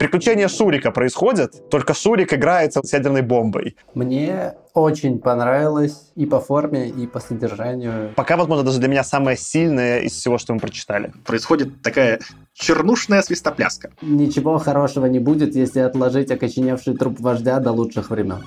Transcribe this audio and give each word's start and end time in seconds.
Приключения 0.00 0.48
Шурика 0.48 0.92
происходят, 0.92 1.68
только 1.68 1.92
Шурик 1.92 2.32
играется 2.32 2.80
с 2.82 2.90
ядерной 2.90 3.20
бомбой. 3.20 3.76
Мне 3.92 4.54
очень 4.72 5.18
понравилось 5.18 6.10
и 6.16 6.24
по 6.24 6.40
форме, 6.40 6.88
и 6.88 7.06
по 7.06 7.20
содержанию. 7.20 8.14
Пока, 8.16 8.38
возможно, 8.38 8.64
даже 8.64 8.78
для 8.78 8.88
меня 8.88 9.04
самое 9.04 9.36
сильное 9.36 9.98
из 9.98 10.12
всего, 10.12 10.38
что 10.38 10.54
мы 10.54 10.58
прочитали. 10.58 11.12
Происходит 11.26 11.82
такая 11.82 12.18
чернушная 12.54 13.20
свистопляска. 13.20 13.90
Ничего 14.00 14.56
хорошего 14.56 15.04
не 15.04 15.18
будет, 15.18 15.54
если 15.54 15.80
отложить 15.80 16.30
окоченевший 16.30 16.96
труп 16.96 17.20
вождя 17.20 17.60
до 17.60 17.72
лучших 17.72 18.08
времен. 18.08 18.42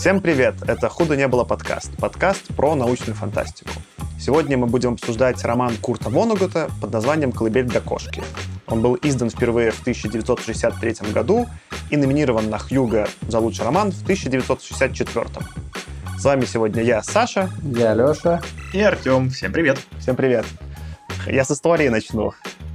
Всем 0.00 0.22
привет! 0.22 0.54
Это 0.66 0.88
«Худо 0.88 1.14
не 1.14 1.28
было» 1.28 1.44
подкаст. 1.44 1.94
Подкаст 1.98 2.46
про 2.56 2.74
научную 2.74 3.14
фантастику. 3.14 3.68
Сегодня 4.18 4.56
мы 4.56 4.66
будем 4.66 4.94
обсуждать 4.94 5.44
роман 5.44 5.76
Курта 5.76 6.08
Вонугута 6.08 6.70
под 6.80 6.90
названием 6.90 7.32
«Колыбель 7.32 7.66
для 7.66 7.82
кошки». 7.82 8.22
Он 8.66 8.80
был 8.80 8.98
издан 9.02 9.28
впервые 9.28 9.72
в 9.72 9.80
1963 9.82 11.12
году 11.12 11.46
и 11.90 11.98
номинирован 11.98 12.48
на 12.48 12.58
Хьюга 12.58 13.08
за 13.28 13.40
лучший 13.40 13.66
роман 13.66 13.92
в 13.92 14.02
1964. 14.02 15.26
С 16.18 16.24
вами 16.24 16.46
сегодня 16.46 16.82
я, 16.82 17.02
Саша. 17.02 17.50
Я, 17.62 17.92
Леша. 17.92 18.40
И 18.72 18.80
Артем. 18.80 19.28
Всем 19.28 19.52
привет. 19.52 19.76
Всем 19.98 20.16
привет. 20.16 20.46
Я 21.26 21.44
с 21.44 21.50
истории 21.50 21.88
начну. 21.88 22.32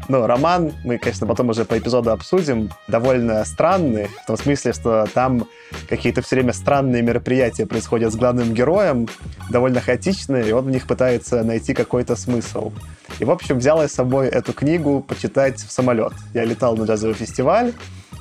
Ну, 0.08 0.28
роман, 0.28 0.72
мы, 0.84 1.00
конечно, 1.00 1.26
потом 1.26 1.50
уже 1.50 1.66
по 1.66 1.78
эпизоду 1.78 2.12
обсудим, 2.12 2.70
довольно 2.88 3.44
странный, 3.44 4.08
в 4.24 4.28
том 4.28 4.38
смысле, 4.38 4.74
что 4.74 5.08
там 5.14 5.48
какие-то 5.90 6.22
все 6.22 6.36
время 6.36 6.54
странные 6.54 7.02
мероприятия 7.02 7.66
происходят 7.66 8.14
с 8.14 8.16
главным 8.16 8.54
героем, 8.54 9.08
довольно 9.50 9.82
хаотичные, 9.82 10.50
и 10.50 10.52
он 10.52 10.66
в 10.66 10.70
них 10.70 10.86
пытается 10.86 11.44
найти 11.44 11.74
какой-то 11.74 12.16
смысл. 12.16 12.72
И, 13.20 13.26
в 13.26 13.32
общем, 13.32 13.58
взял 13.58 13.82
я 13.82 13.88
с 13.88 13.94
собой 13.94 14.28
эту 14.28 14.54
книгу 14.54 15.02
почитать 15.02 15.60
в 15.60 15.72
самолет. 15.72 16.14
Я 16.36 16.46
летал 16.46 16.78
на 16.78 16.84
джазовый 16.84 17.16
фестиваль, 17.16 17.74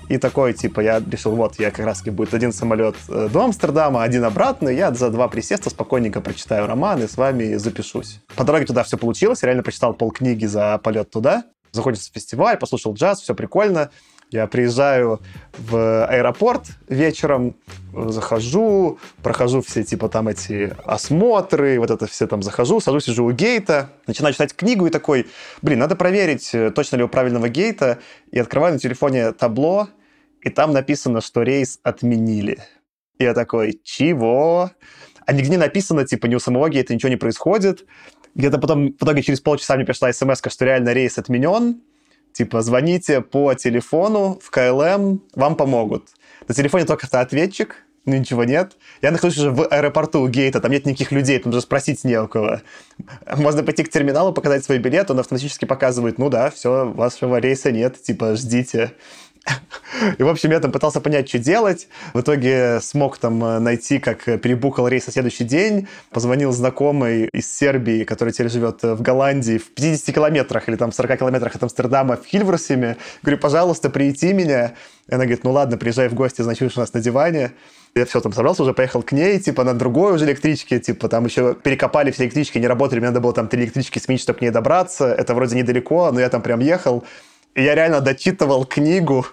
и 0.09 0.17
такой, 0.17 0.55
типа, 0.55 0.81
я 0.81 1.01
решил, 1.01 1.33
вот, 1.33 1.59
я 1.59 1.71
как 1.71 1.85
раз 1.85 2.03
будет 2.03 2.33
один 2.33 2.53
самолет 2.53 2.95
э, 3.09 3.29
до 3.33 3.45
Амстердама, 3.45 4.03
один 4.03 4.25
обратно, 4.25 4.69
я 4.69 4.93
за 4.93 5.11
два 5.11 5.29
присеста 5.29 5.71
спокойненько 5.71 6.21
прочитаю 6.21 6.67
роман 6.67 7.03
и 7.03 7.09
с 7.09 7.17
вами 7.17 7.55
запишусь. 7.57 8.21
По 8.37 8.45
дороге 8.45 8.67
туда 8.67 8.85
все 8.85 8.99
получилось, 8.99 9.43
я 9.43 9.47
реально 9.47 9.63
прочитал 9.63 9.95
полкниги 9.95 10.47
за 10.47 10.79
полет 10.79 11.11
туда 11.11 11.45
заходишь 11.75 12.01
в 12.01 12.15
фестиваль, 12.15 12.59
послушал 12.59 12.95
джаз, 12.95 13.21
все 13.21 13.35
прикольно. 13.35 13.91
Я 14.31 14.47
приезжаю 14.47 15.21
в 15.57 16.07
аэропорт 16.07 16.63
вечером, 16.89 17.55
захожу, 17.93 18.99
прохожу 19.23 19.61
все 19.61 19.85
типа 19.85 20.09
там 20.09 20.29
эти 20.29 20.75
осмотры, 20.85 21.79
вот 21.79 21.91
это 21.91 22.07
все 22.07 22.27
там 22.27 22.43
захожу, 22.43 22.81
сажусь, 22.81 23.05
сижу 23.05 23.25
у 23.27 23.33
гейта, 23.33 23.91
начинаю 24.07 24.33
читать 24.33 24.57
книгу 24.57 24.87
и 24.87 24.91
такой, 24.91 25.27
блин, 25.63 25.79
надо 25.79 25.95
проверить, 25.95 26.51
точно 26.75 26.97
ли 26.97 27.05
у 27.05 27.09
правильного 27.09 27.49
гейта, 27.49 27.99
и 28.33 28.39
открываю 28.39 28.73
на 28.73 28.81
телефоне 28.81 29.33
табло, 29.33 29.89
и 30.41 30.51
там 30.51 30.73
написано, 30.73 31.21
что 31.21 31.43
рейс 31.43 31.79
отменили. 31.83 32.59
И 33.19 33.25
я 33.25 33.35
такой, 33.35 33.81
чего? 33.85 34.71
А 35.27 35.33
нигде 35.33 35.57
написано, 35.59 36.05
типа, 36.05 36.27
ни 36.27 36.35
у 36.35 36.41
самого 36.41 36.69
гейта 36.69 36.93
ничего 36.93 37.09
не 37.09 37.17
происходит. 37.17 37.87
Где-то 38.35 38.59
потом, 38.59 38.89
в 38.93 39.03
итоге 39.03 39.23
через 39.23 39.41
полчаса 39.41 39.77
мне 39.77 39.85
пришла 39.85 40.13
смс, 40.13 40.41
что 40.47 40.65
реально 40.65 40.93
рейс 40.93 41.19
отменен. 41.19 41.81
Типа, 42.33 42.63
звоните 42.63 43.21
по 43.21 43.55
телефону 43.55 44.41
в 44.43 44.51
KLM, 44.51 45.23
вам 45.35 45.57
помогут. 45.57 46.09
На 46.49 46.55
телефоне 46.55 46.85
только 46.85 47.07
автоответчик, 47.07 47.85
ну 48.07 48.17
ничего 48.17 48.45
нет. 48.45 48.77
Я 49.03 49.13
нахожусь 49.13 49.39
уже 49.39 49.51
в 49.51 49.67
аэропорту 49.69 50.21
у 50.21 50.29
gate 50.29 50.50
а, 50.50 50.61
там 50.61 50.73
нет 50.73 50.85
никаких 50.85 51.13
людей, 51.13 51.39
там 51.39 51.53
даже 51.53 51.63
спросить 51.63 52.03
не 52.03 52.21
у 52.21 52.27
кого. 52.27 52.61
Можно 53.37 53.63
пойти 53.63 53.85
к 53.85 53.89
терминалу, 53.89 54.33
показать 54.33 54.65
свой 54.65 54.79
билет, 54.79 55.11
он 55.11 55.21
автоматически 55.21 55.65
показывает, 55.65 56.19
ну 56.19 56.29
да, 56.29 56.51
все, 56.51 56.87
вашего 56.91 57.37
рейса 57.39 57.71
нет, 57.71 58.03
типа, 58.03 58.35
ждите. 58.35 58.93
И, 60.19 60.23
в 60.23 60.29
общем, 60.29 60.51
я 60.51 60.61
там 60.61 60.73
пытался 60.73 61.01
понять, 61.01 61.29
что 61.29 61.39
делать. 61.39 61.89
В 62.13 62.21
итоге 62.21 62.81
смог 62.81 63.19
там 63.19 63.43
э, 63.45 63.59
найти, 63.59 63.99
как 63.99 64.25
перебукал 64.25 64.89
рейс 64.89 65.07
на 65.07 65.13
следующий 65.13 65.45
день. 65.45 65.89
Позвонил 66.11 66.53
знакомый 66.53 67.27
из 67.27 67.53
Сербии, 67.53 68.05
который 68.05 68.33
теперь 68.33 68.49
живет 68.49 68.83
э, 68.83 68.95
в 68.95 69.03
Голландии, 69.03 69.59
в 69.59 69.71
50 69.75 70.15
километрах 70.15 70.69
или 70.69 70.77
там 70.77 70.93
40 70.93 71.19
километрах 71.19 71.55
от 71.55 71.63
Амстердама 71.63 72.17
в 72.17 72.27
Хильверсиме. 72.27 72.97
Говорю, 73.23 73.39
пожалуйста, 73.39 73.91
приети 73.91 74.33
меня. 74.33 74.75
И 75.09 75.15
она 75.15 75.25
говорит, 75.25 75.45
ну 75.45 75.53
ладно, 75.53 75.77
приезжай 75.77 76.09
в 76.09 76.15
гости, 76.15 76.43
значит, 76.43 76.77
у 76.77 76.81
нас 76.81 76.93
на 76.93 77.01
диване. 77.01 77.53
Я 77.95 78.07
все 78.07 78.21
там 78.21 78.33
собрался, 78.33 78.65
уже 78.65 78.75
поехал 78.75 79.05
к 79.05 79.13
ней, 79.13 79.39
типа, 79.39 79.63
на 79.63 79.73
другой 79.73 80.15
уже 80.15 80.25
электричке, 80.25 80.81
типа, 80.81 81.09
там 81.09 81.27
еще 81.27 81.55
перекопали 81.55 82.11
все 82.11 82.25
электрички, 82.25 82.59
не 82.59 82.67
работали, 82.67 82.99
мне 82.99 83.09
надо 83.09 83.21
было 83.21 83.33
там 83.33 83.47
три 83.47 83.63
электрички 83.63 84.01
сменить, 84.01 84.21
чтобы 84.21 84.41
к 84.41 84.43
ней 84.43 84.51
добраться. 84.51 85.07
Это 85.07 85.33
вроде 85.33 85.55
недалеко, 85.55 86.11
но 86.11 86.19
я 86.19 86.29
там 86.29 86.43
прям 86.43 86.59
ехал. 86.59 87.05
Я 87.55 87.75
реально 87.75 88.01
дочитывал 88.01 88.65
книгу 88.65 89.27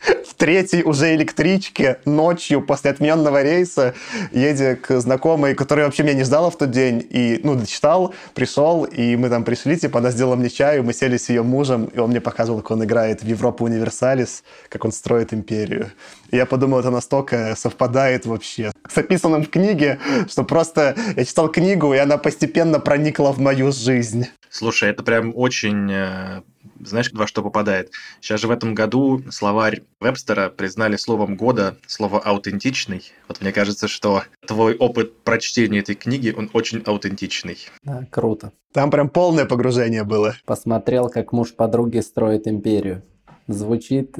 в 0.26 0.34
третьей 0.34 0.82
уже 0.82 1.14
электричке 1.14 2.00
ночью 2.04 2.62
после 2.62 2.90
отмененного 2.90 3.42
рейса, 3.42 3.94
едя 4.32 4.74
к 4.74 5.00
знакомой, 5.00 5.54
которая 5.54 5.86
вообще 5.86 6.02
меня 6.02 6.14
не 6.14 6.24
ждала 6.24 6.50
в 6.50 6.58
тот 6.58 6.72
день, 6.72 7.06
и, 7.08 7.40
ну, 7.44 7.54
дочитал, 7.54 8.12
пришел, 8.34 8.84
и 8.84 9.14
мы 9.14 9.28
там 9.28 9.44
пришли, 9.44 9.76
типа, 9.76 10.00
она 10.00 10.10
сделала 10.10 10.34
мне 10.34 10.50
чаю, 10.50 10.82
мы 10.82 10.92
сели 10.92 11.16
с 11.16 11.28
ее 11.28 11.44
мужем, 11.44 11.84
и 11.84 11.98
он 12.00 12.10
мне 12.10 12.20
показывал, 12.20 12.60
как 12.60 12.72
он 12.72 12.84
играет 12.84 13.22
в 13.22 13.26
Европу 13.26 13.64
Универсалис, 13.64 14.42
как 14.68 14.84
он 14.84 14.90
строит 14.90 15.32
империю. 15.32 15.92
И 16.30 16.36
я 16.36 16.46
подумал, 16.46 16.80
это 16.80 16.90
настолько 16.90 17.54
совпадает 17.56 18.26
вообще 18.26 18.72
с 18.88 18.98
описанным 18.98 19.44
в 19.44 19.50
книге, 19.50 20.00
что 20.28 20.42
просто 20.42 20.96
я 21.14 21.24
читал 21.24 21.48
книгу, 21.48 21.94
и 21.94 21.98
она 21.98 22.18
постепенно 22.18 22.80
проникла 22.80 23.32
в 23.32 23.38
мою 23.38 23.70
жизнь. 23.70 24.26
Слушай, 24.50 24.90
это 24.90 25.02
прям 25.02 25.32
очень 25.34 25.90
э, 25.90 26.42
знаешь, 26.84 27.10
во 27.12 27.26
что 27.26 27.42
попадает? 27.42 27.90
Сейчас 28.20 28.40
же 28.40 28.48
в 28.48 28.50
этом 28.50 28.74
году 28.74 29.22
словарь 29.30 29.82
Вебстера 30.00 30.48
признали 30.50 30.96
словом 30.96 31.36
года 31.36 31.76
слово 31.86 32.20
«аутентичный». 32.20 33.12
Вот 33.28 33.40
мне 33.40 33.52
кажется, 33.52 33.88
что 33.88 34.24
твой 34.46 34.74
опыт 34.76 35.22
прочтения 35.22 35.80
этой 35.80 35.94
книги, 35.94 36.34
он 36.36 36.50
очень 36.52 36.82
аутентичный. 36.84 37.58
Да, 37.82 38.06
круто. 38.10 38.52
Там 38.72 38.90
прям 38.90 39.08
полное 39.08 39.44
погружение 39.44 40.04
было. 40.04 40.34
Посмотрел, 40.44 41.08
как 41.08 41.32
муж 41.32 41.54
подруги 41.54 42.00
строит 42.00 42.46
империю. 42.46 43.02
Звучит 43.46 44.16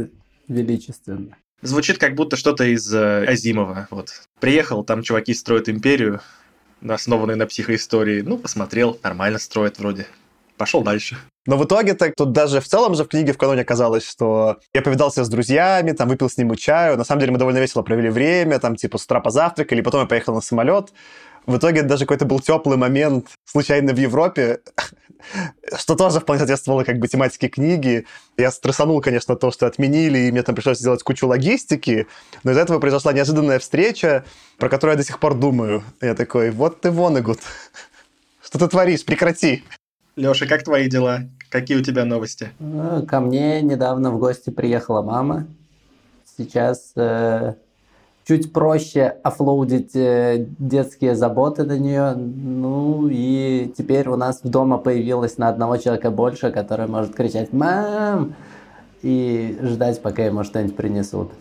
величественно. 0.49 1.37
Звучит 1.63 1.99
как 1.99 2.15
будто 2.15 2.37
что-то 2.37 2.65
из 2.65 2.93
э, 2.93 3.25
Азимова. 3.25 3.87
Вот. 3.91 4.11
Приехал, 4.41 4.85
там 4.85 5.03
чуваки 5.03 5.33
строят 5.33 5.69
империю, 5.69 6.21
основанную 6.87 7.39
на 7.39 7.47
психоистории. 7.47 8.21
Ну, 8.21 8.37
посмотрел, 8.37 8.99
нормально 9.03 9.39
строят 9.39 9.79
вроде 9.79 10.07
пошел 10.57 10.83
дальше. 10.83 11.17
Но 11.47 11.57
в 11.57 11.65
итоге-то 11.65 12.13
тут 12.17 12.33
даже 12.33 12.61
в 12.61 12.69
целом 12.69 12.95
же 12.95 13.05
в 13.05 13.09
книге 13.09 13.33
в 13.33 13.39
каноне 13.39 13.63
оказалось, 13.63 14.09
что 14.09 14.59
я 14.73 14.83
повидался 14.83 15.25
с 15.25 15.29
друзьями, 15.29 15.93
там 15.93 16.09
выпил 16.09 16.31
с 16.31 16.37
ними 16.37 16.55
чаю. 16.55 16.97
На 16.97 17.05
самом 17.05 17.21
деле 17.21 17.33
мы 17.33 17.39
довольно 17.39 17.59
весело 17.59 17.83
провели 17.83 18.11
время, 18.11 18.61
там 18.61 18.77
типа 18.77 18.99
с 18.99 19.05
утра 19.05 19.21
позавтракали, 19.21 19.81
потом 19.81 20.03
я 20.03 20.07
поехал 20.07 20.35
на 20.35 20.41
самолет. 20.41 20.93
В 21.47 21.57
итоге 21.57 21.83
даже 21.83 22.05
какой-то 22.05 22.25
был 22.25 22.39
теплый 22.39 22.77
момент 22.77 23.31
случайно 23.45 23.93
в 23.93 23.99
Европе, 23.99 24.61
что 25.77 25.97
тоже 25.97 26.21
вполне 26.21 26.39
соответствовало 26.39 26.85
как 26.85 26.99
бы 26.99 27.09
тематике 27.09 27.49
книги. 27.49 28.07
Я 28.37 28.53
стрессанул, 28.53 29.01
конечно, 29.01 29.35
то, 29.35 29.51
что 29.51 29.67
отменили, 29.67 30.19
и 30.19 30.33
мне 30.33 30.45
там 30.45 30.55
пришлось 30.55 30.79
сделать 30.79 31.03
кучу 31.03 31.27
логистики, 31.27 32.07
но 32.45 32.53
из 32.53 32.57
этого 32.57 32.79
произошла 32.79 33.13
неожиданная 33.13 33.59
встреча, 33.59 34.25
про 34.59 34.69
которую 34.69 34.95
я 34.95 34.99
до 34.99 35.05
сих 35.05 35.19
пор 35.19 35.35
думаю. 35.35 35.83
Я 36.01 36.15
такой, 36.15 36.53
вот 36.53 36.81
ты, 36.81 36.93
Вонегут, 36.93 37.41
что 38.45 38.61
ты 38.61 38.69
творишь, 38.69 39.05
прекрати. 39.05 39.65
Леша, 40.17 40.47
как 40.47 40.63
твои 40.63 40.89
дела? 40.89 41.21
Какие 41.49 41.79
у 41.79 41.83
тебя 41.83 42.05
новости? 42.05 42.51
Ну, 42.59 43.07
ко 43.07 43.21
мне 43.21 43.63
недавно 43.63 44.11
в 44.11 44.19
гости 44.19 44.51
приехала 44.51 45.01
мама. 45.01 45.47
Сейчас 46.37 46.93
э, 46.97 47.55
чуть 48.27 48.53
проще 48.53 49.17
офлоудить 49.23 49.97
э, 49.97 50.47
детские 50.59 51.15
заботы 51.15 51.65
на 51.65 51.79
нее. 51.79 52.13
Ну 52.15 53.09
и 53.11 53.73
теперь 53.77 54.09
у 54.09 54.17
нас 54.17 54.43
в 54.43 54.49
дома 54.49 54.77
появилось 54.77 55.39
на 55.39 55.49
одного 55.49 55.79
человека 55.79 56.11
больше, 56.11 56.51
который 56.51 56.87
может 56.87 57.15
кричать 57.15 57.55
«Мам!» 57.55 58.35
и 59.01 59.59
ждать, 59.63 60.03
пока 60.03 60.25
ему 60.25 60.45
что-нибудь 60.45 60.77
принесут. 60.77 61.33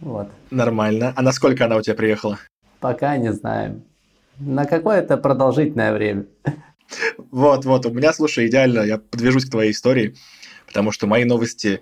Вот. 0.00 0.28
Нормально. 0.50 1.12
А 1.16 1.22
насколько 1.22 1.64
она 1.64 1.76
у 1.76 1.82
тебя 1.82 1.96
приехала? 1.96 2.38
Пока 2.78 3.16
не 3.16 3.32
знаем. 3.32 3.82
На 4.38 4.66
какое-то 4.66 5.16
продолжительное 5.16 5.92
время. 5.92 6.26
Вот, 7.30 7.64
вот, 7.64 7.86
у 7.86 7.90
меня, 7.90 8.12
слушай, 8.12 8.46
идеально, 8.46 8.80
я 8.80 8.98
подвяжусь 8.98 9.46
к 9.46 9.50
твоей 9.50 9.72
истории, 9.72 10.14
потому 10.66 10.92
что 10.92 11.06
мои 11.06 11.24
новости 11.24 11.80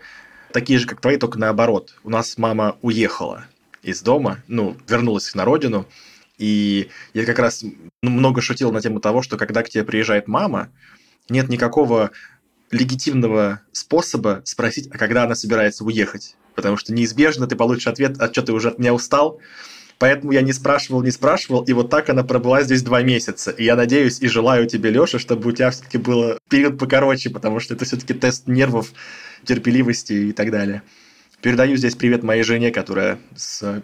такие 0.53 0.79
же, 0.79 0.87
как 0.87 1.01
твои, 1.01 1.17
только 1.17 1.39
наоборот. 1.39 1.95
У 2.05 2.11
нас 2.11 2.39
мама 2.39 2.77
уехала 2.83 3.47
из 3.83 4.01
дома, 4.03 4.43
ну, 4.47 4.77
вернулась 4.89 5.35
на 5.35 5.45
родину, 5.45 5.87
и 6.39 6.89
я 7.15 7.25
как 7.25 7.39
раз 7.39 7.65
много 8.03 8.41
шутил 8.41 8.73
на 8.73 8.81
тему 8.81 9.01
того, 9.01 9.23
что 9.23 9.37
когда 9.37 9.63
к 9.63 9.69
тебе 9.69 9.85
приезжает 9.85 10.29
мама, 10.29 10.71
нет 11.29 11.49
никакого 11.49 12.11
легитимного 12.71 13.61
способа 13.73 14.43
спросить, 14.45 14.89
а 14.91 14.99
когда 14.99 15.25
она 15.25 15.35
собирается 15.35 15.85
уехать. 15.85 16.37
Потому 16.55 16.77
что 16.77 16.93
неизбежно 16.93 17.47
ты 17.47 17.57
получишь 17.57 17.87
ответ, 17.87 18.21
а 18.21 18.31
что 18.33 18.43
ты 18.43 18.53
уже 18.53 18.69
от 18.69 18.79
меня 18.79 18.95
устал, 18.95 19.41
Поэтому 20.03 20.33
я 20.33 20.43
не 20.43 20.53
спрашивал, 20.53 21.01
не 21.05 21.13
спрашивал, 21.13 21.63
и 21.63 21.73
вот 21.73 21.89
так 21.89 22.11
она 22.11 22.25
пробыла 22.25 22.65
здесь 22.65 22.83
два 22.83 23.03
месяца. 23.03 23.53
И 23.53 23.63
я 23.63 23.77
надеюсь 23.77 24.21
и 24.21 24.27
желаю 24.27 24.67
тебе, 24.67 24.91
Леша, 24.91 25.21
чтобы 25.21 25.51
у 25.51 25.53
тебя 25.53 25.71
все-таки 25.71 25.97
был 25.97 26.39
период 26.51 26.77
покороче, 26.77 27.31
потому 27.31 27.61
что 27.61 27.75
это 27.75 27.85
все-таки 27.85 28.13
тест 28.13 28.49
нервов, 28.49 28.93
терпеливости 29.45 30.13
и 30.13 30.33
так 30.33 30.51
далее. 30.51 30.83
Передаю 31.41 31.77
здесь 31.77 31.95
привет 31.95 32.25
моей 32.25 32.43
жене, 32.43 32.73
которая 32.73 33.21
с 33.37 33.81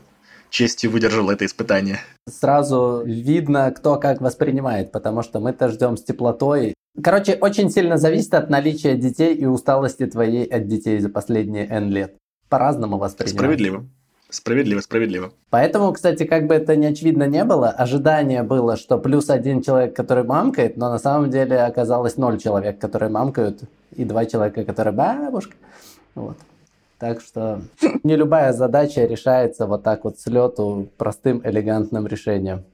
честью 0.50 0.90
выдержала 0.90 1.30
это 1.30 1.46
испытание. 1.46 2.00
Сразу 2.28 3.04
видно, 3.06 3.70
кто 3.70 3.94
как 3.94 4.20
воспринимает, 4.20 4.90
потому 4.90 5.22
что 5.22 5.38
мы-то 5.38 5.68
ждем 5.68 5.96
с 5.96 6.02
теплотой. 6.02 6.74
Короче, 7.00 7.38
очень 7.40 7.70
сильно 7.70 7.96
зависит 7.96 8.34
от 8.34 8.50
наличия 8.50 8.96
детей 8.96 9.36
и 9.36 9.46
усталости 9.46 10.04
твоей 10.06 10.46
от 10.46 10.66
детей 10.66 10.98
за 10.98 11.10
последние 11.10 11.68
N 11.68 11.90
лет. 11.90 12.16
По-разному 12.48 12.98
воспринимать. 12.98 13.36
Справедливо. 13.38 13.86
Справедливо, 14.30 14.80
справедливо. 14.80 15.32
Поэтому, 15.48 15.92
кстати, 15.92 16.24
как 16.24 16.46
бы 16.46 16.54
это 16.54 16.76
не 16.76 16.86
очевидно 16.86 17.24
не 17.24 17.44
было, 17.44 17.70
ожидание 17.70 18.42
было, 18.42 18.76
что 18.76 18.98
плюс 18.98 19.30
один 19.30 19.62
человек, 19.62 19.96
который 19.96 20.24
мамкает, 20.24 20.76
но 20.76 20.90
на 20.90 20.98
самом 20.98 21.30
деле 21.30 21.60
оказалось 21.60 22.18
ноль 22.18 22.38
человек, 22.38 22.78
которые 22.78 23.10
мамкают, 23.10 23.62
и 23.96 24.04
два 24.04 24.26
человека, 24.26 24.64
которые 24.64 24.92
бабушка. 24.92 25.54
Вот. 26.14 26.36
Так 26.98 27.20
что 27.22 27.62
не 28.02 28.16
любая 28.16 28.52
задача 28.52 29.06
решается 29.06 29.66
вот 29.66 29.82
так 29.82 30.04
вот 30.04 30.18
с 30.18 30.26
лету 30.26 30.90
простым 30.98 31.40
элегантным 31.44 32.06
решением 32.06 32.64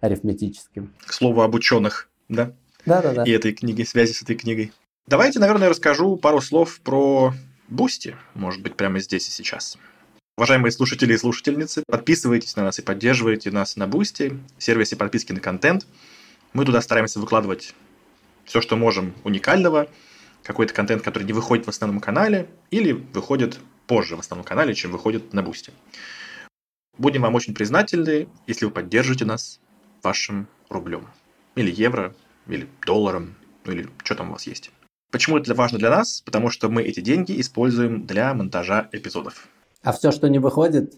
арифметическим. 0.00 0.92
К 1.06 1.12
слову 1.12 1.42
об 1.42 1.54
ученых, 1.54 2.08
да? 2.28 2.50
Да-да-да. 2.86 3.24
И 3.24 3.30
этой 3.30 3.52
книги, 3.52 3.82
связи 3.84 4.12
с 4.12 4.22
этой 4.22 4.36
книгой. 4.36 4.72
Давайте, 5.06 5.38
наверное, 5.38 5.68
расскажу 5.68 6.16
пару 6.16 6.40
слов 6.40 6.80
про 6.82 7.32
Boosty, 7.68 8.16
может 8.34 8.62
быть, 8.62 8.74
прямо 8.74 8.98
здесь 9.00 9.28
и 9.28 9.30
сейчас. 9.30 9.78
Уважаемые 10.36 10.72
слушатели 10.72 11.12
и 11.12 11.16
слушательницы, 11.16 11.84
подписывайтесь 11.86 12.56
на 12.56 12.64
нас 12.64 12.80
и 12.80 12.82
поддерживайте 12.82 13.52
нас 13.52 13.76
на 13.76 13.86
Boosty, 13.86 14.36
сервисе 14.58 14.96
подписки 14.96 15.32
на 15.32 15.38
контент. 15.38 15.86
Мы 16.52 16.64
туда 16.64 16.80
стараемся 16.80 17.20
выкладывать 17.20 17.72
все, 18.44 18.60
что 18.60 18.74
можем 18.74 19.14
уникального, 19.22 19.88
какой-то 20.42 20.74
контент, 20.74 21.02
который 21.02 21.22
не 21.22 21.32
выходит 21.32 21.66
в 21.66 21.68
основном 21.68 22.00
канале 22.00 22.48
или 22.72 22.90
выходит 22.90 23.60
позже 23.86 24.16
в 24.16 24.20
основном 24.20 24.44
канале, 24.44 24.74
чем 24.74 24.90
выходит 24.90 25.32
на 25.32 25.42
Boosty. 25.44 25.72
Будем 26.98 27.22
вам 27.22 27.36
очень 27.36 27.54
признательны, 27.54 28.26
если 28.48 28.64
вы 28.64 28.72
поддержите 28.72 29.24
нас 29.24 29.60
вашим 30.02 30.48
рублем. 30.68 31.06
Или 31.54 31.70
евро, 31.70 32.12
или 32.48 32.68
долларом, 32.84 33.36
ну 33.64 33.70
или 33.70 33.88
что 34.02 34.16
там 34.16 34.30
у 34.30 34.32
вас 34.32 34.48
есть. 34.48 34.72
Почему 35.12 35.38
это 35.38 35.54
важно 35.54 35.78
для 35.78 35.90
нас? 35.90 36.22
Потому 36.22 36.50
что 36.50 36.68
мы 36.68 36.82
эти 36.82 36.98
деньги 36.98 37.40
используем 37.40 38.04
для 38.04 38.34
монтажа 38.34 38.88
эпизодов. 38.90 39.48
А 39.84 39.92
все, 39.92 40.12
что 40.12 40.28
не 40.28 40.38
выходит, 40.38 40.94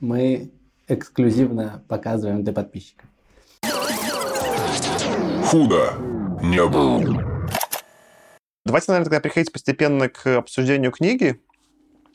мы 0.00 0.50
эксклюзивно 0.88 1.84
показываем 1.88 2.42
для 2.42 2.54
подписчиков. 2.54 3.06
Худо 5.44 5.92
не 6.42 6.66
было. 6.66 7.50
Давайте, 8.64 8.86
наверное, 8.88 9.04
тогда 9.04 9.20
переходить 9.20 9.52
постепенно 9.52 10.08
к 10.08 10.38
обсуждению 10.38 10.90
книги. 10.90 11.42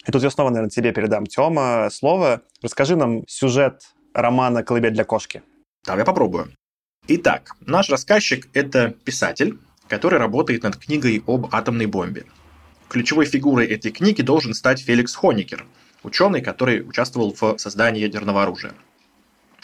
И 0.08 0.12
тут 0.12 0.24
я 0.24 0.32
снова, 0.32 0.50
наверное, 0.50 0.72
тебе 0.72 0.92
передам, 0.94 1.28
Тёма, 1.28 1.90
слово. 1.92 2.42
Расскажи 2.64 2.96
нам 2.96 3.28
сюжет 3.28 3.84
романа 4.16 4.64
«Колыбель 4.64 4.94
для 4.94 5.04
кошки». 5.04 5.44
Да, 5.86 5.96
я 5.96 6.06
попробую. 6.06 6.48
Итак, 7.08 7.52
наш 7.62 7.90
рассказчик– 7.92 8.48
это 8.54 8.96
писатель, 9.06 9.60
который 9.88 10.18
работает 10.18 10.64
над 10.64 10.78
книгой 10.78 11.24
об 11.28 11.54
атомной 11.54 11.86
бомбе. 11.86 12.26
Ключевой 12.90 13.26
фигурой 13.26 13.68
этой 13.68 13.92
книги 13.92 14.22
должен 14.22 14.54
стать 14.54 14.80
Феликс 14.80 15.14
Хоникер, 15.16 15.66
ученый, 16.04 16.42
который 16.42 16.82
участвовал 16.82 17.36
в 17.40 17.58
создании 17.58 18.02
ядерного 18.02 18.44
оружия. 18.44 18.74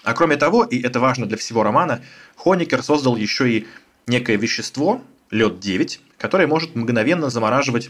А 0.03 0.13
кроме 0.13 0.35
того, 0.35 0.65
и 0.65 0.81
это 0.81 0.99
важно 0.99 1.25
для 1.25 1.37
всего 1.37 1.63
романа, 1.63 2.03
Хоникер 2.35 2.83
создал 2.83 3.15
еще 3.15 3.49
и 3.49 3.67
некое 4.07 4.35
вещество, 4.35 5.01
лед-9, 5.31 5.99
которое 6.17 6.47
может 6.47 6.75
мгновенно 6.75 7.29
замораживать 7.29 7.89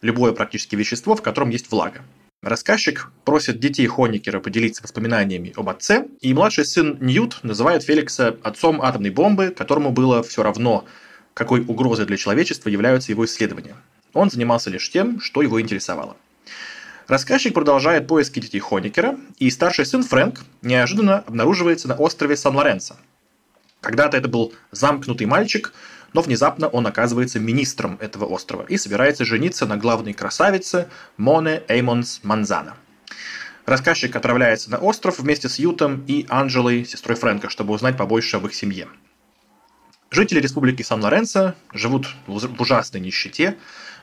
любое 0.00 0.32
практически 0.32 0.76
вещество, 0.76 1.14
в 1.14 1.22
котором 1.22 1.50
есть 1.50 1.70
влага. 1.70 2.00
Рассказчик 2.42 3.12
просит 3.26 3.60
детей 3.60 3.86
Хоникера 3.86 4.40
поделиться 4.40 4.82
воспоминаниями 4.82 5.52
об 5.56 5.68
отце, 5.68 6.06
и 6.22 6.32
младший 6.32 6.64
сын 6.64 6.96
Ньют 7.00 7.40
называет 7.42 7.82
Феликса 7.82 8.38
отцом 8.42 8.80
атомной 8.80 9.10
бомбы, 9.10 9.50
которому 9.50 9.90
было 9.90 10.22
все 10.22 10.42
равно, 10.42 10.86
какой 11.34 11.60
угрозой 11.60 12.06
для 12.06 12.16
человечества 12.16 12.70
являются 12.70 13.12
его 13.12 13.26
исследования. 13.26 13.76
Он 14.12 14.30
занимался 14.30 14.70
лишь 14.70 14.90
тем, 14.90 15.20
что 15.20 15.42
его 15.42 15.60
интересовало. 15.60 16.16
Рассказчик 17.06 17.54
продолжает 17.54 18.06
поиски 18.06 18.38
детей 18.38 18.60
Хоникера, 18.60 19.18
и 19.38 19.50
старший 19.50 19.84
сын 19.84 20.02
Фрэнк 20.02 20.40
неожиданно 20.62 21.18
обнаруживается 21.18 21.88
на 21.88 21.96
острове 21.96 22.36
Сан-Лоренцо. 22.36 22.96
Когда-то 23.80 24.16
это 24.16 24.28
был 24.28 24.52
замкнутый 24.70 25.26
мальчик, 25.26 25.72
но 26.12 26.22
внезапно 26.22 26.68
он 26.68 26.86
оказывается 26.86 27.40
министром 27.40 27.96
этого 28.00 28.26
острова 28.26 28.64
и 28.68 28.76
собирается 28.76 29.24
жениться 29.24 29.66
на 29.66 29.76
главной 29.76 30.12
красавице 30.12 30.88
Моне 31.16 31.62
Эймонс 31.68 32.20
Манзана. 32.22 32.76
Рассказчик 33.66 34.14
отправляется 34.16 34.70
на 34.70 34.78
остров 34.78 35.18
вместе 35.18 35.48
с 35.48 35.58
Ютом 35.58 36.04
и 36.06 36.26
Анджелой, 36.28 36.84
сестрой 36.84 37.16
Фрэнка, 37.16 37.48
чтобы 37.48 37.74
узнать 37.74 37.96
побольше 37.96 38.36
об 38.36 38.46
их 38.46 38.54
семье. 38.54 38.88
Жители 40.10 40.40
республики 40.40 40.82
Сан-Лоренцо 40.82 41.54
живут 41.72 42.08
в 42.26 42.60
ужасной 42.60 43.00
нищете, 43.00 43.56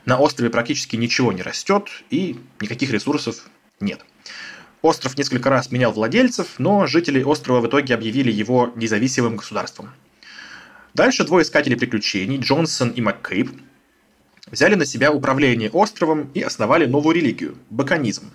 на 0.04 0.18
острове 0.18 0.50
практически 0.50 0.96
ничего 0.96 1.32
не 1.32 1.42
растет 1.42 1.88
и 2.10 2.38
никаких 2.60 2.90
ресурсов 2.90 3.48
нет. 3.80 4.00
Остров 4.80 5.18
несколько 5.18 5.50
раз 5.50 5.72
менял 5.72 5.92
владельцев, 5.92 6.54
но 6.58 6.86
жители 6.86 7.22
острова 7.22 7.60
в 7.60 7.66
итоге 7.66 7.94
объявили 7.94 8.30
его 8.30 8.72
независимым 8.76 9.36
государством. 9.36 9.90
Дальше 10.94 11.24
двое 11.24 11.42
искателей 11.42 11.76
приключений, 11.76 12.38
Джонсон 12.38 12.90
и 12.90 13.00
МакКейб, 13.00 13.50
взяли 14.50 14.76
на 14.76 14.86
себя 14.86 15.12
управление 15.12 15.70
островом 15.70 16.30
и 16.32 16.42
основали 16.42 16.86
новую 16.86 17.16
религию– 17.16 17.58
баконизм. 17.70 18.30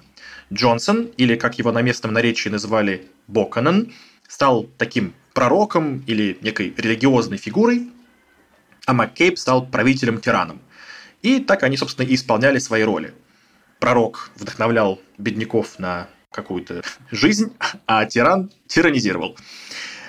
Джонсон, 0.51 1.05
или 1.17 1.35
как 1.35 1.57
его 1.57 1.71
на 1.71 1.81
местном 1.81 2.13
наречии 2.13 2.49
называли 2.49 3.07
Боканан, 3.27 3.93
стал 4.27 4.67
таким 4.77 5.13
пророком 5.33 6.03
или 6.05 6.37
некой 6.41 6.73
религиозной 6.77 7.37
фигурой, 7.37 7.89
а 8.85 8.93
МакКейб 8.93 9.39
стал 9.39 9.65
правителем-тираном– 9.65 10.59
и 11.23 11.39
так 11.39 11.63
они, 11.63 11.77
собственно, 11.77 12.05
и 12.05 12.13
исполняли 12.13 12.59
свои 12.59 12.83
роли. 12.83 13.13
Пророк 13.79 14.29
вдохновлял 14.35 15.01
бедняков 15.17 15.79
на 15.79 16.07
какую-то 16.31 16.83
жизнь, 17.11 17.53
а 17.87 18.05
тиран 18.05 18.51
тиранизировал. 18.67 19.35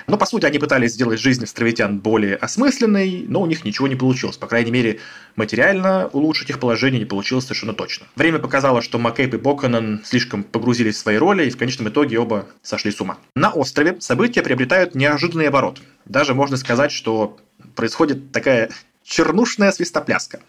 Но, 0.07 0.17
по 0.17 0.25
сути, 0.27 0.45
они 0.45 0.59
пытались 0.59 0.91
сделать 0.91 1.19
жизнь 1.19 1.43
островитян 1.43 1.99
более 1.99 2.35
осмысленной, 2.35 3.25
но 3.27 3.41
у 3.41 3.47
них 3.47 3.65
ничего 3.65 3.87
не 3.87 3.95
получилось. 3.95 4.37
По 4.37 4.45
крайней 4.45 4.69
мере, 4.69 4.99
материально 5.35 6.09
улучшить 6.13 6.51
их 6.51 6.59
положение 6.59 6.99
не 6.99 7.05
получилось 7.05 7.45
совершенно 7.45 7.73
точно. 7.73 8.05
Время 8.15 8.37
показало, 8.37 8.83
что 8.83 8.99
Маккейп 8.99 9.33
и 9.33 9.37
Боконан 9.37 10.01
слишком 10.05 10.43
погрузились 10.43 10.95
в 10.95 10.99
свои 10.99 11.17
роли, 11.17 11.47
и 11.47 11.49
в 11.49 11.57
конечном 11.57 11.89
итоге 11.89 12.19
оба 12.19 12.45
сошли 12.61 12.91
с 12.91 13.01
ума. 13.01 13.17
На 13.35 13.51
острове 13.51 13.99
события 13.99 14.43
приобретают 14.43 14.93
неожиданный 14.93 15.47
оборот. 15.47 15.81
Даже 16.05 16.35
можно 16.35 16.57
сказать, 16.57 16.91
что 16.91 17.37
происходит 17.73 18.31
такая 18.31 18.69
чернушная 19.05 19.71
свистопляска. 19.71 20.41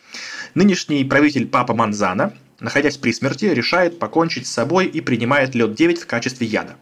Нынешний 0.55 1.05
правитель 1.05 1.47
Папа 1.47 1.75
Манзана, 1.75 2.33
находясь 2.59 2.97
при 2.97 3.13
смерти, 3.13 3.45
решает 3.45 3.99
покончить 3.99 4.47
с 4.47 4.53
собой 4.53 4.87
и 4.87 5.01
принимает 5.01 5.55
лед-9 5.55 6.01
в 6.01 6.07
качестве 6.07 6.47
яда. 6.47 6.77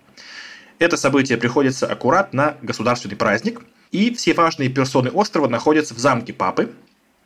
Это 0.78 0.96
событие 0.96 1.36
приходится 1.36 1.86
аккурат 1.86 2.32
на 2.32 2.56
государственный 2.62 3.16
праздник, 3.16 3.60
и 3.90 4.14
все 4.14 4.34
важные 4.34 4.68
персоны 4.68 5.10
острова 5.10 5.48
находятся 5.48 5.94
в 5.94 5.98
замке 5.98 6.32
Папы. 6.32 6.72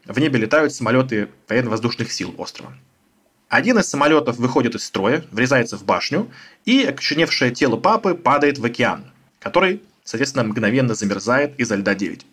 В 0.07 0.19
небе 0.19 0.39
летают 0.39 0.75
самолеты 0.75 1.29
военно-воздушных 1.49 2.11
сил 2.11 2.35
острова. 2.39 2.73
Один 3.49 3.79
из 3.79 3.89
самолетов 3.89 4.37
выходит 4.37 4.75
из 4.75 4.85
строя, 4.85 5.25
врезается 5.31 5.77
в 5.77 5.85
башню, 5.85 6.31
и 6.65 6.85
окоченевшее 6.85 7.51
тело 7.51 7.77
Папы 7.77 8.15
падает 8.15 8.59
в 8.59 8.65
океан, 8.65 9.05
который, 9.41 9.83
соответственно, 10.05 10.45
мгновенно 10.45 10.95
замерзает 10.95 11.59
из-за 11.59 11.77
льда 11.77 11.95
9. 11.95 12.27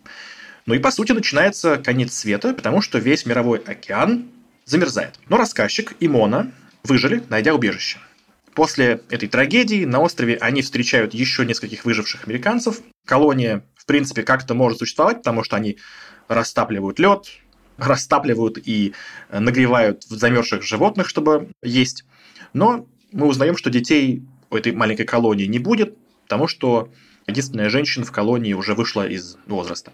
Ну 0.66 0.74
и 0.74 0.80
по 0.80 0.90
сути 0.90 1.12
начинается 1.12 1.76
конец 1.76 2.12
света, 2.12 2.52
потому 2.52 2.80
что 2.80 2.98
весь 2.98 3.24
мировой 3.24 3.58
океан 3.60 4.28
замерзает. 4.64 5.14
Но 5.28 5.36
рассказчик 5.36 5.94
и 6.00 6.08
Мона 6.08 6.52
выжили, 6.82 7.22
найдя 7.28 7.54
убежище. 7.54 7.98
После 8.52 9.00
этой 9.10 9.28
трагедии 9.28 9.84
на 9.84 10.00
острове 10.00 10.36
они 10.40 10.62
встречают 10.62 11.14
еще 11.14 11.46
нескольких 11.46 11.84
выживших 11.84 12.26
американцев. 12.26 12.80
Колония, 13.04 13.64
в 13.76 13.86
принципе, 13.86 14.24
как-то 14.24 14.54
может 14.54 14.80
существовать, 14.80 15.18
потому 15.18 15.44
что 15.44 15.54
они 15.54 15.78
растапливают 16.26 16.98
лед, 16.98 17.26
растапливают 17.76 18.58
и 18.58 18.92
нагревают 19.30 20.02
замерзших 20.02 20.64
животных, 20.64 21.08
чтобы 21.08 21.50
есть. 21.62 22.04
Но 22.54 22.88
мы 23.12 23.28
узнаем, 23.28 23.56
что 23.56 23.70
детей 23.70 24.24
у 24.50 24.56
этой 24.56 24.72
маленькой 24.72 25.04
колонии 25.04 25.44
не 25.44 25.60
будет, 25.60 25.96
потому 26.24 26.48
что 26.48 26.90
единственная 27.28 27.68
женщина 27.68 28.04
в 28.04 28.10
колонии 28.10 28.52
уже 28.52 28.74
вышла 28.74 29.06
из 29.06 29.36
возраста. 29.46 29.92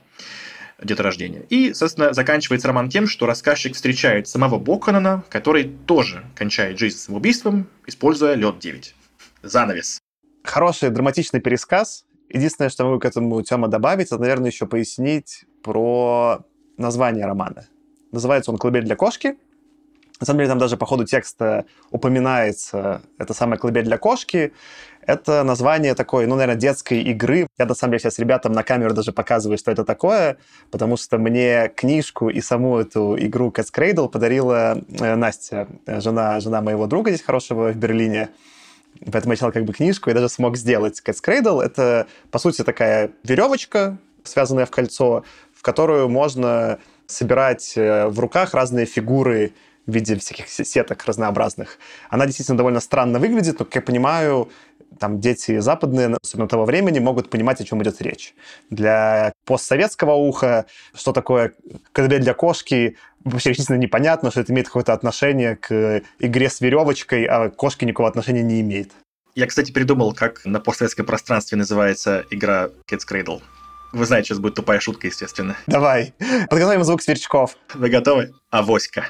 Деторождения. 0.85 1.43
И, 1.49 1.73
собственно, 1.75 2.12
заканчивается 2.12 2.69
роман 2.69 2.89
тем, 2.89 3.07
что 3.07 3.27
рассказчик 3.27 3.75
встречает 3.75 4.29
самого 4.29 4.59
Боконона, 4.59 5.25
который 5.29 5.65
тоже 5.87 6.25
кончает 6.35 6.79
жизнь 6.79 6.99
самоубийством, 6.99 7.69
используя 7.87 8.35
лед-9. 8.35 8.93
Занавес. 9.43 10.01
Хороший 10.45 10.91
драматичный 10.91 11.41
пересказ. 11.41 12.05
Единственное, 12.29 12.71
что 12.71 12.85
могу 12.85 12.99
к 12.99 13.05
этому 13.05 13.43
Тёма 13.43 13.69
добавить, 13.69 14.07
это, 14.07 14.19
наверное, 14.19 14.51
еще 14.51 14.67
пояснить 14.67 15.45
про 15.62 16.45
название 16.77 17.27
романа. 17.27 17.67
Называется 18.11 18.51
он 18.51 18.59
«Колыбель 18.59 18.85
для 18.85 18.97
кошки», 18.97 19.37
на 20.23 20.27
самом 20.27 20.39
деле, 20.39 20.51
там 20.51 20.59
даже 20.59 20.77
по 20.77 20.87
ходу 20.87 21.05
текста 21.05 21.67
упоминается 21.91 23.03
это 23.19 23.35
самое 23.35 23.59
«Колыбель 23.59 23.83
для 23.83 23.99
кошки». 23.99 24.53
Это 25.06 25.42
название 25.42 25.94
такой, 25.94 26.26
ну, 26.26 26.37
наверное, 26.37 26.61
детской 26.61 27.02
игры. 27.02 27.49
Я, 27.59 27.66
на 27.66 27.75
самом 27.75 27.92
деле, 27.92 28.00
сейчас 28.00 28.18
ребятам 28.18 28.52
на 28.52 28.62
камеру 28.62 28.94
даже 28.94 29.12
показываю, 29.12 29.59
что 29.59 29.71
это 29.71 29.85
такое, 29.85 30.37
потому 30.71 30.97
что 30.97 31.18
мне 31.18 31.73
книжку 31.75 32.28
и 32.28 32.40
саму 32.40 32.78
эту 32.78 33.16
игру 33.18 33.50
Cat's 33.50 33.73
Cradle 33.75 34.09
подарила 34.09 34.78
э, 35.00 35.14
Настя, 35.16 35.66
жена, 35.87 36.38
жена 36.40 36.61
моего 36.61 36.87
друга 36.87 37.11
здесь 37.11 37.25
хорошего 37.25 37.73
в 37.73 37.76
Берлине. 37.76 38.28
Поэтому 39.11 39.32
я 39.32 39.37
читал 39.37 39.52
как 39.52 39.64
бы 39.64 39.73
книжку 39.73 40.11
и 40.11 40.12
даже 40.12 40.28
смог 40.28 40.56
сделать 40.56 41.02
Cat's 41.04 41.23
Cradle. 41.25 41.62
Это, 41.62 42.06
по 42.30 42.38
сути, 42.38 42.62
такая 42.62 43.11
веревочка, 43.25 43.99
связанная 44.23 44.66
в 44.66 44.71
кольцо, 44.71 45.25
в 45.54 45.62
которую 45.62 46.09
можно 46.09 46.78
собирать 47.06 47.73
э, 47.76 48.06
в 48.06 48.21
руках 48.21 48.54
разные 48.54 48.87
фигуры 48.87 49.52
в 49.87 49.93
виде 49.93 50.17
всяких 50.17 50.49
сеток 50.49 51.05
разнообразных. 51.05 51.79
Она 52.11 52.27
действительно 52.27 52.59
довольно 52.59 52.81
странно 52.81 53.19
выглядит, 53.19 53.59
но, 53.59 53.65
как 53.65 53.75
я 53.77 53.83
понимаю, 53.83 54.51
там 54.99 55.21
дети 55.21 55.59
западные, 55.59 56.17
особенно 56.23 56.49
того 56.49 56.65
времени, 56.65 56.99
могут 56.99 57.31
понимать, 57.31 57.61
о 57.61 57.65
чем 57.65 57.83
идет 57.83 58.01
речь. 58.01 58.35
Для 58.71 59.33
постсоветского 59.45 60.12
уха, 60.12 60.67
что 60.95 61.12
такое 61.12 61.55
колыбель 61.93 62.21
для 62.23 62.35
кошки, 62.35 62.97
вообще 63.25 63.51
действительно 63.51 63.79
непонятно, 63.79 64.31
что 64.31 64.41
это 64.41 64.53
имеет 64.53 64.67
какое-то 64.67 64.93
отношение 64.93 65.57
к 65.57 66.03
игре 66.19 66.49
с 66.49 66.61
веревочкой, 66.61 67.25
а 67.25 67.49
кошки 67.51 67.85
никакого 67.85 68.09
отношения 68.09 68.43
не 68.43 68.61
имеет. 68.61 68.93
Я, 69.35 69.47
кстати, 69.47 69.73
придумал, 69.73 70.12
как 70.12 70.45
на 70.45 70.61
постсоветском 70.61 71.07
пространстве 71.07 71.57
называется 71.57 72.25
игра 72.31 72.69
Kids 72.91 73.03
Cradle. 73.11 73.41
Вы 73.93 74.07
знаете, 74.07 74.29
сейчас 74.29 74.39
будет 74.39 74.55
тупая 74.55 74.81
шутка, 74.81 75.07
естественно. 75.07 75.57
Давай. 75.67 76.15
Подготовим 76.49 76.85
звук 76.85 77.03
сверчков. 77.03 77.57
Вы 77.75 77.89
готовы? 77.89 78.33
Авоська. 78.51 79.07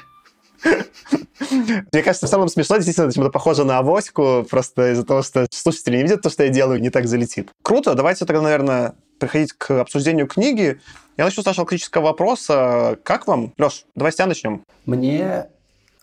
Мне 1.91 2.03
кажется, 2.03 2.27
в 2.27 2.29
целом 2.29 2.47
смешно, 2.47 2.77
действительно, 2.77 3.11
чем-то 3.11 3.29
похоже 3.29 3.63
на 3.63 3.79
авоську, 3.79 4.45
просто 4.49 4.91
из-за 4.91 5.03
того, 5.03 5.21
что 5.21 5.45
слушатели 5.51 5.97
не 5.97 6.03
видят 6.03 6.21
то, 6.21 6.29
что 6.29 6.43
я 6.43 6.49
делаю, 6.49 6.81
не 6.81 6.89
так 6.89 7.07
залетит. 7.07 7.49
Круто, 7.61 7.95
давайте 7.95 8.25
тогда, 8.25 8.41
наверное, 8.41 8.95
приходить 9.19 9.53
к 9.53 9.79
обсуждению 9.79 10.27
книги. 10.27 10.79
Я 11.17 11.25
начну 11.25 11.43
с 11.43 11.45
нашего 11.45 11.65
классического 11.65 12.05
вопроса. 12.05 12.97
Как 13.03 13.27
вам? 13.27 13.53
Леш, 13.57 13.85
давай 13.95 14.11
с 14.11 14.15
тебя 14.15 14.27
начнем. 14.27 14.63
Мне 14.85 15.47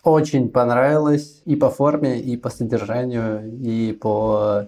очень 0.03 0.49
понравилось 0.49 1.41
и 1.45 1.55
по 1.55 1.69
форме, 1.69 2.19
и 2.19 2.37
по 2.37 2.49
содержанию, 2.49 3.51
и 3.61 3.93
по 3.93 4.67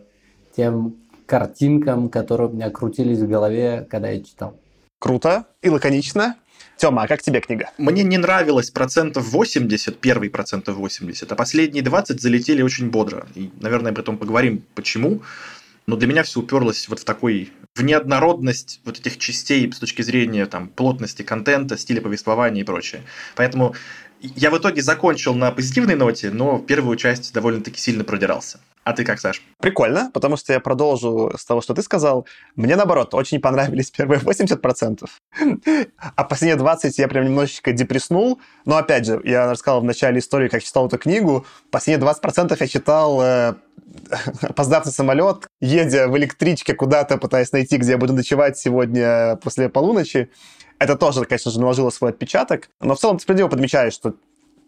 тем 0.55 0.95
картинкам, 1.25 2.09
которые 2.09 2.49
у 2.49 2.51
меня 2.51 2.69
крутились 2.69 3.19
в 3.19 3.27
голове, 3.27 3.87
когда 3.89 4.09
я 4.09 4.21
читал. 4.21 4.55
Круто 4.99 5.45
и 5.61 5.69
лаконично. 5.69 6.35
Тёма, 6.77 7.03
а 7.03 7.07
как 7.07 7.21
тебе 7.21 7.39
книга? 7.39 7.69
Мне 7.77 8.03
не 8.03 8.17
нравилось 8.17 8.71
процентов 8.71 9.29
80, 9.29 9.99
первый 9.99 10.29
процентов 10.29 10.75
80, 10.75 11.31
а 11.31 11.35
последние 11.35 11.83
20 11.83 12.21
залетели 12.21 12.61
очень 12.61 12.89
бодро. 12.89 13.27
И, 13.35 13.51
наверное, 13.59 13.93
потом 13.93 14.17
поговорим, 14.17 14.63
почему. 14.75 15.21
Но 15.85 15.95
для 15.95 16.07
меня 16.07 16.23
все 16.23 16.39
уперлось 16.39 16.87
вот 16.87 16.99
в 16.99 17.03
такой 17.03 17.51
в 17.75 17.83
неоднородность 17.83 18.79
вот 18.85 18.99
этих 18.99 19.17
частей 19.17 19.71
с 19.71 19.79
точки 19.79 20.01
зрения 20.01 20.45
там, 20.45 20.67
плотности 20.67 21.23
контента, 21.23 21.77
стиля 21.77 22.01
повествования 22.01 22.61
и 22.61 22.65
прочее. 22.65 23.01
Поэтому 23.35 23.75
я 24.21 24.51
в 24.51 24.57
итоге 24.57 24.81
закончил 24.81 25.33
на 25.33 25.51
позитивной 25.51 25.95
ноте, 25.95 26.29
но 26.29 26.59
первую 26.59 26.97
часть 26.97 27.33
довольно-таки 27.33 27.79
сильно 27.79 28.03
продирался. 28.03 28.59
А 28.83 28.93
ты 28.93 29.05
как, 29.05 29.19
Саш? 29.19 29.41
Прикольно, 29.59 30.11
потому 30.13 30.35
что 30.35 30.51
я 30.53 30.59
продолжу 30.59 31.31
с 31.37 31.45
того, 31.45 31.61
что 31.61 31.73
ты 31.73 31.81
сказал. 31.81 32.27
Мне, 32.55 32.75
наоборот, 32.75 33.13
очень 33.13 33.39
понравились 33.39 33.91
первые 33.91 34.19
80%, 34.19 35.07
а 36.15 36.23
последние 36.23 36.57
20 36.57 36.97
я 36.97 37.07
прям 37.07 37.25
немножечко 37.25 37.71
депресснул. 37.71 38.41
Но, 38.65 38.77
опять 38.77 39.05
же, 39.05 39.21
я 39.23 39.49
рассказал 39.51 39.81
в 39.81 39.85
начале 39.85 40.19
истории, 40.19 40.49
как 40.49 40.63
читал 40.63 40.87
эту 40.87 40.97
книгу. 40.97 41.45
Последние 41.71 42.09
20% 42.09 42.57
я 42.59 42.67
читал 42.67 43.21
э, 43.21 43.53
опоздав 44.41 44.85
на 44.85 44.91
самолет, 44.91 45.47
едя 45.61 46.07
в 46.07 46.17
электричке 46.17 46.73
куда-то, 46.73 47.17
пытаясь 47.17 47.51
найти, 47.51 47.77
где 47.77 47.91
я 47.91 47.97
буду 47.97 48.13
ночевать 48.13 48.57
сегодня 48.57 49.37
после 49.37 49.69
полуночи. 49.69 50.29
Это 50.79 50.97
тоже, 50.97 51.23
конечно 51.25 51.51
же, 51.51 51.59
наложило 51.59 51.89
свой 51.89 52.11
отпечаток. 52.11 52.69
Но 52.81 52.95
в 52.95 52.99
целом 52.99 53.17
ты 53.17 53.23
справедливо 53.23 53.47
подмечаешь, 53.47 53.93
что 53.93 54.15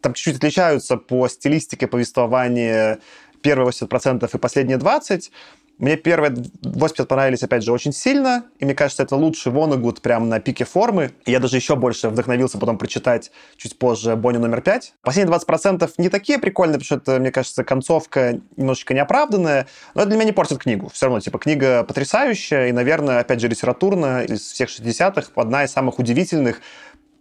там 0.01 0.13
чуть-чуть 0.13 0.37
отличаются 0.37 0.97
по 0.97 1.27
стилистике 1.27 1.87
повествования 1.87 2.99
первые 3.45 3.69
80% 3.69 4.27
и 4.33 4.37
последние 4.39 4.79
20%. 4.79 5.29
Мне 5.77 5.97
первые 5.97 6.33
80 6.63 7.07
понравились, 7.07 7.43
опять 7.43 7.61
же, 7.63 7.73
очень 7.73 7.91
сильно, 7.91 8.45
и 8.59 8.65
мне 8.65 8.73
кажется, 8.73 9.03
это 9.03 9.17
лучший 9.17 9.51
Вонегуд 9.51 10.01
прям 10.01 10.29
на 10.29 10.39
пике 10.39 10.63
формы. 10.63 11.11
И 11.25 11.31
я 11.31 11.39
даже 11.39 11.57
еще 11.57 11.75
больше 11.75 12.09
вдохновился 12.09 12.57
потом 12.57 12.77
прочитать 12.77 13.31
чуть 13.57 13.77
позже 13.77 14.15
Бонни 14.15 14.37
номер 14.37 14.61
5. 14.61 14.93
Последние 15.01 15.37
20% 15.37 15.91
не 15.97 16.09
такие 16.09 16.39
прикольные, 16.39 16.79
потому 16.79 16.85
что 16.85 16.95
это, 16.95 17.19
мне 17.19 17.29
кажется, 17.29 17.63
концовка 17.63 18.39
немножечко 18.55 18.93
неоправданная, 18.93 19.67
но 19.93 20.01
это 20.01 20.09
для 20.09 20.17
меня 20.17 20.27
не 20.27 20.31
портит 20.31 20.59
книгу. 20.59 20.89
Все 20.89 21.05
равно, 21.05 21.19
типа, 21.19 21.37
книга 21.37 21.83
потрясающая, 21.83 22.67
и, 22.67 22.71
наверное, 22.71 23.19
опять 23.19 23.41
же, 23.41 23.47
литературно 23.47 24.23
из 24.23 24.41
всех 24.41 24.69
60-х 24.69 25.33
одна 25.35 25.65
из 25.65 25.71
самых 25.71 25.99
удивительных, 25.99 26.61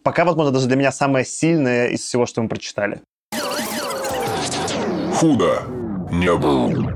пока, 0.05 0.25
возможно, 0.25 0.53
даже 0.53 0.69
для 0.69 0.77
меня 0.77 0.93
самая 0.93 1.25
сильная 1.25 1.89
из 1.89 2.01
всего, 2.01 2.25
что 2.25 2.41
мы 2.41 2.49
прочитали. 2.49 3.03
Худо 5.17 5.84
не 6.11 6.35
был. 6.37 6.91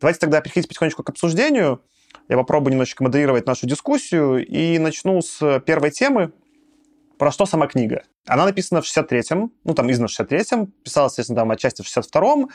Давайте 0.00 0.20
тогда 0.20 0.40
переходить 0.40 0.68
потихонечку 0.68 1.02
к 1.02 1.10
обсуждению. 1.10 1.82
Я 2.28 2.36
попробую 2.36 2.72
немножечко 2.72 3.02
модерировать 3.02 3.46
нашу 3.46 3.66
дискуссию 3.66 4.46
и 4.46 4.78
начну 4.78 5.20
с 5.20 5.60
первой 5.60 5.90
темы. 5.90 6.32
Про 7.18 7.30
что 7.30 7.46
сама 7.46 7.66
книга? 7.66 8.02
Она 8.26 8.44
написана 8.44 8.82
в 8.82 8.84
63-м, 8.84 9.52
ну, 9.64 9.74
там, 9.74 9.90
издана 9.90 10.08
в 10.08 10.10
63-м, 10.10 10.66
писалась, 10.82 11.12
естественно, 11.12 11.40
там, 11.40 11.50
отчасти 11.50 11.82
в 11.82 11.86
62-м, 11.86 12.50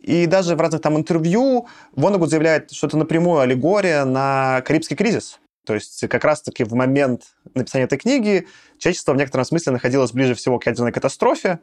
и 0.00 0.26
даже 0.26 0.54
в 0.54 0.60
разных 0.60 0.82
там 0.82 0.96
интервью 0.96 1.66
Вонегуд 1.92 2.30
заявляет, 2.30 2.70
что 2.70 2.86
это 2.86 2.96
напрямую 2.96 3.40
аллегория 3.40 4.04
на 4.04 4.62
Карибский 4.64 4.96
кризис. 4.96 5.40
То 5.64 5.74
есть 5.74 6.06
как 6.08 6.24
раз-таки 6.24 6.62
в 6.62 6.74
момент 6.74 7.34
написания 7.54 7.86
этой 7.86 7.98
книги 7.98 8.46
человечество 8.78 9.12
в 9.12 9.16
некотором 9.16 9.44
смысле 9.44 9.72
находилось 9.72 10.12
ближе 10.12 10.34
всего 10.34 10.60
к 10.60 10.66
ядерной 10.66 10.92
катастрофе. 10.92 11.58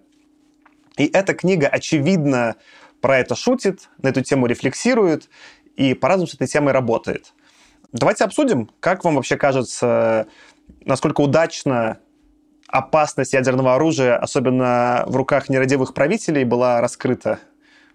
И 0.97 1.05
эта 1.05 1.33
книга, 1.33 1.67
очевидно, 1.67 2.57
про 3.03 3.17
это 3.19 3.35
шутит, 3.35 3.89
на 4.01 4.07
эту 4.07 4.21
тему 4.21 4.45
рефлексирует 4.45 5.29
и 5.75 5.93
по-разному 5.93 6.27
с 6.27 6.35
этой 6.35 6.47
темой 6.47 6.71
работает. 6.71 7.33
Давайте 7.91 8.23
обсудим, 8.23 8.69
как 8.79 9.03
вам 9.03 9.15
вообще 9.15 9.35
кажется, 9.35 10.27
насколько 10.85 11.19
удачно 11.19 11.97
опасность 12.69 13.33
ядерного 13.33 13.75
оружия, 13.75 14.15
особенно 14.17 15.03
в 15.05 15.17
руках 15.17 15.49
нерадивых 15.49 15.93
правителей, 15.93 16.45
была 16.45 16.79
раскрыта 16.79 17.39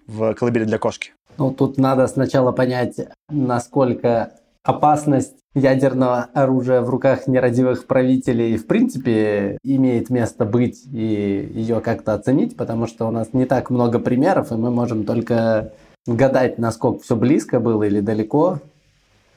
в 0.06 0.34
колыбели 0.34 0.64
для 0.64 0.76
кошки? 0.76 1.14
Ну, 1.38 1.52
тут 1.52 1.78
надо 1.78 2.06
сначала 2.06 2.52
понять, 2.52 2.96
насколько 3.30 4.34
опасность 4.68 5.34
ядерного 5.54 6.28
оружия 6.34 6.82
в 6.82 6.90
руках 6.90 7.26
нерадивых 7.26 7.86
правителей 7.86 8.58
в 8.58 8.66
принципе 8.66 9.56
имеет 9.64 10.10
место 10.10 10.44
быть 10.44 10.84
и 10.92 11.50
ее 11.54 11.80
как-то 11.80 12.12
оценить, 12.12 12.54
потому 12.54 12.86
что 12.86 13.08
у 13.08 13.10
нас 13.10 13.32
не 13.32 13.46
так 13.46 13.70
много 13.70 13.98
примеров, 13.98 14.52
и 14.52 14.56
мы 14.56 14.70
можем 14.70 15.04
только 15.04 15.72
гадать, 16.06 16.58
насколько 16.58 17.02
все 17.02 17.16
близко 17.16 17.60
было 17.60 17.84
или 17.84 18.00
далеко 18.00 18.58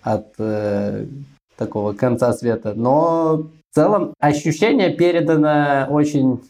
от 0.03 0.27
э, 0.37 1.05
такого 1.55 1.93
конца 1.93 2.33
света. 2.33 2.73
Но 2.75 3.47
в 3.71 3.75
целом 3.75 4.13
ощущение 4.19 4.93
передано 4.93 5.87
очень 5.89 6.41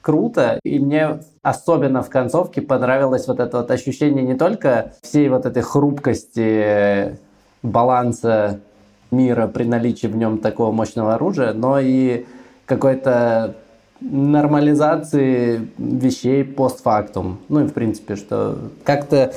круто, 0.00 0.60
и 0.62 0.78
мне 0.78 1.18
особенно 1.42 2.04
в 2.04 2.08
концовке 2.08 2.62
понравилось 2.62 3.26
вот 3.26 3.40
это 3.40 3.58
вот 3.58 3.70
ощущение 3.72 4.22
не 4.22 4.36
только 4.36 4.92
всей 5.02 5.28
вот 5.28 5.44
этой 5.44 5.62
хрупкости 5.62 7.18
баланса 7.62 8.60
мира 9.10 9.46
при 9.46 9.64
наличии 9.64 10.06
в 10.06 10.16
нем 10.16 10.38
такого 10.38 10.72
мощного 10.72 11.14
оружия, 11.14 11.52
но 11.52 11.78
и 11.80 12.26
какой-то 12.66 13.54
нормализации 14.00 15.68
вещей 15.78 16.44
постфактум. 16.44 17.40
Ну 17.48 17.64
и 17.64 17.66
в 17.66 17.72
принципе, 17.72 18.16
что 18.16 18.58
как-то 18.84 19.32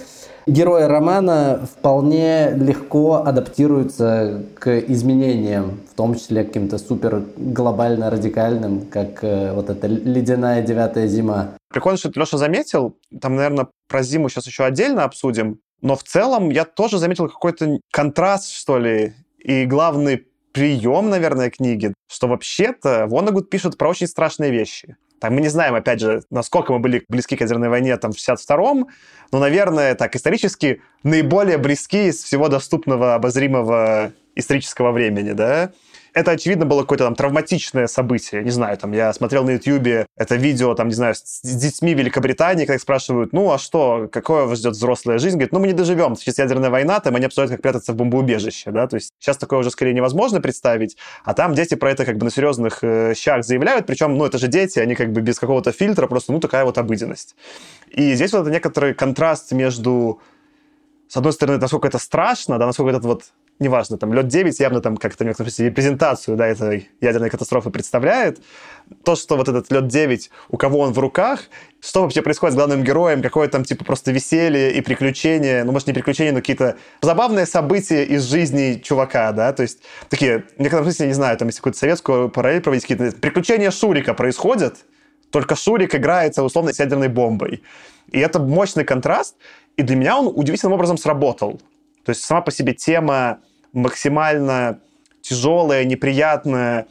герои 0.45 0.83
романа 0.83 1.67
вполне 1.71 2.51
легко 2.51 3.23
адаптируются 3.25 4.43
к 4.59 4.79
изменениям, 4.79 5.79
в 5.91 5.95
том 5.95 6.15
числе 6.15 6.43
каким-то 6.43 6.77
супер 6.77 7.23
глобально 7.37 8.09
радикальным, 8.09 8.85
как 8.85 9.23
э, 9.23 9.53
вот 9.53 9.69
эта 9.69 9.87
ледяная 9.87 10.61
девятая 10.61 11.07
зима. 11.07 11.51
Прикольно, 11.69 11.97
что 11.97 12.11
ты, 12.11 12.19
Леша, 12.19 12.37
заметил. 12.37 12.97
Там, 13.19 13.35
наверное, 13.35 13.67
про 13.87 14.03
зиму 14.03 14.29
сейчас 14.29 14.45
еще 14.45 14.63
отдельно 14.63 15.03
обсудим. 15.03 15.59
Но 15.81 15.95
в 15.95 16.03
целом 16.03 16.49
я 16.49 16.65
тоже 16.65 16.97
заметил 16.97 17.27
какой-то 17.27 17.79
контраст, 17.91 18.51
что 18.51 18.77
ли, 18.77 19.13
и 19.39 19.65
главный 19.65 20.27
прием, 20.51 21.09
наверное, 21.09 21.49
книги, 21.49 21.93
что 22.07 22.27
вообще-то 22.27 23.07
Вонагуд 23.07 23.49
пишет 23.49 23.77
про 23.77 23.89
очень 23.89 24.07
страшные 24.07 24.51
вещи. 24.51 24.97
Там 25.19 25.35
мы 25.35 25.41
не 25.41 25.49
знаем, 25.49 25.75
опять 25.75 25.99
же, 25.99 26.23
насколько 26.31 26.73
мы 26.73 26.79
были 26.79 27.03
близки 27.07 27.35
к 27.35 27.41
ядерной 27.41 27.69
войне 27.69 27.95
там, 27.97 28.11
в 28.11 28.17
62-м, 28.17 28.87
но, 29.31 29.39
наверное, 29.39 29.93
так, 29.95 30.15
исторически 30.15 30.81
наиболее 31.03 31.57
близки 31.57 32.07
из 32.07 32.23
всего 32.23 32.47
доступного 32.47 33.13
обозримого 33.13 34.13
исторического 34.35 34.91
времени, 34.91 35.31
да 35.31 35.71
это, 36.13 36.31
очевидно, 36.31 36.65
было 36.65 36.81
какое-то 36.81 37.05
там 37.05 37.15
травматичное 37.15 37.87
событие. 37.87 38.43
Не 38.43 38.51
знаю, 38.51 38.77
там, 38.77 38.91
я 38.91 39.13
смотрел 39.13 39.43
на 39.43 39.51
Ютьюбе 39.51 40.05
это 40.17 40.35
видео, 40.35 40.73
там, 40.73 40.89
не 40.89 40.93
знаю, 40.93 41.15
с 41.15 41.41
детьми 41.41 41.93
Великобритании, 41.93 42.65
когда 42.65 42.75
их 42.75 42.81
спрашивают, 42.81 43.33
ну, 43.33 43.51
а 43.51 43.57
что, 43.57 44.09
какое 44.11 44.45
вас 44.45 44.59
ждет 44.59 44.73
взрослая 44.73 45.19
жизнь? 45.19 45.37
Говорит, 45.37 45.53
ну, 45.53 45.59
мы 45.59 45.67
не 45.67 45.73
доживем, 45.73 46.15
сейчас 46.15 46.39
ядерная 46.39 46.69
война, 46.69 46.99
там 46.99 47.15
они 47.15 47.25
обсуждают, 47.25 47.51
как 47.51 47.61
прятаться 47.61 47.93
в 47.93 47.95
бомбоубежище, 47.95 48.71
да, 48.71 48.87
то 48.87 48.95
есть 48.95 49.13
сейчас 49.19 49.37
такое 49.37 49.59
уже 49.59 49.71
скорее 49.71 49.93
невозможно 49.93 50.41
представить, 50.41 50.97
а 51.23 51.33
там 51.33 51.53
дети 51.53 51.75
про 51.75 51.91
это 51.91 52.05
как 52.05 52.17
бы 52.17 52.25
на 52.25 52.31
серьезных 52.31 52.79
э, 52.83 53.13
щах 53.15 53.45
заявляют, 53.45 53.85
причем, 53.85 54.17
ну, 54.17 54.25
это 54.25 54.37
же 54.37 54.47
дети, 54.47 54.79
они 54.79 54.95
как 54.95 55.11
бы 55.11 55.21
без 55.21 55.39
какого-то 55.39 55.71
фильтра, 55.71 56.07
просто, 56.07 56.33
ну, 56.33 56.39
такая 56.39 56.65
вот 56.65 56.77
обыденность. 56.77 57.35
И 57.89 58.13
здесь 58.13 58.33
вот 58.33 58.41
это 58.41 58.51
некоторый 58.51 58.93
контраст 58.93 59.51
между 59.51 60.21
с 61.07 61.17
одной 61.17 61.33
стороны, 61.33 61.57
насколько 61.59 61.89
это 61.89 61.99
страшно, 61.99 62.57
да, 62.57 62.65
насколько 62.65 62.91
этот 62.91 63.03
вот 63.03 63.23
неважно, 63.61 63.97
там, 63.97 64.13
лед 64.13 64.27
9 64.27 64.59
явно 64.59 64.81
там 64.81 64.97
как-то, 64.97 65.23
некотором 65.23 65.49
смысле, 65.49 65.67
репрезентацию, 65.67 66.35
да, 66.35 66.47
этой 66.47 66.89
ядерной 66.99 67.29
катастрофы 67.29 67.69
представляет. 67.69 68.41
То, 69.05 69.15
что 69.15 69.37
вот 69.37 69.47
этот 69.47 69.71
лед 69.71 69.87
9, 69.87 70.29
у 70.49 70.57
кого 70.57 70.79
он 70.79 70.91
в 70.91 70.99
руках, 70.99 71.43
что 71.79 72.01
вообще 72.01 72.21
происходит 72.21 72.53
с 72.53 72.57
главным 72.57 72.83
героем, 72.83 73.21
какое 73.21 73.47
там, 73.47 73.63
типа, 73.63 73.85
просто 73.85 74.11
веселье 74.11 74.73
и 74.73 74.81
приключения, 74.81 75.63
ну, 75.63 75.71
может, 75.71 75.87
не 75.87 75.93
приключения, 75.93 76.33
но 76.33 76.39
какие-то 76.39 76.75
забавные 77.01 77.45
события 77.45 78.03
из 78.03 78.23
жизни 78.23 78.81
чувака, 78.83 79.31
да, 79.31 79.53
то 79.53 79.61
есть 79.61 79.83
такие, 80.09 80.43
в 80.57 80.59
некотором 80.59 80.85
смысле, 80.85 81.07
не 81.07 81.13
знаю, 81.13 81.37
там, 81.37 81.47
если 81.47 81.59
какую-то 81.59 81.79
советскую 81.79 82.29
параллель 82.29 82.61
проводить, 82.61 82.85
какие-то 82.85 83.15
приключения 83.17 83.71
Шурика 83.71 84.13
происходят, 84.13 84.79
только 85.29 85.55
Шурик 85.55 85.95
играется, 85.95 86.43
условно, 86.43 86.73
с 86.73 86.79
ядерной 86.79 87.07
бомбой. 87.07 87.63
И 88.11 88.19
это 88.19 88.39
мощный 88.39 88.83
контраст, 88.83 89.35
и 89.77 89.83
для 89.83 89.95
меня 89.95 90.17
он 90.17 90.27
удивительным 90.27 90.73
образом 90.73 90.97
сработал. 90.97 91.61
То 92.03 92.09
есть 92.09 92.23
сама 92.23 92.41
по 92.41 92.51
себе 92.51 92.73
тема 92.73 93.39
максимально 93.73 94.79
тяжелая, 95.21 95.85
неприятная 95.85 96.87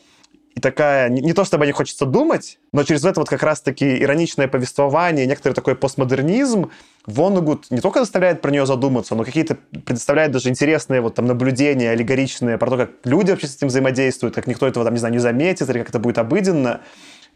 и 0.54 0.60
такая, 0.60 1.08
не, 1.08 1.20
не 1.20 1.32
то 1.32 1.44
чтобы 1.44 1.66
не 1.66 1.72
хочется 1.72 2.06
думать, 2.06 2.58
но 2.72 2.82
через 2.82 3.04
это 3.04 3.20
вот 3.20 3.28
как 3.28 3.42
раз-таки 3.42 4.02
ироничное 4.02 4.48
повествование, 4.48 5.26
некоторый 5.26 5.52
такой 5.52 5.76
постмодернизм 5.76 6.70
Воннегуд 7.06 7.70
не 7.70 7.80
только 7.80 8.00
заставляет 8.00 8.42
про 8.42 8.50
нее 8.50 8.66
задуматься, 8.66 9.14
но 9.14 9.24
какие-то 9.24 9.56
предоставляет 9.84 10.32
даже 10.32 10.48
интересные 10.48 11.00
вот 11.00 11.14
там 11.14 11.26
наблюдения 11.26 11.90
аллегоричные 11.90 12.58
про 12.58 12.70
то, 12.70 12.76
как 12.76 12.90
люди 13.04 13.30
вообще 13.30 13.46
с 13.46 13.56
этим 13.56 13.68
взаимодействуют, 13.68 14.34
как 14.34 14.46
никто 14.46 14.66
этого 14.66 14.84
там, 14.84 14.94
не 14.94 15.00
знаю, 15.00 15.14
не 15.14 15.20
заметит, 15.20 15.70
или 15.70 15.78
как 15.78 15.90
это 15.90 15.98
будет 15.98 16.18
обыденно. 16.18 16.80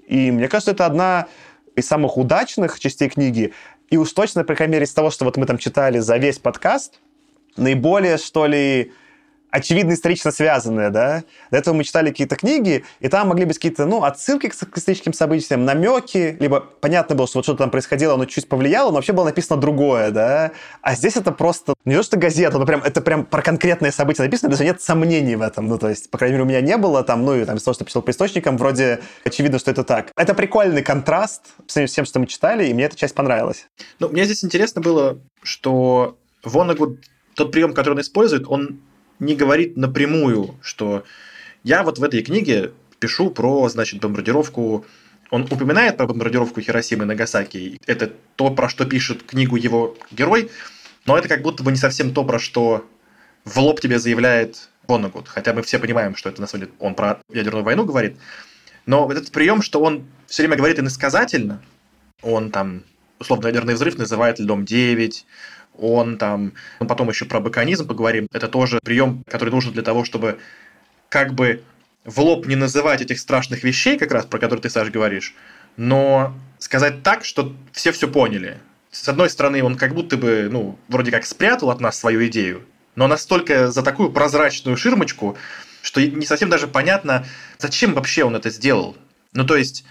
И 0.07 0.31
мне 0.31 0.49
кажется, 0.49 0.73
это 0.73 0.85
одна 0.85 1.29
из 1.77 1.87
самых 1.87 2.19
удачных 2.19 2.79
частей 2.79 3.09
книги. 3.09 3.53
И 3.91 3.97
уж 3.97 4.13
точно, 4.13 4.45
по 4.45 4.55
крайней 4.55 4.75
мере, 4.75 4.85
из 4.85 4.93
того, 4.93 5.11
что 5.11 5.25
вот 5.25 5.37
мы 5.37 5.47
там 5.47 5.59
читали 5.59 5.99
за 5.99 6.17
весь 6.17 6.39
подкаст, 6.39 7.01
наиболее, 7.57 8.19
что 8.19 8.47
ли, 8.47 8.93
очевидно 9.55 9.93
исторично 9.93 10.33
связанные, 10.33 10.91
да. 10.91 11.23
До 11.53 11.59
этого 11.59 11.75
мы 11.75 11.85
читали 11.85 12.11
какие-то 12.11 12.35
книги, 12.35 12.85
и 12.99 13.09
там 13.09 13.29
могли 13.29 13.45
быть 13.45 13.57
какие-то, 13.57 13.87
ну, 13.87 14.03
отсылки 14.03 14.49
к 14.49 14.77
историческим 14.77 15.13
событиям, 15.13 15.65
намеки, 15.65 16.37
либо 16.41 16.61
понятно 16.61 17.15
было, 17.15 17.29
что 17.29 17.39
вот 17.39 17.45
что-то 17.45 17.59
там 17.59 17.71
происходило, 17.71 18.15
оно 18.15 18.25
чуть 18.25 18.49
повлияло, 18.49 18.89
но 18.89 18.97
вообще 18.97 19.13
было 19.13 19.27
написано 19.27 19.61
другое, 19.61 20.11
да. 20.11 20.51
А 20.83 20.97
здесь 20.97 21.17
это 21.17 21.31
просто 21.31 21.75
не 21.85 21.95
то, 21.95 22.03
что 22.03 22.17
газета, 22.17 22.59
но 22.59 22.67
прям, 22.67 22.83
это 22.83 23.01
прям 23.01 23.25
про 23.25 23.43
конкретные 23.43 23.93
события 23.93 24.25
написано, 24.25 24.51
даже 24.51 24.65
нет 24.65 24.83
сомнений 24.83 25.37
в 25.37 25.43
этом. 25.43 25.69
Ну, 25.69 25.79
то 25.79 25.89
есть, 25.89 26.11
по 26.11 26.19
крайней 26.19 26.35
мере, 26.35 26.45
у 26.45 26.49
меня 26.49 26.61
не 26.61 26.77
было 26.77 27.05
там, 27.05 27.25
ну, 27.25 27.37
и 27.37 27.45
там 27.45 27.57
из 27.57 27.63
того, 27.63 27.75
что 27.75 27.85
писал 27.85 28.03
по 28.03 28.11
источникам, 28.11 28.59
вроде 28.59 29.01
очевидно, 29.25 29.61
что 29.61 29.71
это 29.71 29.85
так. 29.85 30.11
Это 30.17 30.35
прикольный 30.35 30.83
контраст 30.83 31.43
с 31.69 31.93
тем, 31.93 32.05
что 32.05 32.19
мы 32.19 32.27
читали, 32.27 32.67
и 32.67 32.75
мне 32.75 32.87
эта 32.87 32.97
часть 32.97 33.15
понравилась. 33.15 33.69
Ну, 34.01 34.09
мне 34.09 34.25
здесь 34.25 34.45
интересно 34.45 34.81
было, 34.81 35.21
что 35.45 36.19
Вонагуд, 36.43 36.99
тот 37.35 37.53
прием, 37.53 37.73
который 37.73 37.95
он 37.95 38.01
использует, 38.01 38.49
он 38.49 38.81
не 39.25 39.35
говорит 39.35 39.77
напрямую, 39.77 40.57
что 40.63 41.05
я 41.63 41.83
вот 41.83 41.99
в 41.99 42.05
этой 42.05 42.23
книге 42.23 42.73
пишу 42.99 43.31
про, 43.31 43.69
значит, 43.69 44.01
бомбардировку 44.01 44.85
он 45.31 45.43
упоминает 45.51 45.97
про 45.97 46.07
бомбардировку 46.07 46.61
Хиросимы 46.61 47.05
и 47.05 47.07
Нагасаки. 47.07 47.81
Это 47.87 48.13
то, 48.37 48.51
про 48.51 48.69
что 48.69 48.85
пишет 48.85 49.25
книгу 49.25 49.57
его 49.57 49.97
герой, 50.13 50.51
но 51.07 51.19
это 51.19 51.29
как 51.29 51.43
будто 51.43 51.65
бы 51.65 51.73
не 51.73 51.77
совсем 51.77 52.15
то, 52.15 52.25
про 52.25 52.39
что 52.39 52.87
в 53.45 53.59
лоб 53.59 53.81
тебе 53.81 53.99
заявляет 53.99 54.69
Воннегуд. 54.87 55.29
Хотя 55.29 55.53
мы 55.53 55.63
все 55.63 55.79
понимаем, 55.79 56.15
что 56.15 56.29
это 56.29 56.41
на 56.41 56.47
самом 56.47 56.67
деле 56.67 56.77
он 56.79 56.95
про 56.95 57.21
ядерную 57.33 57.65
войну 57.65 57.85
говорит. 57.85 58.17
Но 58.87 59.11
этот 59.11 59.33
прием, 59.33 59.63
что 59.63 59.81
он 59.81 60.05
все 60.27 60.43
время 60.43 60.57
говорит 60.57 60.79
иносказательно, 60.79 61.63
он 62.23 62.51
там 62.51 62.85
условно 63.19 63.47
ядерный 63.49 63.75
взрыв 63.75 63.99
называет 63.99 64.39
льдом 64.39 64.65
9, 64.65 65.27
он 65.79 66.19
там, 66.19 66.53
ну, 66.81 66.87
потом 66.87 67.09
еще 67.09 67.25
про 67.25 67.41
баконизм 67.41 67.87
поговорим, 67.87 68.29
это 68.33 68.49
тоже 68.49 68.81
прием, 68.83 69.25
который 69.29 69.51
нужен 69.51 69.73
для 69.73 69.83
того, 69.83 70.05
чтобы 70.05 70.39
как 71.09 71.35
бы 71.35 71.63
в 72.05 72.21
лоб 72.21 72.47
не 72.47 72.57
называть 72.57 73.01
этих 73.01 73.19
страшных 73.19 73.65
вещей, 73.65 73.99
как 73.99 74.13
раз 74.13 74.27
про 74.27 74.39
которые 74.39 74.63
ты, 74.63 74.71
Саш, 74.71 74.91
говоришь, 74.91 75.35
но 75.77 76.35
сказать 76.59 77.03
так, 77.03 77.25
что 77.25 77.55
все 77.73 77.93
все 77.93 78.09
поняли. 78.09 78.59
С 78.91 79.09
одной 79.09 79.29
стороны, 79.29 79.63
он 79.63 79.77
как 79.77 79.95
будто 79.95 80.17
бы, 80.17 80.49
ну, 80.51 80.79
вроде 80.89 81.11
как 81.11 81.27
спрятал 81.27 81.71
от 81.71 81.81
нас 81.81 81.99
свою 81.99 82.27
идею, 82.27 82.65
но 82.95 83.09
настолько 83.09 83.71
за 83.71 83.83
такую 83.83 84.13
прозрачную 84.13 84.77
ширмочку, 84.77 85.37
что 85.83 86.01
не 86.01 86.27
совсем 86.27 86.49
даже 86.49 86.69
понятно, 86.69 87.27
зачем 87.59 87.95
вообще 87.95 88.25
он 88.25 88.37
это 88.37 88.51
сделал. 88.51 88.97
Ну, 89.33 89.45
то 89.45 89.57
есть, 89.57 89.85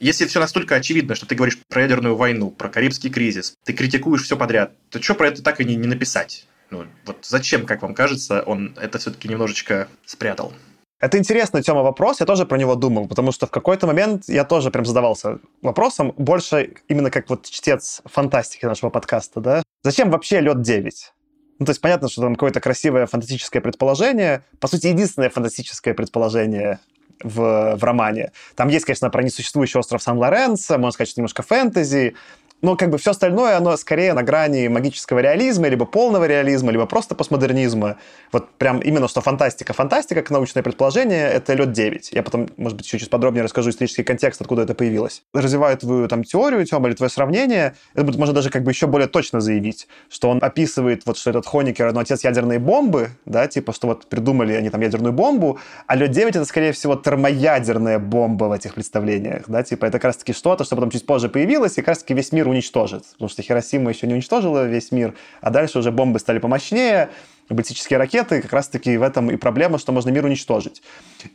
если 0.00 0.26
все 0.26 0.40
настолько 0.40 0.74
очевидно, 0.74 1.14
что 1.14 1.26
ты 1.26 1.34
говоришь 1.34 1.58
про 1.68 1.82
ядерную 1.82 2.16
войну, 2.16 2.50
про 2.50 2.68
Карибский 2.68 3.10
кризис, 3.10 3.54
ты 3.64 3.72
критикуешь 3.72 4.24
все 4.24 4.36
подряд, 4.36 4.72
то 4.88 5.00
что 5.00 5.14
про 5.14 5.28
это 5.28 5.42
так 5.42 5.60
и 5.60 5.64
не, 5.64 5.76
не 5.76 5.86
написать? 5.86 6.46
Ну, 6.70 6.86
вот 7.04 7.18
зачем, 7.22 7.66
как 7.66 7.82
вам 7.82 7.94
кажется, 7.94 8.42
он 8.42 8.74
это 8.80 8.98
все-таки 8.98 9.28
немножечко 9.28 9.88
спрятал? 10.06 10.52
Это 11.00 11.16
интересный, 11.16 11.62
Тёма, 11.62 11.82
вопрос. 11.82 12.20
Я 12.20 12.26
тоже 12.26 12.44
про 12.44 12.58
него 12.58 12.74
думал, 12.74 13.08
потому 13.08 13.32
что 13.32 13.46
в 13.46 13.50
какой-то 13.50 13.86
момент 13.86 14.24
я 14.28 14.44
тоже 14.44 14.70
прям 14.70 14.84
задавался 14.84 15.38
вопросом, 15.62 16.14
больше 16.18 16.74
именно 16.88 17.10
как 17.10 17.30
вот 17.30 17.46
чтец 17.48 18.02
фантастики 18.04 18.66
нашего 18.66 18.90
подкаста, 18.90 19.40
да? 19.40 19.62
Зачем 19.82 20.10
вообще 20.10 20.40
лед 20.40 20.60
9? 20.60 21.12
Ну, 21.58 21.66
то 21.66 21.70
есть 21.70 21.80
понятно, 21.80 22.08
что 22.08 22.22
там 22.22 22.34
какое-то 22.34 22.60
красивое 22.60 23.06
фантастическое 23.06 23.60
предположение, 23.60 24.44
по 24.60 24.68
сути, 24.68 24.88
единственное 24.88 25.30
фантастическое 25.30 25.94
предположение 25.94 26.80
в, 27.22 27.76
в 27.76 27.84
романе. 27.84 28.32
Там 28.54 28.68
есть, 28.68 28.84
конечно, 28.84 29.10
про 29.10 29.22
несуществующий 29.22 29.78
остров 29.78 30.02
Сан-Лоренцо, 30.02 30.78
можно 30.78 30.92
сказать, 30.92 31.10
что 31.10 31.20
немножко 31.20 31.42
фэнтези, 31.42 32.14
но 32.62 32.76
как 32.76 32.90
бы 32.90 32.98
все 32.98 33.12
остальное, 33.12 33.56
оно 33.56 33.76
скорее 33.76 34.12
на 34.12 34.22
грани 34.22 34.68
магического 34.68 35.20
реализма, 35.20 35.68
либо 35.68 35.86
полного 35.86 36.26
реализма, 36.26 36.70
либо 36.70 36.86
просто 36.86 37.14
постмодернизма. 37.14 37.96
Вот 38.32 38.50
прям 38.50 38.80
именно 38.80 39.08
что 39.08 39.20
фантастика. 39.20 39.72
Фантастика, 39.72 40.20
как 40.20 40.30
научное 40.30 40.62
предположение, 40.62 41.28
это 41.28 41.54
лед 41.54 41.72
9. 41.72 42.12
Я 42.12 42.22
потом, 42.22 42.48
может 42.56 42.76
быть, 42.76 42.86
еще 42.86 42.98
чуть 42.98 43.10
подробнее 43.10 43.44
расскажу 43.44 43.70
исторический 43.70 44.02
контекст, 44.02 44.40
откуда 44.40 44.62
это 44.62 44.74
появилось. 44.74 45.22
Развиваю 45.32 45.76
твою 45.78 46.08
там 46.08 46.24
теорию, 46.24 46.64
Тёма, 46.66 46.88
или 46.88 46.94
твое 46.94 47.10
сравнение, 47.10 47.74
это 47.94 48.04
будет 48.04 48.18
можно 48.18 48.34
даже 48.34 48.50
как 48.50 48.62
бы 48.62 48.70
еще 48.70 48.86
более 48.86 49.08
точно 49.08 49.40
заявить, 49.40 49.88
что 50.08 50.28
он 50.28 50.38
описывает 50.42 51.06
вот, 51.06 51.16
что 51.16 51.30
этот 51.30 51.46
Хоникер, 51.46 51.92
ну, 51.92 52.00
отец 52.00 52.24
ядерной 52.24 52.58
бомбы, 52.58 53.10
да, 53.24 53.46
типа, 53.46 53.72
что 53.72 53.86
вот 53.86 54.06
придумали 54.06 54.52
они 54.52 54.70
там 54.70 54.80
ядерную 54.80 55.12
бомбу, 55.12 55.58
а 55.86 55.96
лед 55.96 56.10
9 56.10 56.36
это, 56.36 56.44
скорее 56.44 56.72
всего, 56.72 56.96
термоядерная 56.96 57.98
бомба 57.98 58.44
в 58.44 58.52
этих 58.52 58.74
представлениях, 58.74 59.44
да, 59.48 59.62
типа, 59.62 59.86
это 59.86 59.98
как 59.98 60.04
раз-таки 60.04 60.32
что-то, 60.32 60.64
что 60.64 60.76
потом 60.76 60.90
чуть 60.90 61.06
позже 61.06 61.28
появилось, 61.28 61.72
и 61.72 61.76
как 61.76 61.88
раз-таки 61.88 62.14
весь 62.14 62.32
мир 62.32 62.49
уничтожит. 62.50 63.04
Потому 63.12 63.28
что 63.28 63.42
Хиросима 63.42 63.90
еще 63.90 64.06
не 64.06 64.14
уничтожила 64.14 64.66
весь 64.66 64.92
мир, 64.92 65.14
а 65.40 65.50
дальше 65.50 65.78
уже 65.78 65.90
бомбы 65.90 66.18
стали 66.18 66.38
помощнее, 66.38 67.10
баллистические 67.54 67.98
ракеты, 67.98 68.40
как 68.42 68.52
раз-таки 68.52 68.96
в 68.96 69.02
этом 69.02 69.30
и 69.30 69.36
проблема, 69.36 69.78
что 69.78 69.92
можно 69.92 70.10
мир 70.10 70.24
уничтожить. 70.24 70.82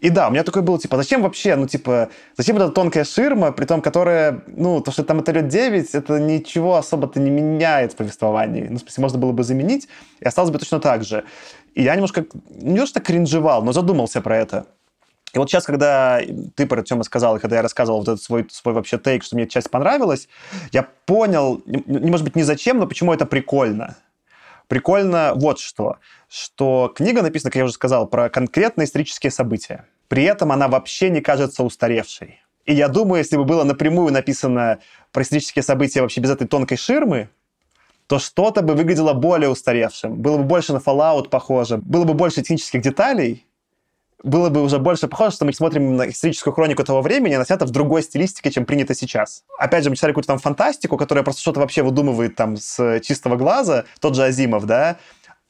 И 0.01 0.09
да, 0.09 0.27
у 0.27 0.31
меня 0.31 0.43
такой 0.43 0.61
был, 0.61 0.77
типа, 0.77 0.97
зачем 0.97 1.21
вообще, 1.21 1.55
ну, 1.55 1.67
типа, 1.67 2.09
зачем 2.37 2.55
эта 2.57 2.69
тонкая 2.69 3.03
ширма, 3.03 3.51
при 3.51 3.65
том, 3.65 3.81
которая, 3.81 4.41
ну, 4.47 4.81
то, 4.81 4.91
что 4.91 5.03
там 5.03 5.19
это 5.19 5.31
лет 5.31 5.47
9, 5.47 5.93
это 5.93 6.19
ничего 6.19 6.75
особо-то 6.75 7.19
не 7.19 7.29
меняет 7.29 7.93
в 7.93 7.95
повествовании. 7.97 8.67
Ну, 8.69 8.77
в 8.77 8.81
смысле, 8.81 9.01
можно 9.01 9.19
было 9.19 9.31
бы 9.31 9.43
заменить, 9.43 9.87
и 10.19 10.25
осталось 10.25 10.51
бы 10.51 10.59
точно 10.59 10.79
так 10.79 11.03
же. 11.03 11.23
И 11.73 11.83
я 11.83 11.93
немножко, 11.95 12.25
не 12.49 12.77
то 12.77 12.85
что 12.85 13.01
кринжевал, 13.01 13.61
но 13.63 13.73
задумался 13.73 14.21
про 14.21 14.37
это. 14.37 14.65
И 15.35 15.37
вот 15.37 15.49
сейчас, 15.49 15.65
когда 15.65 16.21
ты 16.55 16.65
про 16.65 16.81
Тёма 16.81 17.03
сказал, 17.03 17.35
и 17.35 17.39
когда 17.41 17.57
я 17.57 17.61
рассказывал 17.61 17.99
вот 17.99 18.07
этот 18.07 18.23
свой, 18.23 18.47
свой 18.49 18.73
вообще 18.73 18.97
тейк, 18.97 19.21
что 19.21 19.35
мне 19.35 19.47
часть 19.47 19.69
понравилась, 19.69 20.29
я 20.71 20.87
понял, 21.05 21.61
не, 21.65 21.83
не 21.85 22.09
может 22.09 22.23
быть, 22.23 22.37
не 22.37 22.43
зачем, 22.43 22.79
но 22.79 22.87
почему 22.87 23.13
это 23.13 23.25
прикольно. 23.25 23.97
Прикольно 24.69 25.33
вот 25.35 25.59
что, 25.59 25.97
что 26.29 26.91
книга 26.95 27.21
написана, 27.21 27.51
как 27.51 27.57
я 27.57 27.65
уже 27.65 27.73
сказал, 27.73 28.07
про 28.07 28.29
конкретные 28.29 28.85
исторические 28.85 29.29
события. 29.29 29.85
При 30.07 30.23
этом 30.23 30.53
она 30.53 30.69
вообще 30.69 31.09
не 31.09 31.19
кажется 31.19 31.63
устаревшей. 31.63 32.41
И 32.65 32.73
я 32.73 32.87
думаю, 32.87 33.19
если 33.19 33.35
бы 33.35 33.43
было 33.43 33.65
напрямую 33.65 34.13
написано 34.13 34.79
про 35.11 35.23
исторические 35.23 35.63
события 35.63 36.01
вообще 36.01 36.21
без 36.21 36.31
этой 36.31 36.47
тонкой 36.47 36.77
ширмы, 36.77 37.27
то 38.07 38.19
что-то 38.19 38.61
бы 38.61 38.73
выглядело 38.73 39.11
более 39.11 39.49
устаревшим. 39.49 40.15
Было 40.15 40.37
бы 40.37 40.43
больше 40.45 40.71
на 40.71 40.77
Fallout 40.77 41.27
похоже, 41.27 41.77
было 41.77 42.05
бы 42.05 42.13
больше 42.13 42.41
технических 42.41 42.81
деталей, 42.81 43.44
было 44.25 44.49
бы 44.49 44.61
уже 44.63 44.79
больше 44.79 45.07
похоже, 45.07 45.35
что 45.35 45.45
мы 45.45 45.53
смотрим 45.53 45.95
на 45.95 46.09
историческую 46.09 46.53
хронику 46.53 46.83
того 46.83 47.01
времени, 47.01 47.35
она 47.35 47.45
снята 47.45 47.65
в 47.65 47.69
другой 47.69 48.01
стилистике, 48.01 48.51
чем 48.51 48.65
принято 48.65 48.95
сейчас. 48.95 49.43
Опять 49.59 49.83
же, 49.83 49.91
мы 49.91 49.95
читали 49.95 50.11
какую-то 50.11 50.27
там 50.27 50.39
фантастику, 50.39 50.97
которая 50.97 51.23
просто 51.23 51.41
что-то 51.41 51.59
вообще 51.59 51.83
выдумывает 51.83 52.35
там 52.35 52.57
с 52.57 52.99
чистого 53.01 53.35
глаза, 53.35 53.85
тот 53.99 54.15
же 54.15 54.23
Азимов, 54.23 54.65
да, 54.65 54.97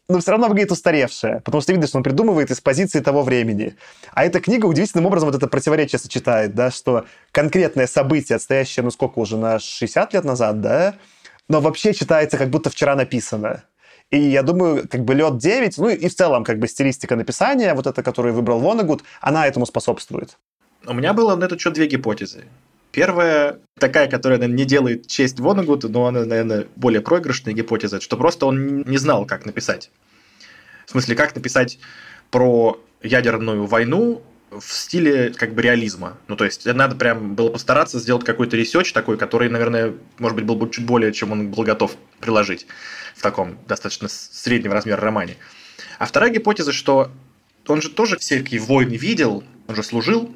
но 0.09 0.19
все 0.19 0.31
равно 0.31 0.49
выглядит 0.49 0.71
устаревшая, 0.71 1.39
потому 1.39 1.61
что 1.61 1.71
видно, 1.71 1.87
что 1.87 1.97
он 1.97 2.03
придумывает 2.03 2.51
из 2.51 2.59
позиции 2.59 2.99
того 2.99 3.23
времени. 3.23 3.75
А 4.11 4.25
эта 4.25 4.41
книга 4.41 4.65
удивительным 4.65 5.05
образом 5.05 5.29
вот 5.29 5.35
это 5.35 5.47
противоречие 5.47 5.97
сочетает, 5.97 6.53
да, 6.53 6.69
что 6.69 7.05
конкретное 7.31 7.87
событие, 7.87 8.35
отстоящее, 8.35 8.83
ну 8.83 8.91
сколько 8.91 9.19
уже, 9.19 9.37
на 9.37 9.57
60 9.57 10.13
лет 10.13 10.25
назад, 10.25 10.59
да, 10.59 10.95
но 11.47 11.61
вообще 11.61 11.93
читается, 11.93 12.37
как 12.37 12.49
будто 12.49 12.69
вчера 12.69 12.95
написано. 12.95 13.63
И 14.11 14.19
я 14.19 14.43
думаю, 14.43 14.87
как 14.87 15.03
бы 15.03 15.15
«Лед 15.15 15.33
9», 15.43 15.73
ну 15.77 15.89
и 15.89 16.07
в 16.07 16.15
целом 16.15 16.43
как 16.43 16.59
бы 16.59 16.67
стилистика 16.67 17.15
написания, 17.15 17.73
вот 17.73 17.87
эта, 17.87 18.03
которую 18.03 18.33
выбрал 18.33 18.59
Воннегут, 18.59 19.03
она 19.19 19.47
этому 19.47 19.65
способствует. 19.65 20.37
У 20.85 20.93
меня 20.93 21.13
было 21.13 21.35
на 21.35 21.45
этот 21.45 21.59
счет 21.59 21.73
две 21.73 21.87
гипотезы. 21.87 22.45
Первая, 22.91 23.59
такая, 23.79 24.07
которая, 24.07 24.39
наверное, 24.39 24.57
не 24.57 24.65
делает 24.65 25.07
честь 25.07 25.39
Воннегуту, 25.39 25.89
но 25.89 26.05
она, 26.05 26.23
наверное, 26.23 26.67
более 26.75 27.01
проигрышная 27.01 27.53
гипотеза, 27.53 27.99
что 27.99 28.15
просто 28.15 28.45
он 28.45 28.83
не 28.83 28.97
знал, 28.97 29.25
как 29.25 29.45
написать. 29.45 29.91
В 30.85 30.91
смысле, 30.91 31.15
как 31.15 31.35
написать 31.35 31.79
про 32.29 32.79
ядерную 33.01 33.65
войну 33.65 34.21
в 34.51 34.71
стиле 34.71 35.33
как 35.35 35.53
бы 35.55 35.63
реализма. 35.63 36.17
Ну, 36.27 36.37
то 36.37 36.45
есть, 36.45 36.65
надо 36.65 36.95
прям 36.95 37.35
было 37.35 37.49
постараться 37.49 37.99
сделать 37.99 38.23
какой-то 38.23 38.55
research 38.55 38.93
такой, 38.93 39.17
который, 39.17 39.49
наверное, 39.49 39.95
может 40.19 40.35
быть, 40.35 40.45
был 40.45 40.55
бы 40.55 40.69
чуть 40.69 40.85
более, 40.85 41.11
чем 41.11 41.31
он 41.31 41.49
был 41.49 41.63
готов 41.63 41.97
приложить 42.21 42.67
в 43.15 43.21
таком 43.21 43.57
достаточно 43.67 44.07
среднего 44.09 44.73
размера 44.73 45.01
романе. 45.01 45.37
А 45.97 46.05
вторая 46.05 46.31
гипотеза, 46.31 46.71
что 46.71 47.11
он 47.67 47.81
же 47.81 47.89
тоже 47.89 48.17
всякие 48.17 48.59
войны 48.59 48.95
видел, 48.95 49.43
он 49.67 49.75
же 49.75 49.83
служил, 49.83 50.33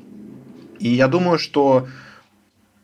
и 0.79 0.89
я 0.89 1.07
думаю, 1.07 1.37
что 1.37 1.87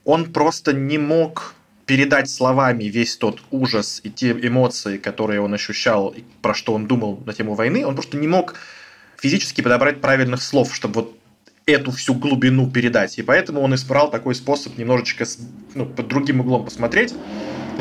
он 0.04 0.32
просто 0.32 0.74
не 0.74 0.98
мог 0.98 1.56
передать 1.86 2.30
словами 2.30 2.86
весь 2.86 3.16
тот 3.16 3.42
ужас 3.52 4.02
и 4.04 4.10
те 4.10 4.32
эмоции, 4.32 4.98
которые 4.98 5.40
он 5.42 5.54
ощущал, 5.54 6.10
и 6.10 6.24
про 6.42 6.54
что 6.54 6.74
он 6.74 6.88
думал 6.88 7.22
на 7.26 7.34
тему 7.34 7.54
войны, 7.54 7.86
он 7.86 7.96
просто 7.96 8.18
не 8.18 8.28
мог 8.28 8.56
физически 9.18 9.62
подобрать 9.62 10.02
правильных 10.02 10.42
слов, 10.42 10.76
чтобы 10.76 11.02
вот 11.02 11.18
эту 11.66 11.92
всю 11.92 12.14
глубину 12.14 12.70
передать. 12.70 13.18
И 13.18 13.24
поэтому 13.24 13.62
он 13.62 13.74
избрал 13.76 14.12
такой 14.12 14.36
способ 14.36 14.78
немножечко 14.78 15.26
ну, 15.74 15.86
под 15.86 16.08
другим 16.08 16.42
углом 16.42 16.66
посмотреть. 16.66 17.14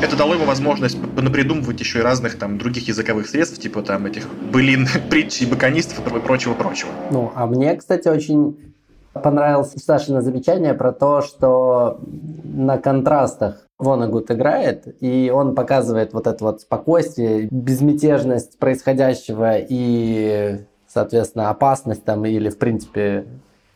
Это 0.01 0.17
дало 0.17 0.33
ему 0.33 0.45
возможность 0.45 0.97
напридумывать 1.15 1.79
еще 1.79 1.99
и 1.99 2.01
разных 2.01 2.37
там 2.37 2.57
других 2.57 2.87
языковых 2.87 3.27
средств, 3.27 3.59
типа 3.59 3.81
там 3.81 4.05
этих 4.05 4.27
былин, 4.51 4.87
притчей, 5.09 5.45
баконистов 5.45 6.05
и 6.05 6.19
прочего-прочего. 6.19 6.89
Ну, 7.11 7.31
а 7.35 7.45
мне, 7.47 7.75
кстати, 7.75 8.07
очень 8.07 8.57
понравилось 9.13 9.73
Сашина 9.77 10.21
замечание 10.21 10.73
про 10.73 10.91
то, 10.91 11.21
что 11.21 11.99
на 12.43 12.77
контрастах 12.77 13.65
Вонагут 13.77 14.31
играет, 14.31 14.95
и 15.01 15.29
он 15.33 15.53
показывает 15.53 16.13
вот 16.13 16.27
это 16.27 16.43
вот 16.43 16.61
спокойствие, 16.61 17.49
безмятежность 17.51 18.57
происходящего 18.57 19.57
и, 19.57 20.61
соответственно, 20.87 21.49
опасность 21.49 22.05
там 22.05 22.25
или, 22.25 22.49
в 22.49 22.57
принципе, 22.57 23.25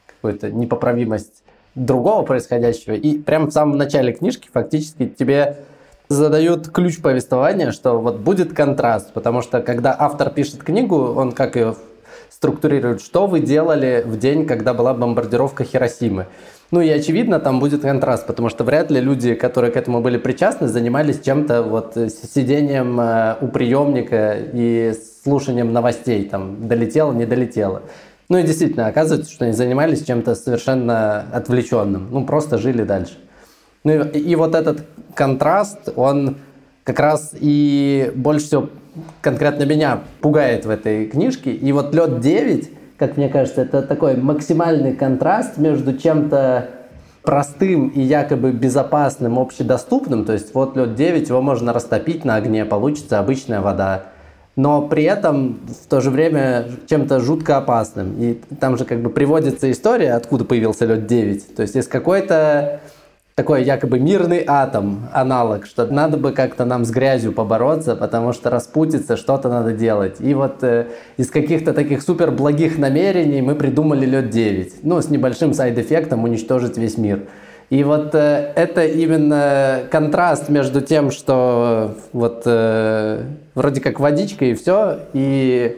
какую-то 0.07 0.51
непоправимость 0.51 1.43
другого 1.75 2.23
происходящего. 2.23 2.93
И 2.93 3.17
прямо 3.19 3.47
в 3.47 3.51
самом 3.51 3.77
начале 3.77 4.13
книжки 4.13 4.49
фактически 4.51 5.07
тебе 5.07 5.57
задают 6.09 6.69
ключ 6.69 6.99
повествования, 6.99 7.71
что 7.71 7.99
вот 8.01 8.17
будет 8.17 8.53
контраст, 8.53 9.13
потому 9.13 9.41
что 9.41 9.61
когда 9.61 9.95
автор 9.97 10.31
пишет 10.31 10.63
книгу, 10.63 10.97
он 10.97 11.31
как 11.31 11.55
ее 11.55 11.75
структурирует, 12.29 13.01
что 13.01 13.27
вы 13.27 13.39
делали 13.39 14.03
в 14.05 14.17
день, 14.17 14.47
когда 14.47 14.73
была 14.73 14.93
бомбардировка 14.93 15.63
Хиросимы. 15.63 16.27
Ну 16.71 16.81
и 16.81 16.89
очевидно, 16.89 17.39
там 17.39 17.59
будет 17.59 17.81
контраст, 17.81 18.27
потому 18.27 18.49
что 18.49 18.63
вряд 18.63 18.91
ли 18.91 19.01
люди, 19.01 19.33
которые 19.33 19.71
к 19.71 19.77
этому 19.77 20.01
были 20.01 20.17
причастны, 20.17 20.67
занимались 20.67 21.19
чем-то 21.19 21.63
вот 21.63 21.95
сидением 21.95 22.99
э, 22.99 23.37
у 23.41 23.47
приемника 23.47 24.37
и 24.53 24.93
слушанием 25.23 25.73
новостей, 25.73 26.29
там 26.29 26.67
долетело, 26.67 27.11
не 27.11 27.25
долетело. 27.25 27.81
Ну 28.29 28.37
и 28.37 28.43
действительно, 28.43 28.85
оказывается, 28.85 29.31
что 29.31 29.45
они 29.45 29.53
занимались 29.53 30.05
чем-то 30.05 30.35
совершенно 30.35 31.25
отвлеченным, 31.33 32.07
ну 32.11 32.25
просто 32.25 32.59
жили 32.59 32.83
дальше. 32.83 33.17
Ну 33.83 34.03
и, 34.03 34.19
и 34.19 34.35
вот 34.35 34.53
этот 34.53 34.85
контраст, 35.15 35.89
он 35.95 36.37
как 36.83 36.99
раз 36.99 37.35
и 37.39 38.11
больше 38.15 38.45
всего 38.45 38.69
конкретно 39.21 39.63
меня 39.63 40.01
пугает 40.21 40.65
в 40.65 40.69
этой 40.69 41.05
книжке. 41.07 41.51
И 41.51 41.71
вот 41.71 41.93
«Лед 41.93 42.23
9», 42.23 42.69
как 42.97 43.17
мне 43.17 43.29
кажется, 43.29 43.61
это 43.61 43.81
такой 43.81 44.17
максимальный 44.17 44.93
контраст 44.95 45.57
между 45.57 45.97
чем-то 45.97 46.69
простым 47.21 47.89
и 47.89 48.01
якобы 48.01 48.51
безопасным, 48.51 49.39
общедоступным. 49.39 50.25
То 50.25 50.33
есть 50.33 50.53
вот 50.53 50.75
лед 50.75 50.95
9, 50.95 51.29
его 51.29 51.41
можно 51.41 51.73
растопить 51.73 52.25
на 52.25 52.35
огне, 52.35 52.65
получится 52.65 53.19
обычная 53.19 53.61
вода 53.61 54.05
но 54.59 54.81
при 54.81 55.03
этом 55.03 55.57
в 55.67 55.87
то 55.87 56.01
же 56.01 56.09
время 56.09 56.65
чем-то 56.89 57.21
жутко 57.21 57.55
опасным. 57.55 58.15
И 58.19 58.33
там 58.59 58.77
же 58.77 58.83
как 58.83 58.99
бы 58.99 59.09
приводится 59.09 59.71
история, 59.71 60.11
откуда 60.15 60.43
появился 60.43 60.83
лед 60.85 61.07
9. 61.07 61.55
То 61.55 61.61
есть 61.61 61.77
из 61.77 61.87
какой-то 61.87 62.81
такой 63.39 63.63
якобы 63.63 63.99
мирный 63.99 64.43
атом, 64.45 65.07
аналог, 65.13 65.65
что 65.65 65.85
надо 65.85 66.17
бы 66.17 66.33
как-то 66.33 66.65
нам 66.65 66.83
с 66.83 66.91
грязью 66.91 67.31
побороться, 67.31 67.95
потому 67.95 68.33
что 68.33 68.49
распутиться 68.49 69.15
что-то 69.15 69.47
надо 69.47 69.71
делать. 69.71 70.17
И 70.19 70.33
вот 70.33 70.61
э, 70.61 70.87
из 71.15 71.31
каких-то 71.31 71.71
таких 71.71 72.01
супер 72.01 72.31
благих 72.31 72.77
намерений 72.77 73.41
мы 73.41 73.55
придумали 73.55 74.05
лед 74.05 74.29
9. 74.29 74.83
Ну, 74.83 75.01
с 75.01 75.09
небольшим 75.09 75.53
сайд-эффектом 75.53 76.25
уничтожить 76.25 76.77
весь 76.77 76.97
мир. 76.97 77.27
И 77.69 77.81
вот 77.85 78.13
э, 78.13 78.51
это 78.57 78.83
именно 78.83 79.83
контраст 79.89 80.49
между 80.49 80.81
тем, 80.81 81.09
что 81.09 81.95
вот 82.11 82.41
э, 82.45 83.23
вроде 83.55 83.79
как 83.79 84.01
водичка 84.01 84.43
и 84.43 84.53
все, 84.53 84.99
и 85.13 85.77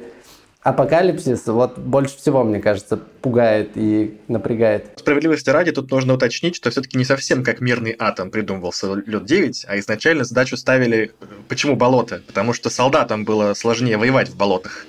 апокалипсис 0.62 1.48
вот 1.48 1.78
больше 1.78 2.18
всего, 2.18 2.44
мне 2.44 2.60
кажется, 2.60 2.98
пугает 2.98 3.72
и 3.76 4.20
напрягает. 4.28 4.92
Справедливости 4.98 5.50
ради, 5.50 5.72
тут 5.72 5.92
нужно 5.92 6.14
уточнить, 6.14 6.56
что 6.56 6.70
все-таки 6.70 6.98
не 6.98 7.06
совсем 7.06 7.44
как 7.44 7.62
мирный 7.62 7.96
атом 7.98 8.32
придумывался 8.32 8.94
лед 8.94 9.26
9, 9.26 9.66
а 9.68 9.80
изначально 9.80 10.24
задачу 10.24 10.58
ставили, 10.58 11.12
почему 11.48 11.76
болото? 11.76 12.22
Потому 12.28 12.54
что 12.54 12.70
солдатам 12.70 13.26
было 13.26 13.54
сложнее 13.54 13.98
воевать 13.98 14.30
в 14.30 14.38
болотах. 14.38 14.86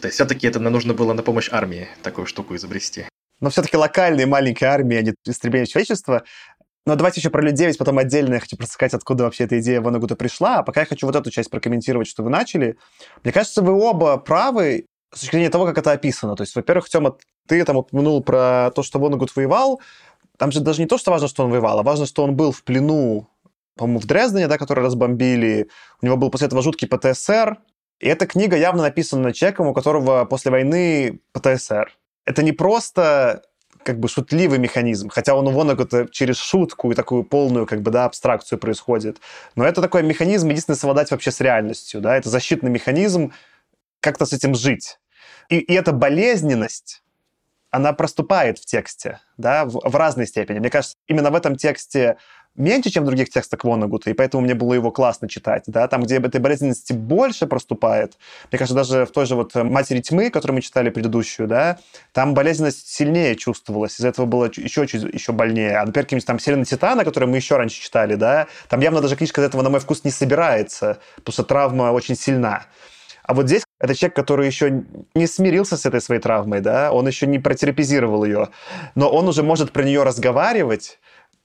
То 0.00 0.08
есть 0.08 0.16
все-таки 0.16 0.46
это 0.46 0.58
нужно 0.58 0.94
было 0.94 1.12
на 1.12 1.22
помощь 1.22 1.48
армии 1.52 1.88
такую 2.02 2.26
штуку 2.26 2.56
изобрести 2.56 3.06
но 3.42 3.50
все-таки 3.50 3.76
локальные 3.76 4.26
маленькие 4.26 4.70
армии, 4.70 4.96
а 4.96 5.02
не 5.02 5.14
истребление 5.26 5.66
человечества. 5.66 6.22
Но 6.86 6.96
давайте 6.96 7.20
еще 7.20 7.30
про 7.30 7.42
людей, 7.42 7.72
потом 7.76 7.98
отдельно 7.98 8.34
я 8.34 8.40
хочу 8.40 8.56
просто 8.56 8.74
сказать, 8.74 8.94
откуда 8.94 9.24
вообще 9.24 9.44
эта 9.44 9.58
идея 9.60 9.80
Вонагута 9.80 10.16
пришла. 10.16 10.58
А 10.58 10.62
пока 10.62 10.80
я 10.80 10.86
хочу 10.86 11.06
вот 11.06 11.14
эту 11.14 11.30
часть 11.30 11.50
прокомментировать, 11.50 12.08
что 12.08 12.22
вы 12.22 12.30
начали. 12.30 12.76
Мне 13.22 13.32
кажется, 13.32 13.62
вы 13.62 13.72
оба 13.72 14.16
правы 14.16 14.86
с 15.12 15.20
точки 15.20 15.36
зрения 15.36 15.50
того, 15.50 15.66
как 15.66 15.78
это 15.78 15.92
описано. 15.92 16.36
То 16.36 16.42
есть, 16.42 16.54
во-первых, 16.54 16.88
Тёма, 16.88 17.16
ты 17.46 17.64
там 17.64 17.76
упомянул 17.76 18.22
про 18.22 18.70
то, 18.74 18.82
что 18.82 18.98
Вонагут 18.98 19.34
воевал. 19.36 19.80
Там 20.38 20.52
же 20.52 20.60
даже 20.60 20.80
не 20.80 20.88
то, 20.88 20.98
что 20.98 21.10
важно, 21.10 21.28
что 21.28 21.44
он 21.44 21.50
воевал, 21.50 21.78
а 21.78 21.82
важно, 21.82 22.06
что 22.06 22.24
он 22.24 22.34
был 22.34 22.52
в 22.52 22.62
плену, 22.64 23.28
по-моему, 23.76 24.00
в 24.00 24.06
Дрездене, 24.06 24.48
да, 24.48 24.58
который 24.58 24.84
разбомбили. 24.84 25.68
У 26.00 26.06
него 26.06 26.16
был 26.16 26.30
после 26.30 26.46
этого 26.46 26.62
жуткий 26.62 26.88
ПТСР. 26.88 27.58
И 28.00 28.08
эта 28.08 28.26
книга 28.26 28.56
явно 28.56 28.82
написана 28.82 29.32
человеком, 29.32 29.68
у 29.68 29.74
которого 29.74 30.24
после 30.24 30.50
войны 30.50 31.20
ПТСР 31.32 31.92
это 32.24 32.42
не 32.42 32.52
просто 32.52 33.42
как 33.84 33.98
бы 33.98 34.08
шутливый 34.08 34.58
механизм, 34.58 35.08
хотя 35.08 35.34
он 35.34 35.48
у 35.48 35.50
Воннегута 35.50 36.06
через 36.08 36.36
шутку 36.36 36.92
и 36.92 36.94
такую 36.94 37.24
полную 37.24 37.66
как 37.66 37.82
бы, 37.82 37.90
да, 37.90 38.04
абстракцию 38.04 38.60
происходит. 38.60 39.18
Но 39.56 39.64
это 39.64 39.82
такой 39.82 40.04
механизм, 40.04 40.48
единственное, 40.48 40.76
совладать 40.76 41.10
вообще 41.10 41.32
с 41.32 41.40
реальностью, 41.40 42.00
да, 42.00 42.16
это 42.16 42.28
защитный 42.28 42.70
механизм, 42.70 43.32
как-то 44.00 44.24
с 44.24 44.32
этим 44.32 44.54
жить. 44.54 44.98
И, 45.48 45.58
и 45.58 45.74
эта 45.74 45.92
болезненность, 45.92 47.02
она 47.70 47.92
проступает 47.92 48.58
в 48.58 48.66
тексте, 48.66 49.20
да, 49.36 49.64
в, 49.64 49.80
в 49.82 49.96
разной 49.96 50.26
степени. 50.26 50.58
Мне 50.58 50.70
кажется, 50.70 50.96
именно 51.06 51.30
в 51.30 51.34
этом 51.34 51.56
тексте 51.56 52.18
меньше, 52.54 52.90
чем 52.90 53.04
в 53.04 53.06
других 53.06 53.30
текстах 53.30 53.64
Вонагута, 53.64 54.10
и 54.10 54.12
поэтому 54.12 54.42
мне 54.42 54.54
было 54.54 54.74
его 54.74 54.90
классно 54.90 55.28
читать, 55.28 55.64
да, 55.66 55.88
там, 55.88 56.02
где 56.02 56.16
этой 56.16 56.40
болезненности 56.40 56.92
больше 56.92 57.46
проступает, 57.46 58.18
мне 58.50 58.58
кажется, 58.58 58.74
даже 58.74 59.06
в 59.06 59.10
той 59.10 59.26
же 59.26 59.36
вот 59.36 59.54
«Матери 59.54 60.00
тьмы», 60.00 60.30
которую 60.30 60.56
мы 60.56 60.60
читали 60.60 60.90
предыдущую, 60.90 61.48
да, 61.48 61.78
там 62.12 62.34
болезненность 62.34 62.88
сильнее 62.88 63.36
чувствовалась, 63.36 63.98
из-за 63.98 64.08
этого 64.08 64.26
было 64.26 64.50
еще 64.54 64.86
чуть 64.86 65.02
еще 65.02 65.32
больнее. 65.32 65.78
А, 65.78 65.86
например, 65.86 66.04
каким-нибудь 66.04 66.26
там 66.26 66.38
«Селена 66.38 66.64
Титана», 66.64 67.04
которую 67.04 67.30
мы 67.30 67.36
еще 67.36 67.56
раньше 67.56 67.80
читали, 67.80 68.14
да, 68.16 68.46
там 68.68 68.80
явно 68.80 69.00
даже 69.00 69.16
книжка 69.16 69.40
из 69.40 69.46
этого, 69.46 69.62
на 69.62 69.70
мой 69.70 69.80
вкус, 69.80 70.04
не 70.04 70.10
собирается, 70.10 70.98
потому 71.16 71.32
что 71.32 71.44
травма 71.44 71.84
очень 71.92 72.16
сильна. 72.16 72.64
А 73.24 73.34
вот 73.34 73.46
здесь 73.46 73.64
это 73.80 73.94
человек, 73.94 74.16
который 74.16 74.46
еще 74.46 74.84
не 75.14 75.26
смирился 75.26 75.76
с 75.76 75.86
этой 75.86 76.00
своей 76.00 76.20
травмой, 76.20 76.60
да, 76.60 76.92
он 76.92 77.06
еще 77.06 77.26
не 77.26 77.38
протерапизировал 77.38 78.24
ее, 78.24 78.48
но 78.94 79.08
он 79.08 79.28
уже 79.28 79.42
может 79.42 79.72
про 79.72 79.82
нее 79.82 80.02
разговаривать, 80.02 80.98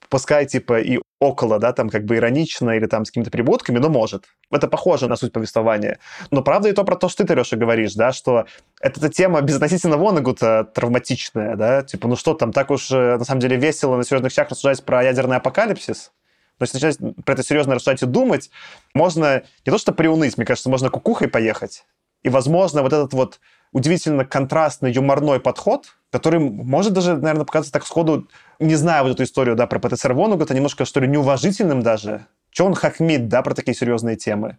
пускай 0.09 0.45
типа 0.45 0.79
и 0.79 0.99
около, 1.19 1.59
да, 1.59 1.73
там 1.73 1.89
как 1.89 2.05
бы 2.05 2.17
иронично 2.17 2.71
или 2.71 2.85
там 2.85 3.05
с 3.05 3.09
какими-то 3.09 3.31
прибудками, 3.31 3.79
но 3.79 3.89
может. 3.89 4.25
Это 4.51 4.67
похоже 4.67 5.07
на 5.07 5.15
суть 5.15 5.33
повествования. 5.33 5.99
Но 6.31 6.43
правда 6.43 6.69
и 6.69 6.73
то 6.73 6.83
про 6.83 6.95
то, 6.95 7.09
что 7.09 7.25
ты, 7.25 7.33
Леша, 7.33 7.57
говоришь, 7.57 7.95
да, 7.95 8.11
что 8.11 8.45
эта, 8.79 8.99
эта 8.99 9.09
тема 9.09 9.41
безотносительно 9.41 9.97
Вонагута 9.97 10.63
травматичная, 10.63 11.55
да, 11.55 11.81
типа, 11.81 12.07
ну 12.07 12.15
что 12.15 12.33
там, 12.33 12.53
так 12.53 12.69
уж 12.69 12.91
э, 12.91 13.17
на 13.17 13.25
самом 13.25 13.41
деле 13.41 13.57
весело 13.57 13.97
на 13.97 14.03
серьезных 14.03 14.31
щах 14.31 14.49
рассуждать 14.49 14.83
про 14.83 15.03
ядерный 15.03 15.37
апокалипсис, 15.37 16.11
но 16.59 16.63
если 16.63 16.77
начать 16.77 16.97
про 17.25 17.33
это 17.33 17.43
серьезно 17.43 17.75
рассуждать 17.75 18.03
и 18.03 18.05
думать, 18.05 18.49
можно 18.93 19.43
не 19.65 19.71
то 19.71 19.77
что 19.77 19.91
приуныть, 19.91 20.37
мне 20.37 20.45
кажется, 20.45 20.69
можно 20.69 20.89
кукухой 20.89 21.27
поехать. 21.27 21.85
И, 22.23 22.29
возможно, 22.29 22.81
вот 22.81 22.93
этот 22.93 23.13
вот 23.13 23.39
удивительно 23.71 24.25
контрастный, 24.25 24.91
юморной 24.91 25.39
подход, 25.39 25.97
который 26.11 26.39
может 26.39 26.93
даже, 26.93 27.15
наверное, 27.17 27.45
показаться 27.45 27.73
так 27.73 27.85
сходу, 27.85 28.27
не 28.59 28.75
зная 28.75 29.03
вот 29.03 29.11
эту 29.11 29.23
историю, 29.23 29.55
да, 29.55 29.67
про 29.67 29.79
ПТСР 29.79 30.13
Вонугата, 30.13 30.53
немножко, 30.53 30.85
что 30.85 30.99
ли, 30.99 31.07
неуважительным 31.07 31.83
даже. 31.83 32.25
Че 32.51 32.65
он 32.65 32.73
хахмит, 32.73 33.27
да, 33.27 33.41
про 33.41 33.53
такие 33.53 33.75
серьезные 33.75 34.15
темы. 34.15 34.57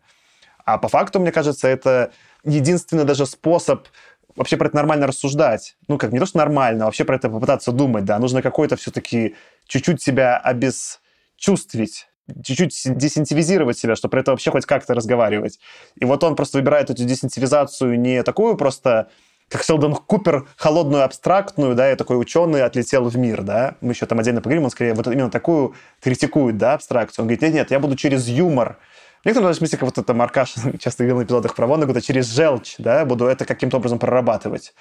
А 0.64 0.78
по 0.78 0.88
факту, 0.88 1.18
мне 1.18 1.32
кажется, 1.32 1.66
это 1.66 2.12
единственный 2.44 3.04
даже 3.04 3.26
способ 3.26 3.88
вообще 4.36 4.56
про 4.56 4.68
это 4.68 4.76
нормально 4.76 5.06
рассуждать. 5.06 5.76
Ну, 5.88 5.98
как 5.98 6.12
не 6.12 6.18
то, 6.18 6.26
что 6.26 6.38
нормально, 6.38 6.84
а 6.84 6.86
вообще 6.86 7.04
про 7.04 7.16
это 7.16 7.28
попытаться 7.28 7.72
думать, 7.72 8.04
да. 8.04 8.18
Нужно 8.18 8.42
какой-то 8.42 8.76
все-таки 8.76 9.34
чуть-чуть 9.66 10.00
себя 10.00 10.36
обесчувствить 11.38 12.08
чуть-чуть 12.44 12.98
десенсивизировать 12.98 13.78
себя, 13.78 13.96
чтобы 13.96 14.10
про 14.10 14.20
это 14.20 14.32
вообще 14.32 14.50
хоть 14.50 14.66
как-то 14.66 14.94
разговаривать. 14.94 15.58
И 15.96 16.04
вот 16.04 16.22
он 16.22 16.36
просто 16.36 16.58
выбирает 16.58 16.90
эту 16.90 17.04
десенсивизацию 17.04 17.98
не 17.98 18.22
такую 18.22 18.56
просто 18.56 19.08
как 19.48 19.62
Селдон 19.62 19.94
Купер, 19.94 20.46
холодную, 20.56 21.04
абстрактную, 21.04 21.74
да, 21.74 21.90
и 21.90 21.96
такой 21.96 22.20
ученый 22.20 22.62
отлетел 22.62 23.08
в 23.08 23.16
мир, 23.16 23.42
да. 23.42 23.76
Мы 23.80 23.92
еще 23.92 24.04
там 24.04 24.18
отдельно 24.18 24.42
поговорим, 24.42 24.64
он 24.64 24.70
скорее 24.70 24.92
вот 24.92 25.06
именно 25.06 25.30
такую 25.30 25.74
критикует, 26.02 26.58
да, 26.58 26.74
абстракцию. 26.74 27.22
Он 27.22 27.28
говорит, 27.28 27.40
нет-нет, 27.40 27.70
я 27.70 27.80
буду 27.80 27.96
через 27.96 28.28
юмор. 28.28 28.76
В 29.22 29.26
некотором 29.26 29.54
смысле, 29.54 29.78
как 29.78 29.86
вот 29.86 29.96
это 29.96 30.12
Маркаш 30.12 30.52
часто 30.78 31.04
говорил 31.04 31.16
на 31.16 31.24
эпизодах 31.24 31.54
про 31.54 31.66
Воннегута, 31.66 32.02
через 32.02 32.26
желчь, 32.26 32.74
да, 32.76 33.06
буду 33.06 33.24
это 33.24 33.46
каким-то 33.46 33.78
образом 33.78 33.98
прорабатывать. 33.98 34.74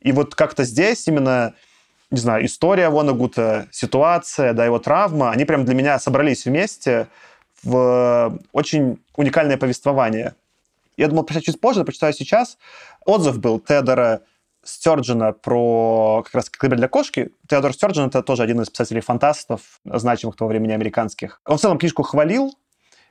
И 0.00 0.12
вот 0.12 0.34
как-то 0.34 0.64
здесь 0.64 1.06
именно 1.08 1.52
не 2.10 2.18
знаю, 2.18 2.44
история 2.46 2.88
Вонагута, 2.88 3.68
ситуация, 3.72 4.52
да, 4.52 4.64
его 4.64 4.78
травма, 4.78 5.30
они 5.30 5.44
прям 5.44 5.64
для 5.64 5.74
меня 5.74 5.98
собрались 5.98 6.44
вместе 6.44 7.08
в 7.62 8.38
очень 8.52 8.98
уникальное 9.16 9.56
повествование. 9.56 10.34
Я 10.96 11.08
думал 11.08 11.24
прочитать 11.24 11.46
чуть 11.46 11.60
позже, 11.60 11.80
но 11.80 11.84
прочитаю 11.84 12.12
сейчас. 12.12 12.58
Отзыв 13.04 13.38
был 13.38 13.58
Тедора 13.58 14.22
Стерджина 14.62 15.32
про 15.32 16.22
как 16.24 16.34
раз 16.34 16.50
«Колыбель 16.50 16.78
для 16.78 16.88
кошки». 16.88 17.30
Теодор 17.48 17.72
Стерджин— 17.72 18.06
это 18.06 18.22
тоже 18.22 18.42
один 18.42 18.60
из 18.60 18.70
писателей-фантастов, 18.70 19.80
значимых 19.84 20.36
того 20.36 20.48
времени 20.48 20.72
американских. 20.72 21.40
Он 21.44 21.58
в 21.58 21.60
целом 21.60 21.78
книжку 21.78 22.02
хвалил, 22.02 22.56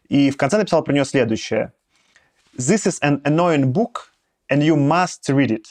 и 0.10 0.32
в 0.32 0.38
конце 0.38 0.58
написал 0.58 0.84
про 0.84 0.94
нее 0.94 1.06
следующее. 1.06 1.74
«This 2.58 2.88
is 2.88 3.02
an 3.02 3.22
annoying 3.24 3.66
book, 3.66 4.10
and 4.52 4.62
you 4.62 4.76
must 4.76 5.30
read 5.30 5.52
it. 5.52 5.66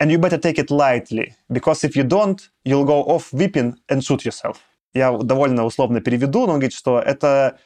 And 0.00 0.10
you 0.10 0.18
better 0.18 0.38
take 0.38 0.58
it 0.58 0.70
lightly, 0.70 1.34
because 1.50 1.84
if 1.84 1.94
you 1.94 2.04
don't, 2.04 2.40
you'll 2.64 2.86
go 2.86 3.04
off 3.04 3.32
weeping 3.32 3.74
and 3.88 4.02
shoot 4.02 4.24
yourself. 4.24 4.56
Я 4.94 5.12
довольно 5.12 5.64
условно 5.64 6.00
переведу, 6.00 6.46
но 6.46 6.54
он 6.54 6.58
говорит, 6.60 6.72
что 6.72 6.98
это 6.98 7.58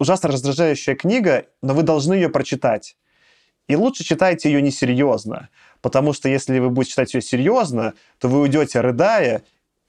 ужасно 0.00 0.30
раздражающая 0.30 0.96
книга, 0.96 1.46
но 1.62 1.74
вы 1.74 1.84
должны 1.84 2.14
ее 2.14 2.28
прочитать. 2.28 2.96
И 3.68 3.76
лучше 3.76 4.02
читайте 4.02 4.50
ее 4.50 4.60
несерьезно, 4.60 5.48
потому 5.80 6.12
что 6.12 6.28
если 6.28 6.58
вы 6.58 6.70
будете 6.70 6.90
читать 6.92 7.14
ее 7.14 7.22
серьезно, 7.22 7.94
то 8.18 8.26
вы 8.26 8.40
уйдете, 8.40 8.80
рыдая, 8.80 9.44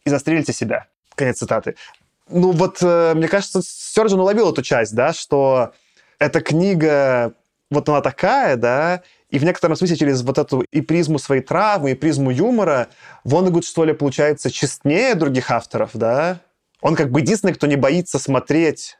и 0.06 0.10
застрелите 0.10 0.54
себя. 0.54 0.86
Конец 1.16 1.40
цитаты. 1.40 1.76
Ну 2.30 2.52
вот, 2.52 2.78
э, 2.82 3.14
мне 3.16 3.28
кажется, 3.28 3.62
Сержин 3.64 4.20
уловил 4.20 4.52
эту 4.52 4.62
часть, 4.62 4.94
да, 4.94 5.14
что 5.14 5.74
эта 6.20 6.42
книга, 6.42 7.34
вот 7.72 7.90
она 7.90 8.02
такая, 8.02 8.56
да, 8.56 9.02
и 9.32 9.40
в 9.40 9.46
некотором 9.46 9.76
смысле 9.78 9.96
через 9.96 10.22
вот 10.24 10.38
эту 10.38 10.66
и 10.72 10.82
призму 10.82 11.18
своей 11.18 11.42
травмы, 11.42 11.92
и 11.92 11.96
призму 11.96 12.32
юмора 12.32 12.90
Воннегуд, 13.24 13.66
что 13.66 13.86
ли, 13.86 13.94
получается 13.94 14.52
честнее 14.52 15.16
других 15.16 15.50
авторов, 15.50 15.92
да? 15.94 16.42
Он 16.82 16.96
как 16.96 17.12
бы 17.12 17.22
единственный, 17.22 17.54
кто 17.54 17.66
не 17.66 17.78
боится 17.78 18.20
смотреть 18.20 18.98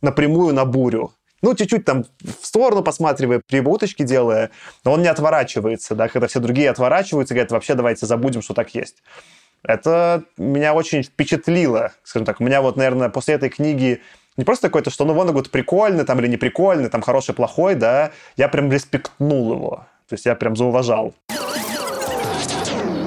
напрямую 0.00 0.54
на 0.54 0.64
бурю. 0.64 1.12
Ну, 1.42 1.54
чуть-чуть 1.54 1.84
там 1.84 2.04
в 2.40 2.46
сторону 2.46 2.82
посматривая, 2.82 3.42
прибуточки 3.46 4.02
делая, 4.02 4.50
но 4.84 4.92
он 4.92 5.02
не 5.02 5.08
отворачивается, 5.08 5.94
да, 5.94 6.08
когда 6.08 6.26
все 6.26 6.40
другие 6.40 6.70
отворачиваются, 6.70 7.34
говорят, 7.34 7.52
вообще 7.52 7.74
давайте 7.74 8.06
забудем, 8.06 8.42
что 8.42 8.54
так 8.54 8.74
есть. 8.74 9.02
Это 9.62 10.24
меня 10.36 10.72
очень 10.72 11.02
впечатлило, 11.02 11.92
скажем 12.02 12.24
так. 12.24 12.40
У 12.40 12.44
меня 12.44 12.62
вот, 12.62 12.76
наверное, 12.76 13.08
после 13.08 13.34
этой 13.34 13.50
книги 13.50 14.00
не 14.38 14.44
просто 14.44 14.68
какой-то, 14.68 14.90
что 14.90 15.04
ну 15.04 15.14
Воннегуд 15.14 15.50
прикольный 15.50 16.04
там 16.04 16.20
или 16.20 16.28
не 16.28 16.36
прикольный, 16.36 16.88
там 16.88 17.02
хороший, 17.02 17.34
плохой, 17.34 17.74
да, 17.74 18.12
я 18.36 18.48
прям 18.48 18.70
респектнул 18.70 19.52
его. 19.52 19.86
То 20.08 20.14
есть 20.14 20.26
я 20.26 20.36
прям 20.36 20.54
зауважал. 20.54 21.12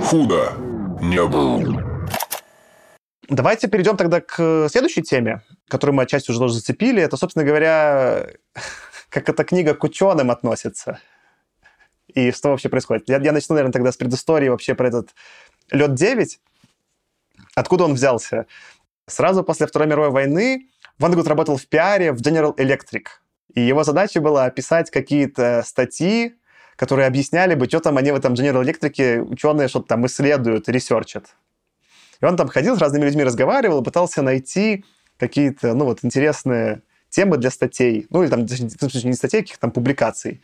Худо 0.06 0.52
не 1.02 1.26
был. 1.26 1.80
Давайте 3.30 3.70
перейдем 3.70 3.96
тогда 3.96 4.20
к 4.20 4.67
следующей 4.70 5.04
теме, 5.04 5.41
которую 5.70 5.96
мы 5.96 6.04
отчасти 6.04 6.32
уже 6.32 6.39
тоже 6.41 6.56
зацепили. 6.56 7.02
Это, 7.02 7.15
собственно 7.15 7.46
говоря, 7.46 8.28
как 9.10 9.30
эта 9.30 9.46
книга 9.46 9.74
к 9.74 9.84
ученым 9.86 10.32
относится. 10.32 11.00
И 12.13 12.32
что 12.32 12.50
вообще 12.50 12.67
происходит. 12.67 13.08
Я, 13.08 13.20
я 13.20 13.32
начну, 13.32 13.56
наверное, 13.56 13.72
тогда 13.72 13.94
с 13.94 13.96
предыстории 13.96 14.50
вообще 14.50 14.76
про 14.76 14.89
этот 14.89 15.12
Лед-9. 15.72 16.28
Откуда 17.56 17.86
он 17.86 17.94
взялся? 17.94 18.48
Сразу 19.08 19.46
после 19.46 19.65
Второй 19.65 19.88
мировой 19.88 20.10
войны 20.10 20.67
Воннегут 21.01 21.27
работал 21.27 21.57
в 21.57 21.65
пиаре 21.65 22.11
в 22.11 22.21
General 22.21 22.55
Electric. 22.55 23.05
И 23.55 23.61
его 23.61 23.83
задача 23.83 24.21
была 24.21 24.45
описать 24.45 24.91
какие-то 24.91 25.63
статьи, 25.65 26.35
которые 26.75 27.07
объясняли 27.07 27.55
бы, 27.55 27.65
что 27.65 27.79
там 27.79 27.97
они 27.97 28.11
в 28.11 28.15
этом 28.15 28.35
General 28.35 28.63
Electric, 28.63 29.21
ученые 29.21 29.67
что-то 29.67 29.87
там 29.87 30.05
исследуют, 30.05 30.69
research 30.69 31.17
ат. 31.17 31.36
И 32.21 32.25
он 32.25 32.37
там 32.37 32.49
ходил, 32.49 32.77
с 32.77 32.79
разными 32.79 33.05
людьми 33.05 33.23
разговаривал, 33.23 33.83
пытался 33.83 34.21
найти 34.21 34.85
какие-то, 35.17 35.73
ну 35.73 35.85
вот, 35.85 35.99
интересные 36.03 36.83
темы 37.09 37.37
для 37.37 37.49
статей. 37.49 38.05
Ну, 38.11 38.21
или 38.21 38.29
там, 38.29 38.41
не 38.41 39.13
статей, 39.13 39.39
а 39.39 39.41
каких-то 39.41 39.61
там 39.61 39.71
публикаций. 39.71 40.43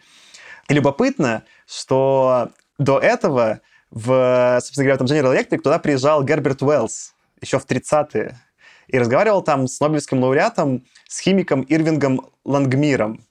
И 0.70 0.74
любопытно, 0.74 1.44
что 1.68 2.50
до 2.80 2.98
этого 2.98 3.62
в, 3.92 4.58
собственно 4.60 4.86
говоря, 4.86 4.98
в 4.98 5.02
этом 5.04 5.08
General 5.08 5.38
Electric 5.38 5.60
туда 5.60 5.78
приезжал 5.78 6.24
Герберт 6.24 6.64
Уэллс 6.64 7.14
еще 7.42 7.60
в 7.60 7.66
30-е 7.68 8.40
и 8.88 8.98
разговаривал 8.98 9.42
там 9.42 9.68
с 9.68 9.80
Нобелевским 9.80 10.22
лауреатом, 10.22 10.86
с 11.08 11.20
химиком 11.20 11.62
Ирвингом 11.62 12.22
Лангмиром. 12.46 13.22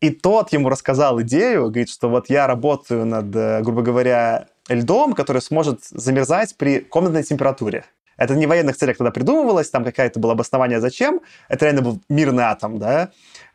И 0.00 0.10
тот 0.10 0.52
ему 0.52 0.68
рассказал 0.68 1.20
идею, 1.22 1.64
говорит, 1.64 1.90
что 1.90 2.08
вот 2.08 2.30
я 2.30 2.46
работаю 2.46 3.04
над, 3.04 3.34
э, 3.36 3.60
грубо 3.62 3.82
говоря, 3.82 4.46
льдом, 4.68 5.12
который 5.12 5.42
сможет 5.42 5.84
замерзать 5.84 6.56
при 6.56 6.80
комнатной 6.80 7.22
температуре. 7.22 7.84
Это 8.16 8.34
не 8.34 8.46
в 8.46 8.48
военных 8.50 8.76
целях 8.76 8.98
тогда 8.98 9.10
придумывалось, 9.10 9.70
там 9.70 9.84
какое-то 9.84 10.20
было 10.20 10.32
обоснование 10.32 10.80
зачем. 10.80 11.20
Это 11.48 11.64
реально 11.66 11.82
был 11.82 12.00
мирный 12.08 12.44
атом, 12.44 12.78
да. 12.78 13.10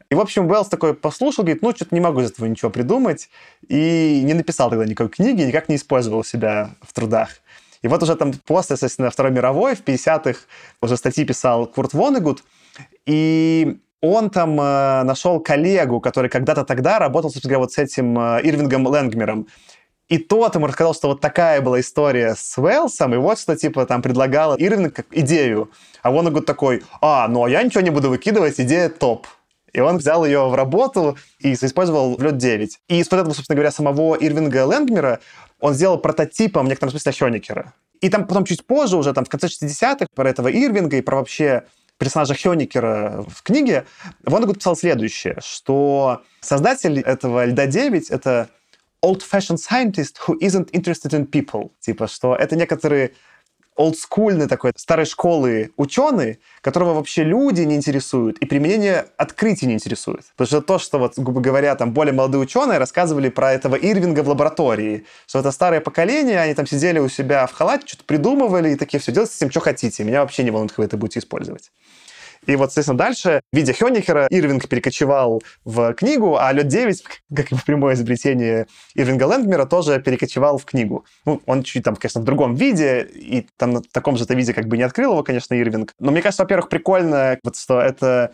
И, 0.09 0.15
в 0.15 0.19
общем, 0.19 0.47
Уэллс 0.47 0.69
такой 0.69 0.93
послушал, 0.93 1.43
говорит, 1.43 1.63
ну, 1.63 1.71
что-то 1.71 1.95
не 1.95 2.01
могу 2.01 2.21
из 2.21 2.31
этого 2.31 2.45
ничего 2.45 2.69
придумать. 2.69 3.29
И 3.67 4.21
не 4.23 4.33
написал 4.33 4.69
тогда 4.69 4.85
никакой 4.85 5.09
книги, 5.09 5.41
никак 5.41 5.67
не 5.67 5.77
использовал 5.77 6.23
себя 6.23 6.71
в 6.81 6.93
трудах. 6.93 7.29
И 7.81 7.87
вот 7.87 8.01
уже 8.03 8.15
там 8.15 8.33
после, 8.45 8.75
соответственно, 8.75 9.09
Второй 9.09 9.31
мировой, 9.31 9.75
в 9.75 9.83
50-х 9.83 10.39
уже 10.81 10.97
статьи 10.97 11.25
писал 11.25 11.65
Курт 11.67 11.93
Вонегуд, 11.93 12.43
и 13.05 13.77
он 14.01 14.29
там 14.29 14.59
э, 14.59 15.03
нашел 15.03 15.39
коллегу, 15.39 15.99
который 15.99 16.29
когда-то 16.29 16.63
тогда 16.63 16.99
работал, 16.99 17.29
собственно 17.29 17.53
говоря, 17.53 17.63
вот 17.63 17.73
с 17.73 17.77
этим 17.77 18.17
э, 18.19 18.41
Ирвингом 18.43 18.85
Лэнгмером. 18.87 19.47
И 20.07 20.19
тот 20.19 20.53
ему 20.53 20.67
рассказал, 20.67 20.93
что 20.93 21.07
вот 21.07 21.21
такая 21.21 21.61
была 21.61 21.79
история 21.79 22.35
с 22.37 22.57
Уэллсом, 22.59 23.15
и 23.15 23.17
вот 23.17 23.39
что, 23.39 23.55
типа, 23.55 23.87
там 23.87 24.03
предлагал 24.03 24.55
Ирвинг 24.55 24.93
как 24.93 25.07
идею. 25.11 25.71
А 26.03 26.11
Вонегуд 26.11 26.45
такой, 26.45 26.83
а, 27.01 27.27
ну 27.27 27.45
а 27.45 27.49
я 27.49 27.63
ничего 27.63 27.81
не 27.81 27.89
буду 27.89 28.09
выкидывать, 28.09 28.59
идея 28.59 28.89
топ. 28.89 29.25
И 29.73 29.79
он 29.81 29.97
взял 29.97 30.23
ее 30.23 30.47
в 30.47 30.55
работу 30.55 31.17
и 31.39 31.53
использовал 31.53 32.15
в 32.15 32.23
лед 32.23 32.37
9. 32.37 32.79
И 32.87 32.99
из 32.99 33.11
вот 33.11 33.19
этого, 33.19 33.33
собственно 33.33 33.55
говоря, 33.55 33.71
самого 33.71 34.15
Ирвинга 34.15 34.65
Лэнгмера 34.65 35.19
он 35.65 35.73
сделал 35.73 35.97
прототипом 35.97 36.67
в 36.67 36.69
некотором 36.69 36.91
смысле 36.91 37.11
Хёникера. 37.11 37.73
И 37.99 38.09
там 38.09 38.27
потом 38.27 38.45
чуть 38.45 38.67
позже, 38.67 38.97
уже 38.97 39.13
там 39.13 39.25
в 39.25 39.29
конце 39.29 39.47
60-х, 39.47 40.05
про 40.13 40.29
этого 40.29 40.47
Ирвинга 40.47 40.97
и 40.97 41.01
про 41.01 41.15
вообще 41.15 41.63
персонажа 41.97 42.35
Хёникера 42.35 43.25
в 43.27 43.41
книге, 43.41 43.85
Воннегуд 44.23 44.59
писал 44.59 44.75
следующее, 44.75 45.39
что 45.41 46.21
создатель 46.39 46.99
этого 46.99 47.45
«Льда-9»— 47.45 48.05
это 48.09 48.49
old-fashioned 49.01 49.57
scientist 49.57 50.17
who 50.27 50.37
isn't 50.39 50.69
interested 50.71 51.13
in 51.13 51.25
people. 51.25 51.71
Типа, 51.79 52.07
что 52.07 52.35
это 52.35 52.55
некоторый 52.55 53.15
олдскульный 53.75 54.47
такой, 54.47 54.71
старой 54.75 55.05
школы 55.05 55.71
ученый, 55.77 56.39
которого 56.61 56.93
вообще 56.93 57.23
люди 57.23 57.61
не 57.61 57.75
интересуют 57.75 58.37
и 58.39 58.45
применение 58.45 59.07
открытий 59.17 59.65
не 59.65 59.73
интересует. 59.73 60.25
Потому 60.35 60.47
что 60.47 60.61
то, 60.61 60.79
что, 60.79 60.97
вот, 60.99 61.13
грубо 61.17 61.41
говоря, 61.41 61.75
там 61.75 61.93
более 61.93 62.13
молодые 62.13 62.41
ученые 62.41 62.79
рассказывали 62.79 63.29
про 63.29 63.53
этого 63.53 63.75
Ирвинга 63.75 64.23
в 64.23 64.29
лаборатории, 64.29 65.05
что 65.27 65.39
это 65.39 65.51
старое 65.51 65.81
поколение, 65.81 66.39
они 66.39 66.53
там 66.53 66.65
сидели 66.65 66.99
у 66.99 67.09
себя 67.09 67.45
в 67.47 67.53
халате, 67.53 67.87
что-то 67.87 68.03
придумывали 68.05 68.69
и 68.71 68.75
такие, 68.75 68.99
все, 68.99 69.11
делайте 69.11 69.33
с 69.33 69.37
этим, 69.37 69.51
что 69.51 69.59
хотите. 69.59 70.03
Меня 70.03 70.21
вообще 70.21 70.43
не 70.43 70.51
волнует, 70.51 70.71
как 70.71 70.79
вы 70.79 70.85
это 70.85 70.97
будете 70.97 71.19
использовать. 71.19 71.71
И 72.47 72.55
вот, 72.55 72.69
соответственно, 72.69 72.97
дальше, 72.97 73.41
видя 73.51 73.73
Хёнихера, 73.73 74.27
Ирвинг 74.29 74.67
перекочевал 74.67 75.41
в 75.63 75.93
книгу, 75.93 76.37
а 76.37 76.51
Лед 76.51 76.67
9, 76.67 77.03
как 77.35 77.51
и 77.51 77.55
прямое 77.65 77.95
изобретение 77.95 78.67
Ирвинга 78.93 79.23
Лэндмера, 79.23 79.65
тоже 79.65 80.01
перекочевал 80.01 80.57
в 80.57 80.65
книгу. 80.65 81.05
Ну, 81.25 81.41
он 81.45 81.63
чуть 81.63 81.83
там, 81.83 81.95
конечно, 81.95 82.21
в 82.21 82.23
другом 82.23 82.55
виде, 82.55 83.07
и 83.13 83.47
там 83.57 83.71
на 83.71 83.81
таком 83.81 84.17
же 84.17 84.25
виде 84.29 84.53
как 84.53 84.67
бы 84.67 84.77
не 84.77 84.83
открыл 84.83 85.13
его, 85.13 85.23
конечно, 85.23 85.53
Ирвинг. 85.53 85.93
Но 85.99 86.11
мне 86.11 86.21
кажется, 86.21 86.43
во-первых, 86.43 86.69
прикольно, 86.69 87.39
вот 87.43 87.55
что 87.55 87.79
это, 87.79 88.31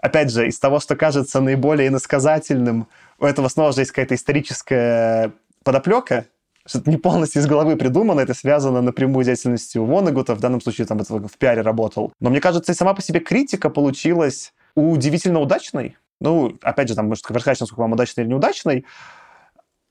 опять 0.00 0.30
же, 0.30 0.48
из 0.48 0.58
того, 0.58 0.80
что 0.80 0.96
кажется 0.96 1.40
наиболее 1.40 1.88
иносказательным, 1.88 2.88
у 3.18 3.26
этого 3.26 3.48
снова 3.48 3.72
же 3.72 3.80
есть 3.80 3.92
какая-то 3.92 4.14
историческая 4.14 5.32
подоплека, 5.62 6.26
что 6.66 6.78
это 6.78 6.90
не 6.90 6.96
полностью 6.96 7.42
из 7.42 7.46
головы 7.46 7.76
придумано, 7.76 8.20
это 8.20 8.34
связано 8.34 8.80
напрямую 8.80 9.24
с 9.24 9.26
деятельностью 9.26 9.84
Вонегута, 9.84 10.34
в 10.34 10.40
данном 10.40 10.60
случае 10.60 10.86
там 10.86 10.98
в 10.98 11.38
пиаре 11.38 11.60
работал. 11.60 12.12
Но 12.20 12.30
мне 12.30 12.40
кажется, 12.40 12.72
и 12.72 12.74
сама 12.74 12.94
по 12.94 13.02
себе 13.02 13.20
критика 13.20 13.70
получилась 13.70 14.54
удивительно 14.74 15.40
удачной. 15.40 15.96
Ну, 16.20 16.56
опять 16.62 16.88
же, 16.88 16.94
там, 16.94 17.08
может, 17.08 17.24
сказать, 17.24 17.60
насколько 17.60 17.80
вам 17.80 17.92
удачной 17.92 18.24
или 18.24 18.30
неудачной, 18.30 18.86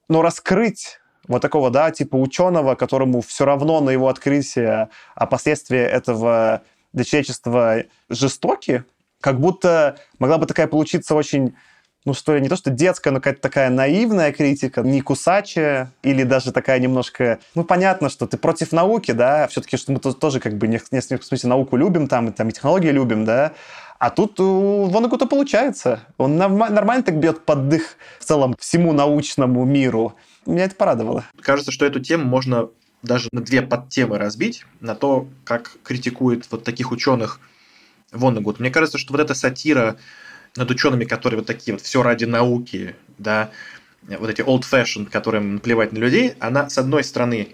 но 0.10 0.22
раскрыть 0.22 1.00
вот 1.28 1.42
такого, 1.42 1.70
да, 1.70 1.92
типа 1.92 2.16
ученого, 2.16 2.76
которому 2.76 3.22
все 3.22 3.46
равно 3.46 3.80
на 3.80 3.92
его 3.92 4.08
открытие, 4.10 4.90
а 5.16 5.26
последствия 5.26 5.86
этого 5.86 6.64
для 6.92 7.04
человечества 7.04 7.84
жестоки, 8.10 8.84
как 9.22 9.40
будто 9.40 9.98
могла 10.20 10.38
бы 10.38 10.46
такая 10.46 10.68
получиться 10.68 11.16
очень 11.16 11.56
ну 12.06 12.13
что 12.13 12.36
ли, 12.36 12.42
не 12.42 12.50
то 12.50 12.56
что 12.56 12.70
детская, 12.70 13.12
но 13.12 13.20
какая-то 13.20 13.42
такая 13.42 13.70
наивная 13.70 14.32
критика, 14.32 14.82
не 14.82 15.02
кусачая, 15.02 15.92
или 16.04 16.24
даже 16.24 16.52
такая 16.52 16.80
немножко... 16.80 17.39
Ну, 17.56 17.63
понятно, 17.63 18.10
что 18.10 18.28
ты 18.28 18.38
против 18.38 18.72
науки, 18.72 19.12
да, 19.12 19.48
все-таки, 19.48 19.78
что 19.78 19.92
мы 19.92 20.00
тоже 20.00 20.39
как 20.39 20.58
бы 20.58 20.68
в 20.68 20.70
некотором 20.70 21.22
смысле 21.22 21.50
науку 21.50 21.78
любим, 21.78 22.08
там, 22.08 22.30
и, 22.30 22.32
там, 22.32 22.50
и 22.50 22.52
технологии 22.52 22.89
любим, 22.89 23.26
да, 23.26 23.54
а 24.00 24.10
тут 24.10 24.38
у 24.42 24.86
Вонагута 24.86 25.26
получается. 25.26 26.02
Он 26.18 26.36
нормально 26.36 27.04
так 27.04 27.18
бьет 27.18 27.46
под 27.46 27.70
дых 27.70 27.96
в 28.20 28.26
целом 28.26 28.54
всему 28.60 28.92
научному 28.92 29.63
миру. 29.63 30.16
Меня 30.46 30.66
это 30.66 30.76
порадовало. 30.76 31.24
Кажется, 31.39 31.72
что 31.72 31.86
эту 31.86 32.02
тему 32.02 32.26
можно 32.26 32.70
даже 33.02 33.30
на 33.32 33.42
две 33.42 33.62
подтемы 33.62 34.18
разбить, 34.18 34.66
на 34.82 34.96
то, 34.96 35.28
как 35.46 35.78
критикует 35.84 36.46
вот 36.52 36.66
таких 36.66 36.92
ученых 36.92 37.39
Вонагут. 38.12 38.60
Мне 38.60 38.72
кажется, 38.72 38.98
что 38.98 39.13
вот 39.13 39.22
эта 39.22 39.34
сатира 39.36 39.96
над 40.56 40.70
учеными, 40.70 41.06
которые 41.06 41.39
вот 41.39 41.48
такие 41.48 41.74
вот 41.74 41.82
все 41.82 42.04
ради 42.04 42.26
науки, 42.26 42.96
да, 43.18 43.52
вот 44.04 44.30
эти 44.30 44.42
old 44.42 44.63
fashioned, 44.70 45.10
которым 45.10 45.56
наплевать 45.56 45.92
на 45.94 45.98
людей, 45.98 46.34
она, 46.39 46.70
с 46.70 46.78
одной 46.78 47.04
стороны, 47.04 47.50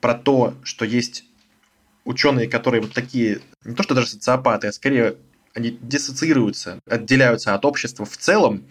про 0.00 0.14
то, 0.14 0.54
что 0.64 0.84
есть 0.84 1.24
ученые, 2.04 2.48
которые 2.48 2.82
вот 2.82 2.92
такие, 2.92 3.40
не 3.64 3.74
то 3.74 3.82
что 3.82 3.94
даже 3.94 4.08
социопаты, 4.08 4.66
а 4.66 4.72
скорее 4.72 5.16
они 5.54 5.78
диссоциируются, 5.80 6.80
отделяются 6.86 7.54
от 7.54 7.64
общества 7.64 8.04
в 8.04 8.16
целом, 8.16 8.64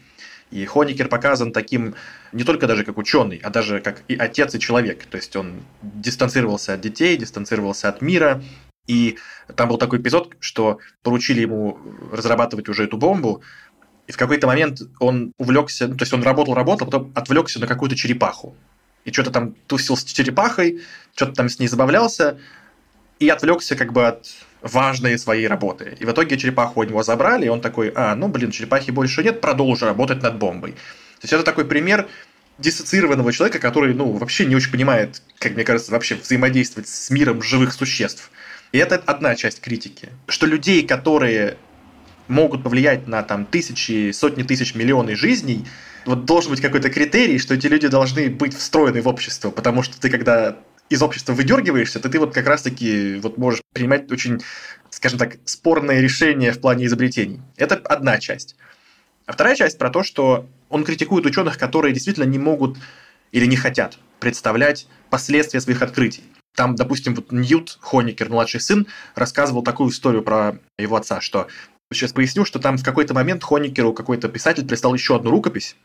и 0.51 0.65
Хоникер 0.65 1.07
показан 1.07 1.53
таким 1.53 1.95
не 2.33 2.43
только 2.43 2.67
даже 2.67 2.83
как 2.83 2.97
ученый, 2.97 3.39
а 3.41 3.49
даже 3.49 3.79
как 3.79 4.03
и 4.09 4.15
отец, 4.17 4.53
и 4.53 4.59
человек. 4.59 5.05
То 5.05 5.15
есть 5.15 5.35
он 5.35 5.63
дистанцировался 5.81 6.73
от 6.73 6.81
детей, 6.81 7.15
дистанцировался 7.15 7.87
от 7.87 8.01
мира. 8.01 8.43
И 8.87 9.17
там 9.55 9.69
был 9.69 9.77
такой 9.77 9.99
эпизод, 9.99 10.35
что 10.39 10.79
поручили 11.03 11.39
ему 11.39 11.79
разрабатывать 12.11 12.67
уже 12.67 12.83
эту 12.83 12.97
бомбу, 12.97 13.41
и 14.11 14.13
в 14.13 14.17
какой-то 14.17 14.45
момент 14.45 14.81
он 14.99 15.31
увлекся, 15.37 15.87
ну, 15.87 15.95
то 15.95 16.01
есть 16.01 16.11
он 16.11 16.21
работал, 16.21 16.53
работал, 16.53 16.85
а 16.85 16.91
потом 16.91 17.11
отвлекся 17.15 17.61
на 17.61 17.67
какую-то 17.67 17.95
черепаху. 17.95 18.57
И 19.05 19.11
что-то 19.13 19.31
там 19.31 19.55
тусил 19.67 19.95
с 19.95 20.03
черепахой, 20.03 20.81
что-то 21.15 21.31
там 21.31 21.47
с 21.47 21.59
ней 21.59 21.67
забавлялся, 21.67 22.37
и 23.19 23.29
отвлекся 23.29 23.77
как 23.77 23.93
бы 23.93 24.05
от 24.05 24.27
важной 24.61 25.17
своей 25.17 25.47
работы. 25.47 25.95
И 25.97 26.03
в 26.03 26.11
итоге 26.11 26.37
черепаху 26.37 26.81
у 26.81 26.83
него 26.83 27.03
забрали, 27.03 27.45
и 27.45 27.47
он 27.47 27.61
такой, 27.61 27.93
а, 27.95 28.13
ну, 28.15 28.27
блин, 28.27 28.51
черепахи 28.51 28.91
больше 28.91 29.23
нет, 29.23 29.39
продолжу 29.39 29.85
работать 29.85 30.21
над 30.21 30.37
бомбой. 30.37 30.73
То 30.73 31.23
есть 31.23 31.31
это 31.31 31.43
такой 31.43 31.63
пример 31.63 32.09
диссоциированного 32.57 33.31
человека, 33.31 33.59
который, 33.59 33.93
ну, 33.93 34.11
вообще 34.11 34.45
не 34.45 34.57
очень 34.57 34.71
понимает, 34.71 35.21
как 35.39 35.53
мне 35.53 35.63
кажется, 35.63 35.93
вообще 35.93 36.15
взаимодействовать 36.15 36.89
с 36.89 37.09
миром 37.11 37.41
живых 37.41 37.71
существ. 37.71 38.29
И 38.73 38.77
это 38.77 38.95
одна 38.97 39.35
часть 39.35 39.61
критики. 39.61 40.09
Что 40.27 40.47
людей, 40.47 40.85
которые 40.85 41.55
могут 42.31 42.63
повлиять 42.63 43.07
на 43.07 43.21
там 43.21 43.45
тысячи, 43.45 44.11
сотни 44.11 44.43
тысяч, 44.43 44.73
миллионы 44.73 45.15
жизней, 45.15 45.67
вот 46.05 46.25
должен 46.25 46.51
быть 46.51 46.61
какой-то 46.61 46.89
критерий, 46.89 47.37
что 47.37 47.53
эти 47.53 47.67
люди 47.67 47.87
должны 47.87 48.29
быть 48.29 48.55
встроены 48.55 49.01
в 49.01 49.07
общество, 49.07 49.51
потому 49.51 49.83
что 49.83 49.99
ты 49.99 50.09
когда 50.09 50.57
из 50.89 51.01
общества 51.01 51.33
выдергиваешься, 51.33 51.99
то 51.99 52.09
ты 52.09 52.19
вот 52.19 52.33
как 52.33 52.47
раз-таки 52.47 53.15
вот 53.21 53.37
можешь 53.37 53.61
принимать 53.73 54.11
очень, 54.11 54.41
скажем 54.89 55.19
так, 55.19 55.37
спорные 55.45 56.01
решения 56.01 56.51
в 56.51 56.59
плане 56.59 56.85
изобретений. 56.85 57.41
Это 57.55 57.75
одна 57.75 58.17
часть. 58.17 58.55
А 59.25 59.33
вторая 59.33 59.55
часть 59.55 59.77
про 59.77 59.89
то, 59.89 60.03
что 60.03 60.47
он 60.69 60.83
критикует 60.83 61.25
ученых, 61.25 61.57
которые 61.57 61.93
действительно 61.93 62.25
не 62.25 62.39
могут 62.39 62.77
или 63.31 63.45
не 63.45 63.55
хотят 63.55 63.97
представлять 64.19 64.87
последствия 65.09 65.61
своих 65.61 65.81
открытий. 65.81 66.23
Там, 66.55 66.75
допустим, 66.75 67.15
вот 67.15 67.31
Ньют 67.31 67.77
Хоникер, 67.79 68.29
младший 68.29 68.59
сын, 68.59 68.87
рассказывал 69.15 69.63
такую 69.63 69.89
историю 69.91 70.21
про 70.21 70.59
его 70.77 70.97
отца, 70.97 71.21
что 71.21 71.47
Сейчас 71.91 72.13
поясню, 72.13 72.45
что 72.45 72.59
там 72.59 72.77
в 72.77 72.83
какой-то 72.83 73.13
момент 73.13 73.43
Хоникеру 73.43 73.93
какой-то 73.93 74.29
писатель 74.29 74.65
прислал 74.65 74.93
еще 74.93 75.15
одну 75.15 75.29
рукопись, 75.29 75.75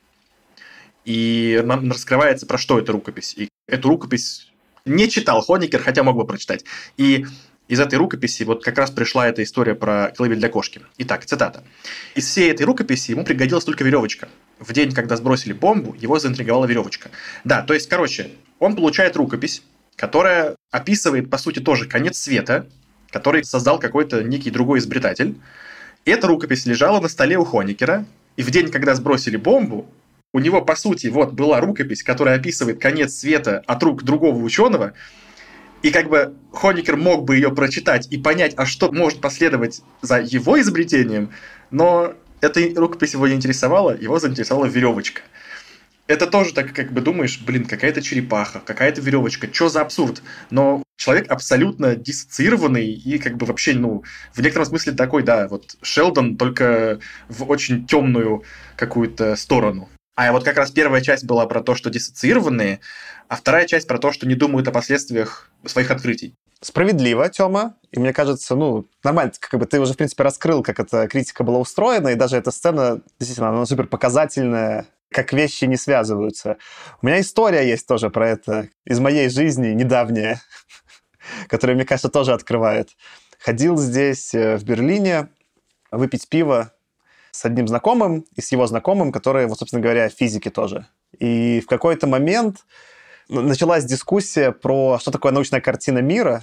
и 1.05 1.61
нам 1.65 1.91
раскрывается, 1.91 2.47
про 2.47 2.59
что 2.59 2.79
эта 2.79 2.93
рукопись. 2.93 3.35
И 3.37 3.49
эту 3.67 3.89
рукопись 3.89 4.53
не 4.85 5.09
читал 5.09 5.41
Хоникер, 5.43 5.83
хотя 5.83 6.03
мог 6.03 6.17
бы 6.17 6.27
прочитать. 6.27 6.65
И 6.97 7.27
из 7.69 7.81
этой 7.81 7.97
рукописи 7.97 8.45
вот 8.45 8.65
как 8.65 8.79
раз 8.79 8.91
пришла 8.91 9.29
эта 9.29 9.43
история 9.43 9.75
про 9.75 10.13
колыбель 10.17 10.39
для 10.39 10.49
кошки. 10.49 10.83
Итак, 10.99 11.25
цитата. 11.27 11.65
«Из 12.15 12.27
всей 12.27 12.51
этой 12.51 12.63
рукописи 12.65 13.11
ему 13.11 13.25
пригодилась 13.25 13.65
только 13.65 13.83
веревочка. 13.83 14.29
В 14.61 14.73
день, 14.73 14.93
когда 14.93 15.17
сбросили 15.17 15.53
бомбу, 15.53 15.95
его 15.99 16.19
заинтриговала 16.19 16.67
веревочка». 16.67 17.11
Да, 17.45 17.63
то 17.63 17.75
есть, 17.75 17.89
короче, 17.89 18.31
он 18.61 18.77
получает 18.77 19.17
рукопись, 19.17 19.63
которая 19.97 20.55
описывает, 20.71 21.29
по 21.31 21.39
сути, 21.39 21.59
тоже 21.59 21.87
конец 21.87 22.19
света, 22.19 22.69
который 23.11 23.45
создал 23.45 23.81
какой-то 23.81 24.23
некий 24.23 24.51
другой 24.51 24.79
изобретатель, 24.79 25.37
эта 26.11 26.27
рукопись 26.27 26.67
лежала 26.67 27.01
на 27.01 27.09
столе 27.09 27.37
у 27.37 27.45
Хоникера, 27.45 28.07
и 28.37 28.43
в 28.43 28.51
день, 28.51 28.71
когда 28.71 28.95
сбросили 28.95 29.37
бомбу, 29.37 29.87
у 30.33 30.39
него, 30.39 30.63
по 30.63 30.77
сути, 30.77 31.09
вот 31.09 31.33
была 31.33 31.61
рукопись, 31.61 32.03
которая 32.03 32.37
описывает 32.37 32.81
конец 32.81 33.15
света 33.15 33.63
от 33.67 33.83
рук 33.83 34.03
другого 34.03 34.43
ученого, 34.43 34.93
и 35.83 35.91
как 35.91 36.09
бы 36.09 36.35
Хоникер 36.53 36.97
мог 36.97 37.25
бы 37.25 37.37
ее 37.37 37.51
прочитать 37.53 38.09
и 38.11 38.19
понять, 38.19 38.55
а 38.57 38.67
что 38.67 38.91
может 38.93 39.21
последовать 39.21 39.83
за 40.03 40.21
его 40.21 40.61
изобретением, 40.61 41.31
но 41.71 42.15
эта 42.41 42.61
рукопись 42.79 43.15
его 43.15 43.27
не 43.27 43.35
интересовала, 43.35 43.97
его 43.97 44.19
заинтересовала 44.19 44.67
веревочка– 44.67 45.23
это 46.07 46.27
тоже 46.27 46.53
так 46.53 46.73
как 46.73 46.93
бы 46.93 47.01
думаешь, 47.01 47.41
блин, 47.41 47.65
какая-то 47.65 48.03
черепаха, 48.03 48.61
какая-то 48.61 49.01
веревочка, 49.01 49.49
что 49.53 49.69
за 49.69 49.81
абсурд? 49.81 50.23
Но 50.51 50.83
человек 50.97 51.31
абсолютно 51.31 51.97
диссоциированный 51.97 52.87
и 52.87 53.19
как 53.19 53.37
бы 53.37 53.47
вообще, 53.47 53.75
ну, 53.75 54.05
в 54.33 54.41
некотором 54.41 54.67
смысле 54.67 54.93
такой, 54.93 55.23
да, 55.23 55.49
вот 55.49 55.77
Шелдон 55.83 56.37
только 56.37 57.01
в 57.29 57.49
очень 57.51 57.87
темную 57.87 58.45
какую-то 58.77 59.37
сторону. 59.37 59.89
А 60.15 60.33
вот 60.33 60.45
как 60.45 60.57
раз 60.57 60.71
первая 60.71 61.03
часть 61.03 61.25
была 61.25 61.47
про 61.47 61.63
то, 61.63 61.75
что 61.75 61.91
диссоциированные, 61.91 62.81
а 63.29 63.37
вторая 63.37 63.67
часть 63.67 63.87
про 63.87 63.99
то, 63.99 64.13
что 64.13 64.27
не 64.27 64.35
думают 64.35 64.67
о 64.69 64.73
последствиях 64.73 65.51
своих 65.67 65.91
открытий. 65.91 66.35
Справедливо, 66.63 67.29
Тёма. 67.29 67.75
И 67.93 68.01
мне 68.01 68.15
кажется, 68.15 68.57
ну, 68.57 68.89
нормально, 69.05 69.33
как 69.39 69.61
бы 69.61 69.67
ты 69.67 69.79
уже, 69.79 69.93
в 69.93 69.97
принципе, 69.97 70.23
раскрыл, 70.23 70.63
как 70.63 70.81
эта 70.81 71.07
критика 71.07 71.45
была 71.45 71.59
устроена, 71.59 72.09
и 72.09 72.15
даже 72.15 72.37
эта 72.37 72.51
сцена, 72.51 73.03
действительно, 73.19 73.51
она 73.51 73.67
супер 73.67 73.87
показательная 73.87 74.87
как 75.17 75.33
вещи 75.33 75.65
не 75.65 75.79
связываются. 75.79 76.59
У 77.01 77.07
меня 77.07 77.21
история 77.21 77.67
есть 77.67 77.87
тоже 77.87 78.11
про 78.11 78.29
это 78.29 78.69
из 78.85 79.01
моей 79.01 79.31
жизни, 79.31 79.69
недавняя, 79.69 80.43
которая, 81.49 81.75
мне 81.75 81.87
кажется, 81.87 82.11
тоже 82.11 82.35
открывает. 82.35 82.91
Ходил 83.39 83.79
здесь, 83.79 84.35
э, 84.35 84.59
в 84.59 84.65
Берлине, 84.65 85.29
выпить 85.91 86.29
пиво 86.29 86.71
с 87.31 87.47
одним 87.47 87.67
знакомым 87.67 88.27
и 88.37 88.43
с 88.43 88.53
его 88.53 88.67
знакомым, 88.67 89.11
которые, 89.11 89.47
вот, 89.47 89.59
собственно 89.59 89.81
говоря, 89.81 90.11
физики 90.11 90.51
тоже. 90.51 90.87
И 91.19 91.63
в 91.65 91.67
какой-то 91.67 92.07
момент 92.07 92.67
началась 93.31 93.87
дискуссия 93.87 94.53
про, 94.53 94.99
что 95.01 95.11
такое 95.11 95.33
научная 95.33 95.63
картина 95.63 96.01
мира. 96.01 96.43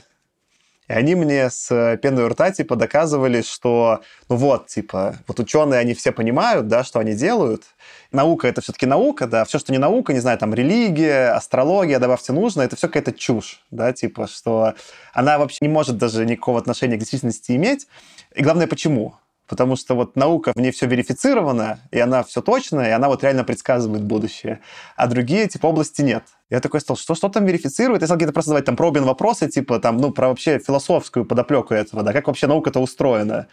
И 0.88 0.94
они 0.94 1.16
мне 1.16 1.50
с 1.50 1.98
пеной 2.02 2.26
у 2.26 2.30
рта, 2.30 2.52
типа, 2.52 2.76
доказывали, 2.76 3.42
что, 3.42 4.02
ну 4.30 4.36
вот, 4.36 4.68
типа, 4.68 5.16
вот 5.28 5.40
ученые, 5.40 5.80
они 5.80 5.94
все 5.94 6.12
понимают, 6.12 6.68
да, 6.68 6.84
что 6.84 7.00
они 7.00 7.14
делают. 7.14 7.64
Наука— 8.12 8.48
это 8.50 8.62
все-таки 8.62 8.86
наука, 8.86 9.28
да, 9.28 9.46
все, 9.46 9.60
что 9.60 9.72
не 9.72 9.78
наука, 9.78 10.14
не 10.14 10.20
знаю, 10.20 10.38
там, 10.38 10.54
религия, 10.54 11.30
астрология, 11.32 12.00
добавьте 12.00 12.34
нужно, 12.34 12.62
это 12.62 12.76
все 12.76 12.88
какая-то 12.88 13.14
чушь, 13.14 13.64
да, 13.72 13.94
типа, 13.94 14.28
что 14.28 14.74
она 15.14 15.38
вообще 15.38 15.60
не 15.62 15.70
может 15.70 15.98
даже 15.98 16.26
никакого 16.26 16.60
отношения 16.60 16.98
к 16.98 17.00
действительности 17.00 17.54
иметь. 17.54 17.88
И 18.36 18.44
главное, 18.44 18.68
почему? 18.68 19.16
потому 19.48 19.76
что 19.76 19.96
вот 19.96 20.16
наука, 20.16 20.52
в 20.56 20.60
ней 20.60 20.72
все 20.72 20.88
верифицировано, 20.88 21.80
и 21.92 22.00
она 22.00 22.24
все 22.24 22.42
точно, 22.42 22.82
и 22.82 22.90
она 22.90 23.08
вот 23.08 23.24
реально 23.24 23.44
предсказывает 23.44 24.04
будущее. 24.04 24.62
А 24.96 25.08
другие, 25.08 25.48
типа, 25.48 25.68
области 25.68 26.02
нет. 26.02 26.24
Я 26.54 26.60
такой 26.60 26.82
стал, 26.82 26.96
что, 26.96 27.16
что 27.16 27.30
там 27.30 27.48
верифицирует? 27.48 28.02
Я 28.02 28.08
стал 28.08 28.18
где-то 28.18 28.32
просто 28.32 28.50
задавать 28.50 28.66
там 28.66 28.76
пробин 28.76 29.06
вопросы, 29.06 29.50
типа, 29.50 29.80
там, 29.80 29.98
ну, 29.98 30.12
про 30.12 30.28
вообще 30.28 30.60
философскую 30.60 31.26
подоплеку 31.26 31.74
этого, 31.74 32.04
да, 32.04 32.14
как 32.14 32.28
вообще 32.28 32.46
наука-то 32.46 32.80
устроена. 32.80 33.48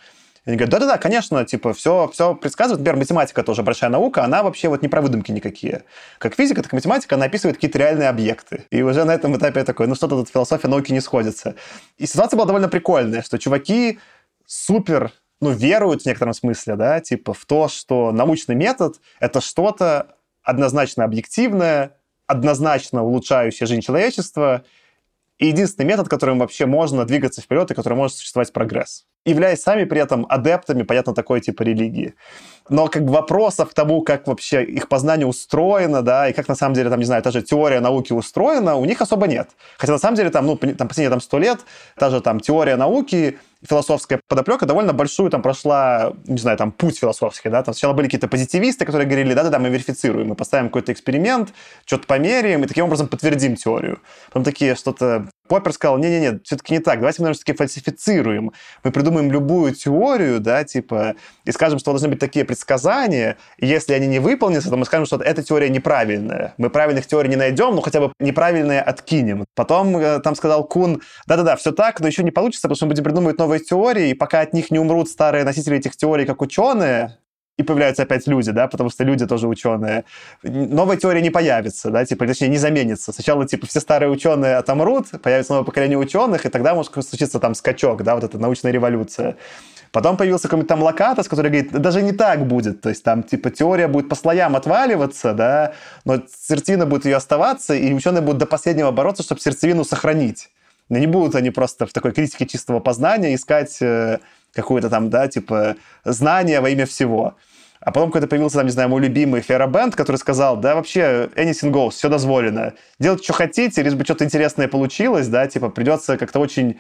И 0.45 0.51
они 0.51 0.59
говорят, 0.59 0.71
да-да-да, 0.71 0.99
конечно, 0.99 1.43
типа, 1.47 1.73
все, 1.73 2.11
все 2.13 2.35
предсказывает. 2.35 2.81
Например, 2.81 2.99
математика 2.99 3.43
тоже 3.43 3.63
большая 3.63 3.89
наука, 3.89 4.23
она 4.23 4.43
вообще 4.43 4.69
вот 4.69 4.83
не 4.83 4.89
про 4.89 5.01
выдумки 5.01 5.33
никакие. 5.33 5.85
Как 6.19 6.35
физика, 6.35 6.63
так 6.63 6.75
и 6.75 6.77
математика, 6.77 7.15
она 7.15 7.25
описывает 7.25 7.57
какие-то 7.57 7.79
реальные 7.79 8.11
объекты. 8.11 8.65
И 8.71 8.83
уже 8.83 9.05
на 9.05 9.15
этом 9.15 9.35
этапе 9.35 9.61
я 9.61 9.65
такой, 9.65 9.87
ну 9.87 9.95
что-то 9.95 10.17
тут 10.17 10.29
философия 10.29 10.69
науки 10.69 10.93
не 10.93 11.01
сходится. 11.01 11.55
И 11.97 12.05
ситуация 12.05 12.37
была 12.37 12.49
довольно 12.49 12.69
прикольная, 12.69 13.23
что 13.23 13.39
чуваки 13.39 13.99
супер 14.45 15.11
ну, 15.41 15.53
веруют 15.53 16.03
в 16.03 16.07
некотором 16.07 16.35
смысле, 16.35 16.77
да, 16.77 17.01
типа 17.01 17.33
в 17.33 17.47
то, 17.47 17.69
что 17.69 18.13
научный 18.13 18.57
метод— 18.57 19.01
это 19.21 19.41
что-то 19.41 20.17
однозначно 20.43 21.05
объективное, 21.05 21.97
однозначно 22.31 23.03
улучшающее 23.03 23.67
жизнь 23.67 23.81
человечества, 23.81 24.65
и 25.41 25.47
единственный 25.47 25.87
метод, 25.87 26.09
которым 26.09 26.39
вообще 26.39 26.67
можно 26.67 27.07
двигаться 27.07 27.41
вперед 27.41 27.71
и 27.71 27.75
который 27.75 27.95
может 27.95 28.17
существовать 28.19 28.53
прогресс. 28.53 29.07
Являясь 29.25 29.63
сами 29.63 29.85
при 29.85 30.01
этом 30.01 30.27
адептами, 30.29 30.83
понятно, 30.83 31.15
такой 31.15 31.41
типа 31.41 31.63
религии. 31.63 32.15
Но 32.69 32.89
как 32.89 33.05
бы 33.05 33.13
вопросов 33.13 33.71
к 33.71 33.75
тому, 33.75 34.03
как 34.03 34.27
вообще 34.27 34.63
их 34.63 34.89
познание 34.89 35.27
устроено, 35.27 36.03
да, 36.03 36.29
и 36.29 36.35
как 36.35 36.47
на 36.49 36.55
самом 36.55 36.75
деле, 36.75 36.91
там, 36.91 36.99
не 36.99 37.07
знаю, 37.07 37.23
та 37.23 37.31
же 37.31 37.41
теория 37.41 37.81
науки 37.81 38.13
устроена, 38.13 38.77
у 38.77 38.85
них 38.85 39.01
особо 39.01 39.27
нет. 39.27 39.49
Хотя 39.79 39.93
на 39.93 39.99
самом 39.99 40.17
деле, 40.17 40.29
там, 40.29 40.47
ну, 40.47 40.57
там, 40.57 40.89
последние 40.89 41.11
там, 41.11 41.21
сто 41.23 41.39
лет, 41.39 41.61
та 41.97 42.11
же 42.11 42.21
там 42.21 42.41
теория 42.41 42.77
науки 42.77 43.39
философская 43.69 44.21
подоплека 44.27 44.67
довольно 44.67 44.93
большую 44.93 45.31
там 45.31 45.43
прошла, 45.43 46.13
не 46.27 46.39
знаю, 46.39 46.57
там 46.57 46.73
путь 46.73 46.99
философский, 46.99 47.49
да, 47.51 47.63
там 47.63 47.75
сначала 47.75 47.93
были 47.93 48.07
какие-то 48.07 48.29
позитивисты, 48.29 48.85
которые 48.85 49.07
говорили, 49.07 49.35
да-да-да, 49.35 49.59
мы 49.59 49.69
верифицируем, 49.69 50.29
мы 50.29 50.35
поставим 50.35 50.69
какой-то 50.69 50.93
эксперимент, 50.93 51.53
что-то 51.85 52.07
померяем 52.07 52.65
и 52.65 52.67
таким 52.67 52.87
образом 52.87 53.09
подтвердим 53.09 53.57
теорию. 53.57 54.01
Потом 54.29 54.45
такие 54.45 54.75
что-то 54.75 55.29
Поппер 55.51 55.73
сказал, 55.73 55.99
не-не-не, 55.99 56.39
все-таки 56.45 56.75
не 56.75 56.79
так, 56.79 57.01
давайте 57.01 57.21
мы, 57.21 57.25
наверное, 57.25 57.35
все-таки 57.35 57.59
фальсифицируем. 57.59 58.53
Мы 58.85 58.93
придумаем 58.93 59.33
любую 59.33 59.75
теорию, 59.75 60.39
да, 60.39 60.63
типа, 60.63 61.17
и 61.45 61.51
скажем, 61.51 61.81
что 61.81 61.91
должны 61.91 62.07
быть 62.09 62.21
такие 62.21 62.45
предсказания, 62.45 63.37
и 63.59 63.67
если 63.67 63.93
они 63.93 64.07
не 64.07 64.21
выполнятся, 64.21 64.71
то 64.71 64.77
мы 64.77 64.85
скажем, 64.85 65.07
что 65.07 65.17
эта 65.17 65.43
теория 65.43 65.69
неправильная. 65.69 66.55
Мы 66.57 66.71
правильных 66.71 67.05
теорий 67.09 67.29
не 67.29 67.35
найдем, 67.35 67.75
но 67.75 67.81
хотя 67.81 67.99
бы 67.99 68.13
неправильные 68.21 68.81
откинем. 68.81 69.45
Потом 69.57 69.97
э, 69.97 70.21
там 70.21 70.37
сказал 70.37 70.63
Кун, 70.63 71.03
да-да-да, 71.27 71.57
все 71.57 71.73
так, 71.73 71.99
но 71.99 72.07
еще 72.07 72.23
не 72.23 72.31
получится, 72.31 72.69
потому 72.69 72.77
что 72.77 72.87
мы 72.87 72.91
будем 72.91 73.03
придумывать 73.03 73.39
новые 73.39 73.59
теории, 73.59 74.11
и 74.11 74.15
пока 74.15 74.43
от 74.43 74.53
них 74.53 74.71
не 74.71 74.79
умрут 74.79 75.09
старые 75.09 75.43
носители 75.43 75.79
этих 75.79 75.97
теорий, 75.97 76.27
как 76.27 76.43
ученые, 76.43 77.19
и 77.61 77.63
появляются 77.63 78.03
опять 78.03 78.27
люди, 78.27 78.51
да, 78.51 78.69
потому 78.69 78.91
что 78.91 79.05
люди 79.05 79.27
тоже 79.27 79.47
ученые. 79.49 80.05
Новая 80.43 80.97
теория 80.97 81.21
не 81.21 81.31
появится, 81.31 81.91
да, 81.91 82.05
типа, 82.05 82.27
точнее, 82.27 82.49
не 82.49 82.59
заменится. 82.59 83.13
Сначала, 83.13 83.47
типа, 83.47 83.67
все 83.67 83.81
старые 83.81 84.11
ученые 84.11 84.57
отомрут, 84.57 85.07
появится 85.23 85.53
новое 85.53 85.67
поколение 85.67 85.99
ученых, 85.99 86.47
и 86.47 86.49
тогда 86.49 86.75
может 86.75 86.93
случиться 86.93 87.39
там 87.39 87.55
скачок, 87.55 88.03
да, 88.03 88.15
вот 88.15 88.25
эта 88.25 88.39
научная 88.39 88.73
революция. 88.73 89.37
Потом 89.93 90.17
появился 90.17 90.45
какой-нибудь 90.45 90.69
там 90.69 90.83
Локатос, 90.83 91.27
который 91.29 91.51
говорит, 91.51 91.73
даже 91.73 92.03
не 92.03 92.13
так 92.13 92.47
будет. 92.47 92.81
То 92.81 92.91
есть 92.91 93.03
там 93.03 93.23
типа 93.23 93.51
теория 93.51 93.89
будет 93.89 94.09
по 94.09 94.15
слоям 94.15 94.55
отваливаться, 94.55 95.33
да, 95.35 95.73
но 96.05 96.23
сердцевина 96.49 96.87
будет 96.87 97.07
ее 97.07 97.17
оставаться, 97.17 97.75
и 97.75 97.93
ученые 97.93 98.23
будут 98.23 98.39
до 98.39 98.47
последнего 98.47 98.91
бороться, 98.93 99.23
чтобы 99.23 99.41
сердцевину 99.41 99.85
сохранить. 99.85 100.51
Но 100.89 100.99
не 100.99 101.07
будут 101.07 101.35
они 101.35 101.51
просто 101.51 101.87
в 101.87 101.93
такой 101.93 102.13
критике 102.13 102.47
чистого 102.47 102.81
познания 102.81 103.35
искать 103.35 103.79
э, 103.81 104.19
какое-то 104.53 104.91
там, 104.91 105.11
да, 105.11 105.29
типа, 105.29 105.77
знание 106.05 106.61
во 106.61 106.69
имя 106.71 106.87
всего. 106.87 107.37
А 107.81 107.93
потом 107.93 108.11
какой-то 108.11 108.27
появился, 108.27 108.59
там, 108.59 108.67
не 108.67 108.73
знаю, 108.73 108.91
мой 108.91 109.01
любимый 109.01 109.41
Ферабенд, 109.41 109.97
который 109.97 110.17
сказал, 110.17 110.59
да, 110.59 110.75
вообще, 110.75 111.31
anything 111.35 111.73
goes, 111.73 111.91
все 111.91 112.11
дозволено. 112.11 112.75
Делать, 112.99 113.25
что 113.25 113.33
хотите, 113.33 113.83
лишь 113.83 113.95
бы 113.95 114.05
что-то 114.05 114.25
интересное 114.25 114.69
получилось, 114.69 115.29
да, 115.29 115.47
типа, 115.47 115.71
придется 115.71 116.19
как-то 116.19 116.41
очень 116.41 116.79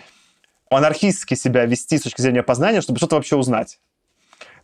анархистски 0.68 1.34
себя 1.34 1.64
вести 1.64 1.96
с 1.96 2.02
точки 2.02 2.20
зрения 2.20 2.42
познания, 2.42 2.82
чтобы 2.82 2.98
что-то 2.98 3.16
вообще 3.16 3.36
узнать. 3.36 3.80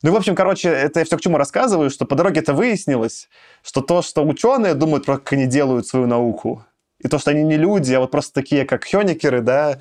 Ну 0.03 0.11
и, 0.11 0.13
в 0.13 0.17
общем, 0.17 0.35
короче, 0.35 0.69
это 0.69 1.01
я 1.01 1.07
все 1.07 1.17
к 1.17 1.23
чему 1.23 1.39
рассказываю, 1.39 1.89
что 1.89 2.05
по 2.05 2.15
дороге 2.15 2.41
это 2.41 2.53
выяснилось, 2.53 3.31
что 3.63 3.81
то, 3.81 4.03
что 4.03 4.23
ученые 4.23 4.75
думают 4.75 5.07
про 5.07 5.17
как 5.17 5.33
они 5.33 5.47
делают 5.47 5.87
свою 5.87 6.07
науку, 6.07 6.65
и 6.99 7.09
то, 7.09 7.19
что 7.19 7.31
они 7.31 7.43
не 7.43 7.57
люди, 7.57 7.95
а 7.95 8.01
вот 8.01 8.11
просто 8.11 8.35
такие, 8.35 8.67
как 8.67 8.85
хёникеры, 8.85 9.41
да, 9.41 9.81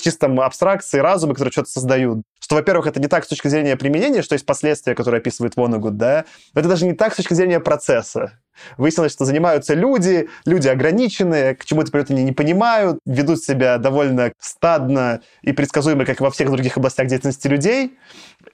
чисто 0.00 0.26
абстракции, 0.44 0.98
разумы, 0.98 1.34
которые 1.34 1.52
что-то 1.52 1.70
создают. 1.70 2.22
Что, 2.40 2.54
во-первых, 2.54 2.86
это 2.86 3.00
не 3.00 3.08
так 3.08 3.24
с 3.24 3.28
точки 3.28 3.48
зрения 3.48 3.76
применения, 3.76 4.22
что 4.22 4.34
есть 4.34 4.46
последствия, 4.46 4.94
которые 4.94 5.18
описывает 5.18 5.56
Вонагуд, 5.56 5.96
да, 5.96 6.24
но 6.54 6.60
это 6.60 6.68
даже 6.68 6.86
не 6.86 6.94
так 6.94 7.12
с 7.12 7.16
точки 7.16 7.34
зрения 7.34 7.60
процесса. 7.60 8.32
Выяснилось, 8.76 9.12
что 9.12 9.24
занимаются 9.24 9.74
люди, 9.74 10.28
люди 10.44 10.68
ограниченные, 10.68 11.54
к 11.54 11.64
чему 11.64 11.82
это 11.82 11.92
придет, 11.92 12.10
они 12.10 12.24
не 12.24 12.32
понимают, 12.32 12.98
ведут 13.06 13.42
себя 13.42 13.78
довольно 13.78 14.32
стадно 14.40 15.20
и 15.42 15.52
предсказуемо, 15.52 16.04
как 16.04 16.20
и 16.20 16.22
во 16.22 16.30
всех 16.30 16.50
других 16.50 16.76
областях 16.76 17.06
деятельности 17.06 17.46
людей. 17.46 17.96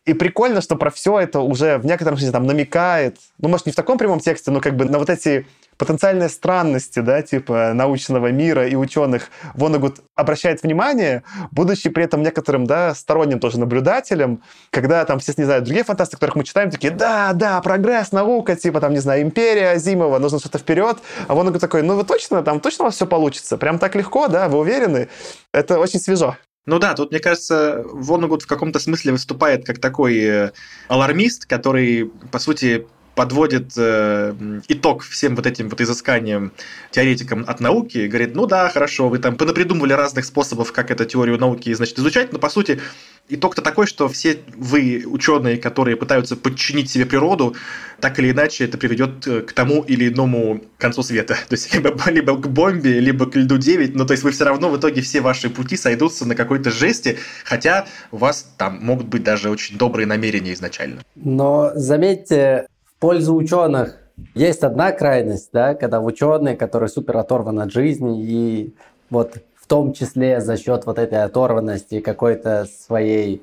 И 0.04 0.12
прикольно, 0.12 0.60
что 0.60 0.76
про 0.76 0.90
все 0.90 1.20
это 1.20 1.40
уже 1.40 1.78
в 1.78 1.86
некотором 1.86 2.16
смысле 2.16 2.32
там 2.32 2.46
намекает, 2.46 3.18
ну, 3.38 3.48
может, 3.48 3.66
не 3.66 3.72
в 3.72 3.76
таком 3.76 3.98
прямом 3.98 4.20
тексте, 4.20 4.50
но 4.50 4.60
как 4.60 4.76
бы 4.76 4.84
на 4.84 4.98
вот 4.98 5.10
эти 5.10 5.46
потенциальные 5.78 6.28
странности, 6.28 7.00
да, 7.00 7.22
типа 7.22 7.72
научного 7.74 8.30
мира 8.30 8.66
и 8.66 8.74
ученых 8.74 9.28
Вонагуд 9.54 10.00
обращает 10.14 10.62
внимание, 10.62 11.22
будучи 11.50 11.88
при 11.90 12.04
этом 12.04 12.22
некоторым, 12.22 12.66
да, 12.66 12.94
сторонним 12.94 13.40
тоже 13.40 13.58
наблюдателем, 13.58 14.42
когда 14.70 15.04
там 15.04 15.18
все, 15.18 15.32
не 15.36 15.44
знаю, 15.44 15.62
другие 15.62 15.84
фантасты, 15.84 16.16
которых 16.16 16.36
мы 16.36 16.44
читаем, 16.44 16.70
такие, 16.70 16.92
да, 16.92 17.32
да, 17.32 17.60
прогресс, 17.60 18.12
наука, 18.12 18.56
типа 18.56 18.80
там, 18.80 18.92
не 18.92 19.00
знаю, 19.00 19.22
империя 19.22 19.70
Азимова, 19.70 20.18
нужно 20.18 20.38
что-то 20.38 20.58
вперед, 20.58 20.98
а 21.28 21.34
Вонагуд 21.34 21.60
такой, 21.60 21.82
ну 21.82 21.96
вы 21.96 22.04
точно, 22.04 22.42
там 22.42 22.60
точно 22.60 22.84
у 22.84 22.86
вас 22.86 22.94
все 22.94 23.06
получится, 23.06 23.56
прям 23.56 23.78
так 23.78 23.94
легко, 23.94 24.28
да, 24.28 24.48
вы 24.48 24.58
уверены? 24.58 25.08
Это 25.52 25.78
очень 25.78 26.00
свежо. 26.00 26.36
Ну 26.66 26.78
да, 26.78 26.94
тут, 26.94 27.10
мне 27.10 27.20
кажется, 27.20 27.84
Вонагуд 27.84 28.42
в 28.42 28.46
каком-то 28.46 28.78
смысле 28.78 29.12
выступает 29.12 29.66
как 29.66 29.78
такой 29.80 30.18
э, 30.18 30.50
алармист, 30.88 31.44
который, 31.44 32.10
по 32.32 32.38
сути, 32.38 32.86
подводит 33.14 33.72
э, 33.76 34.34
итог 34.68 35.02
всем 35.02 35.36
вот 35.36 35.46
этим 35.46 35.68
вот 35.68 35.80
изысканиям 35.80 36.52
теоретикам 36.90 37.44
от 37.46 37.60
науки, 37.60 38.06
говорит, 38.06 38.34
ну 38.34 38.46
да, 38.46 38.68
хорошо, 38.68 39.08
вы 39.08 39.18
там 39.18 39.36
понапридумывали 39.36 39.92
разных 39.92 40.24
способов, 40.24 40.72
как 40.72 40.90
эту 40.90 41.04
теорию 41.04 41.38
науки, 41.38 41.72
значит, 41.72 41.98
изучать, 41.98 42.32
но 42.32 42.38
по 42.38 42.48
сути 42.48 42.80
итог-то 43.28 43.62
такой, 43.62 43.86
что 43.86 44.08
все 44.08 44.38
вы, 44.54 45.04
ученые, 45.06 45.56
которые 45.56 45.96
пытаются 45.96 46.36
подчинить 46.36 46.90
себе 46.90 47.06
природу, 47.06 47.54
так 48.00 48.18
или 48.18 48.32
иначе 48.32 48.64
это 48.64 48.76
приведет 48.76 49.26
э, 49.26 49.40
к 49.40 49.52
тому 49.52 49.82
или 49.82 50.08
иному 50.08 50.62
концу 50.78 51.02
света. 51.02 51.34
То 51.48 51.54
есть 51.54 51.72
либо, 51.74 51.94
либо 52.10 52.36
к 52.36 52.48
бомбе, 52.48 53.00
либо 53.00 53.26
к 53.26 53.36
льду 53.36 53.56
9, 53.56 53.94
но 53.94 54.04
то 54.04 54.12
есть 54.12 54.22
вы 54.22 54.32
все 54.32 54.44
равно 54.44 54.68
в 54.68 54.78
итоге 54.78 55.00
все 55.00 55.20
ваши 55.20 55.48
пути 55.48 55.76
сойдутся 55.76 56.26
на 56.26 56.34
какой-то 56.34 56.70
жести, 56.70 57.18
хотя 57.44 57.86
у 58.10 58.18
вас 58.18 58.52
там 58.58 58.78
могут 58.82 59.06
быть 59.06 59.22
даже 59.22 59.50
очень 59.50 59.78
добрые 59.78 60.06
намерения 60.06 60.52
изначально. 60.52 61.02
Но 61.14 61.72
заметьте, 61.74 62.66
пользу 63.04 63.34
ученых 63.34 63.98
есть 64.34 64.62
одна 64.62 64.90
крайность, 64.90 65.50
да, 65.52 65.74
когда 65.74 66.00
ученые, 66.00 66.56
которые 66.56 66.88
супер 66.88 67.18
оторваны 67.18 67.60
от 67.60 67.70
жизни 67.70 68.22
и 68.22 68.74
вот 69.10 69.34
в 69.56 69.66
том 69.66 69.92
числе 69.92 70.40
за 70.40 70.56
счет 70.56 70.86
вот 70.86 70.98
этой 70.98 71.22
оторванности 71.22 72.00
какой-то 72.00 72.64
своей 72.64 73.42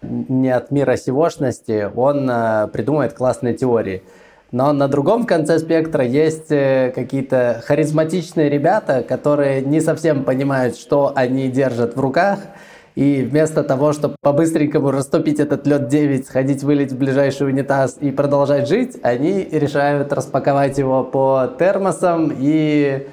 не 0.00 0.48
от 0.48 0.70
мира 0.70 0.96
сегошности, 0.96 1.90
он 1.94 2.26
э, 2.30 2.68
придумывает 2.72 3.12
классные 3.12 3.52
теории. 3.52 4.02
Но 4.50 4.72
на 4.72 4.88
другом 4.88 5.26
конце 5.26 5.58
спектра 5.58 6.06
есть 6.06 6.50
э, 6.50 6.90
какие-то 6.94 7.62
харизматичные 7.66 8.48
ребята, 8.48 9.02
которые 9.02 9.60
не 9.60 9.82
совсем 9.82 10.24
понимают, 10.24 10.74
что 10.74 11.12
они 11.14 11.50
держат 11.50 11.96
в 11.96 12.00
руках– 12.00 12.38
и 12.94 13.22
вместо 13.22 13.62
того, 13.62 13.92
чтобы 13.92 14.16
по-быстренькому 14.20 14.90
растопить 14.90 15.40
этот 15.40 15.66
лед 15.66 15.88
9, 15.88 16.26
сходить 16.26 16.62
вылить 16.62 16.92
в 16.92 16.98
ближайший 16.98 17.48
унитаз 17.48 17.96
и 18.00 18.10
продолжать 18.10 18.68
жить, 18.68 18.98
они 19.02 19.48
решают 19.50 20.12
распаковать 20.12 20.78
его 20.78 21.02
по 21.04 21.50
термосам 21.58 22.32
и 22.38 23.06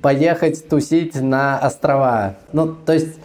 поехать 0.00 0.68
тусить 0.68 1.20
на 1.20 1.58
острова. 1.58 2.36
Ну, 2.52 2.74
то 2.74 2.92
есть 2.92 3.18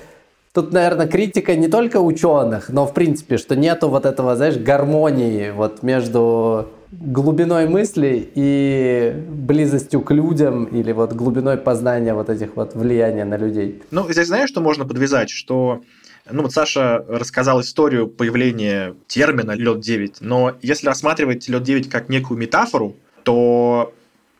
Тут, 0.53 0.71
наверное, 0.71 1.07
критика 1.07 1.55
не 1.55 1.67
только 1.67 1.99
ученых, 1.99 2.69
но 2.69 2.85
в 2.85 2.93
принципе, 2.93 3.37
что 3.37 3.55
нету 3.55 3.89
вот 3.89 4.05
этого, 4.05 4.35
знаешь, 4.35 4.55
гармонии 4.55 5.49
вот 5.49 5.81
между 5.81 6.67
глубиной 6.99 7.67
мысли 7.67 8.31
и 8.35 9.13
близостью 9.29 10.01
к 10.01 10.11
людям 10.11 10.65
или 10.65 10.91
вот 10.91 11.13
глубиной 11.13 11.57
познания 11.57 12.13
вот 12.13 12.29
этих 12.29 12.55
вот 12.55 12.75
влияния 12.75 13.25
на 13.25 13.37
людей. 13.37 13.81
Ну, 13.91 14.11
здесь 14.11 14.27
знаешь, 14.27 14.49
что 14.49 14.61
можно 14.61 14.85
подвязать? 14.85 15.29
Что 15.29 15.81
ну 16.29 16.43
вот 16.43 16.53
Саша 16.53 17.03
рассказал 17.07 17.61
историю 17.61 18.07
появления 18.07 18.95
термина 19.07 19.51
лед 19.51 19.81
9, 19.81 20.21
но 20.21 20.55
если 20.61 20.87
рассматривать 20.87 21.47
лед 21.49 21.63
9 21.63 21.89
как 21.89 22.09
некую 22.09 22.39
метафору, 22.39 22.95
то 23.23 23.93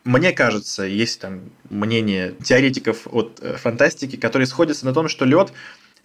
мне 0.04 0.32
кажется, 0.32 0.84
есть 0.84 1.20
там 1.20 1.40
мнение 1.70 2.34
теоретиков 2.42 3.06
от 3.10 3.38
э, 3.40 3.56
фантастики, 3.56 4.16
которые 4.16 4.46
сходятся 4.46 4.84
на 4.86 4.92
том, 4.92 5.08
что 5.08 5.24
лед 5.24 5.52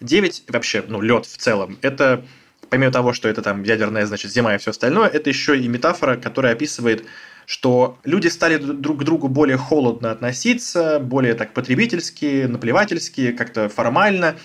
9 0.00 0.44
вообще, 0.48 0.82
ну, 0.86 1.00
лед 1.00 1.26
в 1.26 1.36
целом, 1.36 1.78
это 1.82 2.24
помимо 2.70 2.92
того, 2.92 3.12
что 3.12 3.28
это 3.28 3.42
там 3.42 3.62
ядерная, 3.62 4.06
значит, 4.06 4.32
зима 4.32 4.54
и 4.54 4.58
все 4.58 4.70
остальное, 4.70 5.08
это 5.08 5.28
еще 5.28 5.58
и 5.58 5.68
метафора, 5.68 6.16
которая 6.16 6.52
описывает, 6.52 7.04
что 7.46 7.98
люди 8.04 8.28
стали 8.28 8.56
друг 8.56 9.00
к 9.00 9.04
другу 9.04 9.28
более 9.28 9.56
холодно 9.56 10.12
относиться, 10.12 11.00
более 11.00 11.34
так 11.34 11.52
потребительски, 11.52 12.46
наплевательски, 12.46 13.32
как-то 13.32 13.68
формально, 13.68 14.36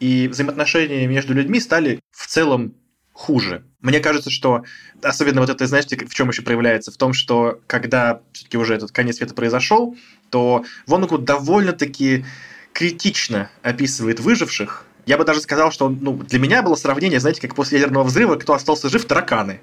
и 0.00 0.28
взаимоотношения 0.28 1.06
между 1.06 1.34
людьми 1.34 1.60
стали 1.60 2.00
в 2.10 2.26
целом 2.26 2.74
хуже. 3.12 3.64
Мне 3.80 4.00
кажется, 4.00 4.30
что 4.30 4.64
особенно 5.02 5.40
вот 5.40 5.50
это, 5.50 5.66
знаете, 5.66 5.96
в 5.96 6.14
чем 6.14 6.28
еще 6.30 6.42
проявляется? 6.42 6.90
В 6.90 6.96
том, 6.96 7.12
что 7.12 7.60
когда 7.66 8.20
все-таки 8.32 8.58
уже 8.58 8.74
этот 8.74 8.92
конец 8.92 9.16
света 9.16 9.34
произошел, 9.34 9.96
то 10.30 10.64
Воннегуд 10.86 11.24
довольно-таки 11.24 12.24
критично 12.72 13.50
описывает 13.62 14.20
выживших. 14.20 14.86
Я 15.06 15.18
бы 15.18 15.24
даже 15.24 15.40
сказал, 15.40 15.70
что 15.70 15.88
ну, 15.88 16.14
для 16.14 16.38
меня 16.38 16.62
было 16.62 16.74
сравнение, 16.74 17.20
знаете, 17.20 17.40
как 17.40 17.54
после 17.54 17.78
ядерного 17.78 18.04
взрыва, 18.04 18.36
кто 18.36 18.54
остался 18.54 18.88
жив, 18.88 19.04
тараканы. 19.04 19.60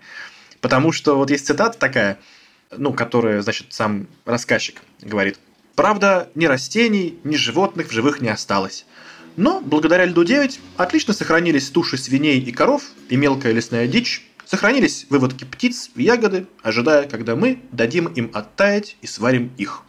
Потому 0.59 0.91
что 0.91 1.15
вот 1.15 1.31
есть 1.31 1.47
цитата 1.47 1.77
такая, 1.77 2.19
ну, 2.71 2.93
которая, 2.93 3.41
значит, 3.41 3.67
сам 3.69 4.07
рассказчик 4.25 4.81
говорит. 5.01 5.39
Правда, 5.75 6.29
ни 6.35 6.45
растений, 6.45 7.17
ни 7.23 7.35
животных 7.35 7.87
в 7.87 7.91
живых 7.91 8.21
не 8.21 8.29
осталось. 8.29 8.85
Но 9.37 9.61
благодаря 9.61 10.05
льду-9 10.05 10.59
отлично 10.77 11.13
сохранились 11.13 11.69
туши 11.69 11.97
свиней 11.97 12.39
и 12.39 12.51
коров 12.51 12.83
и 13.09 13.15
мелкая 13.15 13.53
лесная 13.53 13.87
дичь, 13.87 14.27
сохранились 14.45 15.07
выводки 15.09 15.45
птиц 15.45 15.89
и 15.95 16.03
ягоды, 16.03 16.45
ожидая, 16.61 17.07
когда 17.07 17.35
мы 17.35 17.61
дадим 17.71 18.07
им 18.07 18.29
оттаять 18.33 18.97
и 19.01 19.07
сварим 19.07 19.51
их. 19.57 19.83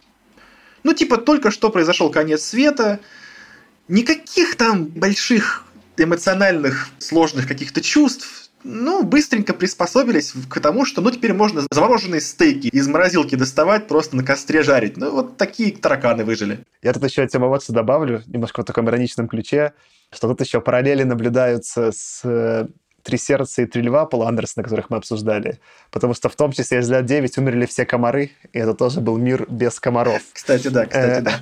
Ну, 0.83 0.93
типа, 0.93 1.17
только 1.17 1.51
что 1.51 1.69
произошел 1.69 2.09
конец 2.09 2.43
света, 2.43 3.01
никаких 3.87 4.55
там 4.55 4.85
больших 4.85 5.65
эмоциональных, 5.97 6.89
сложных 6.99 7.47
каких-то 7.47 7.81
чувств, 7.81 8.49
ну, 8.63 9.03
быстренько 9.03 9.53
приспособились 9.53 10.33
к 10.49 10.59
тому, 10.59 10.85
что, 10.85 11.01
ну, 11.01 11.11
теперь 11.11 11.33
можно 11.33 11.63
замороженные 11.69 12.21
стейки 12.21 12.67
из 12.67 12.87
морозилки 12.87 13.35
доставать, 13.35 13.87
просто 13.87 14.15
на 14.15 14.23
костре 14.23 14.63
жарить. 14.63 14.97
Ну, 14.97 15.11
вот 15.11 15.37
такие 15.37 15.75
тараканы 15.75 16.23
выжили. 16.23 16.59
Я 16.81 16.93
тут 16.93 17.03
еще 17.03 17.27
тему 17.27 17.49
вот 17.49 17.63
добавлю, 17.67 18.23
немножко 18.25 18.61
в 18.61 18.65
таком 18.65 18.89
ироничном 18.89 19.27
ключе, 19.27 19.73
что 20.11 20.29
тут 20.29 20.41
еще 20.41 20.61
параллели 20.61 21.03
наблюдаются 21.03 21.91
с 21.91 22.21
э, 22.23 22.67
«Три 23.03 23.17
сердца» 23.17 23.61
и 23.61 23.65
«Три 23.65 23.81
льва» 23.81 24.05
Пола 24.05 24.29
Андерсона, 24.29 24.63
которых 24.63 24.89
мы 24.89 24.97
обсуждали. 24.97 25.59
Потому 25.91 26.13
что 26.13 26.29
в 26.29 26.35
том 26.35 26.51
числе 26.51 26.79
из 26.79 26.89
«Лет 26.89 27.05
9» 27.05 27.39
умерли 27.39 27.65
все 27.65 27.85
комары, 27.85 28.31
и 28.53 28.59
это 28.59 28.73
тоже 28.73 29.01
был 29.01 29.17
мир 29.17 29.45
без 29.49 29.79
комаров. 29.79 30.21
Кстати, 30.33 30.69
да, 30.69 30.85
кстати, 30.85 31.19
э. 31.19 31.21
да. 31.21 31.33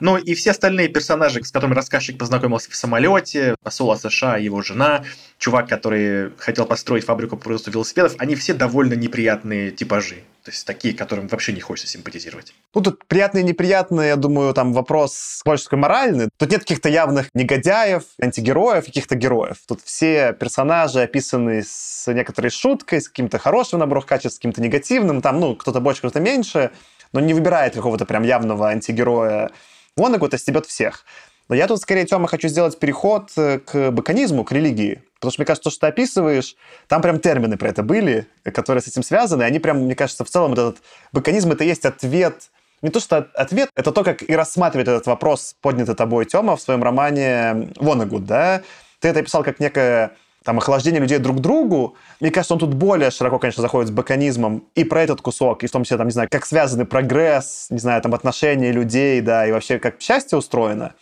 Ну 0.00 0.16
и 0.16 0.34
все 0.34 0.50
остальные 0.50 0.88
персонажи, 0.88 1.42
с 1.44 1.50
которыми 1.50 1.74
рассказчик 1.74 2.18
познакомился 2.18 2.70
в 2.70 2.76
самолете, 2.76 3.54
посол 3.62 3.94
США, 3.96 4.38
его 4.38 4.62
жена, 4.62 5.04
чувак, 5.38 5.68
который 5.68 6.32
хотел 6.38 6.66
построить 6.66 7.04
фабрику 7.04 7.36
по 7.36 7.44
производству 7.44 7.72
велосипедов, 7.72 8.14
они 8.18 8.34
все 8.34 8.54
довольно 8.54 8.94
неприятные 8.94 9.70
типажи. 9.70 10.24
То 10.44 10.50
есть 10.50 10.66
такие, 10.66 10.94
которым 10.94 11.26
вообще 11.28 11.54
не 11.54 11.60
хочется 11.62 11.90
симпатизировать. 11.90 12.52
Ну, 12.74 12.82
тут 12.82 13.06
приятные 13.06 13.42
и 13.42 13.46
неприятные, 13.46 14.08
я 14.08 14.16
думаю, 14.16 14.52
там 14.52 14.74
вопрос 14.74 15.40
больше 15.42 15.64
такой 15.64 15.78
моральный. 15.78 16.28
Тут 16.36 16.50
нет 16.50 16.60
каких-то 16.60 16.90
явных 16.90 17.30
негодяев, 17.32 18.02
антигероев, 18.20 18.84
каких-то 18.84 19.14
героев. 19.14 19.56
Тут 19.66 19.80
все 19.82 20.34
персонажи 20.34 21.00
описаны 21.00 21.62
с 21.66 22.12
некоторой 22.12 22.50
шуткой, 22.50 23.00
с 23.00 23.08
каким-то 23.08 23.38
хорошим 23.38 23.78
набором 23.78 24.02
качеств, 24.02 24.36
с 24.36 24.38
каким-то 24.38 24.60
негативным. 24.60 25.22
Там, 25.22 25.40
ну, 25.40 25.56
кто-то 25.56 25.80
больше, 25.80 26.00
кто-то 26.00 26.20
меньше, 26.20 26.72
но 27.12 27.20
не 27.20 27.32
выбирает 27.32 27.74
какого-то 27.74 28.04
прям 28.04 28.22
явного 28.22 28.68
антигероя. 28.68 29.50
Вон 29.96 30.12
какой-то 30.12 30.36
стебет 30.36 30.66
всех. 30.66 31.06
Но 31.48 31.54
я 31.54 31.66
тут 31.66 31.80
скорее, 31.80 32.06
Тёма, 32.06 32.26
хочу 32.26 32.48
сделать 32.48 32.78
переход 32.78 33.30
э, 33.36 33.58
к 33.58 33.90
баконизму, 33.90 34.44
к 34.44 34.52
религии. 34.52 35.02
Потому 35.14 35.32
что, 35.32 35.40
мне 35.40 35.46
кажется, 35.46 35.64
то, 35.64 35.70
что 35.70 35.80
ты 35.80 35.86
описываешь, 35.88 36.56
там 36.88 37.02
прям 37.02 37.20
термины 37.20 37.56
про 37.56 37.68
это 37.68 37.82
были, 37.82 38.26
которые 38.44 38.82
с 38.82 38.88
этим 38.88 39.02
связаны. 39.02 39.42
Они 39.42 39.58
прям, 39.58 39.84
мне 39.84 39.94
кажется, 39.94 40.24
в 40.24 40.30
целом 40.30 40.52
этот 40.52 40.78
баконизм— 41.12 41.50
это 41.52 41.64
есть 41.64 41.84
ответ 41.84 42.50
не 42.84 42.90
то, 42.90 43.00
что 43.00 43.30
ответ, 43.34 43.70
это 43.74 43.92
то, 43.92 44.04
как 44.04 44.28
и 44.28 44.36
рассматривает 44.36 44.88
этот 44.88 45.06
вопрос, 45.06 45.56
поднятый 45.62 45.94
тобой, 45.94 46.26
Тёма, 46.26 46.54
в 46.54 46.60
своем 46.60 46.82
романе 46.82 47.70
«Вонагуд», 47.76 48.26
да? 48.26 48.60
Ты 49.00 49.08
это 49.08 49.20
описал 49.20 49.42
как 49.42 49.58
некое 49.58 50.12
там, 50.44 50.58
охлаждение 50.58 51.00
людей 51.00 51.16
друг 51.16 51.38
к 51.38 51.40
другу. 51.40 51.96
Мне 52.20 52.30
кажется, 52.30 52.52
он 52.52 52.60
тут 52.60 52.74
более 52.74 53.10
широко, 53.10 53.38
конечно, 53.38 53.62
заходит 53.62 53.88
с 53.88 53.90
баконизмом 53.90 54.64
и 54.74 54.84
про 54.84 55.02
этот 55.02 55.22
кусок, 55.22 55.64
и 55.64 55.66
в 55.66 55.70
том 55.70 55.84
числе, 55.84 55.96
там, 55.96 56.08
не 56.08 56.12
знаю, 56.12 56.28
как 56.30 56.44
связаны 56.44 56.84
прогресс, 56.84 57.68
не 57.70 57.78
знаю, 57.78 58.02
там, 58.02 58.12
отношения 58.12 58.70
людей, 58.70 59.22
да, 59.22 59.46
и 59.46 59.52
вообще 59.52 59.78
как 59.78 60.02
счастье 60.02 60.36
устроено 60.36 60.92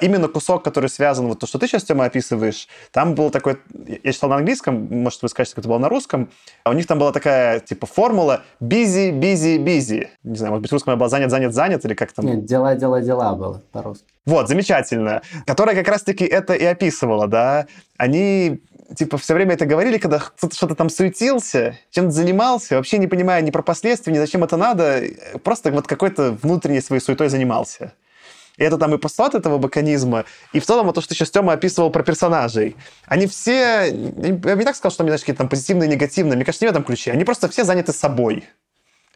именно 0.00 0.28
кусок, 0.28 0.64
который 0.64 0.88
связан, 0.88 1.28
вот 1.28 1.38
то, 1.40 1.46
что 1.46 1.58
ты 1.58 1.66
сейчас, 1.66 1.84
Тема, 1.84 2.04
описываешь, 2.04 2.68
там 2.92 3.14
был 3.14 3.30
такой, 3.30 3.58
я 4.02 4.12
читал 4.12 4.30
на 4.30 4.36
английском, 4.36 4.88
может, 4.90 5.22
вы 5.22 5.28
скажете, 5.28 5.54
как 5.54 5.62
это 5.62 5.68
было 5.68 5.78
на 5.78 5.88
русском, 5.88 6.30
а 6.64 6.70
у 6.70 6.72
них 6.72 6.86
там 6.86 6.98
была 6.98 7.12
такая, 7.12 7.60
типа, 7.60 7.86
формула 7.86 8.42
busy, 8.60 9.12
busy, 9.12 9.58
busy. 9.58 10.08
Не 10.22 10.36
знаю, 10.36 10.52
может 10.52 10.62
быть, 10.62 10.72
русском 10.72 10.98
была 10.98 11.08
занят, 11.08 11.30
занят, 11.30 11.54
занят, 11.54 11.84
или 11.84 11.94
как 11.94 12.12
там? 12.12 12.26
Нет, 12.26 12.44
дела, 12.44 12.74
дела, 12.74 13.00
дела 13.00 13.34
было 13.34 13.62
по-русски. 13.72 14.04
Вот, 14.26 14.48
замечательно. 14.48 15.22
Которая 15.46 15.74
как 15.74 15.88
раз-таки 15.88 16.24
это 16.24 16.54
и 16.54 16.64
описывала, 16.64 17.26
да. 17.26 17.66
Они 17.98 18.62
типа, 18.96 19.18
все 19.18 19.34
время 19.34 19.54
это 19.54 19.66
говорили, 19.66 19.98
когда 19.98 20.18
кто-то 20.18 20.54
что-то 20.54 20.74
там 20.74 20.90
суетился, 20.90 21.78
чем-то 21.90 22.10
занимался, 22.10 22.76
вообще 22.76 22.98
не 22.98 23.06
понимая 23.06 23.40
ни 23.42 23.50
про 23.50 23.62
последствия, 23.62 24.12
ни 24.12 24.18
зачем 24.18 24.44
это 24.44 24.56
надо, 24.56 25.02
просто 25.42 25.70
вот 25.70 25.86
какой-то 25.86 26.36
внутренней 26.42 26.80
своей 26.80 27.00
суетой 27.00 27.28
занимался. 27.28 27.92
И 28.56 28.62
это 28.62 28.78
там 28.78 28.94
и 28.94 28.98
постулат 28.98 29.34
этого 29.34 29.58
баканизма, 29.58 30.24
и 30.52 30.60
в 30.60 30.66
целом 30.66 30.86
вот 30.86 30.94
то, 30.94 31.00
что 31.00 31.14
сейчас 31.14 31.30
Тёма 31.30 31.54
описывал 31.54 31.90
про 31.90 32.04
персонажей. 32.04 32.76
Они 33.06 33.26
все, 33.26 33.86
я 33.86 33.90
не 33.90 34.64
так 34.64 34.76
сказал, 34.76 34.92
что 34.92 35.02
они, 35.02 35.10
знаешь, 35.10 35.22
какие-то 35.22 35.38
там 35.38 35.48
позитивные, 35.48 35.88
негативные, 35.88 36.36
мне 36.36 36.44
кажется, 36.44 36.64
не 36.64 36.68
в 36.68 36.70
этом 36.70 36.84
ключе. 36.84 37.10
Они 37.10 37.24
просто 37.24 37.48
все 37.48 37.64
заняты 37.64 37.92
собой. 37.92 38.44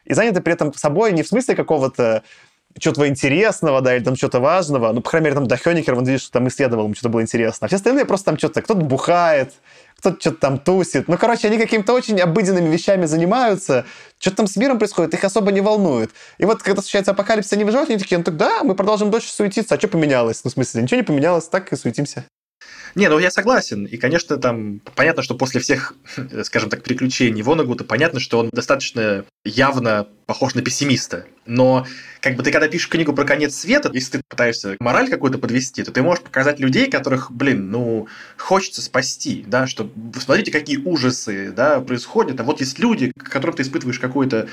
И 0.04 0.14
заняты 0.14 0.40
при 0.40 0.54
этом 0.54 0.72
собой 0.74 1.12
не 1.12 1.22
в 1.22 1.28
смысле 1.28 1.54
какого-то 1.54 2.22
чего-то 2.78 3.08
интересного, 3.08 3.80
да, 3.80 3.96
или 3.96 4.04
там 4.04 4.16
что-то 4.16 4.40
важного. 4.40 4.92
Ну, 4.92 5.00
по 5.00 5.10
крайней 5.10 5.26
мере, 5.26 5.34
там 5.34 5.46
до 5.46 5.58
он 5.94 6.04
видишь, 6.04 6.22
что 6.22 6.32
там 6.32 6.48
исследовал, 6.48 6.84
ему 6.84 6.94
что-то 6.94 7.08
было 7.08 7.22
интересно. 7.22 7.64
А 7.64 7.68
все 7.68 7.76
остальные 7.76 8.04
просто 8.04 8.26
там 8.26 8.38
что-то, 8.38 8.62
кто-то 8.62 8.80
бухает, 8.80 9.54
кто-то 9.98 10.20
что-то 10.20 10.36
там 10.36 10.58
тусит. 10.58 11.08
Ну, 11.08 11.18
короче, 11.18 11.48
они 11.48 11.58
какими-то 11.58 11.92
очень 11.92 12.20
обыденными 12.20 12.68
вещами 12.68 13.06
занимаются, 13.06 13.84
что-то 14.18 14.38
там 14.38 14.46
с 14.46 14.56
миром 14.56 14.78
происходит, 14.78 15.14
их 15.14 15.24
особо 15.24 15.50
не 15.50 15.60
волнует. 15.60 16.10
И 16.38 16.44
вот, 16.44 16.62
когда 16.62 16.80
случается 16.82 17.12
апокалипсис, 17.12 17.52
они 17.52 17.64
выживают, 17.64 17.90
они 17.90 17.98
такие, 17.98 18.18
ну, 18.18 18.24
так 18.24 18.36
да, 18.36 18.62
мы 18.62 18.74
продолжим 18.74 19.10
дольше 19.10 19.30
суетиться, 19.30 19.74
а 19.74 19.78
что 19.78 19.88
поменялось? 19.88 20.42
Ну, 20.44 20.50
в 20.50 20.52
смысле, 20.52 20.82
ничего 20.82 20.98
не 20.98 21.04
поменялось, 21.04 21.48
так 21.48 21.72
и 21.72 21.76
суетимся. 21.76 22.24
Не, 22.94 23.08
ну 23.08 23.18
я 23.18 23.30
согласен. 23.30 23.84
И, 23.84 23.96
конечно, 23.96 24.36
там 24.36 24.80
понятно, 24.94 25.22
что 25.22 25.34
после 25.34 25.60
всех, 25.60 25.94
скажем 26.42 26.70
так, 26.70 26.82
приключений 26.82 27.42
Вонагута, 27.42 27.84
понятно, 27.84 28.20
что 28.20 28.38
он 28.38 28.50
достаточно 28.52 29.24
явно 29.44 30.08
похож 30.26 30.54
на 30.54 30.62
пессимиста. 30.62 31.26
Но 31.46 31.86
как 32.20 32.36
бы 32.36 32.42
ты 32.42 32.52
когда 32.52 32.68
пишешь 32.68 32.88
книгу 32.88 33.12
про 33.14 33.24
конец 33.24 33.54
света, 33.54 33.90
если 33.92 34.18
ты 34.18 34.22
пытаешься 34.28 34.76
мораль 34.80 35.08
какую-то 35.08 35.38
подвести, 35.38 35.82
то 35.82 35.92
ты 35.92 36.02
можешь 36.02 36.22
показать 36.22 36.60
людей, 36.60 36.90
которых, 36.90 37.30
блин, 37.30 37.70
ну, 37.70 38.08
хочется 38.36 38.82
спасти, 38.82 39.44
да, 39.46 39.66
что 39.66 39.90
смотрите, 40.20 40.50
какие 40.50 40.76
ужасы, 40.76 41.52
да, 41.52 41.80
происходят, 41.80 42.38
а 42.40 42.42
вот 42.44 42.60
есть 42.60 42.78
люди, 42.78 43.12
к 43.18 43.30
которым 43.30 43.56
ты 43.56 43.62
испытываешь 43.62 43.98
какую-то 43.98 44.48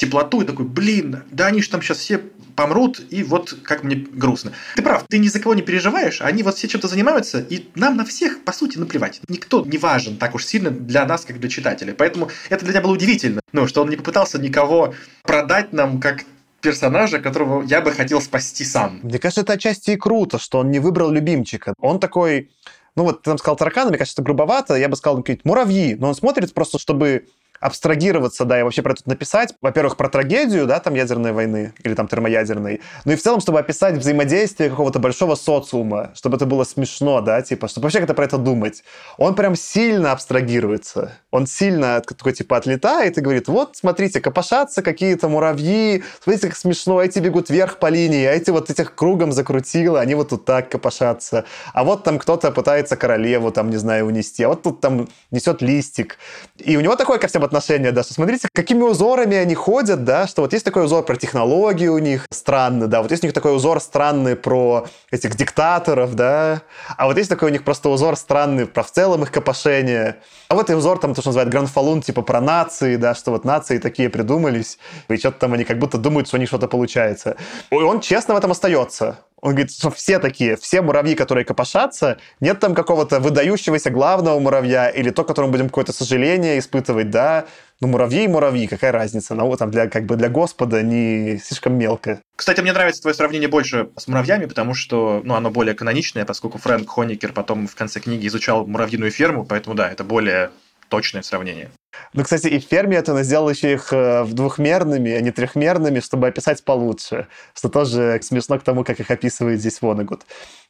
теплоту 0.00 0.40
и 0.40 0.46
такой, 0.46 0.64
блин, 0.64 1.24
да 1.30 1.46
они 1.46 1.60
же 1.60 1.68
там 1.68 1.82
сейчас 1.82 1.98
все 1.98 2.22
помрут, 2.56 3.02
и 3.10 3.22
вот 3.22 3.54
как 3.62 3.84
мне 3.84 3.96
грустно. 3.96 4.52
Ты 4.74 4.82
прав, 4.82 5.04
ты 5.06 5.18
ни 5.18 5.28
за 5.28 5.40
кого 5.40 5.54
не 5.54 5.60
переживаешь, 5.60 6.22
они 6.22 6.42
вот 6.42 6.56
все 6.56 6.68
чем-то 6.68 6.88
занимаются, 6.88 7.38
и 7.38 7.68
нам 7.74 7.98
на 7.98 8.06
всех, 8.06 8.42
по 8.42 8.52
сути, 8.52 8.78
наплевать. 8.78 9.20
Никто 9.28 9.62
не 9.62 9.76
важен 9.76 10.16
так 10.16 10.34
уж 10.34 10.46
сильно 10.46 10.70
для 10.70 11.04
нас, 11.04 11.26
как 11.26 11.38
для 11.38 11.50
читателей. 11.50 11.92
Поэтому 11.92 12.30
это 12.48 12.64
для 12.64 12.72
меня 12.72 12.82
было 12.82 12.92
удивительно, 12.92 13.42
ну, 13.52 13.66
что 13.68 13.82
он 13.82 13.90
не 13.90 13.96
попытался 13.96 14.38
никого 14.38 14.94
продать 15.22 15.74
нам 15.74 16.00
как 16.00 16.24
персонажа, 16.62 17.18
которого 17.18 17.62
я 17.62 17.82
бы 17.82 17.92
хотел 17.92 18.22
спасти 18.22 18.64
сам. 18.64 19.00
Мне 19.02 19.18
кажется, 19.18 19.42
это 19.42 19.52
отчасти 19.52 19.90
и 19.90 19.96
круто, 19.96 20.38
что 20.38 20.60
он 20.60 20.70
не 20.70 20.78
выбрал 20.78 21.10
любимчика. 21.10 21.74
Он 21.78 22.00
такой, 22.00 22.50
ну 22.96 23.04
вот 23.04 23.22
ты 23.22 23.30
там 23.30 23.38
сказал 23.38 23.56
тараканы, 23.56 23.90
мне 23.90 23.98
кажется, 23.98 24.14
это 24.14 24.24
грубовато, 24.24 24.76
я 24.76 24.88
бы 24.88 24.96
сказал, 24.96 25.18
какие-то 25.18 25.42
муравьи, 25.44 25.94
но 25.94 26.08
он 26.08 26.14
смотрит 26.14 26.54
просто, 26.54 26.78
чтобы 26.78 27.26
абстрагироваться, 27.60 28.44
да, 28.44 28.58
и 28.58 28.62
вообще 28.62 28.82
про 28.82 28.92
это 28.92 29.02
написать. 29.04 29.54
Во-первых, 29.60 29.96
про 29.96 30.08
трагедию, 30.08 30.66
да, 30.66 30.80
там 30.80 30.94
ядерной 30.94 31.32
войны 31.32 31.74
или 31.84 31.94
там 31.94 32.08
термоядерной. 32.08 32.80
Ну 33.04 33.12
и 33.12 33.16
в 33.16 33.22
целом, 33.22 33.40
чтобы 33.40 33.58
описать 33.60 33.96
взаимодействие 33.96 34.70
какого-то 34.70 34.98
большого 34.98 35.34
социума, 35.34 36.10
чтобы 36.14 36.36
это 36.36 36.46
было 36.46 36.64
смешно, 36.64 37.20
да, 37.20 37.42
типа, 37.42 37.68
чтобы 37.68 37.84
вообще 37.84 37.98
как-то 37.98 38.14
про 38.14 38.24
это 38.24 38.38
думать. 38.38 38.82
Он 39.18 39.34
прям 39.34 39.54
сильно 39.54 40.12
абстрагируется. 40.12 41.12
Он 41.30 41.46
сильно 41.46 42.00
такой, 42.00 42.32
типа, 42.32 42.56
отлетает 42.56 43.18
и 43.18 43.20
говорит, 43.20 43.48
вот, 43.48 43.76
смотрите, 43.76 44.20
копошатся 44.20 44.82
какие-то 44.82 45.28
муравьи, 45.28 46.02
смотрите, 46.22 46.48
как 46.48 46.56
смешно, 46.56 47.02
эти 47.02 47.18
бегут 47.18 47.50
вверх 47.50 47.78
по 47.78 47.88
линии, 47.88 48.24
а 48.24 48.32
эти 48.32 48.50
вот 48.50 48.70
этих 48.70 48.94
кругом 48.94 49.32
закрутило, 49.32 50.00
они 50.00 50.14
вот 50.14 50.30
тут 50.30 50.44
так 50.44 50.70
копошатся. 50.70 51.44
А 51.74 51.84
вот 51.84 52.04
там 52.04 52.18
кто-то 52.18 52.50
пытается 52.52 52.96
королеву, 52.96 53.52
там, 53.52 53.70
не 53.70 53.76
знаю, 53.76 54.06
унести, 54.06 54.42
а 54.44 54.48
вот 54.48 54.62
тут 54.62 54.80
там 54.80 55.08
несет 55.30 55.62
листик. 55.62 56.16
И 56.58 56.76
у 56.76 56.80
него 56.80 56.96
такое 56.96 57.18
ко 57.18 57.28
всем 57.28 57.44
отношение, 57.50 57.90
да, 57.90 58.02
что 58.04 58.14
смотрите, 58.14 58.48
какими 58.52 58.82
узорами 58.82 59.36
они 59.36 59.54
ходят, 59.54 60.04
да, 60.04 60.26
что 60.26 60.42
вот 60.42 60.52
есть 60.52 60.64
такой 60.64 60.84
узор 60.84 61.04
про 61.04 61.16
технологии 61.16 61.88
у 61.88 61.98
них 61.98 62.26
странный, 62.30 62.86
да, 62.86 63.02
вот 63.02 63.10
есть 63.10 63.24
у 63.24 63.26
них 63.26 63.34
такой 63.34 63.54
узор 63.54 63.80
странный 63.80 64.36
про 64.36 64.86
этих 65.10 65.34
диктаторов, 65.34 66.14
да, 66.14 66.62
а 66.96 67.06
вот 67.06 67.18
есть 67.18 67.28
такой 67.28 67.50
у 67.50 67.52
них 67.52 67.64
просто 67.64 67.88
узор 67.88 68.16
странный 68.16 68.66
про 68.66 68.82
в 68.82 68.90
целом 68.90 69.24
их 69.24 69.32
копошение. 69.32 70.16
А 70.48 70.54
вот 70.54 70.70
и 70.70 70.74
узор 70.74 70.98
там, 70.98 71.14
то, 71.14 71.20
что 71.20 71.30
называют 71.30 71.50
гранфалун, 71.50 72.02
типа 72.02 72.22
про 72.22 72.40
нации, 72.40 72.96
да, 72.96 73.14
что 73.14 73.32
вот 73.32 73.44
нации 73.44 73.78
такие 73.78 74.08
придумались, 74.08 74.78
и 75.08 75.16
что-то 75.16 75.40
там 75.40 75.52
они 75.52 75.64
как 75.64 75.78
будто 75.78 75.98
думают, 75.98 76.28
что 76.28 76.36
у 76.36 76.40
них 76.40 76.48
что-то 76.48 76.68
получается. 76.68 77.36
И 77.70 77.74
он 77.74 78.00
честно 78.00 78.34
в 78.34 78.36
этом 78.36 78.52
остается. 78.52 79.18
Он 79.42 79.52
говорит, 79.52 79.72
что 79.72 79.90
все 79.90 80.18
такие, 80.18 80.56
все 80.56 80.82
муравьи, 80.82 81.14
которые 81.14 81.44
копошатся, 81.44 82.18
нет 82.40 82.60
там 82.60 82.74
какого-то 82.74 83.20
выдающегося 83.20 83.90
главного 83.90 84.38
муравья 84.38 84.88
или 84.88 85.10
то, 85.10 85.24
которому 85.24 85.52
будем 85.52 85.68
какое-то 85.68 85.92
сожаление 85.92 86.58
испытывать, 86.58 87.10
да. 87.10 87.46
Ну, 87.80 87.88
муравьи 87.88 88.24
и 88.24 88.28
муравьи, 88.28 88.66
какая 88.66 88.92
разница? 88.92 89.34
Ну, 89.34 89.56
там 89.56 89.70
для, 89.70 89.88
как 89.88 90.04
бы 90.04 90.16
для 90.16 90.28
Господа 90.28 90.82
не 90.82 91.38
слишком 91.38 91.78
мелко. 91.78 92.20
Кстати, 92.36 92.60
мне 92.60 92.72
нравится 92.72 93.00
твое 93.00 93.14
сравнение 93.14 93.48
больше 93.48 93.88
с 93.96 94.06
муравьями, 94.06 94.44
потому 94.44 94.74
что, 94.74 95.22
ну, 95.24 95.34
оно 95.34 95.50
более 95.50 95.74
каноничное, 95.74 96.26
поскольку 96.26 96.58
Фрэнк 96.58 96.88
Хоникер 96.90 97.32
потом 97.32 97.66
в 97.66 97.74
конце 97.74 98.00
книги 98.00 98.26
изучал 98.26 98.66
муравьиную 98.66 99.10
ферму, 99.10 99.46
поэтому, 99.46 99.74
да, 99.74 99.90
это 99.90 100.04
более 100.04 100.50
точное 100.90 101.22
сравнение. 101.22 101.70
Ну, 102.12 102.24
кстати, 102.24 102.48
и 102.48 102.58
в 102.58 102.64
ферме 102.64 102.96
это 102.96 103.14
он 103.14 103.22
сделал 103.22 103.48
еще 103.48 103.72
их 103.72 103.92
э, 103.92 104.26
двухмерными, 104.26 105.12
а 105.12 105.20
не 105.20 105.30
трехмерными, 105.30 106.00
чтобы 106.00 106.26
описать 106.26 106.62
получше. 106.64 107.28
Что 107.54 107.68
тоже 107.68 108.18
смешно 108.22 108.58
к 108.58 108.62
тому, 108.62 108.84
как 108.84 109.00
их 109.00 109.10
описывает 109.10 109.60
здесь 109.60 109.80
Вонегуд. 109.80 110.26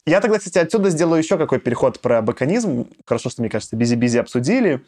Я 0.07 0.21
тогда, 0.21 0.39
кстати, 0.39 0.59
отсюда 0.59 0.91
сделаю 0.91 1.19
еще 1.23 1.37
какой 1.39 1.59
переход 1.59 2.01
про 2.01 2.23
баканизм. 2.23 2.89
Хорошо, 3.07 3.31
что, 3.31 3.43
мне 3.43 3.51
кажется, 3.51 3.77
бизи-бизи 3.77 4.19
обсудили. 4.19 4.85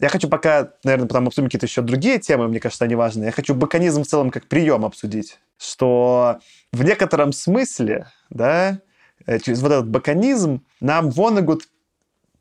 Я 0.00 0.08
хочу 0.08 0.28
пока, 0.28 0.72
наверное, 0.82 1.06
потом 1.06 1.28
обсудим 1.28 1.48
какие-то 1.48 1.66
еще 1.66 1.80
другие 1.82 2.18
темы, 2.18 2.48
мне 2.48 2.58
кажется, 2.58 2.84
они 2.84 2.96
важные. 2.96 3.26
Я 3.26 3.32
хочу 3.32 3.54
баканизм 3.54 4.02
в 4.02 4.06
целом 4.06 4.30
как 4.30 4.46
прием 4.46 4.84
обсудить. 4.84 5.38
Что 5.56 6.40
в 6.72 6.82
некотором 6.82 7.32
смысле, 7.32 8.10
да, 8.28 8.80
э, 9.26 9.38
через 9.38 9.60
вот 9.62 9.70
этот 9.70 9.88
баканизм 9.88 10.64
нам 10.80 11.10
Вонегуд 11.10 11.62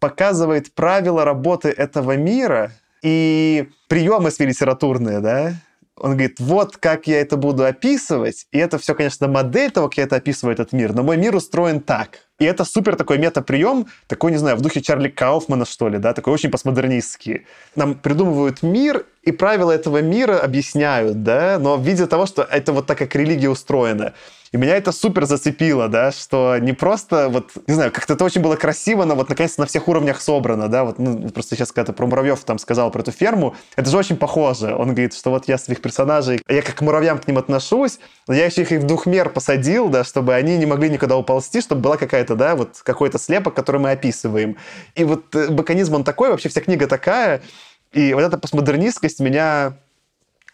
показывает 0.03 0.73
правила 0.73 1.23
работы 1.23 1.69
этого 1.69 2.17
мира 2.17 2.73
и 3.01 3.69
приемы 3.87 4.31
литературные, 4.37 5.21
да, 5.21 5.53
он 5.95 6.11
говорит, 6.11 6.41
вот 6.41 6.75
как 6.75 7.07
я 7.07 7.21
это 7.21 7.37
буду 7.37 7.63
описывать, 7.63 8.47
и 8.51 8.57
это 8.57 8.77
все, 8.79 8.95
конечно, 8.95 9.29
модель 9.29 9.71
того, 9.71 9.87
как 9.87 9.99
я 9.99 10.03
это 10.03 10.17
описываю, 10.17 10.55
этот 10.55 10.73
мир, 10.73 10.91
но 10.91 11.03
мой 11.03 11.15
мир 11.15 11.33
устроен 11.33 11.79
так. 11.79 12.19
И 12.37 12.43
это 12.43 12.65
супер 12.65 12.97
такой 12.97 13.17
метаприем, 13.17 13.85
такой, 14.07 14.31
не 14.31 14.37
знаю, 14.37 14.57
в 14.57 14.61
духе 14.61 14.81
Чарли 14.81 15.07
Кауфмана, 15.07 15.63
что 15.63 15.87
ли, 15.87 15.99
да, 15.99 16.11
такой 16.11 16.33
очень 16.33 16.51
постмодернистский. 16.51 17.45
Нам 17.77 17.95
придумывают 17.95 18.61
мир, 18.61 19.05
и 19.21 19.31
правила 19.31 19.71
этого 19.71 20.01
мира 20.01 20.37
объясняют, 20.37 21.23
да, 21.23 21.59
но 21.61 21.77
в 21.77 21.87
виде 21.87 22.07
того, 22.07 22.25
что 22.25 22.41
это 22.43 22.73
вот 22.73 22.87
так, 22.87 22.97
как 22.97 23.15
религия 23.15 23.49
устроена. 23.49 24.13
И 24.53 24.57
меня 24.57 24.77
это 24.77 24.91
супер 24.91 25.25
зацепило, 25.25 25.89
да, 25.89 26.11
что 26.11 26.59
не 26.59 26.73
просто 26.73 27.27
вот, 27.27 27.51
не 27.65 27.73
знаю, 27.73 27.91
как-то 27.91 28.13
это 28.13 28.23
очень 28.23 28.39
было 28.39 28.55
красиво, 28.55 29.03
но 29.03 29.15
вот 29.15 29.27
наконец-то 29.27 29.61
на 29.61 29.65
всех 29.65 29.87
уровнях 29.87 30.21
собрано, 30.21 30.67
да, 30.67 30.83
вот, 30.83 30.99
ну, 30.99 31.27
просто 31.31 31.55
сейчас 31.55 31.71
когда-то 31.71 31.93
про 31.93 32.05
муравьев 32.05 32.39
там 32.43 32.59
сказал 32.59 32.91
про 32.91 33.01
эту 33.01 33.11
ферму, 33.11 33.55
это 33.75 33.89
же 33.89 33.97
очень 33.97 34.15
похоже. 34.15 34.75
Он 34.75 34.89
говорит, 34.89 35.15
что 35.15 35.31
вот 35.31 35.47
я 35.47 35.57
своих 35.57 35.81
персонажей, 35.81 36.39
я 36.47 36.61
как 36.61 36.75
к 36.75 36.81
муравьям 36.81 37.17
к 37.17 37.27
ним 37.27 37.39
отношусь, 37.39 37.97
но 38.27 38.35
я 38.35 38.45
еще 38.45 38.61
их 38.61 38.71
и 38.71 38.77
в 38.77 38.83
двухмер 38.83 39.31
посадил, 39.31 39.89
да, 39.89 40.03
чтобы 40.03 40.35
они 40.35 40.55
не 40.59 40.67
могли 40.67 40.91
никуда 40.91 41.17
уползти, 41.17 41.59
чтобы 41.59 41.81
была 41.81 41.97
какая-то, 41.97 42.35
да, 42.35 42.55
вот 42.55 42.79
какой-то 42.83 43.17
слепок, 43.17 43.55
который 43.55 43.81
мы 43.81 43.89
описываем. 43.89 44.57
И 44.93 45.03
вот 45.03 45.35
э, 45.35 45.49
баканизм 45.49 45.95
он 45.95 46.03
такой, 46.03 46.29
вообще 46.29 46.49
вся 46.49 46.61
книга 46.61 46.85
такая, 46.85 47.41
и 47.91 48.13
вот 48.13 48.21
эта 48.21 48.37
постмодернистскость 48.37 49.19
меня, 49.19 49.79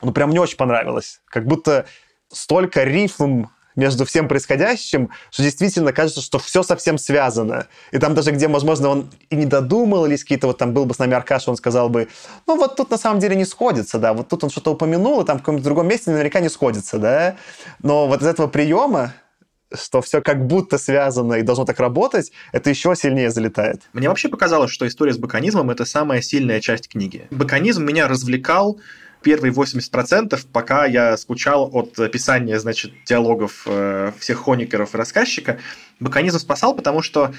ну, 0.01 0.13
прям 0.13 0.29
не 0.29 0.39
очень 0.39 0.55
понравилась. 0.55 1.19
Как 1.25 1.45
будто 1.45 1.85
столько 2.31 2.85
рифм 2.85 3.47
между 3.75 4.05
всем 4.05 4.27
происходящим, 4.27 5.09
что 5.31 5.43
действительно 5.43 5.93
кажется, 5.93 6.21
что 6.21 6.39
все 6.39 6.63
совсем 6.63 6.97
связано. 6.97 7.67
И 7.91 7.97
там 7.97 8.15
даже, 8.15 8.31
где, 8.31 8.47
возможно, 8.47 8.89
он 8.89 9.11
и 9.29 9.35
не 9.35 9.45
додумал, 9.45 10.05
или 10.05 10.17
какие-то 10.17 10.47
вот 10.47 10.57
там 10.57 10.73
был 10.73 10.85
бы 10.85 10.93
с 10.93 10.99
нами 10.99 11.13
Аркаш, 11.13 11.47
он 11.47 11.55
сказал 11.55 11.89
бы, 11.89 12.07
ну 12.47 12.55
вот 12.55 12.75
тут 12.75 12.91
на 12.91 12.97
самом 12.97 13.19
деле 13.19 13.35
не 13.35 13.45
сходится, 13.45 13.99
да, 13.99 14.13
вот 14.13 14.27
тут 14.27 14.43
он 14.43 14.49
что-то 14.49 14.71
упомянул, 14.71 15.21
и 15.21 15.25
там 15.25 15.37
в 15.37 15.41
каком-то 15.41 15.63
другом 15.63 15.87
месте 15.87 16.11
наверняка 16.11 16.39
не 16.39 16.49
сходится, 16.49 16.97
да. 16.97 17.35
Но 17.81 18.07
вот 18.07 18.21
из 18.21 18.27
этого 18.27 18.47
приема 18.47 19.13
что 19.73 20.01
все 20.01 20.21
как 20.21 20.47
будто 20.47 20.77
связано 20.77 21.35
и 21.35 21.43
должно 21.43 21.65
так 21.65 21.79
работать, 21.79 22.31
это 22.51 22.69
еще 22.69 22.95
сильнее 22.95 23.29
залетает. 23.29 23.81
Мне 23.93 24.09
вообще 24.09 24.29
показалось, 24.29 24.71
что 24.71 24.87
история 24.87 25.13
с 25.13 25.17
баканизмом– 25.17 25.69
это 25.71 25.85
самая 25.85 26.21
сильная 26.21 26.59
часть 26.59 26.89
книги. 26.89 27.27
Баканизм 27.29 27.83
меня 27.83 28.07
развлекал 28.07 28.79
первые 29.21 29.53
80%, 29.53 30.39
пока 30.51 30.85
я 30.85 31.17
скучал 31.17 31.69
от 31.73 31.99
описания, 31.99 32.59
значит, 32.59 32.91
диалогов 33.05 33.63
э, 33.65 34.11
всех 34.19 34.39
хоникеров 34.39 34.95
и 34.95 34.97
рассказчика, 34.97 35.59
Баканизм 35.99 36.39
спасал, 36.39 36.73
потому 36.75 37.01
что 37.01 37.33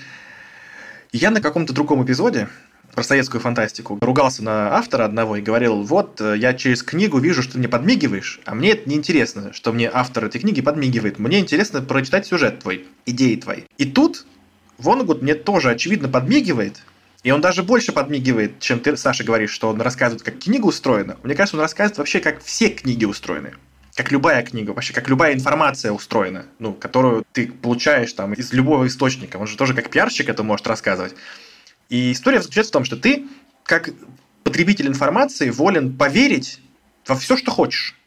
я 1.12 1.30
на 1.30 1.40
каком-то 1.40 1.72
другом 1.72 2.04
эпизоде 2.04 2.48
про 2.94 3.02
советскую 3.02 3.40
фантастику 3.40 3.98
ругался 4.00 4.42
на 4.42 4.76
автора 4.76 5.04
одного 5.04 5.36
и 5.36 5.42
говорил, 5.42 5.82
вот, 5.82 6.20
э, 6.20 6.36
я 6.36 6.54
через 6.54 6.82
книгу 6.82 7.18
вижу, 7.18 7.42
что 7.42 7.52
ты 7.52 7.58
мне 7.58 7.68
подмигиваешь, 7.68 8.40
а 8.44 8.54
мне 8.54 8.72
это 8.72 8.88
не 8.88 8.96
интересно, 8.96 9.52
что 9.52 9.72
мне 9.72 9.90
автор 9.92 10.24
этой 10.24 10.40
книги 10.40 10.60
подмигивает. 10.60 11.18
Мне 11.18 11.38
интересно 11.38 11.82
прочитать 11.82 12.26
сюжет 12.26 12.60
твой, 12.60 12.86
идеи 13.06 13.36
твои. 13.36 13.62
И 13.78 13.84
тут 13.84 14.26
Вонагуд 14.78 15.22
мне 15.22 15.34
тоже 15.34 15.70
очевидно 15.70 16.08
подмигивает, 16.08 16.82
и 17.22 17.30
он 17.30 17.40
даже 17.40 17.62
больше 17.62 17.92
подмигивает, 17.92 18.60
чем 18.60 18.80
ты, 18.80 18.96
Саша, 18.96 19.24
говоришь, 19.24 19.50
что 19.50 19.68
он 19.68 19.80
рассказывает, 19.80 20.22
как 20.22 20.38
книга 20.38 20.66
устроена. 20.66 21.18
Мне 21.22 21.34
кажется, 21.34 21.56
он 21.56 21.62
рассказывает 21.62 21.98
вообще, 21.98 22.20
как 22.20 22.42
все 22.42 22.70
книги 22.70 23.04
устроены. 23.04 23.54
Как 23.94 24.10
любая 24.10 24.42
книга, 24.42 24.70
вообще, 24.70 24.94
как 24.94 25.08
любая 25.08 25.34
информация 25.34 25.92
устроена, 25.92 26.46
ну, 26.58 26.72
которую 26.72 27.24
ты 27.32 27.48
получаешь 27.48 28.12
там 28.12 28.32
из 28.32 28.52
любого 28.52 28.86
источника. 28.86 29.36
Он 29.36 29.46
же 29.46 29.56
тоже 29.56 29.74
как 29.74 29.90
пиарщик 29.90 30.28
это 30.28 30.42
может 30.42 30.66
рассказывать. 30.66 31.14
И 31.90 32.12
история 32.12 32.40
заключается 32.40 32.70
в 32.70 32.72
том, 32.72 32.84
что 32.84 32.96
ты, 32.96 33.26
как 33.64 33.90
потребитель 34.44 34.86
информации, 34.86 35.50
волен 35.50 35.96
поверить 35.96 36.60
во 37.06 37.16
все, 37.16 37.36
что 37.36 37.50
хочешь 37.50 37.99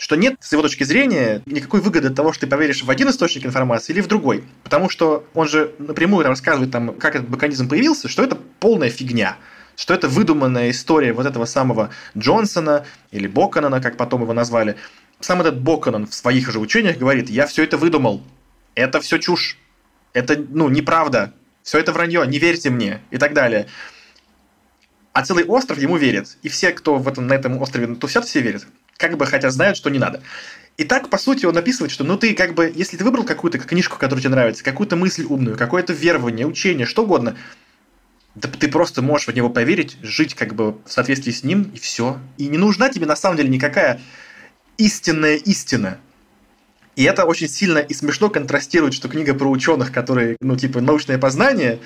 что 0.00 0.16
нет, 0.16 0.36
с 0.40 0.50
его 0.50 0.62
точки 0.62 0.82
зрения, 0.82 1.42
никакой 1.44 1.82
выгоды 1.82 2.08
от 2.08 2.14
того, 2.14 2.32
что 2.32 2.46
ты 2.46 2.50
поверишь 2.50 2.82
в 2.82 2.90
один 2.90 3.10
источник 3.10 3.44
информации 3.44 3.92
или 3.92 4.00
в 4.00 4.06
другой. 4.06 4.44
Потому 4.64 4.88
что 4.88 5.26
он 5.34 5.46
же 5.46 5.74
напрямую 5.78 6.26
рассказывает, 6.26 6.72
там, 6.72 6.94
как 6.94 7.16
этот 7.16 7.28
механизм 7.28 7.68
появился, 7.68 8.08
что 8.08 8.24
это 8.24 8.36
полная 8.58 8.88
фигня 8.88 9.36
что 9.76 9.94
это 9.94 10.08
выдуманная 10.08 10.70
история 10.70 11.14
вот 11.14 11.24
этого 11.24 11.46
самого 11.46 11.88
Джонсона 12.18 12.84
или 13.12 13.26
Боконона, 13.26 13.80
как 13.80 13.96
потом 13.96 14.20
его 14.20 14.34
назвали. 14.34 14.76
Сам 15.20 15.40
этот 15.40 15.58
Боконон 15.58 16.06
в 16.06 16.12
своих 16.12 16.50
же 16.50 16.58
учениях 16.58 16.98
говорит, 16.98 17.30
я 17.30 17.46
все 17.46 17.64
это 17.64 17.78
выдумал, 17.78 18.22
это 18.74 19.00
все 19.00 19.16
чушь, 19.16 19.56
это, 20.12 20.36
ну, 20.36 20.68
неправда, 20.68 21.32
все 21.62 21.78
это 21.78 21.92
вранье, 21.92 22.26
не 22.26 22.38
верьте 22.38 22.68
мне 22.68 23.00
и 23.10 23.16
так 23.16 23.32
далее. 23.32 23.68
А 25.14 25.24
целый 25.24 25.44
остров 25.44 25.78
ему 25.78 25.96
верит. 25.96 26.36
И 26.42 26.50
все, 26.50 26.72
кто 26.72 26.96
в 26.96 27.08
этом, 27.08 27.26
на 27.26 27.32
этом 27.32 27.56
острове 27.62 27.94
тусят, 27.94 28.26
все 28.26 28.42
верят 28.42 28.66
как 29.00 29.16
бы 29.16 29.26
хотя 29.26 29.50
знают, 29.50 29.76
что 29.76 29.88
не 29.90 29.98
надо. 29.98 30.22
И 30.76 30.84
так, 30.84 31.08
по 31.08 31.18
сути, 31.18 31.46
он 31.46 31.56
описывает, 31.56 31.90
что 31.90 32.04
ну 32.04 32.16
ты 32.16 32.34
как 32.34 32.54
бы, 32.54 32.70
если 32.74 32.96
ты 32.96 33.04
выбрал 33.04 33.24
какую-то 33.24 33.58
книжку, 33.58 33.98
которая 33.98 34.22
тебе 34.22 34.30
нравится, 34.30 34.62
какую-то 34.62 34.94
мысль 34.94 35.24
умную, 35.24 35.56
какое-то 35.56 35.92
верование, 35.92 36.46
учение, 36.46 36.86
что 36.86 37.02
угодно, 37.04 37.36
да 38.34 38.48
ты 38.48 38.68
просто 38.68 39.02
можешь 39.02 39.26
в 39.26 39.34
него 39.34 39.50
поверить, 39.50 39.96
жить 40.02 40.34
как 40.34 40.54
бы 40.54 40.72
в 40.84 40.92
соответствии 40.92 41.32
с 41.32 41.42
ним, 41.42 41.70
и 41.74 41.78
все. 41.78 42.18
И 42.36 42.46
не 42.46 42.58
нужна 42.58 42.90
тебе 42.90 43.06
на 43.06 43.16
самом 43.16 43.38
деле 43.38 43.48
никакая 43.48 44.00
истинная 44.76 45.36
истина. 45.36 45.98
И 46.94 47.04
это 47.04 47.24
очень 47.24 47.48
сильно 47.48 47.78
и 47.78 47.94
смешно 47.94 48.28
контрастирует, 48.28 48.92
что 48.94 49.08
книга 49.08 49.34
про 49.34 49.48
ученых, 49.48 49.92
которые, 49.92 50.36
ну, 50.40 50.56
типа, 50.56 50.80
научное 50.80 51.18
познание, 51.18 51.78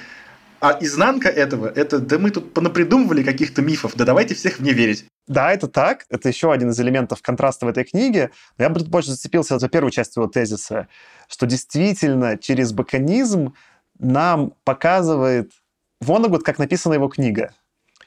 а 0.60 0.78
изнанка 0.80 1.28
этого, 1.28 1.66
это, 1.66 1.98
да 1.98 2.18
мы 2.18 2.30
тут 2.30 2.54
понапридумывали 2.54 3.22
каких-то 3.22 3.62
мифов, 3.62 3.94
да 3.96 4.04
давайте 4.04 4.34
всех 4.34 4.58
в 4.58 4.62
не 4.62 4.72
верить. 4.72 5.04
Да, 5.26 5.52
это 5.52 5.68
так. 5.68 6.04
Это 6.10 6.28
еще 6.28 6.52
один 6.52 6.70
из 6.70 6.80
элементов 6.80 7.22
контраста 7.22 7.66
в 7.66 7.68
этой 7.68 7.84
книге. 7.84 8.30
Но 8.58 8.64
я 8.64 8.70
бы 8.70 8.80
тут 8.80 8.88
больше 8.88 9.10
зацепился 9.10 9.58
за 9.58 9.68
первую 9.68 9.90
часть 9.90 10.16
его 10.16 10.26
тезиса, 10.26 10.88
что 11.28 11.46
действительно 11.46 12.36
через 12.36 12.72
баканизм 12.72 13.54
нам 13.98 14.52
показывает 14.64 15.52
Вонагуд, 16.00 16.42
как 16.42 16.58
написана 16.58 16.94
его 16.94 17.08
книга. 17.08 17.54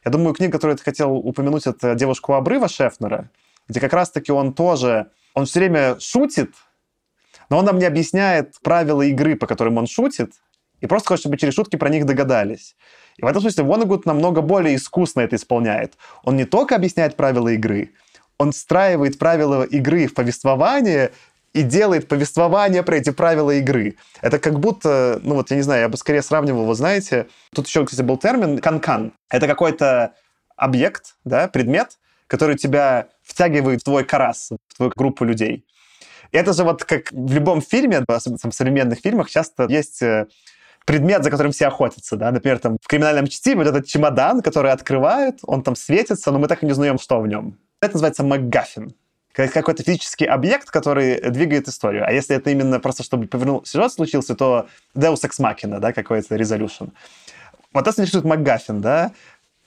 Я 0.06 0.12
думаю, 0.12 0.34
книга, 0.34 0.54
которую 0.54 0.78
я 0.78 0.84
хотел 0.84 1.14
упомянуть, 1.14 1.66
это 1.66 1.96
«Девушку 1.96 2.34
обрыва» 2.34 2.68
Шефнера, 2.68 3.30
где 3.68 3.80
как 3.80 3.94
раз-таки 3.94 4.32
он 4.32 4.54
тоже, 4.54 5.10
он 5.34 5.46
все 5.46 5.60
время 5.60 6.00
шутит, 6.00 6.54
но 7.50 7.58
он 7.58 7.66
нам 7.66 7.80
не 7.80 7.86
объясняет 7.86 8.56
правила 8.62 9.02
игры, 9.02 9.36
по 9.36 9.48
которым 9.48 9.78
он 9.78 9.88
шутит, 9.88 10.34
и 10.82 10.88
просто 10.88 11.10
хочет, 11.10 11.22
чтобы 11.22 11.38
через 11.38 11.54
шутки 11.54 11.76
про 11.76 11.90
них 11.90 12.06
догадались. 12.06 12.76
И 13.18 13.24
в 13.24 13.28
этом 13.28 13.42
смысле 13.42 13.64
Вонегуд 13.64 14.06
намного 14.06 14.42
более 14.42 14.76
искусно 14.76 15.22
это 15.22 15.36
исполняет. 15.36 15.94
Он 16.24 16.36
не 16.36 16.46
только 16.46 16.76
объясняет 16.76 17.16
правила 17.16 17.50
игры, 17.50 17.92
он 18.38 18.52
встраивает 18.52 19.18
правила 19.18 19.64
игры 19.64 20.08
в 20.08 20.14
повествование 20.14 21.12
и 21.54 21.64
делает 21.64 22.08
повествование 22.08 22.84
про 22.84 22.98
эти 22.98 23.10
правила 23.10 23.52
игры. 23.52 23.96
Это 24.22 24.38
как 24.38 24.60
будто, 24.60 25.20
ну 25.24 25.36
вот, 25.36 25.50
я 25.50 25.58
не 25.58 25.64
знаю, 25.64 25.82
я 25.82 25.90
бы 25.90 25.98
скорее 25.98 26.22
сравнивал, 26.22 26.66
вы 26.66 26.76
знаете, 26.76 27.28
тут 27.54 27.68
еще, 27.68 27.84
кстати, 27.86 28.06
был 28.06 28.18
термин 28.18 28.60
канкан. 28.60 29.14
Это 29.30 29.48
какой-то 29.48 30.14
объект, 30.56 31.16
да, 31.24 31.48
предмет, 31.48 31.98
который 32.28 32.58
тебя 32.58 33.08
втягивает 33.24 33.82
в 33.82 33.86
твой 33.86 34.04
карас, 34.04 34.52
в 34.68 34.78
твою 34.78 34.92
группу 34.96 35.24
людей. 35.24 35.66
И 36.32 36.38
это 36.38 36.54
же 36.54 36.64
вот 36.64 36.84
как 36.84 37.12
в 37.12 37.34
любом 37.34 37.62
фильме, 37.62 38.04
особенно 38.08 38.52
в 38.52 38.54
современных 38.54 39.00
фильмах, 39.00 39.30
часто 39.30 39.66
есть 39.70 40.02
э, 40.02 40.28
предмет, 40.88 41.24
за 41.24 41.30
которым 41.30 41.52
все 41.52 41.68
охотятся, 41.68 42.16
да, 42.16 42.32
например, 42.32 42.60
там 42.60 42.78
в 42.82 42.88
криминальном 42.88 43.28
чтиве 43.28 43.58
вот 43.58 43.68
этот 43.68 43.86
чемодан, 43.88 44.42
который 44.42 44.72
открывают, 44.72 45.40
он 45.44 45.62
там 45.62 45.76
светится, 45.76 46.32
но 46.32 46.40
мы 46.40 46.48
так 46.48 46.64
и 46.64 46.66
не 46.66 46.72
узнаем, 46.72 46.98
что 46.98 47.20
в 47.20 47.28
нем. 47.28 47.58
Это 47.82 47.94
называется 47.94 48.24
МакГаффин 48.24 48.94
какой-то 49.34 49.84
физический 49.84 50.26
объект, 50.26 50.72
который 50.72 51.22
двигает 51.30 51.68
историю. 51.68 52.08
А 52.08 52.12
если 52.12 52.36
это 52.36 52.50
именно 52.50 52.80
просто, 52.80 53.04
чтобы 53.04 53.28
повернул 53.28 53.64
сюжет 53.66 53.94
случился, 53.94 54.34
то 54.34 54.68
Deus 54.96 55.24
Ex 55.24 55.40
Machina, 55.40 55.80
да, 55.80 55.94
какой-то 55.94 56.36
resolution. 56.36 56.90
Вот 57.72 57.88
это 57.88 58.02
рисует 58.02 58.26
МакГаффин, 58.26 58.82
да. 58.82 59.12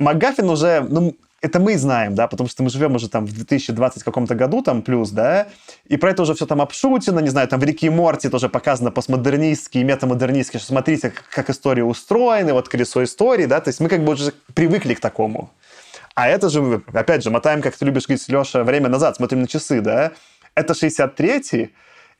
МакГаффин 0.01 0.49
уже, 0.51 0.85
ну, 0.89 1.15
это 1.41 1.59
мы 1.59 1.79
знаем, 1.79 2.15
да, 2.15 2.27
потому 2.27 2.49
что 2.49 2.63
мы 2.63 2.71
живем 2.71 2.95
уже 2.95 3.09
там 3.09 3.27
в 3.27 3.33
2020 3.33 4.03
каком-то 4.03 4.35
году, 4.35 4.63
там 4.63 4.83
плюс, 4.83 5.11
да, 5.11 5.49
и 5.87 5.97
про 5.97 6.11
это 6.11 6.23
уже 6.23 6.35
все 6.35 6.47
там 6.47 6.61
обшутено, 6.61 7.21
не 7.21 7.31
знаю, 7.31 7.49
там 7.49 7.61
в 7.61 7.65
Рике 7.65 7.87
и 7.87 7.91
Морти 7.91 8.29
тоже 8.29 8.49
показано 8.49 8.91
постмодернистски 8.91 9.79
и 9.79 9.85
метамодернистски, 9.85 10.59
что 10.59 10.67
смотрите, 10.67 11.11
как, 11.11 11.29
как 11.31 11.51
история 11.51 11.85
устроена, 11.85 12.53
вот 12.53 12.69
колесо 12.69 13.03
истории, 13.03 13.47
да, 13.47 13.61
то 13.61 13.69
есть 13.69 13.81
мы 13.81 13.89
как 13.89 14.05
бы 14.05 14.13
уже 14.13 14.33
привыкли 14.55 14.95
к 14.95 15.01
такому. 15.01 15.51
А 16.15 16.29
это 16.29 16.51
же, 16.51 16.83
опять 16.93 17.23
же, 17.23 17.31
мотаем, 17.31 17.63
как 17.63 17.77
ты 17.77 17.85
любишь 17.85 18.07
говорить, 18.07 18.29
Леша, 18.29 18.63
время 18.63 18.89
назад, 18.89 19.17
смотрим 19.17 19.41
на 19.41 19.47
часы, 19.47 19.81
да? 19.81 20.13
Это 20.55 20.75
63-й, 20.75 21.73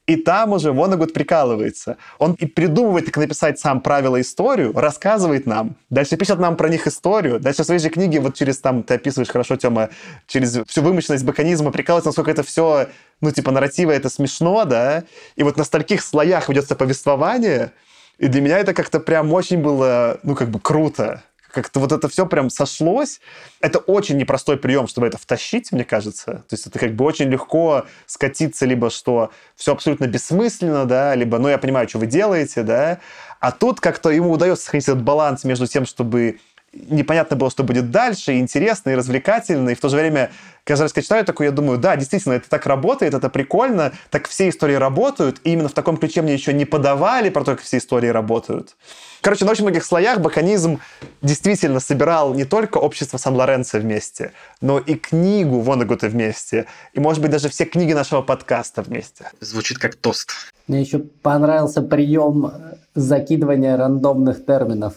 и 0.07 0.17
там 0.17 0.53
уже 0.53 0.73
Вонагуд 0.73 1.13
прикалывается. 1.13 1.97
Он 2.19 2.33
и 2.35 2.47
придумывает, 2.47 3.07
как 3.07 3.17
написать 3.19 3.61
сам 3.61 3.81
правила 3.81 4.21
историю, 4.21 4.73
рассказывает 4.73 5.47
нам, 5.47 5.77
дальше 5.89 6.17
пишет 6.17 6.39
нам 6.39 6.57
про 6.57 6.69
них 6.69 6.87
историю, 6.87 7.39
дальше 7.39 7.63
в 7.63 7.67
своей 7.67 7.81
же 7.81 7.91
книге 7.91 8.21
вот 8.21 8.35
через 8.35 8.59
там, 8.59 8.83
ты 8.83 8.95
описываешь 8.95 9.31
хорошо, 9.31 9.57
Тёма, 9.57 9.91
через 10.27 10.59
всю 10.67 10.83
вымышленность 10.83 11.25
баканизма 11.25 11.71
прикалывается, 11.71 12.09
насколько 12.09 12.31
это 12.31 12.43
все, 12.43 12.89
ну, 13.21 13.31
типа, 13.31 13.53
нарратива 13.53 13.93
это 13.93 14.09
смешно, 14.09 14.65
да, 14.65 15.05
и 15.37 15.43
вот 15.43 15.57
на 15.57 15.65
стольких 15.65 16.03
слоях 16.03 16.49
ведется 16.49 16.75
повествование, 16.75 17.73
и 18.19 18.27
для 18.27 18.41
меня 18.41 18.59
это 18.59 18.75
как-то 18.75 19.01
прям 19.01 19.33
очень 19.33 19.59
было, 19.59 20.19
ну, 20.25 20.35
как 20.35 20.51
бы 20.51 20.59
круто 20.59 21.23
как-то 21.51 21.81
вот 21.81 21.93
это 21.93 22.09
все 22.09 22.27
прям 22.27 22.51
сошлось. 22.51 23.21
Это 23.61 23.79
очень 23.79 24.17
непростой 24.17 24.57
прием, 24.57 24.87
чтобы 24.87 25.07
это 25.07 25.19
втащить, 25.19 25.73
мне 25.73 25.85
кажется. 25.85 26.45
То 26.49 26.53
есть 26.53 26.67
это 26.67 26.79
как 26.79 26.95
бы 26.95 27.05
очень 27.05 27.29
легко 27.29 27.87
скатиться, 28.07 28.67
либо 28.67 28.91
что 28.91 29.31
все 29.57 29.73
абсолютно 29.73 30.07
бессмысленно, 30.07 30.85
да, 30.85 31.15
либо, 31.15 31.39
ну, 31.39 31.49
я 31.49 31.59
понимаю, 31.59 31.89
что 31.89 31.99
вы 31.99 32.07
делаете, 32.07 32.63
да. 32.63 33.01
А 33.41 33.53
тут 33.53 33.81
как-то 33.81 34.11
ему 34.11 34.31
удается 34.31 34.65
сохранить 34.65 34.89
этот 34.89 35.03
баланс 35.03 35.45
между 35.45 35.67
тем, 35.67 35.87
чтобы 35.87 36.39
непонятно 36.73 37.37
было, 37.37 37.51
что 37.51 37.65
будет 37.65 37.91
дальше, 37.91 38.35
и 38.35 38.39
интересно, 38.39 38.91
и 38.91 38.95
развлекательно, 38.95 39.71
и 39.71 39.75
в 39.75 39.81
то 39.81 39.89
же 39.89 39.97
время, 39.97 40.31
каждый 40.65 40.83
раз, 40.83 40.93
когда 40.93 41.03
читаю 41.03 41.25
такое, 41.25 41.49
я 41.49 41.53
думаю, 41.53 41.79
да, 41.79 41.97
действительно, 41.97 42.35
это 42.35 42.49
так 42.49 42.67
работает, 42.67 43.15
это 43.15 43.29
прикольно, 43.29 43.93
так 44.11 44.29
все 44.29 44.49
истории 44.49 44.75
работают, 44.75 45.41
и 45.45 45.53
именно 45.53 45.69
в 45.69 45.73
таком 45.73 45.97
ключе 45.97 46.23
мне 46.23 46.35
еще 46.35 46.53
не 46.53 46.65
подавали 46.65 47.31
про 47.31 47.45
то, 47.45 47.53
как 47.53 47.61
все 47.61 47.79
истории 47.79 48.09
работают. 48.09 48.77
Короче, 49.21 49.45
на 49.45 49.51
очень 49.51 49.65
многих 49.65 49.85
слоях 49.85 50.21
баканизм 50.21 50.81
действительно 51.21 51.81
собирал 51.81 52.33
не 52.35 52.45
только 52.45 52.79
общество 52.79 53.19
Сан-Лоренцо 53.19 53.79
вместе, 53.79 54.33
но 54.61 54.79
и 54.79 54.95
книгу 54.95 55.61
Вонагута 55.61 56.09
вместе, 56.09 56.67
и, 56.95 57.01
может 57.01 57.21
быть, 57.21 57.31
даже 57.31 57.49
все 57.49 57.67
книги 57.67 57.93
нашего 57.93 58.23
подкаста 58.23 58.83
вместе. 58.83 59.31
Звучит 59.41 59.79
как 59.79 59.97
тост. 59.97 60.31
Мне 60.67 60.81
еще 60.81 61.01
понравился 61.01 61.83
прием 61.83 62.51
закидывания 62.95 63.77
рандомных 63.77 64.47
терминов. 64.47 64.95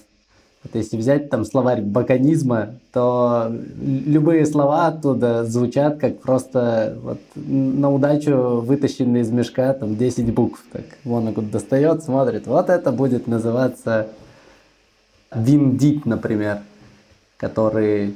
Вот 0.63 0.75
если 0.75 0.95
взять 0.95 1.29
там 1.29 1.43
словарь 1.43 1.81
баканизма, 1.81 2.75
то 2.93 3.51
любые 3.81 4.45
слова 4.45 4.87
оттуда 4.87 5.43
звучат 5.43 5.97
как 5.97 6.21
просто 6.21 6.97
вот 7.01 7.19
на 7.35 7.91
удачу 7.91 8.61
вытащенные 8.61 9.23
из 9.23 9.29
мешка 9.29 9.73
там 9.73 9.97
10 9.97 10.33
букв. 10.33 10.63
Так 10.71 10.85
вон 11.03 11.27
он 11.27 11.49
достает, 11.49 12.03
смотрит. 12.03 12.47
Вот 12.47 12.69
это 12.69 12.93
будет 12.93 13.27
называться 13.27 14.07
виндит, 15.35 16.05
например, 16.05 16.59
который 17.37 18.15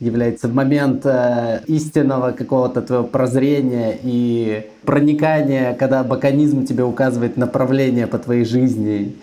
является 0.00 0.48
момент 0.48 1.04
э, 1.06 1.60
истинного 1.66 2.30
какого-то 2.30 2.82
твоего 2.82 3.04
прозрения 3.04 3.98
и 4.02 4.70
проникания, 4.84 5.74
когда 5.74 6.04
баканизм 6.04 6.64
тебе 6.64 6.84
указывает 6.84 7.36
направление 7.36 8.06
по 8.06 8.18
твоей 8.18 8.44
жизни. 8.44 9.16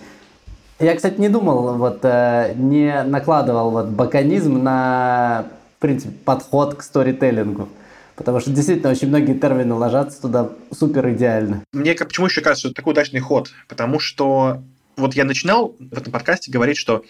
Я, 0.80 0.96
кстати, 0.96 1.20
не 1.20 1.30
думал, 1.30 1.78
вот, 1.78 2.00
э, 2.04 2.54
не 2.56 3.04
накладывал 3.04 3.72
вот 3.72 3.88
баканизм 3.88 4.62
на, 4.62 5.46
в 5.78 5.82
принципе, 5.82 6.14
подход 6.26 6.76
к 6.76 6.84
сторителлингу. 6.84 7.70
Потому 8.16 8.40
что 8.40 8.50
действительно 8.50 8.92
очень 8.92 9.10
многие 9.10 9.34
термины 9.34 9.74
ложатся 9.74 10.22
туда 10.22 10.50
супер 10.72 11.10
идеально. 11.12 11.64
Мне 11.74 11.94
почему 11.96 12.28
еще 12.28 12.42
кажется, 12.42 12.62
что 12.62 12.68
это 12.70 12.76
такой 12.76 12.92
удачный 12.92 13.20
ход? 13.20 13.52
Потому 13.68 14.00
что 14.00 14.62
вот 14.98 15.16
я 15.16 15.26
начинал 15.26 15.76
в 15.80 15.98
этом 15.98 16.12
подкасте 16.12 16.52
говорить, 16.52 16.78
что 16.78 17.04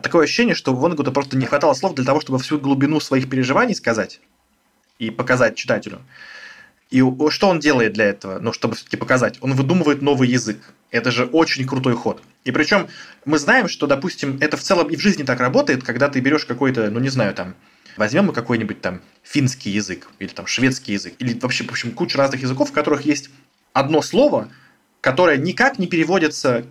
такое 0.00 0.24
ощущение, 0.24 0.54
что 0.54 0.74
Вонгуту 0.74 1.12
просто 1.12 1.36
не 1.36 1.46
хватало 1.46 1.74
слов 1.74 1.94
для 1.94 2.04
того, 2.04 2.20
чтобы 2.20 2.38
всю 2.38 2.58
глубину 2.58 3.00
своих 3.00 3.28
переживаний 3.28 3.74
сказать 3.74 4.20
и 4.98 5.10
показать 5.10 5.56
читателю. 5.56 6.00
И 6.90 7.04
что 7.28 7.48
он 7.48 7.60
делает 7.60 7.92
для 7.92 8.06
этого, 8.06 8.40
ну, 8.40 8.52
чтобы 8.52 8.74
все-таки 8.74 8.96
показать? 8.96 9.38
Он 9.40 9.54
выдумывает 9.54 10.02
новый 10.02 10.28
язык. 10.28 10.58
Это 10.90 11.12
же 11.12 11.24
очень 11.24 11.66
крутой 11.66 11.94
ход. 11.94 12.20
И 12.44 12.52
причем 12.52 12.88
мы 13.24 13.38
знаем, 13.38 13.68
что, 13.68 13.86
допустим, 13.86 14.38
это 14.40 14.56
в 14.56 14.62
целом 14.62 14.88
и 14.88 14.96
в 14.96 15.00
жизни 15.00 15.22
так 15.22 15.40
работает, 15.40 15.82
когда 15.82 16.08
ты 16.08 16.20
берешь 16.20 16.44
какой-то, 16.44 16.90
ну, 16.90 16.98
не 16.98 17.10
знаю, 17.10 17.34
там, 17.34 17.54
возьмем 17.96 18.26
мы 18.26 18.32
какой-нибудь 18.32 18.80
там 18.80 19.02
финский 19.22 19.70
язык, 19.70 20.08
или 20.18 20.28
там 20.28 20.46
шведский 20.46 20.92
язык, 20.92 21.14
или 21.18 21.38
вообще, 21.38 21.64
в 21.64 21.70
общем, 21.70 21.92
куча 21.92 22.16
разных 22.16 22.40
языков, 22.40 22.70
в 22.70 22.72
которых 22.72 23.02
есть 23.02 23.30
одно 23.72 24.00
слово, 24.02 24.48
которое 25.00 25.36
никак 25.36 25.78
не 25.78 25.86
переводится 25.86 26.66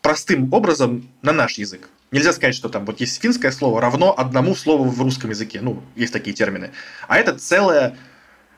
простым 0.00 0.52
образом 0.52 1.08
на 1.22 1.32
наш 1.32 1.58
язык. 1.58 1.88
Нельзя 2.12 2.32
сказать, 2.32 2.54
что 2.54 2.68
там 2.68 2.86
вот 2.86 3.00
есть 3.00 3.20
финское 3.20 3.50
слово 3.50 3.80
равно 3.80 4.14
одному 4.16 4.54
слову 4.54 4.84
в 4.84 5.02
русском 5.02 5.30
языке. 5.30 5.60
Ну, 5.60 5.82
есть 5.96 6.12
такие 6.12 6.34
термины. 6.34 6.70
А 7.08 7.18
это 7.18 7.36
целая 7.36 7.96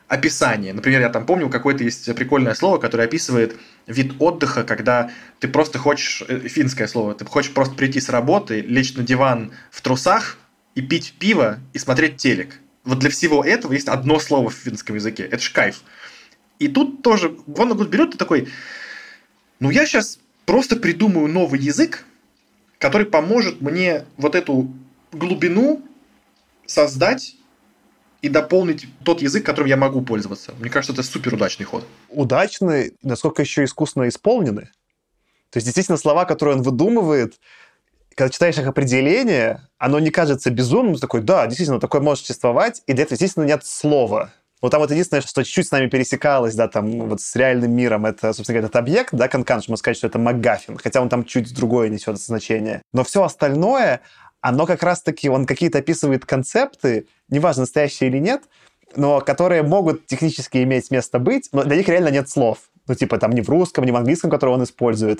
описание. 0.09 0.73
Например, 0.73 1.01
я 1.01 1.09
там 1.09 1.25
помню, 1.25 1.49
какое-то 1.49 1.83
есть 1.83 2.13
прикольное 2.15 2.55
слово, 2.55 2.79
которое 2.79 3.03
описывает 3.03 3.55
вид 3.85 4.13
отдыха, 4.19 4.63
когда 4.63 5.11
ты 5.39 5.47
просто 5.47 5.77
хочешь, 5.77 6.23
э, 6.27 6.39
финское 6.49 6.87
слово, 6.87 7.13
ты 7.13 7.25
хочешь 7.25 7.53
просто 7.53 7.75
прийти 7.75 8.01
с 8.01 8.09
работы, 8.09 8.61
лечь 8.61 8.95
на 8.95 9.03
диван 9.03 9.51
в 9.69 9.81
трусах 9.81 10.37
и 10.73 10.81
пить 10.81 11.13
пиво 11.19 11.59
и 11.73 11.79
смотреть 11.79 12.17
телек. 12.17 12.59
Вот 12.83 12.99
для 12.99 13.11
всего 13.11 13.43
этого 13.43 13.73
есть 13.73 13.87
одно 13.87 14.19
слово 14.19 14.49
в 14.49 14.55
финском 14.55 14.95
языке. 14.95 15.23
Это 15.23 15.43
ж 15.43 15.51
кайф. 15.51 15.83
И 16.57 16.67
тут 16.67 17.03
тоже 17.03 17.37
Вонагут 17.45 17.89
берет 17.89 18.15
и 18.15 18.17
такой, 18.17 18.49
ну 19.59 19.69
я 19.69 19.85
сейчас 19.85 20.19
просто 20.45 20.75
придумаю 20.75 21.27
новый 21.27 21.59
язык, 21.59 22.03
который 22.79 23.05
поможет 23.05 23.61
мне 23.61 24.05
вот 24.17 24.33
эту 24.33 24.73
глубину 25.11 25.83
создать 26.65 27.35
и 28.21 28.29
дополнить 28.29 28.87
тот 29.03 29.21
язык, 29.21 29.45
которым 29.45 29.69
я 29.69 29.77
могу 29.77 30.01
пользоваться. 30.01 30.53
Мне 30.59 30.69
кажется, 30.69 30.93
это 30.93 31.03
супер 31.03 31.33
удачный 31.33 31.65
ход. 31.65 31.85
Удачный, 32.09 32.93
насколько 33.01 33.41
еще 33.41 33.63
искусно 33.63 34.07
исполнены. 34.07 34.69
То 35.51 35.57
есть, 35.57 35.65
действительно, 35.65 35.97
слова, 35.97 36.25
которые 36.25 36.57
он 36.57 36.61
выдумывает, 36.61 37.39
когда 38.15 38.29
читаешь 38.29 38.57
их 38.57 38.67
определение, 38.67 39.61
оно 39.77 39.99
не 39.99 40.09
кажется 40.09 40.51
безумным, 40.51 40.95
такой, 40.95 41.21
да, 41.21 41.47
действительно, 41.47 41.79
такое 41.79 42.01
может 42.01 42.25
существовать, 42.25 42.83
и 42.85 42.93
для 42.93 43.03
этого, 43.03 43.15
естественно, 43.15 43.45
нет 43.45 43.65
слова. 43.65 44.31
Вот 44.61 44.71
там 44.71 44.81
вот 44.81 44.91
единственное, 44.91 45.21
что 45.21 45.43
чуть-чуть 45.43 45.67
с 45.67 45.71
нами 45.71 45.87
пересекалось, 45.87 46.53
да, 46.53 46.67
там 46.67 47.07
вот 47.07 47.21
с 47.21 47.33
реальным 47.37 47.71
миром, 47.71 48.05
это, 48.05 48.33
собственно 48.33 48.55
говоря, 48.55 48.67
этот 48.67 48.75
объект, 48.75 49.13
да, 49.13 49.29
канкан, 49.29 49.57
можно 49.59 49.77
сказать, 49.77 49.95
что 49.95 50.07
это 50.07 50.19
МакГаффин, 50.19 50.77
хотя 50.77 51.01
он 51.01 51.07
там 51.07 51.23
чуть 51.23 51.53
другое 51.55 51.87
несет 51.87 52.19
значение. 52.19 52.81
Но 52.91 53.05
все 53.05 53.23
остальное, 53.23 54.01
оно 54.41 54.65
как 54.65 54.83
раз-таки, 54.83 55.29
он 55.29 55.45
какие-то 55.45 55.79
описывает 55.79 56.25
концепты, 56.25 57.07
неважно, 57.29 57.61
настоящие 57.61 58.09
или 58.09 58.19
нет, 58.19 58.43
но 58.95 59.21
которые 59.21 59.63
могут 59.63 60.07
технически 60.07 60.63
иметь 60.63 60.91
место 60.91 61.19
быть, 61.19 61.49
но 61.51 61.63
для 61.63 61.75
них 61.75 61.87
реально 61.87 62.09
нет 62.09 62.29
слов. 62.29 62.59
Ну, 62.87 62.95
типа, 62.95 63.19
там, 63.19 63.31
ни 63.31 63.41
в 63.41 63.49
русском, 63.49 63.83
ни 63.85 63.91
в 63.91 63.95
английском, 63.95 64.31
который 64.31 64.49
он 64.49 64.63
использует. 64.63 65.19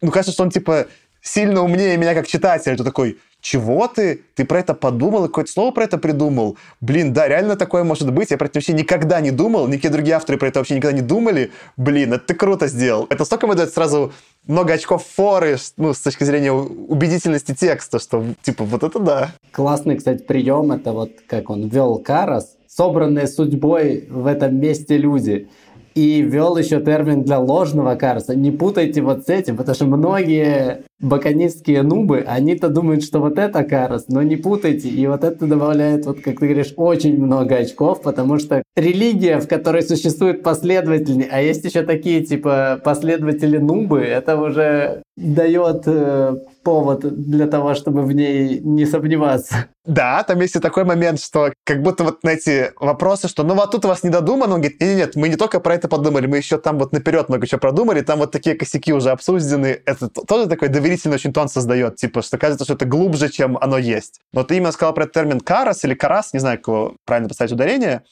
Ну, 0.00 0.10
кажется, 0.10 0.32
что 0.32 0.42
он, 0.42 0.50
типа, 0.50 0.88
сильно 1.22 1.62
умнее 1.62 1.96
меня 1.96 2.14
как 2.14 2.26
читателя. 2.26 2.76
То 2.76 2.82
такой, 2.84 3.18
чего 3.44 3.86
ты? 3.88 4.22
Ты 4.34 4.46
про 4.46 4.60
это 4.60 4.72
подумал, 4.72 5.26
какое-то 5.26 5.52
слово 5.52 5.70
про 5.70 5.84
это 5.84 5.98
придумал? 5.98 6.56
Блин, 6.80 7.12
да, 7.12 7.28
реально 7.28 7.56
такое 7.56 7.84
может 7.84 8.10
быть. 8.10 8.30
Я 8.30 8.38
про 8.38 8.46
это 8.46 8.56
вообще 8.56 8.72
никогда 8.72 9.20
не 9.20 9.30
думал. 9.30 9.68
Никакие 9.68 9.92
другие 9.92 10.16
авторы 10.16 10.38
про 10.38 10.48
это 10.48 10.60
вообще 10.60 10.76
никогда 10.76 10.96
не 10.96 11.02
думали. 11.02 11.52
Блин, 11.76 12.14
это 12.14 12.28
ты 12.28 12.34
круто 12.34 12.68
сделал. 12.68 13.06
Это 13.10 13.26
столько 13.26 13.44
ему 13.44 13.54
дает 13.54 13.74
сразу 13.74 14.14
много 14.46 14.72
очков 14.72 15.04
форы, 15.04 15.58
ну, 15.76 15.92
с 15.92 16.00
точки 16.00 16.24
зрения 16.24 16.52
убедительности 16.52 17.54
текста, 17.54 17.98
что, 17.98 18.24
типа, 18.40 18.64
вот 18.64 18.82
это 18.82 18.98
да. 18.98 19.32
Классный, 19.52 19.96
кстати, 19.96 20.22
прием, 20.22 20.72
это 20.72 20.92
вот 20.92 21.10
как 21.28 21.50
он 21.50 21.68
вел 21.68 21.98
Карас, 21.98 22.56
собранные 22.66 23.26
судьбой 23.26 24.06
в 24.08 24.26
этом 24.26 24.56
месте 24.56 24.96
люди 24.96 25.50
и 25.94 26.22
ввел 26.22 26.56
еще 26.56 26.80
термин 26.80 27.22
для 27.22 27.38
ложного 27.38 27.94
карса. 27.94 28.34
Не 28.34 28.50
путайте 28.50 29.00
вот 29.02 29.24
с 29.26 29.28
этим, 29.28 29.56
потому 29.56 29.74
что 29.74 29.86
многие 29.86 30.82
баканистские 31.00 31.82
нубы, 31.82 32.24
они-то 32.26 32.68
думают, 32.68 33.04
что 33.04 33.20
вот 33.20 33.38
это 33.38 33.62
карас, 33.62 34.06
но 34.08 34.22
не 34.22 34.36
путайте. 34.36 34.88
И 34.88 35.06
вот 35.06 35.22
это 35.22 35.46
добавляет, 35.46 36.06
вот 36.06 36.20
как 36.20 36.40
ты 36.40 36.46
говоришь, 36.46 36.72
очень 36.76 37.22
много 37.22 37.56
очков, 37.56 38.02
потому 38.02 38.38
что 38.38 38.62
религия, 38.76 39.38
в 39.38 39.48
которой 39.48 39.82
существуют 39.82 40.42
последователи, 40.42 41.28
а 41.30 41.40
есть 41.40 41.64
еще 41.64 41.82
такие 41.82 42.24
типа 42.24 42.80
последователи 42.82 43.58
нубы, 43.58 44.00
это 44.00 44.36
уже 44.40 45.02
дает 45.16 45.82
э, 45.86 46.36
повод 46.64 47.00
для 47.00 47.46
того, 47.46 47.74
чтобы 47.74 48.02
в 48.02 48.12
ней 48.12 48.58
не 48.60 48.86
сомневаться. 48.86 49.66
Да, 49.84 50.22
там 50.22 50.40
есть 50.40 50.56
и 50.56 50.60
такой 50.60 50.84
момент, 50.84 51.20
что 51.20 51.52
как 51.62 51.82
будто 51.82 52.04
вот 52.04 52.24
на 52.24 52.30
эти 52.30 52.72
вопросы, 52.80 53.28
что 53.28 53.42
ну 53.42 53.54
вот 53.54 53.70
тут 53.70 53.84
у 53.84 53.88
вас 53.88 54.02
не 54.02 54.10
додумано, 54.10 54.54
он 54.54 54.60
говорит, 54.60 54.80
нет, 54.80 54.96
нет, 54.96 55.16
мы 55.16 55.28
не 55.28 55.36
только 55.36 55.60
про 55.60 55.74
это 55.74 55.88
подумали, 55.88 56.26
мы 56.26 56.38
еще 56.38 56.58
там 56.58 56.78
вот 56.78 56.92
наперед 56.92 57.28
много 57.28 57.46
чего 57.46 57.60
продумали, 57.60 58.00
там 58.00 58.18
вот 58.18 58.32
такие 58.32 58.56
косяки 58.56 58.92
уже 58.92 59.10
обсуждены. 59.10 59.82
Это 59.84 60.08
тоже 60.08 60.48
такой 60.48 60.68
доверительный 60.68 61.16
очень 61.16 61.32
тон 61.32 61.48
создает, 61.48 61.96
типа, 61.96 62.22
что 62.22 62.38
кажется, 62.38 62.64
что 62.64 62.74
это 62.74 62.86
глубже, 62.86 63.28
чем 63.28 63.58
оно 63.58 63.76
есть. 63.78 64.20
Но 64.32 64.42
ты 64.42 64.56
именно 64.56 64.72
сказал 64.72 64.94
про 64.94 65.06
термин 65.06 65.40
«карас» 65.40 65.84
или 65.84 65.94
«карас», 65.94 66.32
не 66.32 66.40
знаю, 66.40 66.58
как 66.58 66.68
его 66.68 66.96
правильно 67.04 67.28
поставить 67.28 67.52
ударение. 67.52 68.02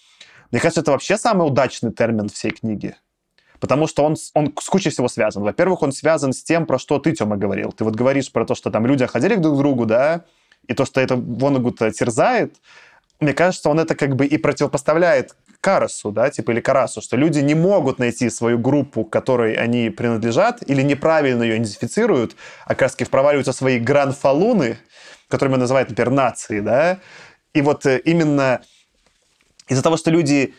Мне 0.50 0.61
кажется, 0.61 0.82
это 0.82 0.92
вообще 0.92 1.16
самый 1.16 1.46
удачный 1.46 1.92
термин 1.92 2.28
всей 2.28 2.50
книги 2.50 2.94
потому 3.62 3.86
что 3.86 4.02
он, 4.02 4.16
он 4.34 4.52
с 4.60 4.68
кучей 4.68 4.90
всего 4.90 5.06
связан. 5.06 5.44
Во-первых, 5.44 5.82
он 5.82 5.92
связан 5.92 6.32
с 6.32 6.42
тем, 6.42 6.66
про 6.66 6.80
что 6.80 6.98
ты, 6.98 7.12
Тёма, 7.12 7.36
говорил. 7.36 7.70
Ты 7.70 7.84
вот 7.84 7.94
говоришь 7.94 8.32
про 8.32 8.44
то, 8.44 8.56
что 8.56 8.72
там 8.72 8.86
люди 8.86 9.06
ходили 9.06 9.36
друг 9.36 9.54
к 9.54 9.58
другу, 9.58 9.86
да, 9.86 10.24
и 10.66 10.74
то, 10.74 10.84
что 10.84 11.00
это 11.00 11.14
Вонагута 11.14 11.92
терзает, 11.92 12.56
мне 13.20 13.32
кажется, 13.32 13.70
он 13.70 13.78
это 13.78 13.94
как 13.94 14.16
бы 14.16 14.26
и 14.26 14.36
противопоставляет 14.36 15.36
Карасу, 15.60 16.10
да, 16.10 16.28
типа, 16.28 16.50
или 16.50 16.60
Карасу, 16.60 17.00
что 17.00 17.16
люди 17.16 17.38
не 17.38 17.54
могут 17.54 18.00
найти 18.00 18.30
свою 18.30 18.58
группу, 18.58 19.04
к 19.04 19.10
которой 19.10 19.54
они 19.54 19.90
принадлежат, 19.90 20.68
или 20.68 20.82
неправильно 20.82 21.44
ее 21.44 21.58
идентифицируют, 21.58 22.34
а 22.64 22.70
как 22.70 22.82
раз 22.82 22.96
проваливаются 23.08 23.52
свои 23.52 23.78
гранфалуны, 23.78 24.76
которыми 25.28 25.54
называют, 25.54 25.88
например, 25.88 26.10
нации, 26.10 26.58
да, 26.58 26.98
и 27.54 27.62
вот 27.62 27.86
э, 27.86 28.00
именно 28.00 28.60
из-за 29.68 29.84
того, 29.84 29.96
что 29.96 30.10
люди 30.10 30.52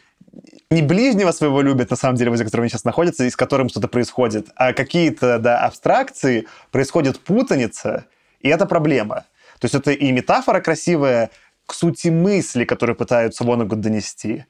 не 0.69 0.82
ближнего 0.82 1.32
своего 1.32 1.61
любят, 1.61 1.89
на 1.89 1.95
самом 1.95 2.15
деле, 2.15 2.30
возле 2.30 2.45
которого 2.45 2.63
они 2.63 2.69
сейчас 2.69 2.84
находятся, 2.84 3.24
и 3.26 3.30
с 3.30 3.36
которым 3.36 3.69
что-то 3.69 3.88
происходит, 3.88 4.47
а 4.55 4.74
какие-то, 4.74 5.39
да, 5.39 5.59
абстракции, 5.59 6.47
происходит 6.71 7.19
путаница, 7.19 8.05
и 8.39 8.49
это 8.49 8.65
проблема. 8.65 9.26
То 9.59 9.65
есть 9.65 9.76
это 9.76 9.91
и 9.91 10.11
метафора 10.11 10.59
красивая 10.61 11.30
к 11.65 11.74
сути 11.74 12.09
мысли, 12.09 12.65
которые 12.65 12.95
пытаются 12.95 13.43
Вонагуд 13.43 13.80
донести. 13.80 14.45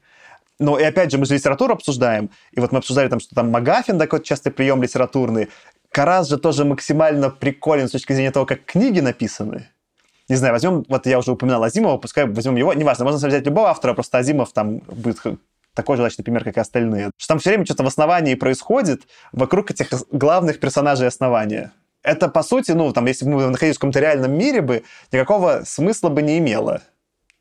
Но 0.58 0.78
и 0.78 0.84
опять 0.84 1.10
же, 1.10 1.18
мы 1.18 1.26
же 1.26 1.34
литературу 1.34 1.74
обсуждаем, 1.74 2.30
и 2.52 2.60
вот 2.60 2.72
мы 2.72 2.78
обсуждали 2.78 3.08
там, 3.08 3.20
что 3.20 3.34
там 3.34 3.50
Магафин 3.50 3.98
такой 3.98 4.22
частый 4.22 4.52
прием 4.52 4.82
литературный. 4.82 5.48
Карас 5.90 6.28
же 6.28 6.38
тоже 6.38 6.64
максимально 6.64 7.30
приколен 7.30 7.88
с 7.88 7.92
точки 7.92 8.12
зрения 8.12 8.30
того, 8.30 8.46
как 8.46 8.64
книги 8.64 9.00
написаны. 9.00 9.68
Не 10.28 10.36
знаю, 10.36 10.54
возьмем, 10.54 10.84
вот 10.88 11.06
я 11.06 11.18
уже 11.18 11.32
упоминал 11.32 11.62
Азимова, 11.62 11.98
пускай 11.98 12.26
возьмем 12.26 12.56
его, 12.56 12.72
неважно, 12.72 13.04
можно 13.04 13.28
взять 13.28 13.44
любого 13.44 13.68
автора, 13.68 13.94
просто 13.94 14.18
Азимов 14.18 14.52
там 14.52 14.78
будет 14.78 15.18
такой 15.74 15.96
же, 15.96 16.02
значит, 16.02 16.18
например, 16.18 16.44
как 16.44 16.56
и 16.56 16.60
остальные. 16.60 17.10
Что 17.16 17.28
там 17.28 17.38
все 17.38 17.50
время 17.50 17.64
что-то 17.64 17.84
в 17.84 17.86
основании 17.86 18.34
происходит 18.34 19.02
вокруг 19.32 19.70
этих 19.70 19.88
главных 20.10 20.60
персонажей 20.60 21.08
основания. 21.08 21.72
Это, 22.02 22.28
по 22.28 22.42
сути, 22.42 22.72
ну, 22.72 22.92
там, 22.92 23.06
если 23.06 23.24
бы 23.24 23.32
мы 23.32 23.46
находились 23.48 23.76
в 23.76 23.78
каком-то 23.78 23.98
реальном 23.98 24.32
мире 24.32 24.60
бы, 24.60 24.84
никакого 25.10 25.62
смысла 25.64 26.10
бы 26.10 26.22
не 26.22 26.38
имело. 26.38 26.82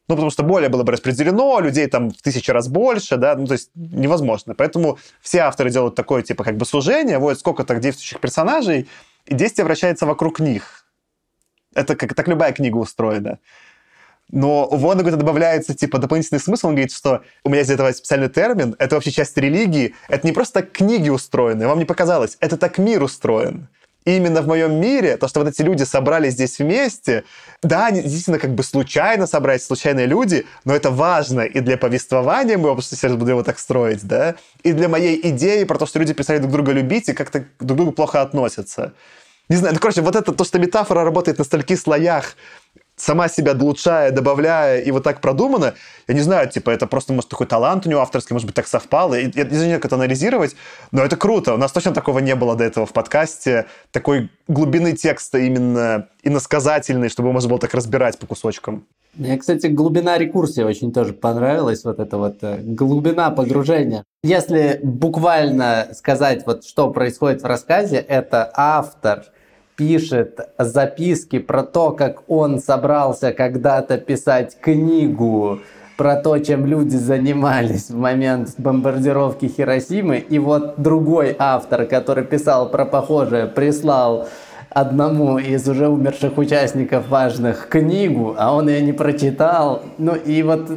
Ну, 0.07 0.15
потому 0.15 0.31
что 0.31 0.43
более 0.43 0.69
было 0.69 0.83
бы 0.83 0.91
распределено, 0.91 1.59
людей 1.59 1.87
там 1.87 2.11
в 2.11 2.21
тысячи 2.21 2.51
раз 2.51 2.67
больше, 2.67 3.15
да, 3.15 3.35
ну, 3.35 3.45
то 3.47 3.53
есть 3.53 3.71
невозможно. 3.73 4.53
Поэтому 4.53 4.97
все 5.21 5.39
авторы 5.39 5.69
делают 5.69 5.95
такое, 5.95 6.23
типа, 6.23 6.43
как 6.43 6.57
бы 6.57 6.65
сужение, 6.65 7.19
вот 7.19 7.39
сколько-то 7.39 7.75
действующих 7.75 8.19
персонажей, 8.19 8.89
и 9.25 9.33
действие 9.33 9.65
вращается 9.65 10.05
вокруг 10.05 10.39
них. 10.39 10.85
Это 11.73 11.95
как 11.95 12.13
так 12.13 12.27
любая 12.27 12.51
книга 12.51 12.77
устроена. 12.77 13.39
Но 14.33 14.65
у 14.65 14.77
Воннегута 14.77 15.15
добавляется, 15.15 15.75
типа, 15.75 15.99
дополнительный 15.99 16.39
смысл. 16.39 16.69
Он 16.69 16.73
говорит, 16.73 16.91
что 16.91 17.21
у 17.43 17.49
меня 17.49 17.61
здесь 17.61 17.75
этого 17.75 17.91
специальный 17.91 18.29
термин, 18.29 18.75
это 18.79 18.95
вообще 18.95 19.11
часть 19.11 19.37
религии. 19.37 19.93
Это 20.09 20.25
не 20.25 20.33
просто 20.33 20.61
так 20.61 20.71
книги 20.71 21.09
устроены, 21.09 21.67
вам 21.67 21.77
не 21.77 21.85
показалось. 21.85 22.37
Это 22.39 22.57
так 22.57 22.79
мир 22.79 23.03
устроен. 23.03 23.67
И 24.05 24.17
именно 24.17 24.41
в 24.41 24.47
моем 24.47 24.73
мире, 24.81 25.17
то, 25.17 25.27
что 25.27 25.39
вот 25.39 25.49
эти 25.49 25.61
люди 25.61 25.83
собрались 25.83 26.33
здесь 26.33 26.57
вместе, 26.57 27.25
да, 27.61 27.85
они 27.85 28.01
действительно 28.01 28.39
как 28.39 28.55
бы 28.55 28.63
случайно 28.63 29.27
собрались, 29.27 29.65
случайные 29.65 30.07
люди, 30.07 30.47
но 30.65 30.75
это 30.75 30.89
важно 30.89 31.41
и 31.41 31.59
для 31.59 31.77
повествования 31.77 32.57
моего, 32.57 32.71
потому 32.71 32.81
что 32.81 32.95
сейчас 32.95 33.13
буду 33.13 33.29
его 33.29 33.43
так 33.43 33.59
строить, 33.59 34.03
да, 34.03 34.33
и 34.63 34.73
для 34.73 34.89
моей 34.89 35.19
идеи 35.29 35.63
про 35.63 35.77
то, 35.77 35.85
что 35.85 35.99
люди 35.99 36.13
перестали 36.13 36.39
друг 36.39 36.51
друга 36.51 36.71
любить 36.71 37.07
и 37.07 37.13
как-то 37.13 37.45
друг 37.59 37.59
к 37.59 37.63
другу 37.75 37.91
плохо 37.91 38.21
относятся. 38.21 38.93
Не 39.47 39.57
знаю, 39.57 39.75
ну, 39.75 39.79
короче, 39.79 40.01
вот 40.01 40.15
это 40.15 40.31
то, 40.31 40.43
что 40.43 40.57
метафора 40.57 41.03
работает 41.03 41.37
на 41.37 41.43
стольких 41.43 41.79
слоях, 41.79 42.35
сама 42.95 43.27
себя 43.27 43.53
улучшая, 43.53 44.11
добавляя, 44.11 44.79
и 44.79 44.91
вот 44.91 45.03
так 45.03 45.21
продумано, 45.21 45.73
я 46.07 46.13
не 46.13 46.21
знаю, 46.21 46.49
типа, 46.49 46.69
это 46.69 46.87
просто, 46.87 47.13
может, 47.13 47.29
такой 47.29 47.47
талант 47.47 47.85
у 47.85 47.89
него 47.89 48.01
авторский, 48.01 48.33
может 48.33 48.45
быть, 48.45 48.55
так 48.55 48.67
совпало. 48.67 49.15
Я, 49.15 49.29
я 49.33 49.43
не 49.45 49.55
знаю, 49.57 49.75
как 49.75 49.85
это 49.85 49.95
анализировать, 49.95 50.55
но 50.91 51.03
это 51.03 51.15
круто. 51.15 51.53
У 51.53 51.57
нас 51.57 51.71
точно 51.71 51.93
такого 51.93 52.19
не 52.19 52.35
было 52.35 52.55
до 52.55 52.63
этого 52.63 52.85
в 52.85 52.93
подкасте. 52.93 53.65
Такой 53.91 54.29
глубины 54.47 54.93
текста 54.93 55.39
именно 55.39 56.09
иносказательной, 56.23 57.09
чтобы 57.09 57.31
можно 57.31 57.49
было 57.49 57.59
так 57.59 57.73
разбирать 57.73 58.17
по 58.19 58.27
кусочкам. 58.27 58.85
Мне, 59.15 59.37
кстати, 59.37 59.67
глубина 59.67 60.17
рекурсии 60.17 60.61
очень 60.61 60.91
тоже 60.91 61.13
понравилась, 61.13 61.83
вот 61.83 61.99
эта 61.99 62.17
вот 62.17 62.37
э, 62.41 62.57
глубина 62.63 63.29
погружения. 63.29 64.03
Если 64.23 64.79
буквально 64.81 65.89
сказать, 65.93 66.47
вот 66.47 66.65
что 66.65 66.89
происходит 66.89 67.43
в 67.43 67.45
рассказе, 67.45 67.97
это 67.97 68.51
автор 68.55 69.25
пишет 69.83 70.39
записки 70.57 71.39
про 71.39 71.63
то, 71.63 71.91
как 71.91 72.23
он 72.29 72.59
собрался 72.59 73.33
когда-то 73.33 73.97
писать 73.97 74.57
книгу 74.61 75.59
про 75.97 76.15
то, 76.15 76.39
чем 76.39 76.65
люди 76.65 76.95
занимались 76.95 77.89
в 77.89 77.97
момент 77.97 78.53
бомбардировки 78.57 79.47
Хиросимы. 79.47 80.19
И 80.19 80.39
вот 80.39 80.75
другой 80.77 81.35
автор, 81.37 81.85
который 81.85 82.23
писал 82.23 82.69
про 82.69 82.85
похожее, 82.85 83.45
прислал 83.45 84.29
одному 84.73 85.37
из 85.37 85.67
уже 85.67 85.87
умерших 85.87 86.37
участников 86.37 87.07
важных 87.09 87.67
книгу, 87.69 88.35
а 88.37 88.55
он 88.55 88.69
ее 88.69 88.81
не 88.81 88.93
прочитал. 88.93 89.83
Ну 89.97 90.15
и 90.15 90.41
вот 90.43 90.69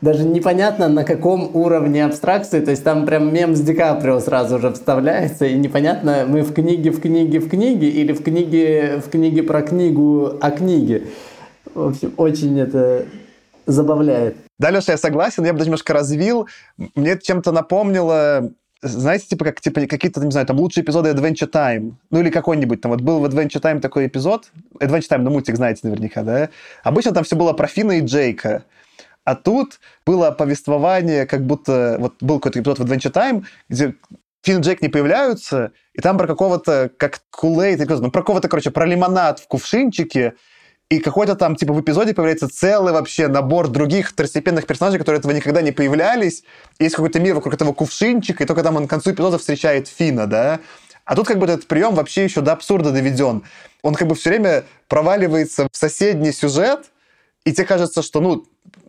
даже 0.00 0.24
непонятно, 0.24 0.88
на 0.88 1.04
каком 1.04 1.54
уровне 1.54 2.04
абстракции, 2.04 2.60
то 2.60 2.70
есть 2.70 2.84
там 2.84 3.06
прям 3.06 3.32
мем 3.32 3.54
с 3.56 3.60
Ди 3.60 3.74
Каприо 3.74 4.20
сразу 4.20 4.58
же 4.58 4.72
вставляется, 4.72 5.46
и 5.46 5.54
непонятно, 5.54 6.24
мы 6.26 6.42
в 6.42 6.52
книге, 6.52 6.90
в 6.90 7.00
книге, 7.00 7.40
в 7.40 7.48
книге, 7.48 7.88
или 7.88 8.12
в 8.12 8.22
книге, 8.22 9.02
в 9.04 9.10
книге 9.10 9.42
про 9.42 9.62
книгу 9.62 10.38
о 10.40 10.50
книге. 10.50 11.08
В 11.74 11.88
общем, 11.88 12.12
очень 12.16 12.58
это 12.60 13.06
забавляет. 13.66 14.36
Да, 14.58 14.70
Леша, 14.70 14.92
я 14.92 14.98
согласен, 14.98 15.44
я 15.44 15.52
бы 15.52 15.58
даже 15.58 15.70
немножко 15.70 15.92
развил. 15.92 16.46
Мне 16.94 17.18
чем-то 17.18 17.50
напомнило 17.52 18.52
знаете, 18.82 19.26
типа, 19.28 19.44
как, 19.46 19.60
типа 19.60 19.86
какие-то, 19.86 20.20
не 20.24 20.30
знаю, 20.30 20.46
там 20.46 20.58
лучшие 20.58 20.82
эпизоды 20.84 21.10
Adventure 21.10 21.50
Time, 21.50 21.94
ну 22.10 22.20
или 22.20 22.30
какой-нибудь, 22.30 22.80
там 22.80 22.90
вот 22.90 23.00
был 23.00 23.20
в 23.20 23.24
Adventure 23.24 23.60
Time 23.60 23.80
такой 23.80 24.06
эпизод, 24.08 24.50
Adventure 24.80 25.08
Time, 25.08 25.18
ну 25.18 25.30
мультик 25.30 25.56
знаете 25.56 25.80
наверняка, 25.84 26.22
да? 26.22 26.48
Обычно 26.82 27.12
там 27.12 27.24
все 27.24 27.36
было 27.36 27.52
про 27.52 27.68
Фина 27.68 27.92
и 27.92 28.00
Джейка, 28.00 28.64
а 29.24 29.36
тут 29.36 29.78
было 30.04 30.32
повествование, 30.32 31.26
как 31.26 31.46
будто, 31.46 31.96
вот 32.00 32.14
был 32.20 32.40
какой-то 32.40 32.60
эпизод 32.60 32.78
в 32.80 32.82
Adventure 32.82 33.12
Time, 33.12 33.44
где 33.68 33.94
Финн 34.42 34.58
и 34.58 34.62
Джейк 34.62 34.82
не 34.82 34.88
появляются, 34.88 35.72
и 35.94 36.00
там 36.00 36.18
про 36.18 36.26
какого-то, 36.26 36.90
как 36.96 37.20
Кулейт, 37.30 37.78
ну, 37.88 38.10
про 38.10 38.20
какого-то, 38.22 38.48
короче, 38.48 38.72
про 38.72 38.84
лимонад 38.84 39.38
в 39.38 39.46
кувшинчике, 39.46 40.34
и 40.92 40.98
какой-то 40.98 41.36
там, 41.36 41.56
типа, 41.56 41.72
в 41.72 41.80
эпизоде 41.80 42.12
появляется 42.12 42.50
целый 42.50 42.92
вообще 42.92 43.26
набор 43.26 43.68
других 43.68 44.10
второстепенных 44.10 44.66
персонажей, 44.66 44.98
которые 44.98 45.20
этого 45.20 45.32
никогда 45.32 45.62
не 45.62 45.72
появлялись. 45.72 46.44
Есть 46.78 46.96
какой-то 46.96 47.18
мир 47.18 47.34
вокруг 47.34 47.54
этого 47.54 47.72
кувшинчика, 47.72 48.44
и 48.44 48.46
только 48.46 48.62
там 48.62 48.76
он 48.76 48.86
к 48.86 48.90
концу 48.90 49.12
эпизода 49.12 49.38
встречает 49.38 49.88
Фина, 49.88 50.26
да? 50.26 50.60
А 51.06 51.16
тут 51.16 51.26
как 51.26 51.38
бы 51.38 51.46
этот 51.46 51.66
прием 51.66 51.94
вообще 51.94 52.24
еще 52.24 52.42
до 52.42 52.52
абсурда 52.52 52.90
доведен. 52.90 53.42
Он 53.80 53.94
как 53.94 54.06
бы 54.06 54.14
все 54.14 54.28
время 54.28 54.64
проваливается 54.86 55.66
в 55.72 55.74
соседний 55.74 56.30
сюжет, 56.30 56.90
и 57.46 57.54
тебе 57.54 57.64
кажется, 57.64 58.02
что, 58.02 58.20
ну, 58.20 58.44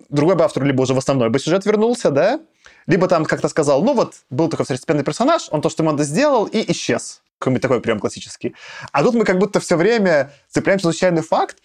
другой 0.09 0.35
бы 0.35 0.43
автор 0.43 0.65
либо 0.65 0.81
уже 0.81 0.93
в 0.93 0.97
основной 0.97 1.29
бы 1.29 1.39
сюжет 1.39 1.65
вернулся, 1.65 2.11
да? 2.11 2.41
Либо 2.85 3.07
там 3.07 3.23
как-то 3.23 3.47
сказал, 3.47 3.81
ну 3.81 3.93
вот, 3.93 4.15
был 4.29 4.49
такой 4.49 4.65
второстепенный 4.65 5.05
персонаж, 5.05 5.47
он 5.51 5.61
то, 5.61 5.69
что 5.69 5.83
ему 5.83 5.91
надо, 5.91 6.03
сделал, 6.03 6.47
и 6.47 6.69
исчез. 6.73 7.21
Какой-нибудь 7.39 7.61
такой 7.61 7.81
прием 7.81 7.99
классический. 7.99 8.55
А 8.91 9.03
тут 9.03 9.15
мы 9.15 9.25
как 9.25 9.37
будто 9.37 9.59
все 9.59 9.75
время 9.75 10.31
цепляемся 10.49 10.87
за 10.87 10.93
случайный 10.93 11.21
факт, 11.21 11.57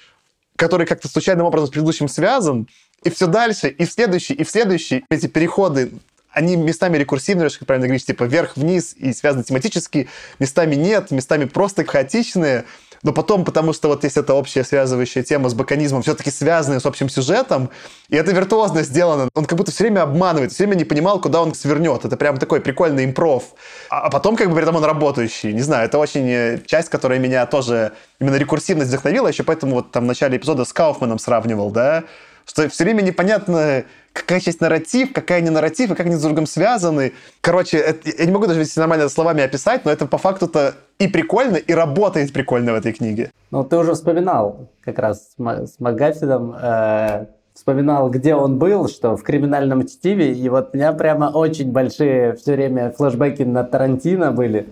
который 0.59 0.87
как-то 0.87 1.09
случайным 1.09 1.47
образом 1.47 1.69
с 1.69 1.71
предыдущим 1.71 2.09
связан, 2.09 2.69
и 3.05 3.11
все 3.11 3.29
дальше, 3.29 3.69
и 3.69 3.87
в 3.87 3.93
следующий, 3.93 4.35
и 4.35 4.45
в 4.45 4.51
следующий. 4.51 5.05
Эти 5.09 5.29
переходы 5.29 5.93
они 6.31 6.57
местами 6.57 6.99
рекурсивные, 6.99 7.49
как 7.49 7.67
правильно 7.67 7.87
говорить, 7.87 8.07
типа 8.07 8.25
вверх-вниз 8.25 8.95
и 8.97 9.13
связаны 9.13 9.45
тематически, 9.45 10.09
местами 10.39 10.75
нет, 10.75 11.11
местами 11.11 11.47
просто 11.47 11.85
хаотичные, 11.85 12.65
но 13.03 13.12
потом, 13.12 13.44
потому 13.44 13.72
что 13.72 13.88
вот 13.88 14.05
есть 14.05 14.16
эта 14.16 14.34
общая 14.34 14.64
связывающая 14.64 15.22
тема 15.22 15.49
с 15.49 15.55
баканизмом, 15.55 16.03
все-таки 16.03 16.30
связанная 16.30 16.80
с 16.80 16.86
общим 16.86 17.09
сюжетом, 17.09 17.70
и 18.09 18.16
это 18.16 18.32
виртуозно 18.32 18.82
сделано. 18.82 19.28
Он 19.34 19.44
как 19.44 19.57
будто 19.59 19.70
все 19.70 19.84
время 19.84 20.03
обманывает, 20.03 20.53
все 20.53 20.64
время 20.64 20.78
не 20.78 20.84
понимал, 20.84 21.20
куда 21.20 21.42
он 21.42 21.55
свернет. 21.55 22.05
Это 22.05 22.16
прям 22.16 22.38
такой 22.38 22.61
прикольный 22.61 23.05
импров. 23.05 23.44
А, 23.90 24.01
а 24.01 24.11
потом 24.11 24.36
как 24.36 24.49
бы 24.49 24.55
при 24.55 24.62
этом 24.62 24.76
он 24.76 24.84
работающий. 24.84 25.53
Не 25.53 25.62
знаю, 25.62 25.86
это 25.86 25.99
очень 25.99 26.28
э, 26.28 26.61
часть, 26.66 26.88
которая 26.88 27.18
меня 27.18 27.46
тоже 27.46 27.92
именно 28.20 28.36
рекурсивность 28.36 28.90
вдохновила, 28.90 29.28
еще 29.28 29.42
поэтому 29.42 29.76
вот 29.76 29.92
там 29.92 30.05
в 30.05 30.07
начале 30.07 30.36
эпизода 30.36 30.64
с 30.64 30.72
Кауфманом 30.72 31.18
сравнивал, 31.18 31.70
да, 31.70 32.05
что 32.49 32.66
все 32.70 32.84
время 32.84 33.03
непонятно, 33.03 33.84
какая 34.14 34.40
часть 34.40 34.62
нарратив, 34.62 35.12
какая 35.12 35.42
не 35.42 35.51
нарратив, 35.51 35.90
и 35.90 35.94
как 35.94 36.07
они 36.07 36.16
с 36.16 36.22
другом 36.22 36.46
связаны. 36.46 37.12
Короче, 37.42 37.76
это, 37.76 38.09
я 38.18 38.24
не 38.24 38.32
могу 38.32 38.46
даже 38.46 38.64
нормально 38.76 39.11
словами 39.11 39.42
описать, 39.44 39.84
но 39.84 39.90
это 39.90 40.07
по 40.07 40.16
факту-то 40.16 40.74
и 40.99 41.09
прикольно, 41.09 41.57
и 41.57 41.74
работает 41.74 42.32
прикольно 42.32 42.72
в 42.72 42.76
этой 42.76 42.92
книге. 42.92 43.30
Ну, 43.51 43.64
ты 43.64 43.76
уже 43.76 43.92
вспоминал 43.92 44.70
как 44.80 44.99
раз 44.99 45.34
с 45.36 45.78
Макгаффином, 45.78 46.57
э, 46.61 47.26
вспоминал, 47.53 48.09
где 48.09 48.34
он 48.34 48.59
был, 48.59 48.88
что 48.88 49.14
в 49.14 49.22
криминальном 49.22 49.86
чтиве, 49.86 50.32
и 50.32 50.49
вот 50.49 50.70
у 50.72 50.76
меня 50.76 50.92
прямо 50.92 51.26
очень 51.26 51.70
большие 51.70 52.32
все 52.32 52.55
время 52.55 52.94
флешбеки 52.96 53.42
на 53.42 53.62
Тарантино 53.62 54.32
были. 54.32 54.68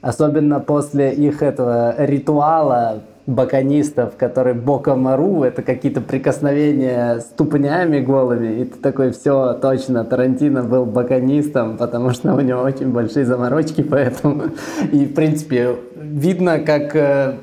Особенно 0.00 0.60
после 0.60 1.12
их 1.12 1.42
этого 1.42 1.96
ритуала 1.98 3.02
баканистов, 3.26 4.16
который 4.16 4.54
бокомару, 4.54 5.44
это 5.44 5.62
какие-то 5.62 6.00
прикосновения 6.00 7.20
ступнями 7.20 8.00
голыми, 8.00 8.60
и 8.60 8.64
ты 8.64 8.78
такой, 8.78 9.12
все, 9.12 9.54
точно, 9.54 10.04
Тарантино 10.04 10.62
был 10.62 10.84
баканистом, 10.84 11.78
потому 11.78 12.10
что 12.10 12.34
у 12.34 12.40
него 12.40 12.60
очень 12.60 12.90
большие 12.90 13.24
заморочки, 13.24 13.82
поэтому, 13.90 14.44
и, 14.92 15.06
в 15.06 15.14
принципе, 15.14 15.76
видно, 15.96 16.58
как, 16.58 16.94
э, 16.94 17.38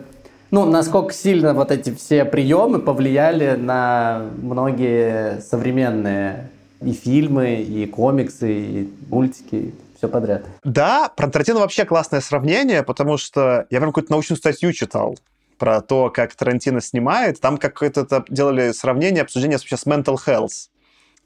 ну, 0.51 0.65
насколько 0.65 1.13
сильно 1.13 1.53
вот 1.53 1.71
эти 1.71 1.93
все 1.93 2.25
приемы 2.25 2.79
повлияли 2.79 3.55
на 3.55 4.21
многие 4.41 5.41
современные 5.41 6.49
и 6.81 6.93
фильмы, 6.93 7.55
и 7.55 7.87
комиксы, 7.87 8.51
и 8.51 8.93
мультики, 9.09 9.73
все 9.97 10.07
подряд. 10.07 10.43
Да, 10.63 11.11
про 11.15 11.27
Тарантино 11.27 11.59
вообще 11.59 11.85
классное 11.85 12.21
сравнение, 12.21 12.83
потому 12.83 13.17
что 13.17 13.65
я 13.71 13.79
прям 13.79 13.91
какую-то 13.91 14.11
научную 14.11 14.37
статью 14.37 14.73
читал 14.73 15.15
про 15.61 15.79
то, 15.81 16.09
как 16.09 16.33
Тарантино 16.33 16.81
снимает, 16.81 17.39
там 17.39 17.59
какое-то 17.59 18.25
делали 18.29 18.71
сравнение, 18.71 19.21
обсуждение 19.21 19.59
вообще 19.59 19.77
с 19.77 19.85
mental 19.85 20.17
health. 20.25 20.69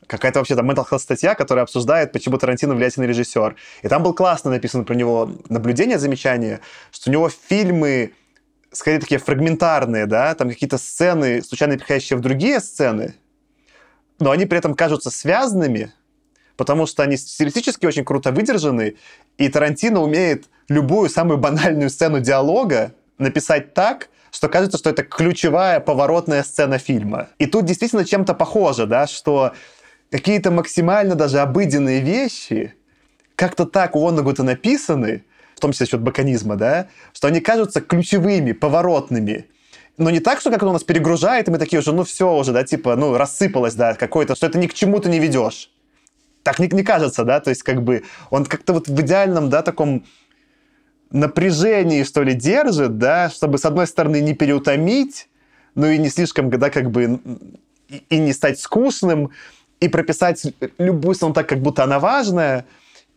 Какая-то 0.08 0.40
вообще 0.40 0.56
там 0.56 0.70
mental 0.70 0.86
health 0.86 1.00
статья, 1.00 1.36
которая 1.36 1.64
обсуждает, 1.64 2.12
почему 2.12 2.38
Тарантино 2.38 2.76
влиятельный 2.76 3.08
режиссер. 3.08 3.56
И 3.82 3.88
там 3.88 4.04
был 4.04 4.14
классно 4.14 4.52
написано 4.52 4.84
про 4.84 4.94
него 4.94 5.32
наблюдение, 5.48 5.98
замечание, 5.98 6.60
что 6.92 7.10
у 7.10 7.14
него 7.14 7.30
фильмы 7.30 8.12
скорее 8.74 9.00
такие 9.00 9.20
фрагментарные, 9.22 10.06
да, 10.06 10.36
там 10.36 10.50
какие-то 10.50 10.78
сцены, 10.78 11.42
случайно 11.42 11.78
переходящие 11.78 12.18
в 12.18 12.22
другие 12.22 12.60
сцены, 12.60 13.16
но 14.20 14.32
они 14.32 14.46
при 14.46 14.58
этом 14.58 14.76
кажутся 14.76 15.12
связанными, 15.12 15.94
потому 16.58 16.88
что 16.88 17.04
они 17.04 17.16
стилистически 17.16 17.86
очень 17.86 18.04
круто 18.04 18.34
выдержаны, 18.34 18.98
и 19.38 19.48
Тарантино 19.48 20.02
умеет 20.02 20.50
любую 20.68 21.10
самую 21.10 21.38
банальную 21.38 21.90
сцену 21.90 22.20
диалога 22.20 22.92
написать 23.18 23.74
так, 23.74 24.10
что 24.32 24.50
кажется, 24.50 24.78
что 24.78 24.90
это 24.90 25.04
ключевая 25.04 25.80
поворотная 25.80 26.44
сцена 26.44 26.78
фильма. 26.78 27.30
И 27.40 27.46
тут 27.46 27.66
действительно 27.66 28.04
чем-то 28.04 28.34
похоже, 28.34 28.86
да, 28.86 29.08
что 29.08 29.54
какие-то 30.12 30.52
максимально 30.52 31.16
даже 31.16 31.40
обыденные 31.40 32.02
вещи 32.02 32.74
как-то 33.36 33.66
так 33.66 33.96
у 33.96 34.08
Оннегута 34.08 34.44
написаны, 34.44 35.24
в 35.56 35.60
том 35.60 35.72
числе 35.72 35.88
счет 35.88 36.02
баканизма, 36.02 36.56
да, 36.56 36.88
что 37.14 37.28
они 37.28 37.40
кажутся 37.40 37.82
ключевыми, 37.82 38.52
поворотными. 38.52 39.46
Но 39.98 40.10
не 40.10 40.20
так, 40.20 40.42
что 40.42 40.52
как 40.52 40.62
он 40.64 40.74
нас 40.74 40.84
перегружает, 40.84 41.48
и 41.48 41.52
мы 41.52 41.58
такие 41.58 41.80
уже, 41.80 41.94
ну 41.94 42.04
все 42.04 42.34
уже, 42.34 42.52
да, 42.52 42.64
типа, 42.64 42.96
ну 42.96 43.18
рассыпалось, 43.18 43.76
да, 43.76 43.94
какое-то, 43.94 44.36
что 44.36 44.48
это 44.48 44.58
ни 44.58 44.68
к 44.68 44.74
чему 44.74 45.00
ты 45.00 45.10
не 45.10 45.20
ведешь. 45.20 45.70
Так 46.44 46.60
не, 46.60 46.68
не 46.68 46.84
кажется, 46.84 47.24
да, 47.24 47.40
то 47.40 47.50
есть 47.50 47.64
как 47.64 47.82
бы 47.82 48.04
он 48.30 48.46
как-то 48.46 48.74
вот 48.74 48.88
в 48.88 49.02
идеальном, 49.02 49.50
да, 49.50 49.62
таком 49.62 50.06
напряжении, 51.16 52.04
что 52.04 52.24
ли, 52.24 52.34
держит, 52.34 52.98
да, 52.98 53.30
чтобы, 53.30 53.58
с 53.58 53.66
одной 53.66 53.88
стороны, 53.88 54.22
не 54.22 54.34
переутомить, 54.34 55.28
ну 55.76 55.88
и 55.88 55.98
не 55.98 56.10
слишком, 56.10 56.50
да, 56.50 56.70
как 56.70 56.92
бы, 56.92 57.20
и 58.10 58.18
не 58.18 58.34
стать 58.34 58.60
скучным, 58.60 59.32
и 59.80 59.88
прописать 59.88 60.44
любую 60.78 61.16
страну 61.16 61.34
так, 61.34 61.48
как 61.48 61.60
будто 61.60 61.84
она 61.84 62.00
важная. 62.00 62.66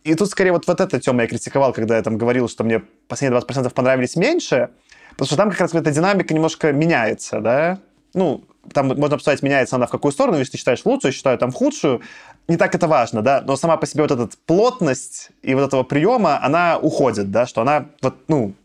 И 0.03 0.15
тут 0.15 0.29
скорее 0.29 0.51
вот, 0.51 0.67
вот 0.67 0.79
это, 0.79 0.99
Тёма, 0.99 1.23
я 1.23 1.27
критиковал, 1.27 1.73
когда 1.73 1.97
я 1.97 2.03
там 2.03 2.17
говорил, 2.17 2.47
что 2.47 2.63
мне 2.63 2.81
последние 3.07 3.41
20% 3.41 3.69
понравились 3.73 4.15
меньше, 4.15 4.69
потому 5.11 5.27
что 5.27 5.35
там 5.35 5.51
как 5.51 5.59
раз 5.59 5.73
эта 5.73 5.91
динамика 5.91 6.33
немножко 6.33 6.71
меняется, 6.71 7.39
да. 7.39 7.79
Ну, 8.13 8.43
там 8.73 8.87
можно 8.87 9.15
обсуждать, 9.15 9.41
меняется 9.43 9.75
она 9.75 9.87
в 9.87 9.91
какую 9.91 10.11
сторону, 10.11 10.37
если 10.37 10.53
ты 10.53 10.57
считаешь 10.57 10.81
в 10.81 10.85
лучшую, 10.85 11.11
я 11.11 11.15
считаю 11.15 11.37
там 11.37 11.51
в 11.51 11.55
худшую. 11.55 12.01
Не 12.49 12.57
так 12.57 12.73
это 12.73 12.87
важно, 12.87 13.21
да, 13.21 13.43
но 13.45 13.55
сама 13.55 13.77
по 13.77 13.85
себе 13.85 14.01
вот 14.01 14.11
эта 14.11 14.27
плотность 14.47 15.29
и 15.43 15.53
вот 15.53 15.67
этого 15.67 15.83
приема, 15.83 16.43
она 16.43 16.79
уходит, 16.79 17.29
да, 17.29 17.45
что 17.45 17.61
она 17.61 17.85
вот, 18.01 18.15
ну, 18.27 18.55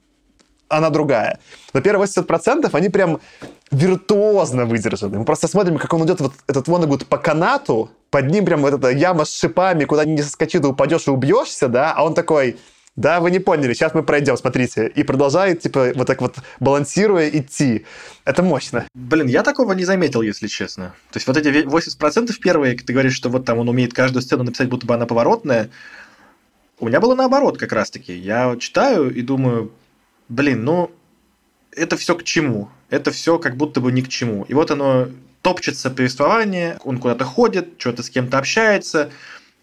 она 0.69 0.89
другая. 0.89 1.39
Но 1.75 1.83
первые 1.83 2.09
80% 2.09 2.71
они 2.73 2.89
прям 2.89 3.21
виртуозно 3.71 4.65
выдержаны. 4.65 5.19
Мы 5.19 5.27
просто 5.27 5.49
смотрим, 5.49 5.77
как 5.77 5.93
он 5.93 6.03
идет 6.07 6.23
вот 6.23 6.33
этот 6.47 6.67
Вонегуд 6.67 7.07
по 7.07 7.19
канату, 7.19 7.91
под 8.09 8.31
ним 8.31 8.47
прям 8.47 8.63
вот 8.63 8.73
эта 8.73 8.89
яма 8.89 9.27
с 9.27 9.39
шипами, 9.39 9.85
куда 9.85 10.07
не 10.07 10.23
соскочи, 10.23 10.59
ты 10.59 10.67
упадешь 10.67 11.07
и 11.07 11.11
убьешься, 11.11 11.69
да, 11.69 11.93
а 11.95 12.05
он 12.05 12.15
такой, 12.15 12.57
да, 12.97 13.19
вы 13.19 13.33
не 13.33 13.41
поняли, 13.41 13.75
сейчас 13.75 13.93
мы 13.93 14.05
пройдем, 14.05 14.37
смотрите. 14.37 14.87
И 14.87 15.03
продолжает, 15.03 15.61
типа, 15.61 15.93
вот 15.97 16.07
так 16.07 16.21
вот 16.21 16.37
балансируя 16.61 17.29
идти. 17.29 17.87
Это 18.25 18.43
мощно. 18.45 18.87
Блин, 18.95 19.27
я 19.27 19.43
такого 19.43 19.73
не 19.73 19.85
заметил, 19.85 20.23
если 20.23 20.47
честно. 20.47 20.95
То 21.11 21.17
есть 21.17 21.27
вот 21.27 21.37
эти 21.37 21.49
80% 21.49 22.33
первые, 22.41 22.77
ты 22.77 22.93
говоришь, 22.93 23.15
что 23.15 23.31
вот 23.31 23.45
там 23.45 23.59
он 23.59 23.69
умеет 23.69 23.93
каждую 23.93 24.23
сцену 24.23 24.45
написать, 24.45 24.69
будто 24.69 24.87
бы 24.87 24.95
она 24.95 25.07
поворотная. 25.07 25.71
У 26.79 26.87
меня 26.87 27.01
было 27.01 27.17
наоборот 27.17 27.59
как 27.59 27.73
раз-таки. 27.73 28.13
Я 28.13 28.57
читаю 28.61 29.13
и 29.13 29.23
думаю, 29.23 29.73
блин, 30.29 30.65
ну, 30.65 30.93
это 31.73 31.97
все 31.97 32.15
к 32.15 32.23
чему? 32.23 32.71
Это 32.91 33.11
все 33.11 33.41
как 33.41 33.57
будто 33.57 33.81
бы 33.81 33.91
ни 33.91 34.03
к 34.03 34.09
чему. 34.09 34.45
И 34.45 34.55
вот 34.55 34.71
оно 34.71 35.09
топчется 35.43 35.91
повествование, 35.91 36.79
он 36.85 36.99
куда-то 36.99 37.25
ходит, 37.25 37.71
что-то 37.77 38.05
с 38.05 38.11
кем-то 38.11 38.39
общается, 38.39 39.11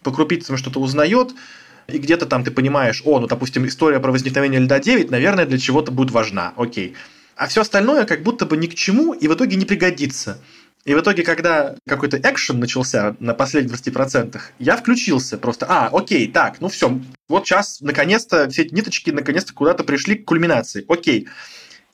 по 0.03 0.11
крупицам 0.11 0.57
что-то 0.57 0.81
узнает– 0.81 1.33
и 1.87 1.97
где-то 1.97 2.25
там 2.25 2.43
ты 2.43 2.51
понимаешь, 2.51 3.01
о, 3.05 3.19
ну, 3.19 3.27
допустим, 3.27 3.65
история 3.67 3.99
про 3.99 4.11
возникновение 4.11 4.59
льда 4.59 4.79
9, 4.79 5.11
наверное, 5.11 5.45
для 5.45 5.57
чего-то 5.57 5.91
будет 5.91 6.11
важна, 6.11 6.53
окей. 6.57 6.95
А 7.35 7.47
все 7.47 7.61
остальное 7.61 8.05
как 8.05 8.23
будто 8.23 8.45
бы 8.45 8.57
ни 8.57 8.67
к 8.67 8.75
чему 8.75 9.13
и 9.13 9.27
в 9.27 9.33
итоге 9.33 9.55
не 9.55 9.65
пригодится. 9.65 10.39
И 10.83 10.95
в 10.95 10.99
итоге, 10.99 11.23
когда 11.23 11.75
какой-то 11.87 12.17
экшен 12.17 12.59
начался 12.59 13.15
на 13.19 13.33
последних 13.33 13.73
20%, 13.73 14.39
я 14.57 14.75
включился 14.75 15.37
просто, 15.37 15.67
а, 15.69 15.89
окей, 15.91 16.27
так, 16.31 16.59
ну 16.59 16.69
все, 16.69 16.99
вот 17.29 17.45
сейчас, 17.45 17.81
наконец-то, 17.81 18.49
все 18.49 18.63
эти 18.63 18.73
ниточки 18.73 19.11
наконец-то 19.11 19.53
куда-то 19.53 19.83
пришли 19.83 20.15
к 20.15 20.25
кульминации, 20.25 20.85
окей 20.87 21.27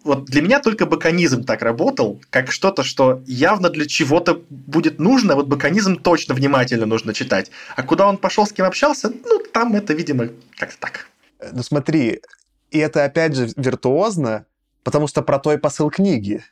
вот 0.03 0.25
для 0.25 0.41
меня 0.41 0.59
только 0.59 0.85
баканизм 0.85 1.43
так 1.43 1.61
работал, 1.61 2.21
как 2.29 2.51
что-то, 2.51 2.83
что 2.83 3.21
явно 3.25 3.69
для 3.69 3.85
чего-то 3.85 4.41
будет 4.49 4.99
нужно, 4.99 5.35
вот 5.35 5.47
баканизм 5.47 5.97
точно 5.97 6.33
внимательно 6.33 6.85
нужно 6.85 7.13
читать. 7.13 7.51
А 7.75 7.83
куда 7.83 8.07
он 8.07 8.17
пошел, 8.17 8.45
с 8.45 8.53
кем 8.53 8.65
общался, 8.65 9.09
ну, 9.09 9.39
там 9.51 9.75
это, 9.75 9.93
видимо, 9.93 10.29
как-то 10.57 10.79
так. 10.79 11.07
Ну, 11.51 11.61
смотри, 11.63 12.21
и 12.71 12.77
это, 12.79 13.03
опять 13.03 13.35
же, 13.35 13.49
виртуозно, 13.55 14.45
потому 14.83 15.07
что 15.07 15.21
про 15.21 15.39
то 15.39 15.53
и 15.53 15.57
посыл 15.57 15.89
книги. 15.89 16.43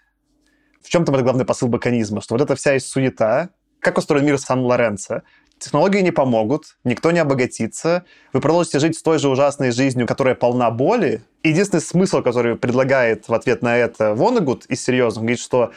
В 0.82 0.89
чем 0.89 1.06
там 1.06 1.16
это 1.16 1.24
главный 1.24 1.46
посыл 1.46 1.68
баканизма? 1.68 2.22
Что 2.22 2.36
вот 2.36 2.41
эта 2.41 2.56
вся 2.56 2.74
есть 2.74 2.88
суета, 2.88 3.50
как 3.80 3.98
устроен 3.98 4.26
мир 4.26 4.38
Сан-Лоренцо, 4.38 5.24
Технологии 5.66 6.01
не 6.01 6.11
помогут, 6.11 6.78
никто 6.84 7.09
не 7.09 7.18
обогатится, 7.18 8.05
вы 8.34 8.39
продолжите 8.39 8.78
жить 8.78 8.99
с 8.99 9.01
той 9.01 9.18
же 9.18 9.30
ужасной 9.30 9.72
жизнью, 9.72 10.05
которая 10.05 10.36
полна 10.36 10.70
боли. 10.70 11.24
Единственный 11.41 11.80
смысл, 11.80 12.22
который 12.22 12.55
предлагает 12.55 13.28
в 13.28 13.34
ответ 13.34 13.63
на 13.63 13.76
это 13.76 14.13
Вонегуд 14.13 14.68
из 14.68 14.84
серьезных, 14.84 15.24
говорит, 15.24 15.39
что 15.39 15.72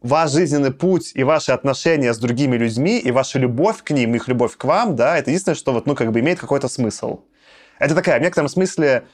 ваш 0.00 0.30
жизненный 0.30 0.72
путь 0.72 1.10
и 1.14 1.24
ваши 1.24 1.50
отношения 1.50 2.14
с 2.14 2.18
другими 2.18 2.56
людьми, 2.56 3.00
и 3.00 3.10
ваша 3.10 3.40
любовь 3.40 3.82
к 3.82 3.90
ним, 3.90 4.14
их 4.14 4.28
любовь 4.28 4.56
к 4.56 4.62
вам, 4.62 4.94
да, 4.94 5.18
это 5.18 5.30
единственное, 5.30 5.56
что 5.56 5.72
вот, 5.72 5.86
ну, 5.86 5.96
как 5.96 6.12
бы 6.12 6.20
имеет 6.20 6.38
какой-то 6.38 6.68
смысл. 6.68 7.22
Это 7.80 7.96
такая, 7.96 8.20
в 8.20 8.22
некотором 8.22 8.48
смысле, 8.48 9.06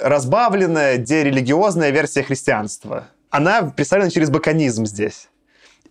разбавленная, 0.00 0.98
дерелигиозная 0.98 1.90
версия 1.90 2.22
христианства. 2.22 3.08
Она 3.30 3.62
представлена 3.62 4.10
через 4.10 4.30
баканизм 4.30 4.86
здесь. 4.86 5.30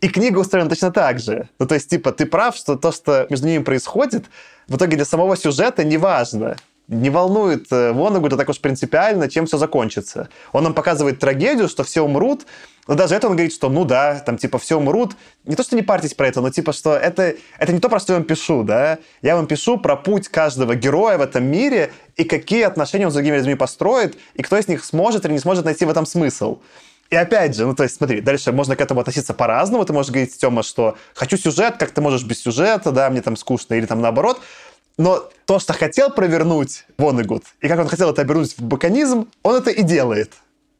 И 0.01 0.09
книга 0.09 0.39
устроена 0.39 0.69
точно 0.69 0.91
так 0.91 1.19
же. 1.19 1.49
Ну, 1.59 1.67
то 1.67 1.75
есть, 1.75 1.89
типа, 1.89 2.11
ты 2.11 2.25
прав, 2.25 2.55
что 2.55 2.75
то, 2.75 2.91
что 2.91 3.27
между 3.29 3.47
ними 3.47 3.63
происходит, 3.63 4.25
в 4.67 4.75
итоге 4.75 4.95
для 4.95 5.05
самого 5.05 5.37
сюжета 5.37 5.83
не 5.83 5.97
важно. 5.97 6.57
не 6.87 7.09
волнует 7.09 7.71
э, 7.71 7.91
Вонагута 7.91 8.37
так 8.37 8.49
уж 8.49 8.59
принципиально, 8.59 9.29
чем 9.29 9.45
все 9.45 9.57
закончится. 9.57 10.29
Он 10.51 10.63
нам 10.63 10.73
показывает 10.73 11.19
трагедию, 11.19 11.67
что 11.67 11.83
все 11.83 12.01
умрут, 12.01 12.45
но 12.87 12.93
даже 12.93 13.15
это 13.15 13.27
он 13.27 13.33
говорит, 13.33 13.53
что 13.53 13.69
ну 13.69 13.85
да, 13.85 14.19
там 14.19 14.37
типа 14.37 14.59
все 14.59 14.77
умрут. 14.77 15.15
Не 15.45 15.55
то, 15.55 15.63
что 15.63 15.75
не 15.75 15.81
парьтесь 15.81 16.13
про 16.13 16.27
это, 16.27 16.41
но 16.41 16.51
типа, 16.51 16.73
что 16.73 16.95
это, 16.95 17.35
это 17.57 17.73
не 17.73 17.79
то, 17.79 17.89
про 17.89 17.99
что 17.99 18.13
я 18.13 18.19
вам 18.19 18.27
пишу, 18.27 18.63
да. 18.63 18.99
Я 19.21 19.35
вам 19.35 19.47
пишу 19.47 19.77
про 19.77 19.95
путь 19.95 20.27
каждого 20.27 20.75
героя 20.75 21.17
в 21.17 21.21
этом 21.21 21.43
мире 21.45 21.91
и 22.15 22.23
какие 22.23 22.63
отношения 22.63 23.05
он 23.05 23.11
с 23.11 23.15
другими 23.15 23.37
людьми 23.37 23.55
построит, 23.55 24.17
и 24.35 24.43
кто 24.43 24.57
из 24.57 24.67
них 24.67 24.83
сможет 24.85 25.25
или 25.25 25.33
не 25.33 25.39
сможет 25.39 25.65
найти 25.65 25.85
в 25.85 25.89
этом 25.89 26.05
смысл. 26.05 26.59
И 27.09 27.15
опять 27.15 27.55
же, 27.55 27.65
ну 27.65 27.75
то 27.75 27.83
есть 27.83 27.95
смотри, 27.95 28.19
дальше 28.19 28.51
можно 28.51 28.75
к 28.75 28.81
этому 28.81 29.01
относиться 29.01 29.33
по-разному. 29.33 29.85
Ты 29.85 29.93
можешь 29.93 30.11
говорить, 30.11 30.37
Тёма, 30.37 30.63
что 30.63 30.97
хочу 31.13 31.37
сюжет, 31.37 31.77
как 31.77 31.91
ты 31.91 32.01
можешь 32.01 32.23
без 32.23 32.41
сюжета, 32.41 32.91
да, 32.91 33.09
мне 33.09 33.21
там 33.21 33.35
скучно, 33.35 33.75
или 33.75 33.85
там 33.85 34.01
наоборот. 34.01 34.41
Но 34.97 35.29
то, 35.45 35.59
что 35.59 35.73
хотел 35.73 36.09
провернуть 36.09 36.85
Вонегуд, 36.97 37.43
и 37.61 37.67
как 37.67 37.79
он 37.79 37.87
хотел 37.87 38.09
это 38.09 38.21
обернуть 38.21 38.57
в 38.57 38.61
баканизм, 38.61 39.27
он 39.43 39.55
это 39.55 39.69
и 39.69 39.83
делает. 39.83 40.31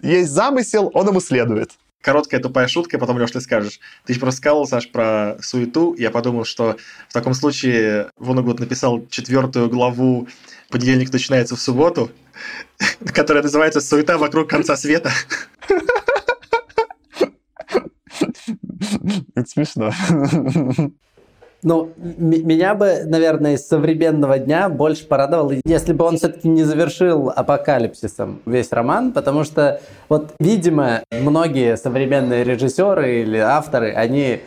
Есть 0.01 0.31
замысел, 0.31 0.89
он 0.93 1.07
ему 1.07 1.19
следует. 1.19 1.71
Короткая 2.01 2.39
тупая 2.39 2.67
шутка, 2.67 2.99
потом, 2.99 3.17
Леш, 3.17 3.31
ты 3.31 3.41
скажешь. 3.41 3.79
Ты 4.05 4.13
же 4.13 4.19
просто 4.19 4.37
сказал, 4.37 4.67
Саш, 4.67 4.91
про 4.91 5.37
суету. 5.41 5.95
Я 5.97 6.11
подумал, 6.11 6.45
что 6.45 6.77
в 7.09 7.13
таком 7.13 7.33
случае 7.33 8.09
Вонегуд 8.17 8.59
написал 8.59 9.05
четвертую 9.09 9.69
главу 9.69 10.27
«Понедельник 10.69 11.11
начинается 11.11 11.55
в 11.55 11.59
субботу», 11.59 12.11
которая 13.13 13.43
называется 13.43 13.81
«Суета 13.81 14.17
вокруг 14.17 14.49
конца 14.49 14.77
света». 14.77 15.11
Это 19.35 19.47
смешно. 19.49 19.91
Ну, 21.63 21.89
меня 21.97 22.75
бы, 22.75 23.05
наверное, 23.05 23.55
из 23.55 23.67
современного 23.67 24.37
дня 24.37 24.69
больше 24.69 25.07
порадовало, 25.07 25.55
если 25.65 25.93
бы 25.93 26.05
он 26.05 26.17
все-таки 26.17 26.47
не 26.47 26.61
завершил 26.61 27.31
апокалипсисом 27.35 28.41
весь 28.45 28.71
роман, 28.71 29.13
потому 29.13 29.43
что, 29.43 29.81
вот, 30.07 30.35
видимо, 30.39 31.01
многие 31.09 31.75
современные 31.75 32.43
режиссеры 32.43 33.21
или 33.21 33.37
авторы, 33.37 33.93
они 33.93 34.41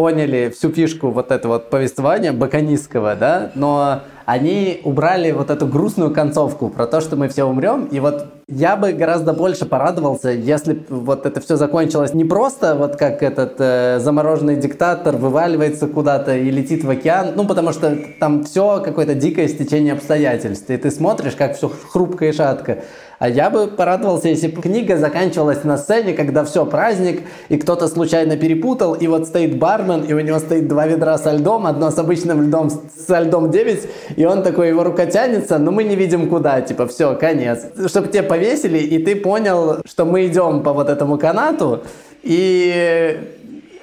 поняли 0.00 0.50
всю 0.56 0.70
фишку 0.70 1.10
вот 1.10 1.30
этого 1.30 1.52
вот 1.52 1.68
повествования 1.68 2.32
баканистского, 2.32 3.16
да, 3.16 3.50
но 3.54 4.00
они 4.24 4.80
убрали 4.84 5.30
вот 5.30 5.50
эту 5.50 5.66
грустную 5.66 6.10
концовку 6.10 6.70
про 6.70 6.86
то, 6.86 7.02
что 7.02 7.16
мы 7.16 7.28
все 7.28 7.44
умрем. 7.44 7.84
И 7.84 8.00
вот 8.00 8.28
я 8.48 8.76
бы 8.76 8.92
гораздо 8.92 9.34
больше 9.34 9.66
порадовался, 9.66 10.30
если 10.30 10.82
вот 10.88 11.26
это 11.26 11.42
все 11.42 11.56
закончилось 11.56 12.14
не 12.14 12.24
просто 12.24 12.76
вот 12.76 12.96
как 12.96 13.22
этот 13.22 13.56
э, 13.58 13.98
замороженный 14.00 14.56
диктатор 14.56 15.16
вываливается 15.16 15.86
куда-то 15.86 16.34
и 16.34 16.50
летит 16.50 16.82
в 16.82 16.88
океан, 16.88 17.32
ну 17.36 17.46
потому 17.46 17.72
что 17.72 17.98
там 18.20 18.44
все 18.44 18.80
какое-то 18.82 19.14
дикое 19.14 19.48
стечение 19.48 19.92
обстоятельств, 19.92 20.70
и 20.70 20.78
ты 20.78 20.90
смотришь, 20.90 21.34
как 21.36 21.58
все 21.58 21.68
хрупко 21.68 22.24
и 22.24 22.32
шатко. 22.32 22.84
А 23.20 23.28
я 23.28 23.50
бы 23.50 23.66
порадовался, 23.66 24.28
если 24.28 24.46
бы 24.46 24.62
книга 24.62 24.96
заканчивалась 24.96 25.62
на 25.62 25.76
сцене, 25.76 26.14
когда 26.14 26.42
все, 26.42 26.64
праздник, 26.64 27.20
и 27.50 27.58
кто-то 27.58 27.86
случайно 27.86 28.38
перепутал, 28.38 28.94
и 28.94 29.06
вот 29.08 29.26
стоит 29.26 29.58
бармен, 29.58 30.04
и 30.04 30.14
у 30.14 30.20
него 30.20 30.38
стоит 30.38 30.68
два 30.68 30.86
ведра 30.86 31.18
со 31.18 31.32
льдом, 31.32 31.66
одно 31.66 31.90
с 31.90 31.98
обычным 31.98 32.40
льдом, 32.40 32.70
со 32.70 33.20
льдом 33.20 33.50
9, 33.50 33.88
и 34.16 34.24
он 34.24 34.42
такой, 34.42 34.68
его 34.68 34.84
рука 34.84 35.04
тянется, 35.04 35.58
но 35.58 35.70
мы 35.70 35.84
не 35.84 35.96
видим 35.96 36.30
куда, 36.30 36.62
типа, 36.62 36.86
все, 36.86 37.14
конец. 37.14 37.66
Чтобы 37.88 38.08
тебя 38.08 38.22
повесили, 38.22 38.78
и 38.78 39.04
ты 39.04 39.16
понял, 39.16 39.82
что 39.84 40.06
мы 40.06 40.26
идем 40.26 40.62
по 40.62 40.72
вот 40.72 40.88
этому 40.88 41.18
канату, 41.18 41.82
и 42.22 43.18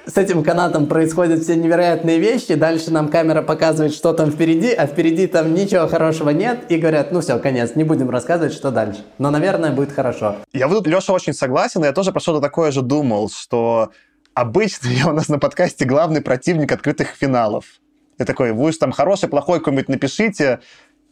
с 0.08 0.16
этим 0.16 0.42
канатом 0.42 0.86
происходят 0.86 1.42
все 1.42 1.54
невероятные 1.54 2.18
вещи. 2.18 2.54
Дальше 2.54 2.90
нам 2.90 3.08
камера 3.08 3.42
показывает, 3.42 3.92
что 3.92 4.14
там 4.14 4.30
впереди, 4.30 4.72
а 4.72 4.86
впереди 4.86 5.26
там 5.26 5.52
ничего 5.52 5.86
хорошего 5.86 6.30
нет. 6.30 6.70
И 6.70 6.78
говорят, 6.78 7.12
ну 7.12 7.20
все, 7.20 7.38
конец, 7.38 7.74
не 7.74 7.84
будем 7.84 8.08
рассказывать, 8.08 8.54
что 8.54 8.70
дальше. 8.70 9.04
Но, 9.18 9.30
наверное, 9.30 9.70
будет 9.70 9.92
хорошо. 9.92 10.36
Я 10.54 10.66
вот, 10.66 10.86
Леша, 10.86 11.12
очень 11.12 11.34
согласен. 11.34 11.84
Я 11.84 11.92
тоже 11.92 12.12
про 12.12 12.20
что-то 12.20 12.40
такое 12.40 12.72
же 12.72 12.80
думал, 12.80 13.28
что 13.28 13.90
обычно 14.32 14.88
я 14.88 15.08
у 15.08 15.12
нас 15.12 15.28
на 15.28 15.38
подкасте 15.38 15.84
главный 15.84 16.22
противник 16.22 16.72
открытых 16.72 17.08
финалов. 17.08 17.66
Я 18.18 18.24
такой, 18.24 18.52
вы 18.52 18.70
уж 18.70 18.78
там 18.78 18.92
хороший, 18.92 19.28
плохой 19.28 19.58
какой-нибудь 19.58 19.88
напишите, 19.88 20.60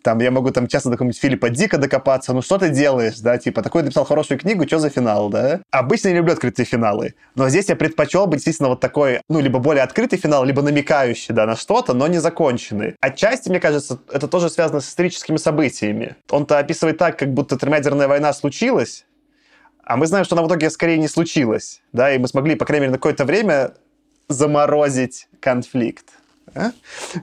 там 0.07 0.21
я 0.21 0.31
могу 0.31 0.53
там 0.53 0.69
часто 0.69 0.89
до 0.89 0.95
какого-нибудь 0.95 1.21
Филиппа 1.21 1.51
Дика 1.51 1.79
докопаться, 1.79 2.33
ну 2.33 2.41
что 2.41 2.59
ты 2.59 2.69
делаешь, 2.69 3.19
да, 3.19 3.39
типа, 3.39 3.61
такой 3.61 3.83
написал 3.83 4.05
хорошую 4.05 4.39
книгу, 4.39 4.65
что 4.65 4.79
за 4.79 4.89
финал, 4.89 5.31
да? 5.31 5.63
Обычно 5.73 6.09
я 6.09 6.13
не 6.13 6.19
люблю 6.19 6.33
открытые 6.33 6.65
финалы, 6.65 7.17
но 7.35 7.49
здесь 7.49 7.69
я 7.69 7.75
предпочел 7.75 8.29
бы 8.29 8.37
действительно 8.37 8.69
вот 8.69 8.79
такой, 8.79 9.21
ну, 9.29 9.41
либо 9.41 9.59
более 9.59 9.83
открытый 9.83 10.17
финал, 10.17 10.45
либо 10.45 10.63
намекающий, 10.63 11.35
да, 11.35 11.45
на 11.45 11.57
что-то, 11.57 11.93
но 11.93 12.07
не 12.07 12.19
законченный. 12.19 12.95
Отчасти, 13.01 13.49
мне 13.49 13.59
кажется, 13.59 13.99
это 14.13 14.29
тоже 14.29 14.49
связано 14.49 14.81
с 14.81 14.89
историческими 14.89 15.39
событиями. 15.39 16.15
Он-то 16.31 16.61
описывает 16.61 16.99
так, 16.99 17.19
как 17.19 17.35
будто 17.35 17.59
термоядерная 17.59 18.07
война 18.07 18.33
случилась, 18.33 19.07
а 19.83 19.97
мы 19.97 20.07
знаем, 20.07 20.25
что 20.25 20.37
она 20.37 20.45
в 20.45 20.47
итоге 20.47 20.71
скорее 20.71 20.99
не 20.99 21.09
случилась, 21.09 21.83
да, 21.93 22.15
и 22.15 22.19
мы 22.19 22.29
смогли, 22.29 22.55
по 22.55 22.65
крайней 22.65 22.83
мере, 22.83 22.93
на 22.93 22.99
какое-то 22.99 23.25
время 23.25 23.73
заморозить 24.29 25.27
конфликт. 25.41 26.11
А? 26.57 26.73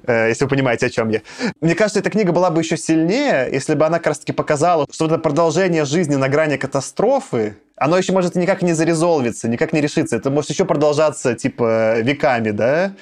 Э, 0.06 0.30
если 0.30 0.46
вы 0.46 0.50
понимаете, 0.50 0.86
о 0.86 0.90
чем 0.90 1.10
я. 1.10 1.22
Мне 1.60 1.76
кажется, 1.76 2.00
эта 2.00 2.10
книга 2.10 2.32
была 2.32 2.52
бы 2.52 2.62
еще 2.62 2.78
сильнее, 2.78 3.50
если 3.52 3.74
бы 3.74 3.86
она 3.86 3.98
как 3.98 4.08
раз-таки 4.08 4.32
показала, 4.32 4.86
что 4.92 5.08
это 5.08 5.18
продолжение 5.18 5.86
жизни 5.86 6.16
на 6.16 6.30
грани 6.30 6.58
катастрофы, 6.58 7.58
оно 7.76 7.98
еще 7.98 8.14
может 8.14 8.36
никак 8.36 8.62
не 8.62 8.74
зарезолвиться, 8.74 9.48
никак 9.48 9.74
не 9.74 9.82
решиться. 9.82 10.16
Это 10.16 10.30
может 10.30 10.52
еще 10.52 10.66
продолжаться, 10.66 11.34
типа, 11.34 12.00
веками, 12.02 12.52
да? 12.52 12.94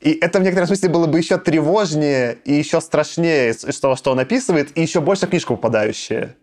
И 0.00 0.12
это 0.12 0.38
в 0.38 0.42
некотором 0.42 0.66
смысле 0.66 0.88
было 0.88 1.06
бы 1.06 1.18
еще 1.18 1.38
тревожнее 1.38 2.38
и 2.44 2.52
еще 2.54 2.80
страшнее 2.80 3.50
из 3.50 3.80
того, 3.80 3.96
что 3.96 4.12
он 4.12 4.18
описывает, 4.20 4.76
и 4.76 4.82
еще 4.82 5.00
больше 5.00 5.26
в 5.26 5.30
книжку 5.30 5.56
попадающее. 5.56 6.34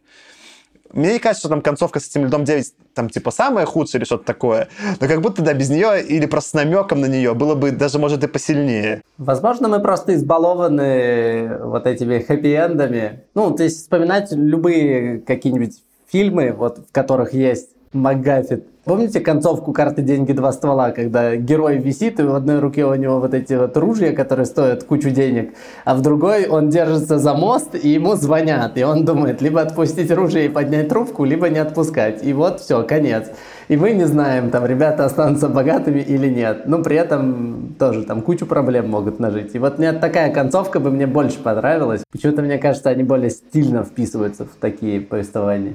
Мне 0.94 1.14
не 1.14 1.20
кажется, 1.20 1.42
что 1.42 1.50
там 1.50 1.62
концовка 1.62 2.00
с 2.00 2.08
этим 2.08 2.26
льдом 2.26 2.44
9 2.46 2.74
там 2.94 3.10
типа 3.10 3.32
самая 3.32 3.66
худшая 3.66 4.00
или 4.00 4.06
что-то 4.06 4.24
такое, 4.24 4.70
но 5.02 5.08
как 5.08 5.22
будто 5.22 5.42
да, 5.42 5.54
без 5.54 5.70
нее 5.70 6.02
или 6.02 6.26
просто 6.26 6.52
с 6.52 6.54
намеком 6.54 7.02
на 7.02 7.08
нее 7.08 7.34
было 7.34 7.56
бы 7.56 7.72
даже, 7.72 8.00
может, 8.00 8.24
и 8.24 8.28
посильнее. 8.28 9.02
Возможно, 9.18 9.68
мы 9.68 9.80
просто 9.80 10.16
избалованы 10.16 11.58
вот 11.64 11.86
этими 11.88 12.20
хэппи-эндами. 12.20 13.24
Ну, 13.34 13.54
то 13.56 13.64
есть 13.64 13.82
вспоминать 13.82 14.32
любые 14.32 15.20
какие-нибудь 15.20 15.84
фильмы, 16.08 16.54
вот, 16.54 16.80
в 16.90 16.92
которых 16.92 17.34
есть 17.34 17.75
МакГаффит, 17.96 18.66
Помните 18.86 19.20
концовку 19.20 19.74
карты 19.74 20.04
«Деньги. 20.04 20.32
Два 20.32 20.52
ствола», 20.52 20.92
когда 20.92 21.36
герой 21.36 21.78
висит, 21.80 22.20
и 22.20 22.24
в 22.24 22.36
одной 22.36 22.60
руке 22.60 22.86
у 22.86 22.94
него 22.94 23.20
вот 23.20 23.34
эти 23.34 23.54
вот 23.54 23.76
ружья, 23.78 24.14
которые 24.14 24.46
стоят 24.46 24.84
кучу 24.84 25.10
денег, 25.10 25.56
а 25.86 25.96
в 25.96 26.02
другой 26.02 26.46
он 26.46 26.70
держится 26.70 27.18
за 27.18 27.34
мост, 27.34 27.74
и 27.74 27.90
ему 27.90 28.14
звонят, 28.14 28.78
и 28.78 28.84
он 28.84 29.04
думает, 29.04 29.42
либо 29.42 29.62
отпустить 29.62 30.12
ружье 30.12 30.46
и 30.46 30.50
поднять 30.50 30.88
трубку, 30.88 31.26
либо 31.26 31.50
не 31.50 31.58
отпускать. 31.58 32.24
И 32.24 32.32
вот 32.32 32.60
все, 32.60 32.84
конец. 32.84 33.32
И 33.70 33.76
мы 33.76 33.90
не 33.94 34.06
знаем, 34.06 34.52
там, 34.52 34.68
ребята 34.68 35.06
останутся 35.06 35.50
богатыми 35.50 36.02
или 36.02 36.30
нет. 36.30 36.68
Но 36.68 36.84
при 36.84 36.96
этом 36.96 37.74
тоже 37.80 38.04
там 38.04 38.22
кучу 38.22 38.46
проблем 38.46 38.92
могут 38.92 39.20
нажить. 39.20 39.56
И 39.56 39.58
вот 39.60 39.80
мне 39.80 39.94
такая 39.94 40.32
концовка 40.32 40.80
бы 40.80 40.92
мне 40.92 41.08
больше 41.08 41.40
понравилась. 41.40 42.04
Почему-то, 42.12 42.44
мне 42.44 42.60
кажется, 42.60 42.92
они 42.92 43.02
более 43.02 43.32
стильно 43.32 43.84
вписываются 43.84 44.46
в 44.46 44.50
такие 44.60 45.02
повествования. 45.02 45.74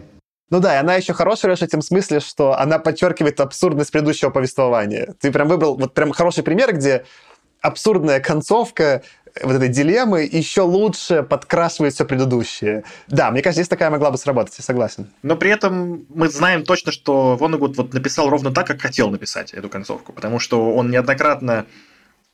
Ну 0.50 0.58
да, 0.58 0.74
и 0.74 0.78
она 0.78 0.96
еще 0.96 1.12
хорошая 1.12 1.54
в 1.54 1.62
этом 1.62 1.80
смысле, 1.80 2.20
что 2.20 2.58
она 2.58 2.78
подчеркивает 2.78 3.40
абсурдность 3.40 3.92
предыдущего 3.92 4.30
повествования. 4.30 5.14
Ты 5.20 5.30
прям 5.30 5.48
выбрал 5.48 5.76
вот 5.76 5.94
прям 5.94 6.10
хороший 6.12 6.42
пример, 6.42 6.74
где 6.74 7.04
абсурдная 7.60 8.20
концовка 8.20 9.02
вот 9.42 9.54
этой 9.54 9.68
дилеммы 9.68 10.22
еще 10.22 10.62
лучше 10.62 11.22
подкрашивает 11.22 11.94
все 11.94 12.04
предыдущее. 12.04 12.82
Да, 13.06 13.30
мне 13.30 13.42
кажется, 13.42 13.62
здесь 13.62 13.68
такая 13.68 13.90
могла 13.90 14.10
бы 14.10 14.18
сработать, 14.18 14.56
я 14.58 14.64
согласен. 14.64 15.08
Но 15.22 15.36
при 15.36 15.50
этом 15.50 16.04
мы 16.08 16.28
знаем 16.28 16.64
точно, 16.64 16.90
что 16.90 17.36
Вонегуд 17.36 17.76
вот 17.76 17.94
написал 17.94 18.28
ровно 18.28 18.52
так, 18.52 18.66
как 18.66 18.80
хотел 18.80 19.10
написать 19.10 19.52
эту 19.54 19.68
концовку, 19.68 20.12
потому 20.12 20.40
что 20.40 20.74
он 20.74 20.90
неоднократно, 20.90 21.66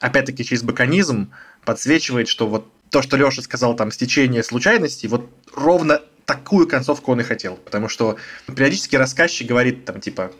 опять-таки 0.01 0.45
через 0.45 0.63
баканизм, 0.63 1.33
подсвечивает, 1.65 2.29
что 2.29 2.47
вот 2.47 2.67
то, 2.91 3.03
что 3.03 3.17
Леша 3.17 3.43
сказал, 3.43 3.75
там, 3.75 3.91
стечение 3.91 4.43
случайностей, 4.43 5.09
вот 5.09 5.29
ровно 5.55 6.01
такую 6.27 6.69
концовку 6.69 7.13
он 7.13 7.21
и 7.21 7.25
хотел. 7.25 7.57
Потому 7.57 7.89
что 7.89 8.17
периодически 8.47 8.97
рассказчик 8.97 9.49
говорит 9.49 9.85
там 9.85 10.01
типа 10.01 10.33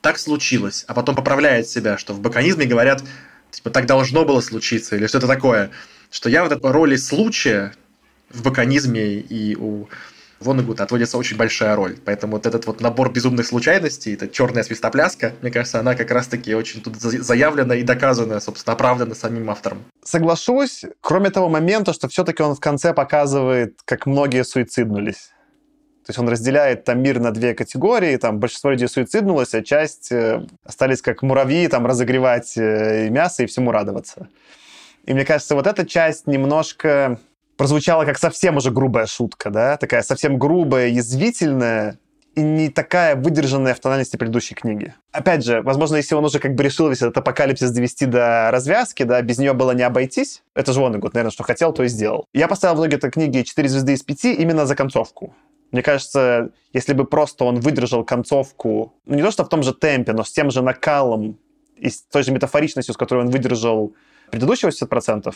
так 0.00 0.18
случилось, 0.18 0.84
а 0.86 0.94
потом 0.94 1.14
поправляет 1.14 1.68
себя, 1.68 1.98
что 1.98 2.14
в 2.14 2.20
баканизме 2.20 2.66
говорят, 2.66 3.02
типа, 3.50 3.70
так 3.70 3.86
должно 3.86 4.24
было 4.24 4.40
случиться, 4.40 4.96
или 4.96 5.06
что-то 5.06 5.26
такое. 5.26 5.70
Что 6.10 6.28
я 6.28 6.42
вот 6.42 6.52
этой 6.52 6.70
роли 6.70 6.96
случая 6.96 7.74
в 8.30 8.42
баканизме 8.42 9.14
и 9.16 9.56
у 9.56 9.88
Вонегута 10.40 10.84
отводится 10.84 11.18
очень 11.18 11.36
большая 11.36 11.76
роль. 11.76 11.98
Поэтому 12.04 12.34
вот 12.34 12.46
этот 12.46 12.66
вот 12.66 12.80
набор 12.80 13.12
безумных 13.12 13.46
случайностей, 13.46 14.14
это 14.14 14.26
черная 14.26 14.62
свистопляска, 14.62 15.34
мне 15.42 15.50
кажется, 15.50 15.78
она 15.78 15.94
как 15.94 16.10
раз-таки 16.10 16.54
очень 16.54 16.82
тут 16.82 16.96
заявлена 16.96 17.74
и 17.74 17.82
доказана, 17.82 18.40
собственно, 18.40 18.72
оправдана 18.74 19.14
самим 19.14 19.50
автором. 19.50 19.84
Соглашусь, 20.02 20.84
кроме 21.02 21.30
того 21.30 21.48
момента, 21.50 21.92
что 21.92 22.08
все-таки 22.08 22.42
он 22.42 22.54
в 22.54 22.60
конце 22.60 22.94
показывает, 22.94 23.80
как 23.84 24.06
многие 24.06 24.44
суициднулись. 24.44 25.32
То 26.06 26.10
есть 26.12 26.18
он 26.18 26.28
разделяет 26.28 26.84
там 26.84 27.02
мир 27.02 27.20
на 27.20 27.30
две 27.30 27.54
категории, 27.54 28.16
там 28.16 28.38
большинство 28.38 28.70
людей 28.70 28.88
суициднулось, 28.88 29.54
а 29.54 29.62
часть 29.62 30.10
э, 30.10 30.46
остались 30.64 31.02
как 31.02 31.22
муравьи, 31.22 31.68
там 31.68 31.86
разогревать 31.86 32.56
э, 32.56 33.10
мясо 33.10 33.42
и 33.42 33.46
всему 33.46 33.70
радоваться. 33.70 34.28
И 35.04 35.12
мне 35.12 35.24
кажется, 35.26 35.54
вот 35.54 35.66
эта 35.66 35.86
часть 35.86 36.26
немножко 36.26 37.20
прозвучало 37.60 38.06
как 38.06 38.16
совсем 38.16 38.56
уже 38.56 38.70
грубая 38.70 39.04
шутка, 39.04 39.50
да, 39.50 39.76
такая 39.76 40.00
совсем 40.00 40.38
грубая, 40.38 40.88
язвительная, 40.88 41.98
и 42.34 42.40
не 42.40 42.70
такая 42.70 43.16
выдержанная 43.16 43.74
в 43.74 43.80
тональности 43.80 44.16
предыдущей 44.16 44.54
книги. 44.54 44.94
Опять 45.12 45.44
же, 45.44 45.60
возможно, 45.60 45.96
если 45.96 46.14
он 46.14 46.24
уже 46.24 46.38
как 46.38 46.54
бы 46.54 46.62
решил 46.62 46.88
весь 46.88 47.02
этот 47.02 47.18
апокалипсис 47.18 47.70
довести 47.70 48.06
до 48.06 48.50
развязки, 48.50 49.02
да, 49.02 49.20
без 49.20 49.36
нее 49.36 49.52
было 49.52 49.72
не 49.72 49.82
обойтись, 49.82 50.42
это 50.54 50.72
же 50.72 50.80
Воннегуд, 50.80 51.12
наверное, 51.12 51.32
что 51.32 51.42
хотел, 51.42 51.74
то 51.74 51.82
и 51.82 51.88
сделал. 51.88 52.24
Я 52.32 52.48
поставил 52.48 52.76
в 52.76 52.78
итоге 52.78 52.96
этой 52.96 53.10
книги 53.10 53.42
4 53.42 53.68
звезды 53.68 53.92
из 53.92 54.02
5 54.02 54.24
именно 54.24 54.64
за 54.64 54.74
концовку. 54.74 55.34
Мне 55.70 55.82
кажется, 55.82 56.52
если 56.72 56.94
бы 56.94 57.04
просто 57.04 57.44
он 57.44 57.60
выдержал 57.60 58.04
концовку, 58.04 58.94
ну 59.04 59.16
не 59.16 59.22
то 59.22 59.30
что 59.30 59.44
в 59.44 59.50
том 59.50 59.62
же 59.62 59.74
темпе, 59.74 60.14
но 60.14 60.24
с 60.24 60.32
тем 60.32 60.50
же 60.50 60.62
накалом 60.62 61.38
и 61.76 61.90
с 61.90 62.00
той 62.00 62.22
же 62.22 62.32
метафоричностью, 62.32 62.94
с 62.94 62.96
которой 62.96 63.24
он 63.24 63.28
выдержал 63.28 63.92
предыдущие 64.30 64.70
80%, 64.70 65.34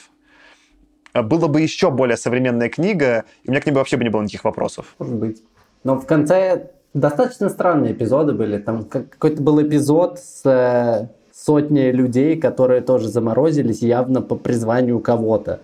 было 1.23 1.47
бы 1.47 1.61
еще 1.61 1.91
более 1.91 2.17
современная 2.17 2.69
книга, 2.69 3.25
и 3.43 3.49
у 3.49 3.53
меня 3.53 3.61
к 3.61 3.67
ней 3.67 3.73
вообще 3.73 3.97
бы 3.97 4.05
не 4.05 4.11
было 4.11 4.23
никаких 4.23 4.45
вопросов. 4.45 4.95
Может 4.99 5.15
быть. 5.15 5.43
Но 5.85 5.97
в 5.97 6.07
конце 6.07 6.71
достаточно 6.95 7.49
странные 7.49 7.93
эпизоды 7.93 8.33
были. 8.33 8.59
Там 8.59 8.85
какой-то 8.85 9.43
был 9.43 9.63
эпизод 9.63 10.19
с 10.19 10.43
э, 10.45 11.09
сотней 11.33 11.93
людей, 11.93 12.37
которые 12.41 12.81
тоже 12.81 13.09
заморозились 13.09 13.83
явно 13.83 14.23
по 14.23 14.37
призванию 14.37 15.01
кого-то. 15.01 15.61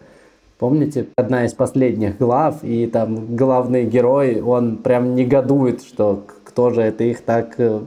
Помните, 0.59 1.07
одна 1.17 1.47
из 1.47 1.55
последних 1.55 2.19
глав, 2.19 2.63
и 2.63 2.87
там 2.87 3.35
главный 3.35 3.87
герой, 3.87 4.43
он 4.43 4.77
прям 4.77 5.15
негодует, 5.15 5.83
что 5.83 6.23
кто 6.45 6.69
же 6.69 6.83
это 6.83 7.05
их 7.05 7.23
так 7.23 7.55
э, 7.59 7.81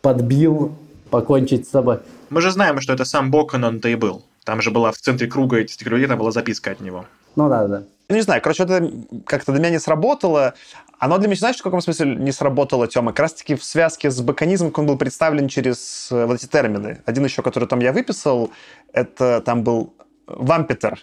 подбил 0.00 0.72
покончить 1.10 1.66
с 1.66 1.70
собой. 1.70 1.98
Мы 2.30 2.40
же 2.40 2.52
знаем, 2.52 2.80
что 2.80 2.92
это 2.92 3.04
сам 3.04 3.30
Бокон 3.32 3.64
он-то 3.64 3.88
и 3.88 3.96
был. 3.96 4.22
Там 4.44 4.60
же 4.60 4.70
была 4.70 4.92
в 4.92 4.98
центре 4.98 5.26
круга 5.26 5.58
этих 5.58 5.86
людей, 5.86 6.06
там 6.06 6.18
была 6.18 6.30
записка 6.30 6.70
от 6.70 6.80
него. 6.80 7.06
Ну 7.36 7.48
да, 7.48 7.66
да. 7.66 7.82
Ну, 8.08 8.16
не 8.16 8.22
знаю, 8.22 8.42
короче, 8.42 8.64
это 8.64 8.90
как-то 9.26 9.52
для 9.52 9.60
меня 9.60 9.70
не 9.70 9.80
сработало. 9.80 10.54
Оно 10.98 11.18
для 11.18 11.26
меня, 11.26 11.38
знаешь, 11.38 11.56
в 11.56 11.62
каком 11.62 11.80
смысле 11.80 12.14
не 12.14 12.32
сработало, 12.32 12.86
Тёма? 12.86 13.12
Как 13.12 13.20
раз-таки 13.20 13.54
в 13.54 13.64
связке 13.64 14.10
с 14.10 14.20
баконизмом 14.20 14.72
он 14.76 14.86
был 14.86 14.98
представлен 14.98 15.48
через 15.48 16.08
э, 16.12 16.26
вот 16.26 16.34
эти 16.34 16.46
термины. 16.46 17.02
Один 17.06 17.24
еще, 17.24 17.42
который 17.42 17.66
там 17.66 17.80
я 17.80 17.92
выписал, 17.92 18.50
это 18.92 19.40
там 19.40 19.64
был 19.64 19.94
вампитер, 20.26 21.00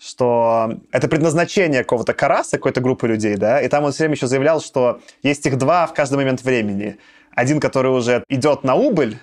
что 0.00 0.74
это 0.90 1.08
предназначение 1.08 1.82
какого-то 1.84 2.12
караса, 2.12 2.56
какой-то 2.56 2.80
группы 2.80 3.06
людей, 3.06 3.36
да, 3.36 3.60
и 3.60 3.68
там 3.68 3.84
он 3.84 3.92
все 3.92 4.04
время 4.04 4.14
еще 4.14 4.26
заявлял, 4.26 4.60
что 4.60 5.00
есть 5.22 5.46
их 5.46 5.58
два 5.58 5.86
в 5.86 5.94
каждый 5.94 6.16
момент 6.16 6.42
времени. 6.42 6.98
Один, 7.34 7.60
который 7.60 7.92
уже 7.92 8.24
идет 8.28 8.64
на 8.64 8.74
убыль, 8.74 9.18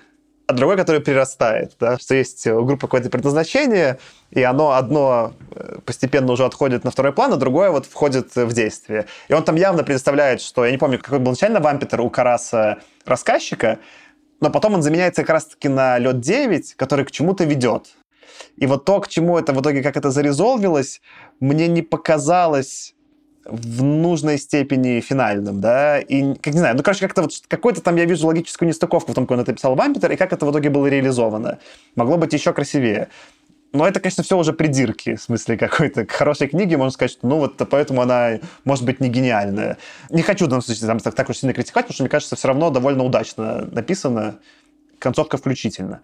а 0.48 0.54
другой, 0.54 0.78
который 0.78 1.02
прирастает, 1.02 1.76
да, 1.78 1.98
что 1.98 2.14
есть 2.14 2.46
у 2.46 2.64
группы 2.64 2.86
какое-то 2.86 3.10
предназначение, 3.10 3.98
и 4.30 4.42
оно 4.42 4.72
одно 4.72 5.34
э, 5.54 5.76
постепенно 5.84 6.32
уже 6.32 6.46
отходит 6.46 6.84
на 6.84 6.90
второй 6.90 7.12
план, 7.12 7.34
а 7.34 7.36
другое 7.36 7.70
вот 7.70 7.84
входит 7.84 8.34
в 8.34 8.50
действие. 8.54 9.04
И 9.28 9.34
он 9.34 9.44
там 9.44 9.56
явно 9.56 9.84
представляет, 9.84 10.40
что, 10.40 10.64
я 10.64 10.72
не 10.72 10.78
помню, 10.78 10.98
какой 10.98 11.18
был 11.18 11.32
начально 11.32 11.60
вампитер 11.60 12.00
у 12.00 12.08
Караса 12.08 12.78
рассказчика, 13.04 13.78
но 14.40 14.48
потом 14.48 14.72
он 14.72 14.82
заменяется 14.82 15.20
как 15.20 15.30
раз-таки 15.34 15.68
на 15.68 15.98
лед 15.98 16.20
9, 16.20 16.76
который 16.76 17.04
к 17.04 17.10
чему-то 17.10 17.44
ведет. 17.44 17.94
И 18.56 18.66
вот 18.66 18.86
то, 18.86 19.00
к 19.00 19.08
чему 19.08 19.36
это 19.36 19.52
в 19.52 19.60
итоге, 19.60 19.82
как 19.82 19.98
это 19.98 20.10
зарезолвилось, 20.10 21.02
мне 21.40 21.68
не 21.68 21.82
показалось 21.82 22.94
в 23.48 23.82
нужной 23.82 24.38
степени 24.38 25.00
финальным, 25.00 25.60
да, 25.60 25.98
и, 25.98 26.34
как 26.34 26.52
не 26.52 26.60
знаю, 26.60 26.76
ну, 26.76 26.82
короче, 26.82 27.00
как-то 27.00 27.22
вот 27.22 27.32
какой-то 27.48 27.80
там 27.80 27.96
я 27.96 28.04
вижу 28.04 28.26
логическую 28.26 28.68
нестыковку 28.68 29.12
в 29.12 29.14
том, 29.14 29.26
как 29.26 29.36
он 29.36 29.40
это 29.40 29.52
писал 29.52 29.74
Вампитер, 29.74 30.12
и 30.12 30.16
как 30.16 30.32
это 30.32 30.46
в 30.46 30.50
итоге 30.50 30.70
было 30.70 30.86
реализовано. 30.86 31.58
Могло 31.96 32.16
быть 32.16 32.32
еще 32.32 32.52
красивее. 32.52 33.08
Но 33.72 33.86
это, 33.86 34.00
конечно, 34.00 34.22
все 34.22 34.38
уже 34.38 34.52
придирки, 34.52 35.16
в 35.16 35.22
смысле 35.22 35.58
какой-то 35.58 36.06
к 36.06 36.10
хорошей 36.10 36.48
книге, 36.48 36.76
можно 36.78 36.92
сказать, 36.92 37.12
что 37.12 37.26
ну 37.26 37.38
вот 37.38 37.56
поэтому 37.68 38.00
она 38.00 38.38
может 38.64 38.84
быть 38.84 39.00
не 39.00 39.08
гениальная. 39.08 39.76
Не 40.08 40.22
хочу 40.22 40.46
в 40.46 40.48
данном 40.48 40.62
случае 40.62 40.86
там, 40.86 41.00
так, 41.00 41.14
так 41.14 41.28
уж 41.28 41.36
сильно 41.36 41.52
критиковать, 41.52 41.86
потому 41.86 41.94
что, 41.94 42.02
мне 42.04 42.10
кажется, 42.10 42.36
все 42.36 42.48
равно 42.48 42.70
довольно 42.70 43.04
удачно 43.04 43.68
написано, 43.70 44.38
концовка 44.98 45.36
включительно. 45.36 46.00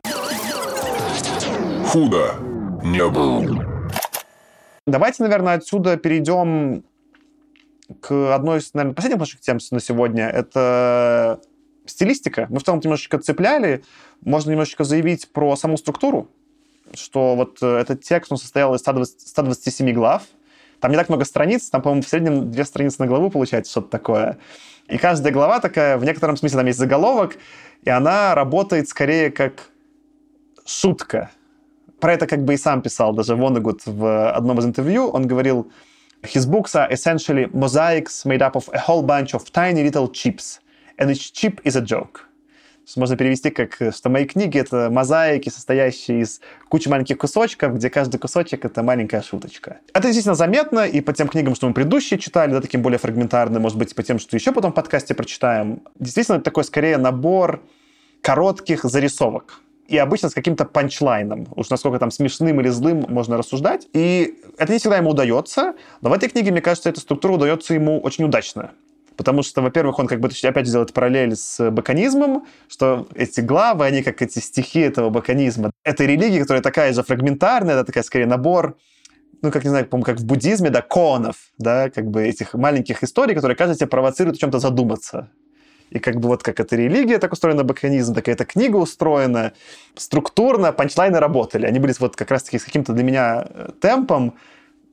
Худо 1.87 2.35
не 2.83 3.09
был. 3.09 3.63
Давайте, 4.87 5.23
наверное, 5.23 5.55
отсюда 5.55 5.97
перейдем 5.97 6.85
к 8.01 8.35
одной 8.35 8.59
из, 8.59 8.73
наверное, 8.75 8.95
последних 8.95 9.21
наших 9.21 9.41
тем 9.41 9.59
на 9.71 9.81
сегодня. 9.81 10.29
Это 10.29 11.41
стилистика. 11.87 12.47
Мы 12.51 12.61
в 12.61 12.63
целом 12.63 12.81
немножечко 12.83 13.19
цепляли. 13.19 13.85
Можно 14.23 14.53
немножечко 14.53 14.85
заявить 14.85 15.29
про 15.33 15.57
саму 15.57 15.77
структуру, 15.77 16.29
что 16.95 17.35
вот 17.37 17.59
э, 17.63 17.67
этот 17.67 18.03
текст, 18.03 18.33
он 18.33 18.39
состоял 18.39 18.75
из 18.75 18.81
120, 18.81 19.29
127 19.29 19.93
глав. 19.93 20.23
Там 20.81 20.91
не 20.91 20.97
так 20.97 21.09
много 21.09 21.25
страниц, 21.25 21.71
там, 21.71 21.83
по-моему, 21.83 22.03
в 22.03 22.09
среднем 22.09 22.51
две 22.51 22.65
страницы 22.65 22.97
на 23.01 23.07
главу 23.07 23.31
получается, 23.31 23.71
что-то 23.71 23.89
такое. 23.89 24.39
И 24.89 24.99
каждая 24.99 25.33
глава 25.33 25.61
такая, 25.61 25.97
в 25.97 26.05
некотором 26.05 26.37
смысле 26.37 26.59
там 26.59 26.67
есть 26.67 26.79
заголовок, 26.79 27.39
и 27.83 27.91
она 27.91 28.35
работает 28.35 28.89
скорее 28.89 29.31
как 29.31 29.71
шутка. 30.67 31.31
Про 32.01 32.15
это 32.15 32.27
как 32.27 32.45
бы 32.45 32.55
и 32.55 32.59
сам 32.59 32.83
писал 32.83 33.15
даже 33.15 33.35
Вонегуд 33.35 33.83
в 33.87 34.31
одном 34.31 34.59
из 34.59 34.67
интервью. 34.67 35.09
Он 35.09 35.27
говорил, 35.27 35.71
His 36.25 36.47
books 36.47 36.75
are 36.75 36.91
essentially 36.91 37.49
mosaics 37.53 38.25
made 38.25 38.43
up 38.43 38.57
of 38.57 38.69
a 38.73 38.79
whole 38.79 39.03
bunch 39.03 39.35
of 39.35 39.51
tiny 39.53 39.83
little 39.83 40.09
chips, 40.09 40.59
and 40.99 41.11
each 41.11 41.33
chip 41.33 41.61
is 41.65 41.77
a 41.77 41.83
joke. 41.83 42.23
Можно 42.97 43.17
перевести 43.17 43.51
как, 43.51 43.77
что 43.95 44.11
мои 44.11 44.27
книги— 44.27 44.59
это 44.61 44.91
мозаики, 44.91 45.49
состоящие 45.49 46.21
из 46.21 46.41
кучи 46.69 46.89
маленьких 46.89 47.17
кусочков, 47.17 47.75
где 47.75 47.89
каждый 47.89 48.19
кусочек— 48.19 48.65
это 48.67 48.83
маленькая 48.83 49.23
шуточка. 49.23 49.79
Это 49.95 50.09
действительно 50.09 50.35
заметно, 50.35 50.87
и 50.87 51.01
по 51.01 51.15
тем 51.15 51.29
книгам, 51.29 51.55
что 51.55 51.67
мы 51.67 51.73
предыдущие 51.73 52.19
читали, 52.19 52.53
да, 52.53 52.61
таким 52.61 52.83
более 52.83 52.99
фрагментарным, 52.99 53.63
может 53.63 53.79
быть, 53.79 53.95
по 53.95 54.03
тем, 54.03 54.19
что 54.19 54.37
еще 54.37 54.53
потом 54.53 54.73
в 54.73 54.75
подкасте 54.75 55.15
прочитаем, 55.15 55.83
действительно, 55.99 56.37
это 56.37 56.45
такой 56.45 56.65
скорее 56.65 56.99
набор 56.99 57.63
коротких 58.21 58.85
зарисовок 58.85 59.61
и 59.87 59.99
обычно 59.99 60.29
с 60.29 60.35
каким-то 60.35 60.65
панчлайном. 60.65 61.47
Уж 61.57 61.71
насколько 61.71 61.99
там 61.99 62.11
смешным 62.11 62.61
или 62.61 62.69
злым 62.69 63.05
можно 63.09 63.37
рассуждать. 63.37 63.87
И 63.93 64.39
это 64.59 64.73
не 64.73 64.79
всегда 64.79 64.97
ему 64.97 65.11
удается, 65.11 65.75
но 66.01 66.11
в 66.11 66.13
этой 66.13 66.29
книге, 66.29 66.53
мне 66.53 66.61
кажется, 66.61 66.89
эта 66.89 67.01
структура 67.01 67.35
удается 67.35 67.75
ему 67.75 68.01
очень 68.01 68.25
удачно. 68.25 68.71
Потому 69.17 69.43
что, 69.43 69.63
во-первых, 69.63 69.99
он 70.01 70.09
как 70.09 70.21
бы 70.21 70.29
опять 70.43 70.67
делает 70.67 70.93
параллель 70.93 71.37
с 71.37 71.71
баконизмом, 71.71 72.47
что 72.69 73.07
эти 73.15 73.41
главы, 73.41 73.85
они 73.85 74.03
как 74.03 74.23
эти 74.23 74.41
стихи 74.41 74.81
этого 74.81 75.11
баконизма. 75.11 75.71
Это 75.85 76.05
религия, 76.05 76.41
которая 76.41 76.63
такая 76.63 76.93
же 76.93 77.03
фрагментарная, 77.03 77.77
это 77.77 77.85
такая 77.85 78.03
скорее 78.03 78.27
набор 78.27 78.77
ну, 79.43 79.51
как, 79.51 79.63
не 79.63 79.69
знаю, 79.69 79.87
по 79.87 80.01
как 80.01 80.19
в 80.19 80.25
буддизме, 80.25 80.71
да, 80.71 80.81
конов, 80.81 81.37
да, 81.59 81.91
как 81.91 82.11
бы 82.11 82.27
этих 82.27 82.55
маленьких 82.55 83.05
историй, 83.05 83.35
которые, 83.35 83.57
кажется, 83.57 83.81
тебя 83.81 83.89
провоцируют 83.89 84.39
о 84.39 84.41
чем-то 84.41 84.59
задуматься. 84.59 85.29
И 85.91 85.99
как 85.99 86.17
бы 86.17 86.29
вот 86.29 86.43
как 86.43 86.61
эта 86.61 86.77
религия 86.77 87.19
так 87.19 87.33
устроена, 87.33 87.65
баконизм, 87.65 88.15
так 88.15 88.29
и 88.29 88.33
эта 88.33 88.45
книга 88.45 88.77
устроена. 88.77 89.53
Структурно 89.97 90.73
панчлайны 90.73 91.19
работали. 91.21 91.67
Они 91.67 91.79
были 91.79 91.95
вот 92.01 92.17
как 92.17 92.31
раз-таки 92.31 92.59
с 92.59 92.65
каким-то 92.65 92.93
для 92.93 93.05
меня 93.05 93.47
э, 93.49 93.71
темпом, 93.81 94.35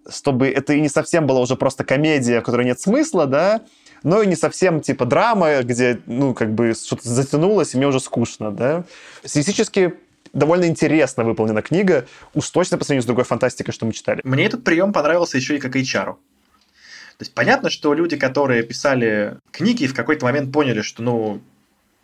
чтобы 0.10 0.48
это 0.50 0.74
и 0.74 0.82
не 0.82 0.90
совсем 0.90 1.28
была 1.28 1.40
уже 1.40 1.56
просто 1.56 1.84
комедия, 1.84 2.42
в 2.42 2.44
которой 2.44 2.66
нет 2.66 2.80
смысла, 2.80 3.26
да, 3.26 3.62
но 4.04 4.22
и 4.22 4.28
не 4.28 4.36
совсем 4.36 4.82
типа 4.82 5.06
драма, 5.06 5.62
где, 5.64 6.02
ну, 6.06 6.34
как 6.34 6.54
бы 6.54 6.74
что-то 6.74 7.08
затянулось, 7.08 7.74
и 7.74 7.78
мне 7.78 7.88
уже 7.88 8.00
скучно, 8.00 8.52
да. 8.52 8.84
Стилистически 9.24 9.94
довольно 10.34 10.66
интересно 10.66 11.24
выполнена 11.24 11.62
книга, 11.62 12.06
уж 12.34 12.50
точно 12.50 12.78
по 12.78 12.84
сравнению 12.84 13.04
с 13.04 13.06
другой 13.06 13.26
фантастикой, 13.26 13.74
что 13.74 13.86
мы 13.86 13.94
читали. 13.94 14.22
Мне 14.24 14.46
этот 14.46 14.64
прием 14.64 14.94
понравился 14.94 15.38
еще 15.38 15.58
и 15.58 15.60
как 15.60 15.76
HR. 15.76 16.16
То 17.22 17.24
есть 17.24 17.36
понятно, 17.36 17.70
что 17.70 17.94
люди, 17.94 18.18
которые 18.18 18.64
писали 18.64 19.38
книги, 19.52 19.86
в 19.86 19.94
какой-то 19.94 20.26
момент 20.26 20.52
поняли, 20.52 20.82
что 20.82 21.04
ну, 21.04 21.40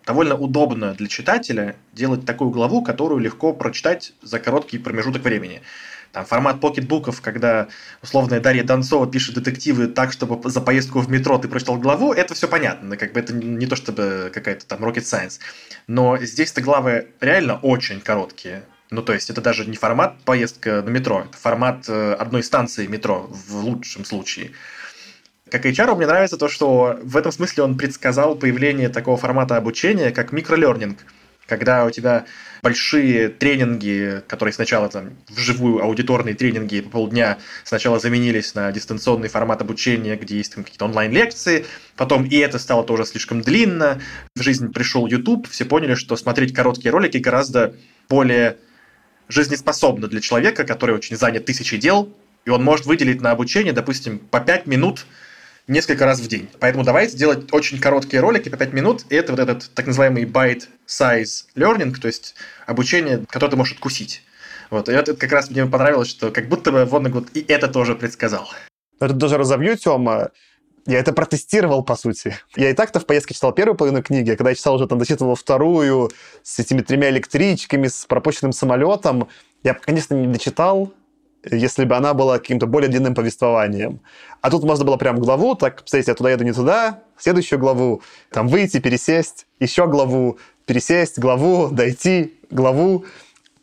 довольно 0.06 0.36
удобно 0.36 0.94
для 0.94 1.08
читателя 1.08 1.76
делать 1.92 2.24
такую 2.24 2.52
главу, 2.52 2.84
которую 2.84 3.20
легко 3.20 3.52
прочитать 3.52 4.14
за 4.22 4.38
короткий 4.38 4.78
промежуток 4.78 5.24
времени. 5.24 5.64
Там 6.12 6.24
формат 6.24 6.62
покетбуков, 6.62 7.22
когда 7.22 7.68
условная 8.04 8.40
Дарья 8.40 8.64
Донцова 8.64 9.08
пишет 9.08 9.34
детективы 9.34 9.88
так, 9.88 10.12
чтобы 10.12 10.48
за 10.52 10.62
поездку 10.62 11.00
в 11.00 11.10
метро 11.10 11.40
ты 11.40 11.48
прочитал 11.48 11.78
главу, 11.78 12.14
это 12.14 12.36
все 12.36 12.48
понятно. 12.48 12.96
Как 12.96 13.14
бы 13.14 13.20
это 13.20 13.34
не 13.34 13.66
то 13.66 13.76
чтобы 13.76 14.30
какая-то 14.32 14.68
там 14.68 14.86
rocket 14.86 14.98
science. 14.98 15.40
Но 15.88 16.20
здесь-то 16.20 16.62
главы 16.62 17.08
реально 17.22 17.58
очень 17.58 18.02
короткие. 18.02 18.66
Ну, 18.92 19.02
то 19.02 19.14
есть 19.14 19.32
это 19.32 19.42
даже 19.42 19.66
не 19.66 19.78
формат 19.78 20.20
поездка 20.26 20.84
на 20.84 20.90
метро, 20.90 21.26
это 21.28 21.38
формат 21.40 21.86
э, 21.90 22.14
одной 22.14 22.44
станции 22.44 22.86
метро 22.86 23.28
в 23.30 23.56
лучшем 23.56 24.06
случае. 24.06 24.52
Как 25.50 25.66
HR 25.66 25.96
мне 25.96 26.08
нравится 26.08 26.38
то, 26.38 26.50
что 26.50 27.00
в 27.02 27.16
этом 27.16 27.32
смысле 27.32 27.64
он 27.64 27.78
предсказал 27.78 28.36
появление 28.36 28.90
такого 28.90 29.18
формата 29.18 29.56
обучения, 29.56 30.12
как 30.12 30.32
микролернинг, 30.34 30.98
когда 31.46 31.86
у 31.86 31.92
тебя 31.92 32.26
большие 32.62 33.30
тренинги, 33.30 34.22
которые 34.28 34.52
сначала 34.52 34.90
там 34.90 35.12
вживую 35.30 35.82
аудиторные 35.82 36.36
тренинги 36.36 36.82
по 36.82 36.90
полдня 36.90 37.38
сначала 37.64 38.00
заменились 38.00 38.56
на 38.56 38.72
дистанционный 38.72 39.30
формат 39.30 39.62
обучения, 39.62 40.18
где 40.18 40.38
есть 40.38 40.54
там 40.54 40.66
какие-то 40.66 40.86
онлайн-лекции, 40.86 41.66
потом 41.96 42.26
и 42.26 42.36
это 42.38 42.60
стало 42.60 42.84
тоже 42.84 43.06
слишком 43.06 43.42
длинно, 43.42 44.02
в 44.36 44.42
жизнь 44.42 44.74
пришел 44.74 45.08
YouTube, 45.08 45.48
все 45.48 45.64
поняли, 45.64 45.96
что 45.96 46.18
смотреть 46.18 46.54
короткие 46.54 46.92
ролики 46.92 47.18
гораздо 47.18 47.76
более 48.10 48.58
жизнеспособно 49.30 50.08
для 50.08 50.20
человека, 50.20 50.66
который 50.66 50.96
очень 50.96 51.16
занят 51.16 51.46
тысячей 51.46 51.78
дел, 51.78 52.14
и 52.46 52.50
он 52.50 52.64
может 52.64 52.86
выделить 52.86 53.22
на 53.22 53.32
обучение, 53.32 53.74
допустим, 53.74 54.20
по 54.20 54.40
5 54.40 54.68
минут 54.68 55.06
несколько 55.68 56.06
раз 56.06 56.20
в 56.20 56.28
день. 56.28 56.50
Поэтому 56.60 56.84
давайте 56.84 57.14
сделать 57.14 57.52
очень 57.52 57.80
короткие 57.80 58.22
ролики 58.22 58.50
по 58.50 58.58
5 58.58 58.74
минут, 58.74 59.06
и 59.10 59.16
это 59.16 59.34
вот 59.34 59.40
этот 59.40 59.70
так 59.74 59.88
называемый 59.88 60.24
bite 60.24 60.64
size 60.88 61.46
learning, 61.56 61.94
то 62.00 62.08
есть 62.08 62.36
обучение, 62.66 63.26
которое 63.30 63.52
ты 63.52 63.58
можешь 63.58 63.76
откусить. 63.76 64.24
Вот, 64.70 64.90
и 64.90 64.92
это 64.92 65.16
как 65.16 65.32
раз 65.32 65.50
мне 65.50 65.66
понравилось, 65.66 66.10
что 66.10 66.32
как 66.32 66.50
будто 66.50 66.72
бы 66.72 66.86
Воннегуд 66.86 67.30
и 67.34 67.46
это 67.48 67.68
тоже 67.68 67.96
предсказал. 67.96 68.50
Это 69.00 69.14
даже 69.14 69.38
разовью, 69.38 69.78
Тёма. 69.78 70.32
Я 70.86 71.00
это 71.00 71.12
протестировал, 71.12 71.84
по 71.84 71.96
сути. 71.98 72.38
Я 72.56 72.70
и 72.70 72.74
так-то 72.74 73.02
в 73.02 73.06
поездке 73.06 73.34
читал 73.34 73.52
первую 73.52 73.76
половину 73.76 74.02
книги, 74.02 74.32
а 74.32 74.38
когда 74.38 74.52
я 74.52 74.56
читал 74.56 74.76
уже 74.76 74.88
там 74.88 75.00
дочитывал 75.00 75.36
вторую 75.36 76.12
с 76.44 76.60
этими 76.60 76.82
тремя 76.82 77.10
электричками, 77.10 77.88
с 77.88 78.06
пропущенным 78.06 78.54
самолетом, 78.54 79.28
я, 79.64 79.74
конечно, 79.74 80.14
не 80.14 80.28
дочитал, 80.28 80.94
если 81.52 81.86
бы 81.86 81.96
она 81.96 82.14
была 82.14 82.40
каким-то 82.40 82.68
более 82.68 82.90
длинным 82.90 83.16
повествованием. 83.16 84.00
А 84.42 84.50
тут 84.50 84.64
можно 84.64 84.86
было 84.86 84.98
прям 84.98 85.20
главу, 85.20 85.56
так, 85.56 85.78
представьте, 85.78 86.12
я 86.12 86.16
туда 86.16 86.32
еду, 86.32 86.44
не 86.44 86.54
туда, 86.54 87.02
следующую 87.18 87.60
главу, 87.60 88.02
там 88.32 88.48
выйти, 88.48 88.80
пересесть, 88.80 89.46
еще 89.60 89.88
главу, 89.88 90.38
пересесть, 90.66 91.20
главу, 91.20 91.70
дойти, 91.70 92.36
главу. 92.50 93.06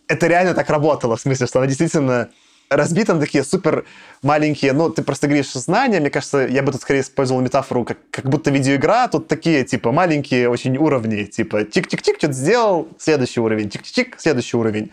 Это 0.08 0.26
реально 0.26 0.54
так 0.54 0.68
работало, 0.70 1.16
в 1.16 1.20
смысле, 1.20 1.46
что 1.46 1.58
она 1.60 1.66
действительно 1.66 2.30
разбиты 2.68 3.14
на 3.14 3.20
такие 3.20 3.44
супер 3.44 3.84
маленькие, 4.22 4.72
ну, 4.72 4.90
ты 4.90 5.02
просто 5.02 5.26
говоришь 5.26 5.52
знания, 5.52 6.00
мне 6.00 6.10
кажется, 6.10 6.46
я 6.46 6.62
бы 6.62 6.72
тут 6.72 6.82
скорее 6.82 7.00
использовал 7.00 7.40
метафору, 7.40 7.84
как, 7.84 7.98
как 8.10 8.28
будто 8.28 8.50
видеоигра, 8.50 9.08
тут 9.08 9.28
такие, 9.28 9.64
типа, 9.64 9.92
маленькие 9.92 10.48
очень 10.48 10.76
уровни, 10.76 11.24
типа, 11.24 11.64
тик-тик-тик, 11.64 12.16
что-то 12.18 12.32
сделал, 12.32 12.88
следующий 12.98 13.40
уровень, 13.40 13.68
тик-тик-тик, 13.68 14.16
следующий 14.18 14.56
уровень. 14.56 14.90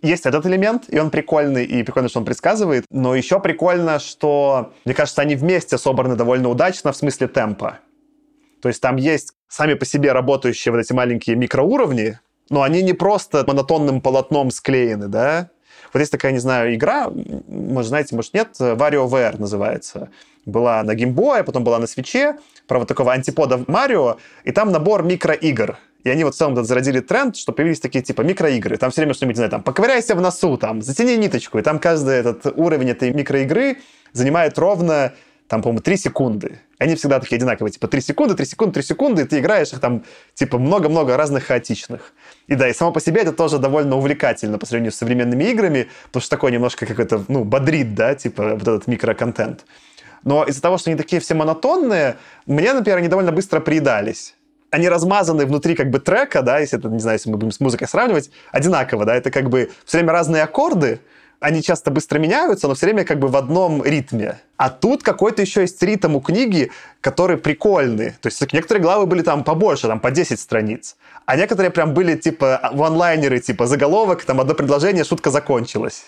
Есть 0.00 0.26
этот 0.26 0.46
элемент, 0.46 0.84
и 0.88 0.98
он 0.98 1.10
прикольный, 1.10 1.64
и 1.64 1.82
прикольно, 1.82 2.08
что 2.08 2.20
он 2.20 2.24
предсказывает, 2.24 2.84
но 2.90 3.16
еще 3.16 3.40
прикольно, 3.40 3.98
что, 3.98 4.72
мне 4.84 4.94
кажется, 4.94 5.22
они 5.22 5.34
вместе 5.34 5.76
собраны 5.76 6.14
довольно 6.14 6.48
удачно 6.48 6.92
в 6.92 6.96
смысле 6.96 7.26
темпа. 7.26 7.78
То 8.62 8.68
есть 8.68 8.80
там 8.80 8.96
есть 8.96 9.32
сами 9.48 9.74
по 9.74 9.84
себе 9.84 10.12
работающие 10.12 10.72
вот 10.72 10.78
эти 10.78 10.92
маленькие 10.92 11.36
микроуровни, 11.36 12.18
но 12.48 12.62
они 12.62 12.82
не 12.82 12.92
просто 12.92 13.44
монотонным 13.46 14.00
полотном 14.00 14.50
склеены, 14.50 15.08
да, 15.08 15.50
вот 15.92 16.00
есть 16.00 16.12
такая, 16.12 16.32
не 16.32 16.38
знаю, 16.38 16.74
игра, 16.74 17.10
может, 17.48 17.88
знаете, 17.88 18.14
может, 18.14 18.34
нет, 18.34 18.48
WarioWare 18.58 19.38
называется. 19.40 20.10
Была 20.44 20.82
на 20.82 20.94
геймбое, 20.94 21.42
потом 21.44 21.64
была 21.64 21.78
на 21.78 21.86
свече, 21.86 22.38
про 22.66 22.78
вот 22.78 22.88
такого 22.88 23.12
антипода 23.12 23.64
Марио, 23.66 24.18
и 24.44 24.52
там 24.52 24.72
набор 24.72 25.02
микроигр. 25.02 25.78
И 26.04 26.10
они 26.10 26.24
вот 26.24 26.34
в 26.34 26.38
целом 26.38 26.64
зародили 26.64 27.00
тренд, 27.00 27.36
что 27.36 27.52
появились 27.52 27.80
такие 27.80 28.02
типа 28.02 28.22
микроигры. 28.22 28.76
Там 28.76 28.90
все 28.90 29.00
время 29.02 29.14
что-нибудь, 29.14 29.36
не 29.36 29.38
знаю, 29.38 29.50
там, 29.50 29.62
поковыряйся 29.62 30.14
в 30.14 30.20
носу, 30.20 30.56
там, 30.56 30.80
затяни 30.80 31.16
ниточку. 31.16 31.58
И 31.58 31.62
там 31.62 31.78
каждый 31.78 32.14
этот 32.14 32.46
уровень 32.46 32.90
этой 32.90 33.12
микроигры 33.12 33.78
занимает 34.12 34.58
ровно 34.58 35.12
там, 35.48 35.62
по-моему, 35.62 35.80
3 35.80 35.96
секунды. 35.96 36.60
Они 36.78 36.94
всегда 36.94 37.18
такие 37.18 37.36
одинаковые, 37.36 37.72
типа 37.72 37.88
3 37.88 38.00
секунды, 38.02 38.34
3 38.34 38.46
секунды, 38.46 38.74
3 38.74 38.82
секунды, 38.82 39.22
и 39.22 39.24
ты 39.24 39.38
играешь 39.40 39.72
их 39.72 39.80
там, 39.80 40.04
типа, 40.34 40.58
много-много 40.58 41.16
разных 41.16 41.46
хаотичных. 41.46 42.12
И 42.46 42.54
да, 42.54 42.68
и 42.68 42.74
само 42.74 42.92
по 42.92 43.00
себе 43.00 43.22
это 43.22 43.32
тоже 43.32 43.58
довольно 43.58 43.96
увлекательно 43.96 44.58
по 44.58 44.66
сравнению 44.66 44.92
с 44.92 44.96
современными 44.96 45.44
играми, 45.44 45.88
потому 46.06 46.20
что 46.20 46.30
такое 46.30 46.52
немножко 46.52 46.84
какой-то, 46.84 47.24
ну, 47.28 47.44
бодрит, 47.44 47.94
да, 47.94 48.14
типа, 48.14 48.54
вот 48.54 48.62
этот 48.62 48.86
микроконтент. 48.86 49.64
Но 50.22 50.44
из-за 50.44 50.60
того, 50.60 50.76
что 50.76 50.90
они 50.90 50.98
такие 50.98 51.20
все 51.20 51.34
монотонные, 51.34 52.18
мне, 52.44 52.72
например, 52.74 52.98
они 52.98 53.08
довольно 53.08 53.32
быстро 53.32 53.60
приедались 53.60 54.34
они 54.70 54.88
размазаны 54.88 55.46
внутри 55.46 55.74
как 55.74 55.90
бы 55.90 55.98
трека, 55.98 56.42
да, 56.42 56.58
если 56.58 56.78
это, 56.78 56.88
не 56.88 57.00
знаю, 57.00 57.16
если 57.16 57.30
мы 57.30 57.36
будем 57.36 57.52
с 57.52 57.60
музыкой 57.60 57.88
сравнивать, 57.88 58.30
одинаково, 58.52 59.04
да, 59.04 59.14
это 59.14 59.30
как 59.30 59.48
бы 59.48 59.70
все 59.84 59.98
время 59.98 60.12
разные 60.12 60.42
аккорды, 60.42 61.00
они 61.40 61.62
часто 61.62 61.90
быстро 61.90 62.18
меняются, 62.18 62.66
но 62.66 62.74
все 62.74 62.86
время 62.86 63.04
как 63.04 63.18
бы 63.18 63.28
в 63.28 63.36
одном 63.36 63.84
ритме. 63.84 64.38
А 64.56 64.70
тут 64.70 65.04
какой-то 65.04 65.40
еще 65.40 65.60
есть 65.60 65.80
ритм 65.82 66.16
у 66.16 66.20
книги, 66.20 66.72
который 67.00 67.36
прикольный. 67.36 68.10
То 68.20 68.26
есть 68.26 68.52
некоторые 68.52 68.82
главы 68.82 69.06
были 69.06 69.22
там 69.22 69.44
побольше, 69.44 69.86
там 69.86 70.00
по 70.00 70.10
10 70.10 70.38
страниц. 70.40 70.96
А 71.26 71.36
некоторые 71.36 71.70
прям 71.70 71.94
были 71.94 72.16
типа 72.16 72.70
ванлайнеры, 72.72 73.38
типа 73.38 73.66
заголовок, 73.66 74.24
там 74.24 74.40
одно 74.40 74.54
предложение, 74.54 75.04
шутка 75.04 75.30
закончилась. 75.30 76.06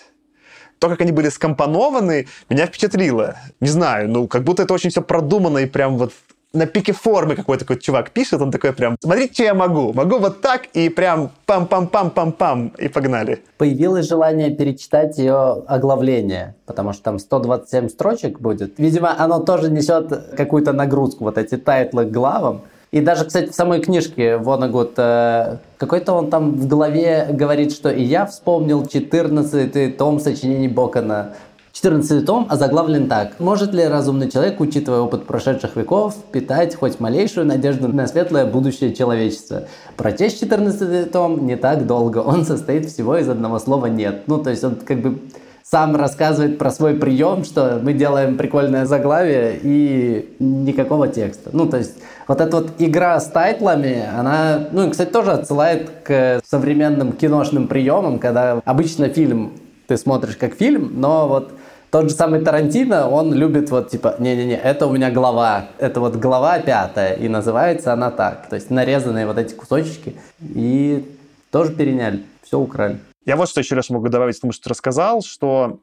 То, 0.79 0.89
как 0.89 0.99
они 0.99 1.11
были 1.11 1.29
скомпонованы, 1.29 2.27
меня 2.49 2.65
впечатлило. 2.65 3.37
Не 3.61 3.69
знаю, 3.69 4.09
ну, 4.09 4.27
как 4.27 4.43
будто 4.43 4.63
это 4.63 4.73
очень 4.73 4.89
все 4.89 5.01
продумано 5.01 5.59
и 5.59 5.65
прям 5.65 5.97
вот 5.97 6.11
на 6.53 6.65
пике 6.65 6.93
формы 6.93 7.35
какой-то 7.35 7.65
такой 7.65 7.79
чувак 7.79 8.11
пишет, 8.11 8.41
он 8.41 8.51
такой 8.51 8.73
прям, 8.73 8.97
смотрите, 9.01 9.33
что 9.33 9.43
я 9.43 9.53
могу. 9.53 9.93
Могу 9.93 10.17
вот 10.17 10.41
так 10.41 10.65
и 10.73 10.89
прям 10.89 11.31
пам-пам-пам-пам-пам, 11.47 12.75
и 12.77 12.87
погнали. 12.87 13.43
Появилось 13.57 14.07
желание 14.07 14.51
перечитать 14.51 15.17
ее 15.17 15.63
оглавление, 15.67 16.55
потому 16.65 16.93
что 16.93 17.03
там 17.03 17.19
127 17.19 17.89
строчек 17.89 18.39
будет. 18.39 18.79
Видимо, 18.79 19.15
оно 19.17 19.39
тоже 19.39 19.71
несет 19.71 20.35
какую-то 20.35 20.73
нагрузку, 20.73 21.23
вот 21.23 21.37
эти 21.37 21.57
title 21.57 21.97
ы 21.97 22.05
к 22.05 22.11
главам. 22.11 22.61
И 22.91 22.99
даже, 22.99 23.23
кстати, 23.23 23.49
в 23.49 23.55
самой 23.55 23.79
книжке 23.79 24.35
Воннегут, 24.35 24.95
э, 24.97 25.59
какой-то 25.77 26.11
он 26.11 26.29
там 26.29 26.51
в 26.57 26.67
голове 26.67 27.29
говорит, 27.31 27.71
что 27.71 27.89
и 27.89 28.03
я 28.03 28.25
вспомнил 28.25 28.85
14 28.85 29.95
том 29.97 30.19
сочинений 30.19 30.67
Бокона 30.67 31.33
14 31.73 32.25
том 32.25 32.47
озаглавлен 32.49 33.07
так. 33.07 33.39
Может 33.39 33.73
ли 33.73 33.85
разумный 33.85 34.29
человек, 34.29 34.59
учитывая 34.59 35.01
опыт 35.01 35.25
прошедших 35.25 35.75
веков, 35.75 36.15
питать 36.31 36.75
хоть 36.75 36.99
малейшую 36.99 37.45
надежду 37.45 37.87
на 37.87 38.07
светлое 38.07 38.45
будущее 38.45 38.93
человечества? 38.93 39.63
Прочесть 39.95 40.39
14 40.41 41.11
том 41.11 41.45
не 41.45 41.55
так 41.55 41.87
долго. 41.87 42.17
Он 42.25 42.45
состоит 42.45 42.87
всего 42.87 43.17
из 43.17 43.29
одного 43.29 43.59
слова 43.59 43.85
«нет». 43.85 44.23
Ну, 44.27 44.37
то 44.37 44.49
есть 44.49 44.63
он 44.63 44.75
как 44.75 45.01
бы 45.01 45.19
сам 45.63 45.95
рассказывает 45.95 46.57
про 46.57 46.69
свой 46.71 46.95
прием, 46.95 47.45
что 47.45 47.79
мы 47.81 47.93
делаем 47.93 48.37
прикольное 48.37 48.85
заглавие 48.85 49.57
и 49.63 50.35
никакого 50.39 51.07
текста. 51.07 51.51
Ну, 51.53 51.65
то 51.67 51.77
есть 51.77 51.93
вот 52.27 52.41
эта 52.41 52.57
вот 52.57 52.71
игра 52.79 53.17
с 53.19 53.27
тайтлами, 53.27 54.05
она, 54.13 54.67
ну, 54.73 54.87
и, 54.87 54.91
кстати, 54.91 55.09
тоже 55.09 55.31
отсылает 55.31 55.89
к 56.03 56.41
современным 56.45 57.13
киношным 57.13 57.67
приемам, 57.67 58.19
когда 58.19 58.61
обычно 58.65 59.07
фильм 59.07 59.53
ты 59.91 59.97
смотришь 59.97 60.37
как 60.37 60.55
фильм, 60.55 61.01
но 61.01 61.27
вот 61.27 61.51
тот 61.89 62.09
же 62.09 62.15
самый 62.15 62.39
Тарантино, 62.39 63.09
он 63.09 63.33
любит 63.33 63.69
вот 63.71 63.89
типа, 63.89 64.15
не-не-не, 64.19 64.55
это 64.55 64.87
у 64.87 64.93
меня 64.93 65.11
глава, 65.11 65.67
это 65.79 65.99
вот 65.99 66.15
глава 66.15 66.59
пятая, 66.59 67.15
и 67.15 67.27
называется 67.27 67.91
она 67.91 68.09
так. 68.09 68.47
То 68.47 68.55
есть 68.55 68.69
нарезанные 68.69 69.27
вот 69.27 69.37
эти 69.37 69.53
кусочки, 69.53 70.15
и 70.39 71.13
тоже 71.51 71.73
переняли, 71.73 72.23
все 72.41 72.57
украли. 72.57 72.99
Я 73.25 73.35
вот 73.35 73.49
что 73.49 73.59
еще, 73.59 73.75
Леша, 73.75 73.93
могу 73.93 74.07
добавить 74.07 74.37
к 74.37 74.39
тому, 74.39 74.53
что 74.53 74.63
ты 74.63 74.69
рассказал, 74.69 75.21
что 75.21 75.81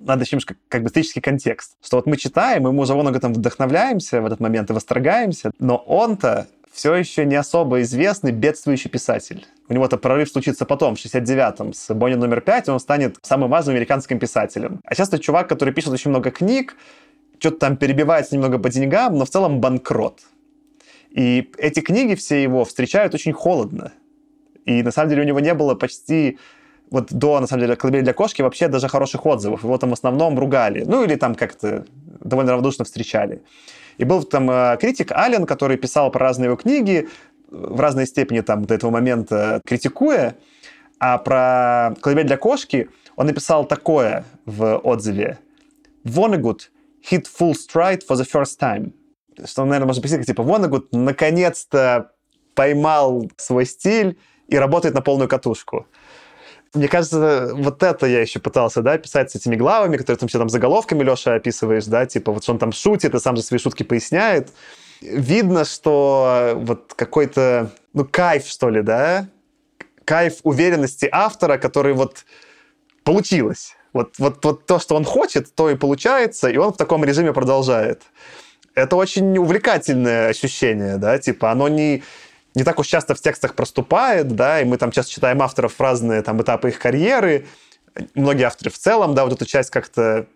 надо 0.00 0.24
еще 0.24 0.34
немножко 0.34 0.56
как 0.68 0.82
бы 0.82 0.88
исторический 0.88 1.20
контекст. 1.20 1.76
Что 1.80 1.98
вот 1.98 2.06
мы 2.06 2.16
читаем, 2.16 2.66
и 2.66 2.72
мы 2.72 2.82
уже 2.82 2.94
вон 2.94 3.14
там 3.20 3.34
вдохновляемся 3.34 4.20
в 4.20 4.26
этот 4.26 4.40
момент 4.40 4.68
и 4.70 4.72
восторгаемся, 4.72 5.52
но 5.60 5.76
он-то 5.76 6.48
все 6.72 6.92
еще 6.96 7.24
не 7.24 7.36
особо 7.36 7.82
известный 7.82 8.32
бедствующий 8.32 8.90
писатель. 8.90 9.46
У 9.68 9.74
него-то 9.74 9.98
прорыв 9.98 10.28
случится 10.30 10.64
потом, 10.64 10.96
в 10.96 10.98
69-м, 10.98 11.74
с 11.74 11.94
Бонни 11.94 12.14
номер 12.14 12.40
5, 12.40 12.70
он 12.70 12.80
станет 12.80 13.16
самым 13.22 13.50
важным 13.50 13.74
американским 13.74 14.18
писателем. 14.18 14.80
А 14.84 14.94
сейчас 14.94 15.08
это 15.08 15.18
чувак, 15.18 15.48
который 15.48 15.74
пишет 15.74 15.92
очень 15.92 16.10
много 16.10 16.30
книг, 16.30 16.76
что-то 17.38 17.58
там 17.58 17.76
перебивается 17.76 18.34
немного 18.34 18.58
по 18.58 18.70
деньгам, 18.70 19.16
но 19.16 19.24
в 19.24 19.30
целом 19.30 19.60
банкрот. 19.60 20.20
И 21.10 21.50
эти 21.58 21.80
книги 21.80 22.14
все 22.14 22.42
его 22.42 22.64
встречают 22.64 23.14
очень 23.14 23.32
холодно. 23.32 23.92
И 24.64 24.82
на 24.82 24.90
самом 24.90 25.10
деле 25.10 25.22
у 25.22 25.24
него 25.24 25.40
не 25.40 25.54
было 25.54 25.74
почти 25.74 26.38
вот 26.90 27.12
до, 27.12 27.38
на 27.40 27.46
самом 27.46 27.62
деле, 27.62 27.76
«Колыбель 27.76 28.02
для 28.02 28.14
кошки» 28.14 28.42
вообще 28.42 28.68
даже 28.68 28.88
хороших 28.88 29.26
отзывов. 29.26 29.62
Его 29.62 29.76
там 29.78 29.90
в 29.90 29.92
основном 29.92 30.38
ругали. 30.38 30.84
Ну, 30.84 31.04
или 31.04 31.16
там 31.16 31.34
как-то 31.34 31.84
довольно 32.20 32.52
равнодушно 32.52 32.84
встречали. 32.84 33.42
И 33.98 34.04
был 34.04 34.22
там 34.22 34.50
э, 34.50 34.76
критик 34.80 35.12
Ален, 35.12 35.44
который 35.44 35.76
писал 35.76 36.10
про 36.10 36.20
разные 36.20 36.46
его 36.46 36.56
книги, 36.56 37.08
в 37.50 37.80
разной 37.80 38.06
степени 38.06 38.40
там 38.40 38.64
до 38.64 38.74
этого 38.74 38.90
момента 38.90 39.60
критикуя, 39.64 40.36
а 41.00 41.18
про 41.18 41.94
«Колыбель 42.00 42.26
для 42.26 42.36
кошки» 42.36 42.88
он 43.16 43.26
написал 43.26 43.64
такое 43.64 44.24
в 44.44 44.78
отзыве. 44.78 45.38
Vonnegut 46.04 46.70
hit 47.10 47.26
full 47.26 47.52
stride 47.52 48.02
for 48.08 48.16
the 48.16 48.26
first 48.26 48.58
time. 48.60 48.92
Что, 49.44 49.64
наверное, 49.64 49.86
можно 49.86 50.02
писать, 50.02 50.26
типа, 50.26 50.42
Vonnegut 50.42 50.88
наконец-то 50.92 52.12
поймал 52.54 53.30
свой 53.36 53.66
стиль 53.66 54.18
и 54.48 54.56
работает 54.56 54.94
на 54.94 55.00
полную 55.00 55.28
катушку. 55.28 55.86
Мне 56.74 56.88
кажется, 56.88 57.50
вот 57.54 57.82
это 57.82 58.06
я 58.06 58.20
еще 58.20 58.40
пытался, 58.40 58.82
да, 58.82 58.98
писать 58.98 59.30
с 59.30 59.36
этими 59.36 59.56
главами, 59.56 59.96
которые 59.96 60.18
там 60.18 60.28
все 60.28 60.38
там 60.38 60.48
заголовками, 60.48 61.02
Леша, 61.02 61.34
описываешь, 61.34 61.86
да, 61.86 62.04
типа 62.04 62.32
вот 62.32 62.42
что 62.42 62.52
он 62.52 62.58
там 62.58 62.72
шутит 62.72 63.14
и 63.14 63.18
сам 63.20 63.36
же 63.36 63.42
свои 63.42 63.58
шутки 63.58 63.84
поясняет. 63.84 64.52
Видно, 65.00 65.64
что 65.64 66.54
вот 66.56 66.94
какой-то, 66.94 67.70
ну, 67.92 68.04
кайф, 68.04 68.46
что 68.46 68.68
ли, 68.68 68.82
да, 68.82 69.28
кайф 70.04 70.38
уверенности 70.42 71.08
автора, 71.10 71.58
который 71.58 71.92
вот 71.92 72.24
получилось. 73.04 73.76
Вот, 73.92 74.14
вот, 74.18 74.44
вот 74.44 74.66
то, 74.66 74.78
что 74.78 74.96
он 74.96 75.04
хочет, 75.04 75.54
то 75.54 75.70
и 75.70 75.74
получается, 75.74 76.48
и 76.48 76.56
он 76.56 76.72
в 76.72 76.76
таком 76.76 77.04
режиме 77.04 77.32
продолжает. 77.32 78.02
Это 78.74 78.96
очень 78.96 79.36
увлекательное 79.38 80.28
ощущение, 80.28 80.98
да, 80.98 81.18
типа 81.18 81.50
оно 81.50 81.68
не, 81.68 82.02
не 82.54 82.64
так 82.64 82.78
уж 82.78 82.86
часто 82.86 83.14
в 83.14 83.20
текстах 83.20 83.54
проступает, 83.54 84.28
да, 84.28 84.60
и 84.60 84.64
мы 84.64 84.76
там 84.76 84.90
часто 84.90 85.12
читаем 85.12 85.42
авторов 85.42 85.80
разные 85.80 86.22
там 86.22 86.40
этапы 86.42 86.68
их 86.68 86.78
карьеры, 86.78 87.46
многие 88.14 88.44
авторы 88.44 88.70
в 88.70 88.78
целом, 88.78 89.14
да, 89.14 89.24
вот 89.24 89.32
эту 89.32 89.46
часть 89.46 89.70
как-то 89.70 90.26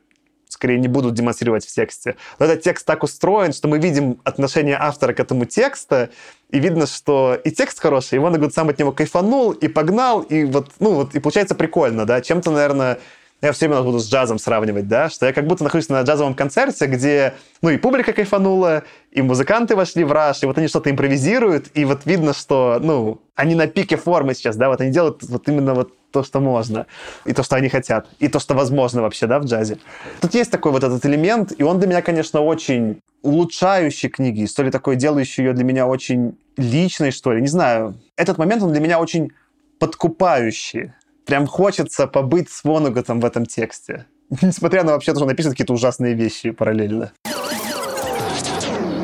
скорее 0.53 0.79
не 0.79 0.89
будут 0.89 1.15
демонстрировать 1.15 1.67
в 1.67 1.73
тексте. 1.73 2.17
Но 2.39 2.47
этот 2.47 2.63
текст 2.63 2.87
так 2.87 3.03
устроен, 3.03 3.53
что 3.53 3.69
мы 3.69 3.79
видим 3.79 4.21
отношение 4.25 4.77
автора 4.79 5.13
к 5.13 5.21
этому 5.21 5.45
тексту, 5.45 6.09
и 6.51 6.59
видно, 6.59 6.87
что 6.87 7.39
и 7.43 7.51
текст 7.51 7.81
хороший, 7.81 8.17
и 8.17 8.19
Воннегуд 8.19 8.55
сам 8.55 8.69
от 8.69 8.79
него 8.79 8.93
кайфанул, 8.93 9.53
и 9.53 9.69
погнал, 9.69 10.21
и 10.21 10.45
вот, 10.45 10.71
ну 10.79 10.95
вот, 10.95 11.15
и 11.15 11.21
получается 11.21 11.55
прикольно, 11.55 12.05
да, 12.05 12.21
чем-то, 12.21 12.51
наверное, 12.51 12.99
я 13.43 13.51
все 13.51 13.67
время 13.67 13.83
буду 13.83 13.99
с 13.99 14.09
джазом 14.09 14.39
сравнивать, 14.39 14.87
да, 14.87 15.11
что 15.11 15.27
я 15.27 15.33
как 15.33 15.47
будто 15.49 15.65
нахожусь 15.65 15.89
на 15.89 16.01
джазовом 16.03 16.35
концерте, 16.35 16.87
где, 16.87 17.35
ну, 17.61 17.71
и 17.71 17.77
публика 17.77 18.13
кайфанула, 18.13 18.85
и 19.11 19.21
музыканты 19.21 19.75
вошли 19.75 20.05
в 20.05 20.13
раш, 20.13 20.45
и 20.45 20.47
вот 20.47 20.59
они 20.59 20.69
что-то 20.69 20.91
импровизируют, 20.91 21.67
и 21.75 21.85
вот 21.85 22.07
видно, 22.07 22.35
что, 22.35 22.79
ну, 22.81 23.21
они 23.35 23.57
на 23.57 23.67
пике 23.67 23.97
формы 23.97 24.35
сейчас, 24.35 24.57
да, 24.57 24.69
вот 24.69 24.81
они 24.81 24.93
делают 24.93 25.25
вот 25.25 25.49
именно 25.49 25.75
вот 25.75 25.93
то, 26.13 26.23
что 26.23 26.41
можно, 26.41 26.87
и 27.25 27.33
то, 27.33 27.43
что 27.43 27.57
они 27.57 27.69
хотят, 27.69 28.07
и 28.19 28.29
то, 28.29 28.39
что 28.39 28.55
возможно 28.55 29.03
вообще, 29.03 29.27
да, 29.27 29.39
в 29.39 29.45
джазе. 29.45 29.79
Тут 30.21 30.35
есть 30.35 30.51
такой 30.51 30.73
вот 30.73 30.85
этот 30.85 31.05
элемент, 31.07 31.53
и 31.59 31.63
он 31.63 31.79
для 31.79 31.89
меня, 31.89 32.03
конечно, 32.03 32.41
очень 32.41 33.01
улучшающий 33.23 34.09
книги, 34.09 34.47
что 34.47 34.63
ли, 34.63 34.71
такой 34.71 34.97
делающий 34.97 35.45
ее 35.45 35.53
для 35.53 35.65
меня 35.65 35.87
очень 35.87 36.37
личной, 36.57 37.11
что 37.11 37.33
ли, 37.33 37.41
не 37.41 37.49
знаю. 37.49 37.95
Этот 38.17 38.39
момент, 38.39 38.63
он 38.63 38.73
для 38.73 38.81
меня 38.81 38.99
очень 39.01 39.31
подкупающий 39.79 40.93
прям 41.25 41.47
хочется 41.47 42.07
побыть 42.07 42.51
с 42.51 42.65
Вонугатом 42.65 43.21
в 43.21 43.25
этом 43.25 43.47
тексте. 43.47 44.07
Несмотря 44.43 44.85
на 44.85 44.93
вообще, 44.93 45.13
что 45.13 45.23
он 45.23 45.29
напишет 45.29 45.53
какие-то 45.53 45.73
ужасные 45.73 46.15
вещи 46.15 46.51
параллельно. 46.51 47.13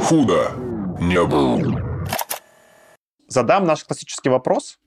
Худо 0.04 0.52
не 1.00 1.22
был. 1.24 1.78
Задам 3.28 3.66
наш 3.66 3.84
классический 3.84 4.30
вопрос. 4.30 4.78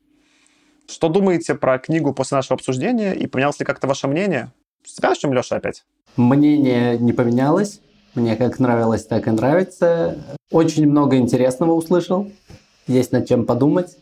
Что 0.92 1.08
думаете 1.08 1.56
про 1.56 1.80
книгу 1.80 2.14
после 2.14 2.36
нашего 2.36 2.56
обсуждения 2.56 3.14
и 3.14 3.26
поменялось 3.26 3.58
ли 3.60 3.66
как-то 3.66 3.88
ваше 3.88 4.10
мнение? 4.10 4.52
С 4.86 4.96
тебя 4.96 5.10
начнем, 5.10 5.34
Леша, 5.34 5.56
опять? 5.56 5.86
Мнение 6.18 6.98
не 6.98 7.14
поменялось. 7.14 7.80
Мне 8.14 8.36
как 8.36 8.60
нравилось, 8.60 9.06
так 9.06 9.26
и 9.26 9.32
нравится. 9.32 10.18
Очень 10.52 10.90
много 10.90 11.16
интересного 11.16 11.72
услышал. 11.72 12.30
Есть 12.88 13.14
над 13.14 13.26
чем 13.26 13.46
подумать. 13.46 13.98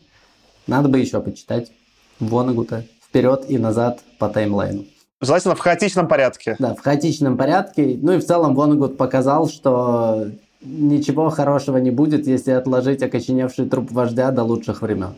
Надо 0.66 0.88
бы 0.88 0.98
еще 0.98 1.20
почитать 1.20 1.70
Вонагута 2.18 2.84
вперед 3.06 3.44
и 3.48 3.56
назад 3.56 4.00
по 4.18 4.28
таймлайну. 4.28 4.84
Желательно 5.20 5.54
в 5.54 5.60
хаотичном 5.60 6.08
порядке. 6.08 6.56
Да, 6.58 6.74
в 6.74 6.80
хаотичном 6.80 7.36
порядке. 7.36 7.96
Ну 8.02 8.14
и 8.14 8.18
в 8.18 8.26
целом 8.26 8.56
Вонагуд 8.56 8.96
показал, 8.96 9.48
что 9.48 10.26
ничего 10.60 11.30
хорошего 11.30 11.76
не 11.76 11.92
будет, 11.92 12.26
если 12.26 12.50
отложить 12.50 13.02
окоченевший 13.02 13.68
труп 13.68 13.92
вождя 13.92 14.32
до 14.32 14.42
лучших 14.42 14.82
времен. 14.82 15.14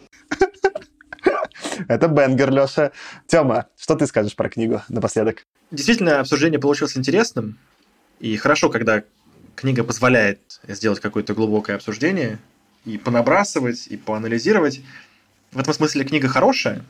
Это 1.93 2.09
Бенгер, 2.09 2.51
Леша. 2.51 2.93
Тёма, 3.27 3.67
что 3.79 3.95
ты 3.95 4.07
скажешь 4.07 4.35
про 4.35 4.49
книгу 4.49 4.83
напоследок? 4.89 5.47
Действительно, 5.71 6.21
обсуждение 6.21 6.59
получилось 6.59 6.97
интересным. 6.97 7.59
И 8.19 8.37
хорошо, 8.37 8.69
когда 8.71 9.05
книга 9.55 9.85
позволяет 9.85 10.61
сделать 10.67 11.01
какое-то 11.01 11.35
глубокое 11.35 11.77
обсуждение 11.77 12.39
и 12.85 12.99
понабрасывать, 12.99 13.87
и 13.87 13.97
поанализировать. 13.97 14.81
В 15.53 15.61
этом 15.61 15.75
смысле 15.75 16.05
книга 16.05 16.29
хорошая, 16.29 16.83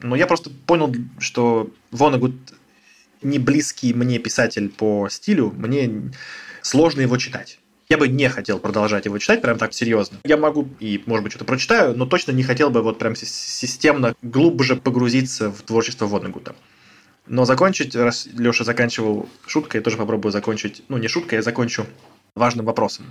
но 0.00 0.16
я 0.16 0.26
просто 0.26 0.50
понял, 0.50 0.94
что 1.18 1.70
Вонагуд 1.90 2.34
не 3.22 3.38
близкий 3.38 3.92
мне 3.94 4.18
писатель 4.18 4.70
по 4.70 5.08
стилю, 5.10 5.50
мне 5.50 6.10
сложно 6.62 7.02
его 7.02 7.16
читать. 7.18 7.59
Я 7.90 7.98
бы 7.98 8.06
не 8.06 8.28
хотел 8.28 8.60
продолжать 8.60 9.04
его 9.04 9.18
читать 9.18 9.42
прям 9.42 9.58
так 9.58 9.74
серьезно. 9.74 10.18
Я 10.22 10.36
могу 10.36 10.68
и, 10.78 11.02
может 11.06 11.24
быть, 11.24 11.32
что-то 11.32 11.44
прочитаю, 11.44 11.96
но 11.96 12.06
точно 12.06 12.30
не 12.30 12.44
хотел 12.44 12.70
бы 12.70 12.82
вот 12.82 13.00
прям 13.00 13.16
системно 13.16 14.14
глубже 14.22 14.76
погрузиться 14.76 15.50
в 15.50 15.62
творчество 15.62 16.06
Воннегута. 16.06 16.54
Но 17.26 17.44
закончить, 17.44 17.96
раз 17.96 18.26
Леша 18.26 18.62
заканчивал 18.62 19.28
шуткой, 19.44 19.78
я 19.78 19.82
тоже 19.82 19.96
попробую 19.96 20.30
закончить, 20.30 20.84
ну 20.88 20.98
не 20.98 21.08
шуткой, 21.08 21.36
я 21.36 21.42
закончу 21.42 21.84
важным 22.36 22.64
вопросом. 22.64 23.06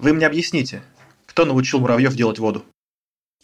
Вы 0.00 0.12
мне 0.12 0.26
объясните, 0.26 0.82
кто 1.26 1.44
научил 1.44 1.78
муравьев 1.78 2.14
делать 2.14 2.40
воду? 2.40 2.64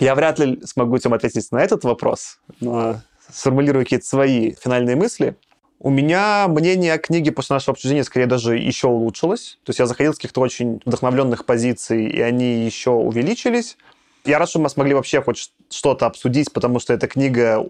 Я 0.01 0.16
вряд 0.16 0.40
ли 0.40 0.61
смогу 0.65 0.98
тебе 0.98 1.15
ответить 1.15 1.52
на 1.52 1.62
этот 1.62 1.85
вопрос, 1.85 2.40
но 2.59 3.01
сформулирую 3.32 3.85
какие-то 3.85 4.07
свои 4.07 4.55
финальные 4.55 4.97
мысли. 4.97 5.36
У 5.82 5.89
меня 5.89 6.47
мнение 6.47 6.93
о 6.93 6.98
книге 6.98 7.32
после 7.32 7.55
нашего 7.55 7.73
обсуждения 7.73 8.05
скорее 8.05 8.27
даже 8.27 8.55
еще 8.59 8.89
улучшилось. 8.89 9.59
То 9.65 9.70
есть 9.70 9.78
я 9.78 9.86
заходил 9.86 10.12
с 10.12 10.16
каких-то 10.16 10.43
очень 10.43 10.82
вдохновленных 10.85 11.47
позиций, 11.47 12.07
и 12.07 12.20
они 12.20 12.66
еще 12.66 12.90
увеличились. 12.90 13.78
Я 14.27 14.39
рад, 14.39 14.51
что 14.51 14.59
мы 14.59 14.69
смогли 14.69 14.93
вообще 14.93 15.23
хоть 15.23 15.51
что-то 15.70 16.05
обсудить, 16.05 16.52
потому 16.52 16.81
что 16.81 16.93
эта 16.93 17.09
книга 17.09 17.66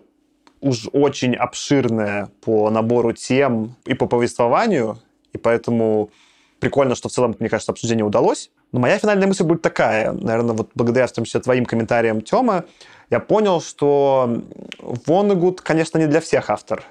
уж 0.61 0.89
очень 0.93 1.37
обширная 1.37 2.31
по 2.41 2.69
набору 2.69 3.13
тем 3.13 3.77
и 3.85 3.95
по 3.95 4.07
повествованию, 4.07 4.99
и 5.33 5.39
поэтому 5.39 6.11
прикольно, 6.59 6.97
что 6.97 7.09
в 7.09 7.13
целом, 7.13 7.37
мне 7.39 7.49
кажется, 7.49 7.71
обсуждение 7.71 8.05
удалось. 8.05 8.51
Но 8.73 8.81
моя 8.81 8.99
финальная 8.99 9.29
мысль 9.29 9.45
будет 9.45 9.63
такая. 9.63 10.11
Наверное, 10.11 10.57
вот 10.57 10.71
благодаря 10.75 11.07
в 11.07 11.13
том 11.13 11.25
числе 11.25 11.41
твоим 11.43 11.65
комментариям, 11.65 12.23
Тёма, 12.23 12.65
я 13.09 13.21
понял, 13.21 13.61
что 13.61 14.43
Воннегуд, 14.81 15.61
конечно, 15.61 15.99
не 15.99 16.09
для 16.09 16.21
всех 16.21 16.51
автор. 16.51 16.85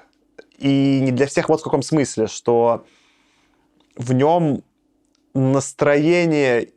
И 0.60 1.00
не 1.00 1.10
для 1.10 1.26
всех 1.26 1.48
вот 1.48 1.60
в 1.60 1.64
каком 1.64 1.82
смысле, 1.82 2.26
что 2.26 2.84
в 3.96 4.12
нем 4.12 4.62
настроение 5.34 6.68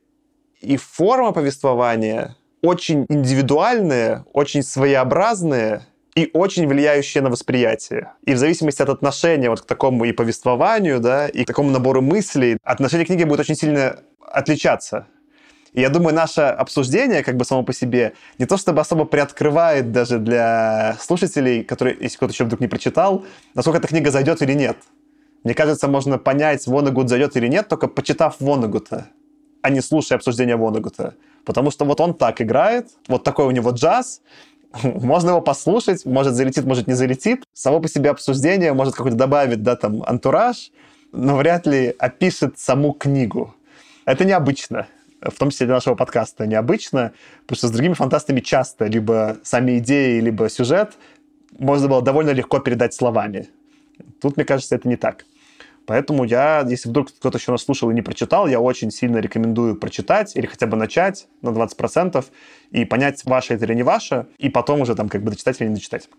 и 0.61 0.77
форма 0.77 1.33
повествования 1.33 2.35
очень 2.61 3.05
индивидуальные, 3.09 4.25
очень 4.31 4.63
своеобразные 4.63 5.81
и 6.15 6.29
очень 6.33 6.67
влияющие 6.67 7.21
на 7.21 7.29
восприятие. 7.29 8.13
И 8.25 8.33
в 8.33 8.37
зависимости 8.37 8.81
от 8.81 8.89
отношения 8.89 9.49
вот 9.49 9.61
к 9.61 9.65
такому 9.65 10.05
и 10.05 10.13
повествованию, 10.13 10.99
да, 10.99 11.27
и 11.27 11.43
к 11.43 11.47
такому 11.47 11.69
набору 11.69 12.01
мыслей, 12.01 12.57
отношение 12.63 13.05
к 13.05 13.07
книге 13.07 13.25
будет 13.25 13.41
очень 13.41 13.55
сильно 13.55 13.99
отличаться. 14.21 15.07
И 15.73 15.81
я 15.81 15.89
думаю, 15.89 16.15
наше 16.15 16.41
обсуждение, 16.41 17.23
как 17.23 17.35
бы 17.35 17.45
само 17.45 17.63
по 17.63 17.73
себе, 17.73 18.13
не 18.37 18.45
то 18.45 18.57
чтобы 18.57 18.81
особо 18.81 19.05
приоткрывает 19.05 19.91
даже 19.91 20.19
для 20.19 20.97
слушателей, 21.01 21.63
которые, 21.63 21.97
если 21.99 22.17
кто-то 22.17 22.33
еще 22.33 22.43
вдруг 22.43 22.61
не 22.61 22.67
прочитал, 22.67 23.25
насколько 23.55 23.79
эта 23.79 23.87
книга 23.87 24.11
зайдет 24.11 24.41
или 24.41 24.53
нет. 24.53 24.77
Мне 25.43 25.53
кажется, 25.53 25.87
можно 25.87 26.17
понять, 26.17 26.67
Вонагут 26.67 27.09
зайдет 27.09 27.35
или 27.35 27.47
нет, 27.47 27.67
только 27.67 27.87
почитав 27.87 28.35
Вонагута, 28.39 29.07
а 29.61 29.69
не 29.69 29.81
слушая 29.81 30.17
обсуждение 30.17 30.55
Вонагута. 30.55 31.15
Потому 31.43 31.71
что 31.71 31.85
вот 31.85 31.99
он 31.99 32.13
так 32.13 32.41
играет, 32.41 32.89
вот 33.07 33.23
такой 33.23 33.45
у 33.45 33.51
него 33.51 33.71
джаз, 33.71 34.21
можно 34.83 35.29
его 35.29 35.41
послушать, 35.41 36.05
может 36.05 36.35
залетит, 36.35 36.65
может 36.65 36.87
не 36.87 36.93
залетит. 36.93 37.43
Само 37.53 37.79
по 37.79 37.87
себе 37.87 38.11
обсуждение 38.11 38.73
может 38.73 38.95
какой-то 38.95 39.17
добавить, 39.17 39.63
да, 39.63 39.75
там, 39.75 40.03
антураж, 40.03 40.71
но 41.11 41.35
вряд 41.35 41.67
ли 41.67 41.93
опишет 41.97 42.59
саму 42.59 42.93
книгу. 42.93 43.55
Это 44.05 44.23
необычно. 44.23 44.87
В 45.23 45.37
том 45.37 45.51
числе 45.51 45.67
для 45.67 45.75
нашего 45.75 45.95
подкаста 45.95 46.45
необычно, 46.45 47.13
потому 47.41 47.57
что 47.57 47.67
с 47.67 47.71
другими 47.71 47.93
фантастами 47.93 48.41
часто 48.41 48.85
либо 48.85 49.37
сами 49.43 49.77
идеи, 49.77 50.19
либо 50.19 50.49
сюжет 50.49 50.97
можно 51.57 51.87
было 51.87 52.01
довольно 52.01 52.31
легко 52.31 52.59
передать 52.59 52.93
словами. 52.93 53.49
Тут, 54.21 54.37
мне 54.37 54.45
кажется, 54.45 54.75
это 54.75 54.87
не 54.87 54.97
так. 54.97 55.25
Поэтому 55.85 56.23
я, 56.23 56.65
если 56.67 56.89
вдруг 56.89 57.09
кто-то 57.09 57.37
еще 57.37 57.51
нас 57.51 57.63
слушал 57.63 57.91
и 57.91 57.93
не 57.93 58.01
прочитал, 58.01 58.47
я 58.47 58.59
очень 58.59 58.89
сильно 58.89 59.17
рекомендую 59.17 59.75
прочитать 59.75 60.35
или 60.35 60.45
хотя 60.45 60.65
бы 60.65 60.77
начать 60.77 61.27
на 61.41 61.49
20% 61.49 62.23
и 62.71 62.85
понять, 62.85 63.23
ваше 63.25 63.53
это 63.53 63.65
или 63.65 63.73
не 63.73 63.83
ваше, 63.83 64.27
и 64.37 64.49
потом 64.49 64.81
уже 64.81 64.95
там 64.95 65.09
как 65.09 65.23
бы 65.23 65.31
дочитать 65.31 65.59
или 65.59 65.67
не 65.67 65.75
дочитать. 65.75 66.09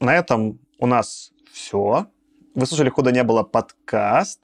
На 0.00 0.14
этом 0.14 0.60
у 0.78 0.86
нас 0.86 1.32
все. 1.52 2.06
Вы 2.54 2.66
слушали 2.66 2.88
«Худо 2.88 3.10
не 3.10 3.24
было» 3.24 3.42
подкаст. 3.42 4.40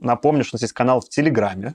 Напомню, 0.00 0.44
что 0.44 0.56
у 0.56 0.56
нас 0.56 0.62
есть 0.62 0.74
канал 0.74 1.00
в 1.00 1.08
Телеграме. 1.08 1.74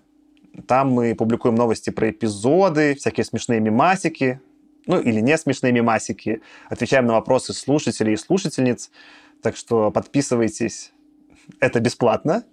Там 0.68 0.91
мы 0.91 1.15
публикуем 1.15 1.56
новости 1.56 1.90
про 1.90 2.10
эпизоды, 2.10 2.95
всякие 2.95 3.26
смешные 3.26 3.60
мемасики, 3.60 4.41
ну 4.86 4.99
или 4.99 5.19
не 5.19 5.38
смешные 5.38 5.72
мемасики. 5.72 6.41
Отвечаем 6.69 7.06
на 7.06 7.14
вопросы 7.14 7.53
слушателей 7.53 8.14
и 8.14 8.18
слушательниц. 8.18 8.91
Так 9.41 9.56
что 9.56 9.91
подписывайтесь. 9.91 10.91
Это 11.60 11.80
бесплатно. 11.80 12.44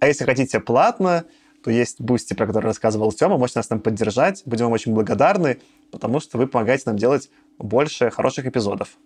А 0.00 0.06
если 0.06 0.24
хотите 0.24 0.60
платно, 0.60 1.24
то 1.62 1.70
есть 1.70 2.00
Boosty, 2.00 2.34
про 2.34 2.46
который 2.46 2.66
рассказывал 2.66 3.12
Тёма, 3.12 3.38
можете 3.38 3.58
нас 3.58 3.66
там 3.66 3.80
поддержать. 3.80 4.42
Будем 4.44 4.66
вам 4.66 4.72
очень 4.72 4.92
благодарны, 4.92 5.58
потому 5.90 6.20
что 6.20 6.38
вы 6.38 6.46
помогаете 6.46 6.84
нам 6.86 6.96
делать 6.96 7.30
больше 7.58 8.10
хороших 8.10 8.46
эпизодов. 8.46 8.96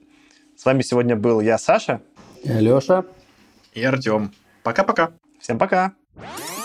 С 0.57 0.65
вами 0.65 0.83
сегодня 0.83 1.17
был 1.17 1.41
я, 1.41 1.59
Саша. 1.59 2.03
И 2.43 2.51
Лёша. 2.51 3.05
И 3.73 3.83
Артём. 3.83 4.33
Пока-пока. 4.63 5.13
Всем 5.41 5.59
пока. 5.59 5.95
Не 6.17 6.60